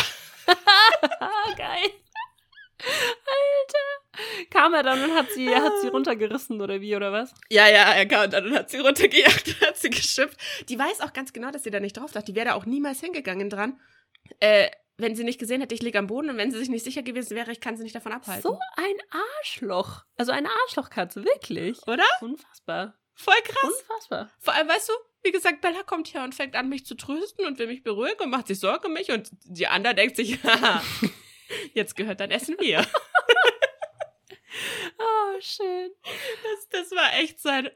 ah, 1.20 1.54
geil. 1.58 1.92
Alter. 2.86 4.48
Kam 4.50 4.74
er 4.74 4.84
dann 4.84 5.04
und 5.04 5.16
hat 5.16 5.32
sie, 5.32 5.50
hat 5.50 5.72
sie 5.82 5.88
runtergerissen 5.88 6.62
oder 6.62 6.82
wie, 6.82 6.96
oder 6.96 7.12
was? 7.12 7.34
Ja, 7.50 7.68
ja, 7.68 7.94
er 7.94 8.06
kam 8.06 8.30
dann 8.30 8.46
und 8.46 8.54
hat 8.56 8.70
sie 8.70 8.80
runtergejagt 8.80 9.48
und 9.48 9.68
hat 9.68 9.78
sie 9.78 9.90
geschippt. 9.90 10.38
Die 10.70 10.78
weiß 10.78 11.02
auch 11.02 11.14
ganz 11.14 11.34
genau, 11.34 11.52
dass 11.52 11.64
sie 11.64 11.72
da 11.72 11.80
nicht 11.80 11.98
drauf 11.98 12.12
darf. 12.12 12.26
Die 12.26 12.36
wäre 12.36 12.48
da 12.48 12.54
auch 12.56 12.66
niemals 12.66 13.00
hingegangen 13.00 13.50
dran. 13.50 13.80
Äh, 14.40 14.70
wenn 15.04 15.16
sie 15.16 15.24
nicht 15.24 15.40
gesehen 15.40 15.62
hätte, 15.62 15.76
ich 15.76 15.82
lieg 15.82 15.96
am 15.96 16.08
Boden 16.08 16.30
und 16.30 16.38
wenn 16.38 16.52
sie 16.52 16.58
sich 16.58 16.70
nicht 16.70 16.84
sicher 16.84 17.04
gewesen 17.04 17.36
wäre, 17.36 17.52
ich 17.52 17.60
kann 17.60 17.76
sie 17.76 17.84
nicht 17.84 17.96
davon 17.96 18.14
abhalten. 18.14 18.42
So 18.42 18.60
ein 18.76 18.96
Arschloch. 19.40 20.06
Also 20.18 20.32
eine 20.32 20.50
Arschlochkatze, 20.64 21.24
wirklich. 21.26 21.78
Oder? 21.88 22.06
Unfassbar. 22.22 22.98
Voll 23.14 23.36
krass. 23.44 23.72
Unfassbar. 23.82 24.32
Vor 24.40 24.54
allem, 24.54 24.68
weißt 24.68 24.90
du, 24.90 24.94
wie 25.24 25.32
gesagt, 25.32 25.62
Bella 25.62 25.84
kommt 25.84 26.08
hier 26.08 26.24
und 26.24 26.34
fängt 26.34 26.56
an, 26.56 26.70
mich 26.70 26.86
zu 26.86 26.96
trösten 26.96 27.46
und 27.46 27.60
will 27.60 27.68
mich 27.68 27.84
beruhigen 27.84 28.22
und 28.22 28.30
macht 28.30 28.48
sich 28.48 28.60
Sorgen 28.60 28.88
um 28.88 28.94
mich 28.94 29.12
und 29.12 29.30
die 29.44 29.68
andere 29.68 29.94
denkt 29.94 30.16
sich, 30.16 30.42
haha, 30.44 30.82
jetzt 31.74 31.96
gehört 31.96 32.20
dein 32.20 32.32
Essen 32.32 32.56
mir. 32.60 32.86
Oh, 35.00 35.40
schön. 35.40 35.92
Das, 36.44 36.70
das 36.70 36.92
war 36.92 37.20
echt 37.20 37.40
sein 37.40 37.72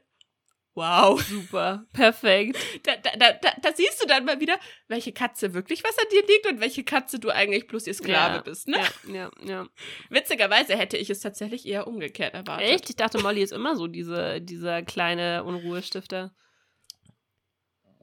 Wow. 0.78 1.20
Super. 1.20 1.84
Perfekt. 1.92 2.56
Da, 2.84 2.92
da, 2.96 3.32
da, 3.32 3.52
da, 3.60 3.72
siehst 3.74 4.00
du 4.00 4.06
dann 4.06 4.24
mal 4.24 4.38
wieder, 4.38 4.56
welche 4.86 5.12
Katze 5.12 5.52
wirklich 5.52 5.82
was 5.82 5.98
an 5.98 6.04
dir 6.12 6.24
liegt 6.24 6.46
und 6.46 6.60
welche 6.60 6.84
Katze 6.84 7.18
du 7.18 7.30
eigentlich 7.30 7.66
bloß 7.66 7.88
ihr 7.88 7.94
Sklave 7.94 8.36
Ja, 8.36 8.42
bist, 8.42 8.68
ne? 8.68 8.78
Ja, 9.08 9.12
ja, 9.12 9.30
ja. 9.44 9.68
Witzigerweise 10.08 10.76
hätte 10.76 10.96
ich 10.96 11.10
es 11.10 11.18
tatsächlich 11.18 11.66
eher 11.66 11.88
umgekehrt 11.88 12.34
erwartet. 12.34 12.68
Echt? 12.68 12.90
Ich 12.90 12.96
dachte, 12.96 13.18
Molly 13.18 13.42
ist 13.42 13.52
immer 13.52 13.74
so 13.74 13.88
diese, 13.88 14.40
dieser 14.40 14.82
kleine 14.82 15.42
Unruhestifter. 15.42 16.32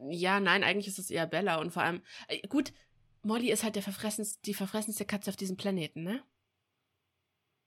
Ja, 0.10 0.42
nein, 0.42 0.66
eigentlich 0.66 0.88
ist 0.88 1.00
es 1.00 1.10
eher 1.10 1.28
Bella 1.28 1.56
und 1.62 1.72
vor 1.72 1.84
allem, 1.84 2.02
äh, 2.28 2.46
gut, 2.50 2.74
Molly 3.24 3.52
ist 3.52 3.64
halt 3.64 3.76
der 3.76 3.84
verfressenste, 3.84 4.42
die 4.46 4.54
verfressenste 4.54 5.06
Katze 5.06 5.30
auf 5.30 5.38
diesem 5.38 5.56
Planeten, 5.56 6.04
ne? 6.04 6.22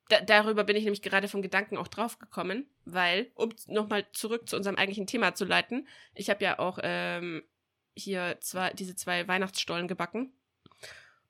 Da, 0.08 0.20
darüber 0.22 0.64
bin 0.64 0.76
ich 0.76 0.84
nämlich 0.84 1.02
gerade 1.02 1.28
vom 1.28 1.42
Gedanken 1.42 1.76
auch 1.76 1.88
drauf 1.88 2.18
gekommen, 2.18 2.68
weil, 2.84 3.30
um 3.34 3.50
nochmal 3.66 4.06
zurück 4.12 4.48
zu 4.48 4.56
unserem 4.56 4.76
eigentlichen 4.76 5.06
Thema 5.06 5.34
zu 5.34 5.44
leiten, 5.44 5.86
ich 6.14 6.30
habe 6.30 6.42
ja 6.44 6.58
auch 6.58 6.78
ähm, 6.82 7.42
hier 7.94 8.38
zwei, 8.40 8.70
diese 8.72 8.96
zwei 8.96 9.28
Weihnachtsstollen 9.28 9.86
gebacken 9.88 10.32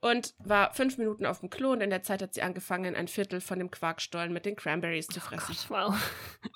und 0.01 0.35
war 0.39 0.73
fünf 0.75 0.97
Minuten 0.99 1.27
auf 1.27 1.41
dem 1.41 1.51
Klo 1.51 1.73
und 1.73 1.81
in 1.81 1.91
der 1.91 2.05
Zeit 2.05 2.23
hat 2.23 2.35
sie 2.35 2.43
angefangen, 2.43 2.95
ein 2.95 3.09
Viertel 3.09 3.41
von 3.41 3.59
dem 3.59 3.71
Quarkstollen 3.71 4.33
mit 4.33 4.47
den 4.47 4.55
Cranberries 4.55 5.09
zu 5.09 5.19
fressen. 5.21 5.57
Oh 5.71 5.75
Gott, 5.75 5.91
wow. 5.91 6.11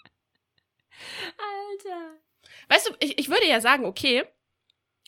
Alter. 1.38 2.20
Weißt 2.68 2.88
du, 2.88 2.94
ich, 3.00 3.18
ich 3.18 3.28
würde 3.28 3.46
ja 3.48 3.60
sagen, 3.60 3.84
okay, 3.84 4.24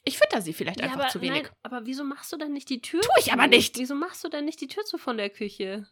Ich 0.03 0.19
fütter 0.19 0.43
sie 0.43 0.53
vielleicht 0.53 0.81
Ja, 0.81 0.87
einfach 0.87 1.01
aber, 1.01 1.09
zu 1.09 1.21
wenig. 1.21 1.45
nein, 1.45 1.53
aber 1.63 1.87
wieso 1.87 2.05
machst 2.05 2.33
du 2.33 2.37
denn 2.37 2.53
nicht 2.53 2.69
die 2.69 2.81
Tür? 2.83 3.01
Tu 3.01 3.09
ich 3.21 3.33
aber 3.33 3.47
nicht. 3.47 3.79
Wieso 3.79 3.95
machst 3.95 4.23
du 4.25 4.29
denn 4.29 4.45
nicht 4.45 4.61
die 4.61 4.69
Tür 4.69 4.85
zu 4.85 4.99
von 4.99 5.17
der 5.17 5.31
Küche? 5.31 5.87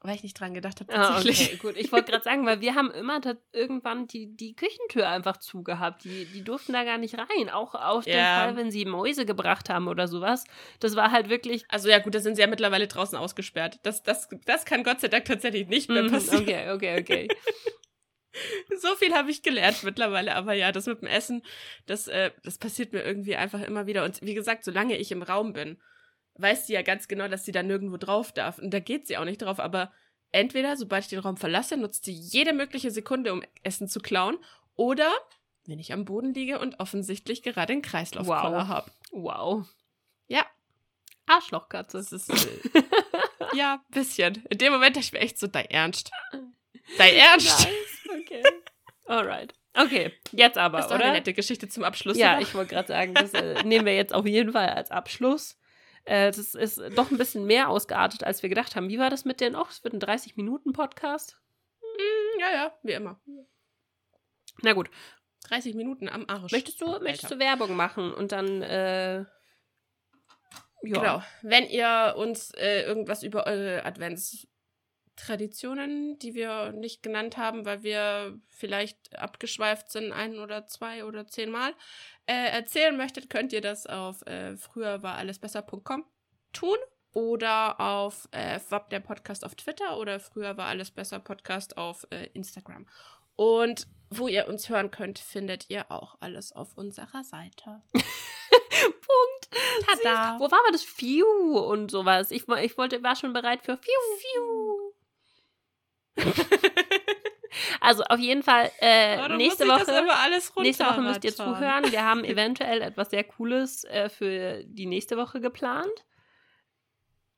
Weil 0.00 0.16
ich 0.16 0.22
nicht 0.22 0.38
dran 0.38 0.54
gedacht 0.54 0.80
habe, 0.80 0.92
Ah, 0.92 1.14
tatsächlich. 1.14 1.46
okay, 1.48 1.56
gut. 1.56 1.76
Ich 1.76 1.92
wollte 1.92 2.10
gerade 2.10 2.24
sagen, 2.24 2.44
weil 2.46 2.60
wir 2.60 2.74
haben 2.74 2.90
immer 2.90 3.20
irgendwann 3.52 4.06
die, 4.08 4.34
die 4.36 4.54
Küchentür 4.56 5.08
einfach 5.08 5.36
zugehabt. 5.36 6.04
Die, 6.04 6.26
die 6.26 6.42
durften 6.42 6.72
da 6.72 6.82
gar 6.84 6.98
nicht 6.98 7.16
rein. 7.16 7.50
Auch 7.50 7.74
auf 7.74 8.04
den 8.04 8.14
Ja. 8.14 8.34
Fall, 8.34 8.56
wenn 8.56 8.70
sie 8.70 8.84
Mäuse 8.84 9.26
gebracht 9.26 9.68
haben 9.70 9.88
oder 9.88 10.08
sowas. 10.08 10.44
Das 10.80 10.96
war 10.96 11.12
halt 11.12 11.28
wirklich. 11.28 11.64
Also 11.68 11.88
ja, 11.88 11.98
gut, 11.98 12.14
da 12.14 12.20
sind 12.20 12.36
sie 12.36 12.42
ja 12.42 12.48
mittlerweile 12.48 12.88
draußen 12.88 13.16
ausgesperrt. 13.16 13.78
Das, 13.82 14.02
das, 14.02 14.28
das 14.46 14.64
kann 14.64 14.82
Gott 14.82 15.00
sei 15.00 15.08
Dank 15.08 15.24
tatsächlich 15.24 15.68
nicht 15.68 15.88
mehr 15.88 16.02
Mhm, 16.04 16.10
passieren. 16.10 16.42
okay, 16.42 16.70
okay, 16.70 17.00
okay. 17.00 17.28
So 18.80 18.94
viel 18.96 19.12
habe 19.14 19.30
ich 19.30 19.42
gelernt 19.42 19.82
mittlerweile, 19.82 20.34
aber 20.34 20.54
ja, 20.54 20.72
das 20.72 20.86
mit 20.86 21.02
dem 21.02 21.08
Essen, 21.08 21.42
das, 21.84 22.08
äh, 22.08 22.30
das 22.44 22.56
passiert 22.56 22.94
mir 22.94 23.02
irgendwie 23.04 23.36
einfach 23.36 23.60
immer 23.60 23.86
wieder. 23.86 24.04
Und 24.04 24.22
wie 24.22 24.32
gesagt, 24.32 24.64
solange 24.64 24.96
ich 24.96 25.12
im 25.12 25.22
Raum 25.22 25.52
bin, 25.52 25.76
weiß 26.36 26.66
sie 26.66 26.72
ja 26.74 26.82
ganz 26.82 27.08
genau, 27.08 27.28
dass 27.28 27.44
sie 27.44 27.52
da 27.52 27.62
nirgendwo 27.62 27.96
drauf 27.96 28.32
darf. 28.32 28.58
Und 28.58 28.70
da 28.70 28.80
geht 28.80 29.06
sie 29.06 29.16
auch 29.16 29.24
nicht 29.24 29.42
drauf, 29.42 29.60
aber 29.60 29.92
entweder, 30.30 30.76
sobald 30.76 31.04
ich 31.04 31.10
den 31.10 31.18
Raum 31.20 31.36
verlasse, 31.36 31.76
nutzt 31.76 32.04
sie 32.04 32.12
jede 32.12 32.52
mögliche 32.52 32.90
Sekunde, 32.90 33.32
um 33.32 33.42
Essen 33.62 33.88
zu 33.88 34.00
klauen, 34.00 34.38
oder 34.74 35.10
wenn 35.66 35.78
ich 35.78 35.92
am 35.92 36.04
Boden 36.04 36.34
liege 36.34 36.58
und 36.58 36.80
offensichtlich 36.80 37.42
gerade 37.42 37.72
einen 37.72 37.82
Kreislaufkoller 37.82 38.62
Wow. 38.62 38.68
habe. 38.68 38.90
Wow. 39.12 39.66
Ja. 40.26 40.44
Arschlochkatze. 41.26 41.98
Das 41.98 42.10
ist, 42.12 42.30
äh, 42.30 42.82
ja, 43.54 43.82
bisschen. 43.90 44.42
In 44.50 44.58
dem 44.58 44.72
Moment 44.72 44.96
dachte 44.96 45.06
ich 45.06 45.12
mir 45.12 45.20
echt 45.20 45.38
so, 45.38 45.46
dein 45.46 45.66
Ernst. 45.66 46.10
Dein 46.98 47.14
Ernst? 47.14 47.64
Nice, 47.64 48.20
okay. 48.22 48.42
Alright. 49.06 49.54
Okay, 49.74 50.12
jetzt 50.32 50.58
aber, 50.58 50.78
Das 50.78 50.86
ist 50.86 50.92
oder? 50.92 51.04
eine 51.04 51.12
nette 51.14 51.32
Geschichte 51.32 51.68
zum 51.68 51.84
Abschluss. 51.84 52.18
Ja, 52.18 52.32
oder? 52.32 52.42
ich 52.42 52.54
wollte 52.54 52.74
gerade 52.74 52.88
sagen, 52.88 53.14
das 53.14 53.32
äh, 53.32 53.62
nehmen 53.62 53.86
wir 53.86 53.94
jetzt 53.94 54.12
auf 54.12 54.26
jeden 54.26 54.52
Fall 54.52 54.68
als 54.68 54.90
Abschluss. 54.90 55.58
Äh, 56.04 56.32
das 56.32 56.54
ist 56.54 56.80
doch 56.96 57.10
ein 57.10 57.18
bisschen 57.18 57.44
mehr 57.46 57.68
ausgeartet, 57.68 58.24
als 58.24 58.42
wir 58.42 58.48
gedacht 58.48 58.74
haben. 58.74 58.88
Wie 58.88 58.98
war 58.98 59.10
das 59.10 59.24
mit 59.24 59.40
den? 59.40 59.54
Oh, 59.54 59.66
es 59.68 59.84
wird 59.84 59.94
ein 59.94 60.00
30-Minuten-Podcast. 60.00 61.38
Mm, 61.80 62.40
ja, 62.40 62.50
ja, 62.52 62.78
wie 62.82 62.92
immer. 62.92 63.20
Na 64.62 64.72
gut. 64.72 64.90
30 65.44 65.74
Minuten 65.74 66.08
am 66.08 66.24
Arsch. 66.28 66.52
Möchtest 66.52 66.80
du, 66.80 66.98
möchtest 67.00 67.30
du 67.30 67.38
Werbung 67.38 67.74
machen 67.74 68.12
und 68.12 68.32
dann, 68.32 68.62
äh, 68.62 69.18
ja. 69.18 71.00
Genau. 71.00 71.22
Wenn 71.42 71.68
ihr 71.68 72.14
uns 72.16 72.50
äh, 72.54 72.82
irgendwas 72.82 73.22
über 73.22 73.46
eure 73.46 73.84
Adventstraditionen, 75.12 76.18
die 76.18 76.34
wir 76.34 76.72
nicht 76.72 77.02
genannt 77.02 77.36
haben, 77.36 77.64
weil 77.64 77.82
wir 77.82 78.38
vielleicht 78.48 79.16
abgeschweift 79.18 79.90
sind, 79.90 80.12
ein 80.12 80.38
oder 80.38 80.66
zwei 80.66 81.04
oder 81.04 81.26
zehnmal, 81.26 81.74
äh, 82.26 82.50
erzählen 82.50 82.96
möchtet, 82.96 83.30
könnt 83.30 83.52
ihr 83.52 83.60
das 83.60 83.86
auf 83.86 84.26
äh, 84.26 84.56
früher 84.56 85.02
war 85.02 85.16
alles 85.16 85.38
besser.com 85.38 86.04
tun 86.52 86.76
oder 87.12 87.80
auf 87.80 88.28
äh, 88.32 88.58
Wab 88.70 88.90
der 88.90 89.00
Podcast 89.00 89.44
auf 89.44 89.54
Twitter 89.54 89.98
oder 89.98 90.18
früher 90.18 90.56
war 90.56 90.66
alles 90.66 90.90
besser 90.90 91.18
Podcast 91.18 91.76
auf 91.76 92.06
äh, 92.10 92.26
Instagram. 92.32 92.86
Und 93.36 93.86
wo 94.10 94.28
ihr 94.28 94.46
uns 94.48 94.68
hören 94.68 94.90
könnt, 94.90 95.18
findet 95.18 95.70
ihr 95.70 95.90
auch 95.90 96.16
alles 96.20 96.52
auf 96.52 96.76
unserer 96.76 97.24
Seite. 97.24 97.82
Punkt. 97.92 99.48
Tada! 99.86 100.38
Wo 100.38 100.50
war 100.50 100.60
aber 100.60 100.72
das 100.72 100.82
Fiu 100.82 101.26
und 101.58 101.90
sowas? 101.90 102.30
Ich, 102.30 102.46
ich 102.48 102.78
wollte, 102.78 103.02
war 103.02 103.16
schon 103.16 103.32
bereit 103.32 103.62
für 103.62 103.78
Fiu. 103.78 104.71
Also 107.80 108.02
auf 108.04 108.18
jeden 108.18 108.42
Fall 108.42 108.70
äh, 108.80 109.28
nächste 109.36 109.66
Das 109.66 109.86
Woche. 109.86 110.62
Nächste 110.62 110.84
Woche 110.84 111.00
müsst 111.02 111.24
ihr 111.24 111.34
zuhören. 111.34 111.90
Wir 111.90 112.04
haben 112.04 112.24
eventuell 112.24 112.80
etwas 112.80 113.10
sehr 113.10 113.24
Cooles 113.24 113.84
äh, 113.84 114.08
für 114.08 114.62
die 114.64 114.86
nächste 114.86 115.16
Woche 115.16 115.40
geplant. 115.40 116.04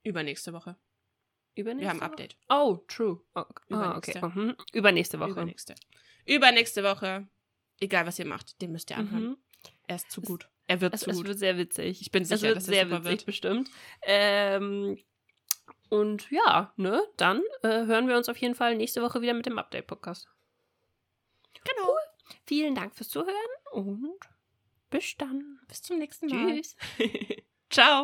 Übernächste 0.03 0.53
Woche. 0.53 0.77
Übernächste 1.55 1.81
Wir 1.83 1.89
haben 1.89 1.97
ein 1.97 2.01
Woche? 2.01 2.11
Update. 2.11 2.37
Oh, 2.49 2.77
true. 2.87 3.21
Oh, 3.33 3.39
ah, 3.39 3.45
Übernächste. 3.67 4.17
okay. 4.23 4.31
Mhm. 4.39 4.55
Übernächste 4.73 5.19
Woche. 5.19 5.31
Übernächste. 5.31 5.75
Übernächste 6.25 6.83
Woche. 6.83 7.27
Egal, 7.79 8.05
was 8.05 8.19
ihr 8.19 8.25
macht, 8.25 8.61
den 8.61 8.71
müsst 8.71 8.89
ihr 8.91 8.97
anhören. 8.97 9.23
Mhm. 9.29 9.37
Er 9.87 9.95
ist 9.97 10.11
zu 10.11 10.21
gut. 10.21 10.49
Er 10.67 10.79
wird 10.81 10.93
Es, 10.93 11.01
zu 11.01 11.09
es 11.09 11.17
gut. 11.17 11.27
wird 11.27 11.39
sehr 11.39 11.57
witzig. 11.57 12.01
Ich 12.01 12.11
bin 12.11 12.23
es 12.23 12.29
sicher, 12.29 12.43
wird 12.43 12.57
dass 12.57 12.63
es 12.63 12.69
sehr 12.69 12.85
super 12.85 12.99
witzig, 13.03 13.11
wird. 13.11 13.25
bestimmt. 13.25 13.69
Ähm, 14.03 14.97
und 15.89 16.29
ja, 16.31 16.73
ne, 16.77 17.01
dann 17.17 17.41
äh, 17.63 17.85
hören 17.85 18.07
wir 18.07 18.17
uns 18.17 18.29
auf 18.29 18.37
jeden 18.37 18.55
Fall 18.55 18.75
nächste 18.75 19.01
Woche 19.01 19.21
wieder 19.21 19.33
mit 19.33 19.45
dem 19.45 19.59
Update-Podcast. 19.59 20.27
Genau. 21.63 21.95
Vielen 22.45 22.75
Dank 22.75 22.95
fürs 22.95 23.09
Zuhören 23.09 23.33
und 23.71 24.19
bis 24.89 25.15
dann. 25.17 25.59
Bis 25.67 25.81
zum 25.81 25.97
nächsten 25.97 26.27
Mal. 26.27 26.61
Tschüss. 26.61 26.75
Ciao. 27.69 28.03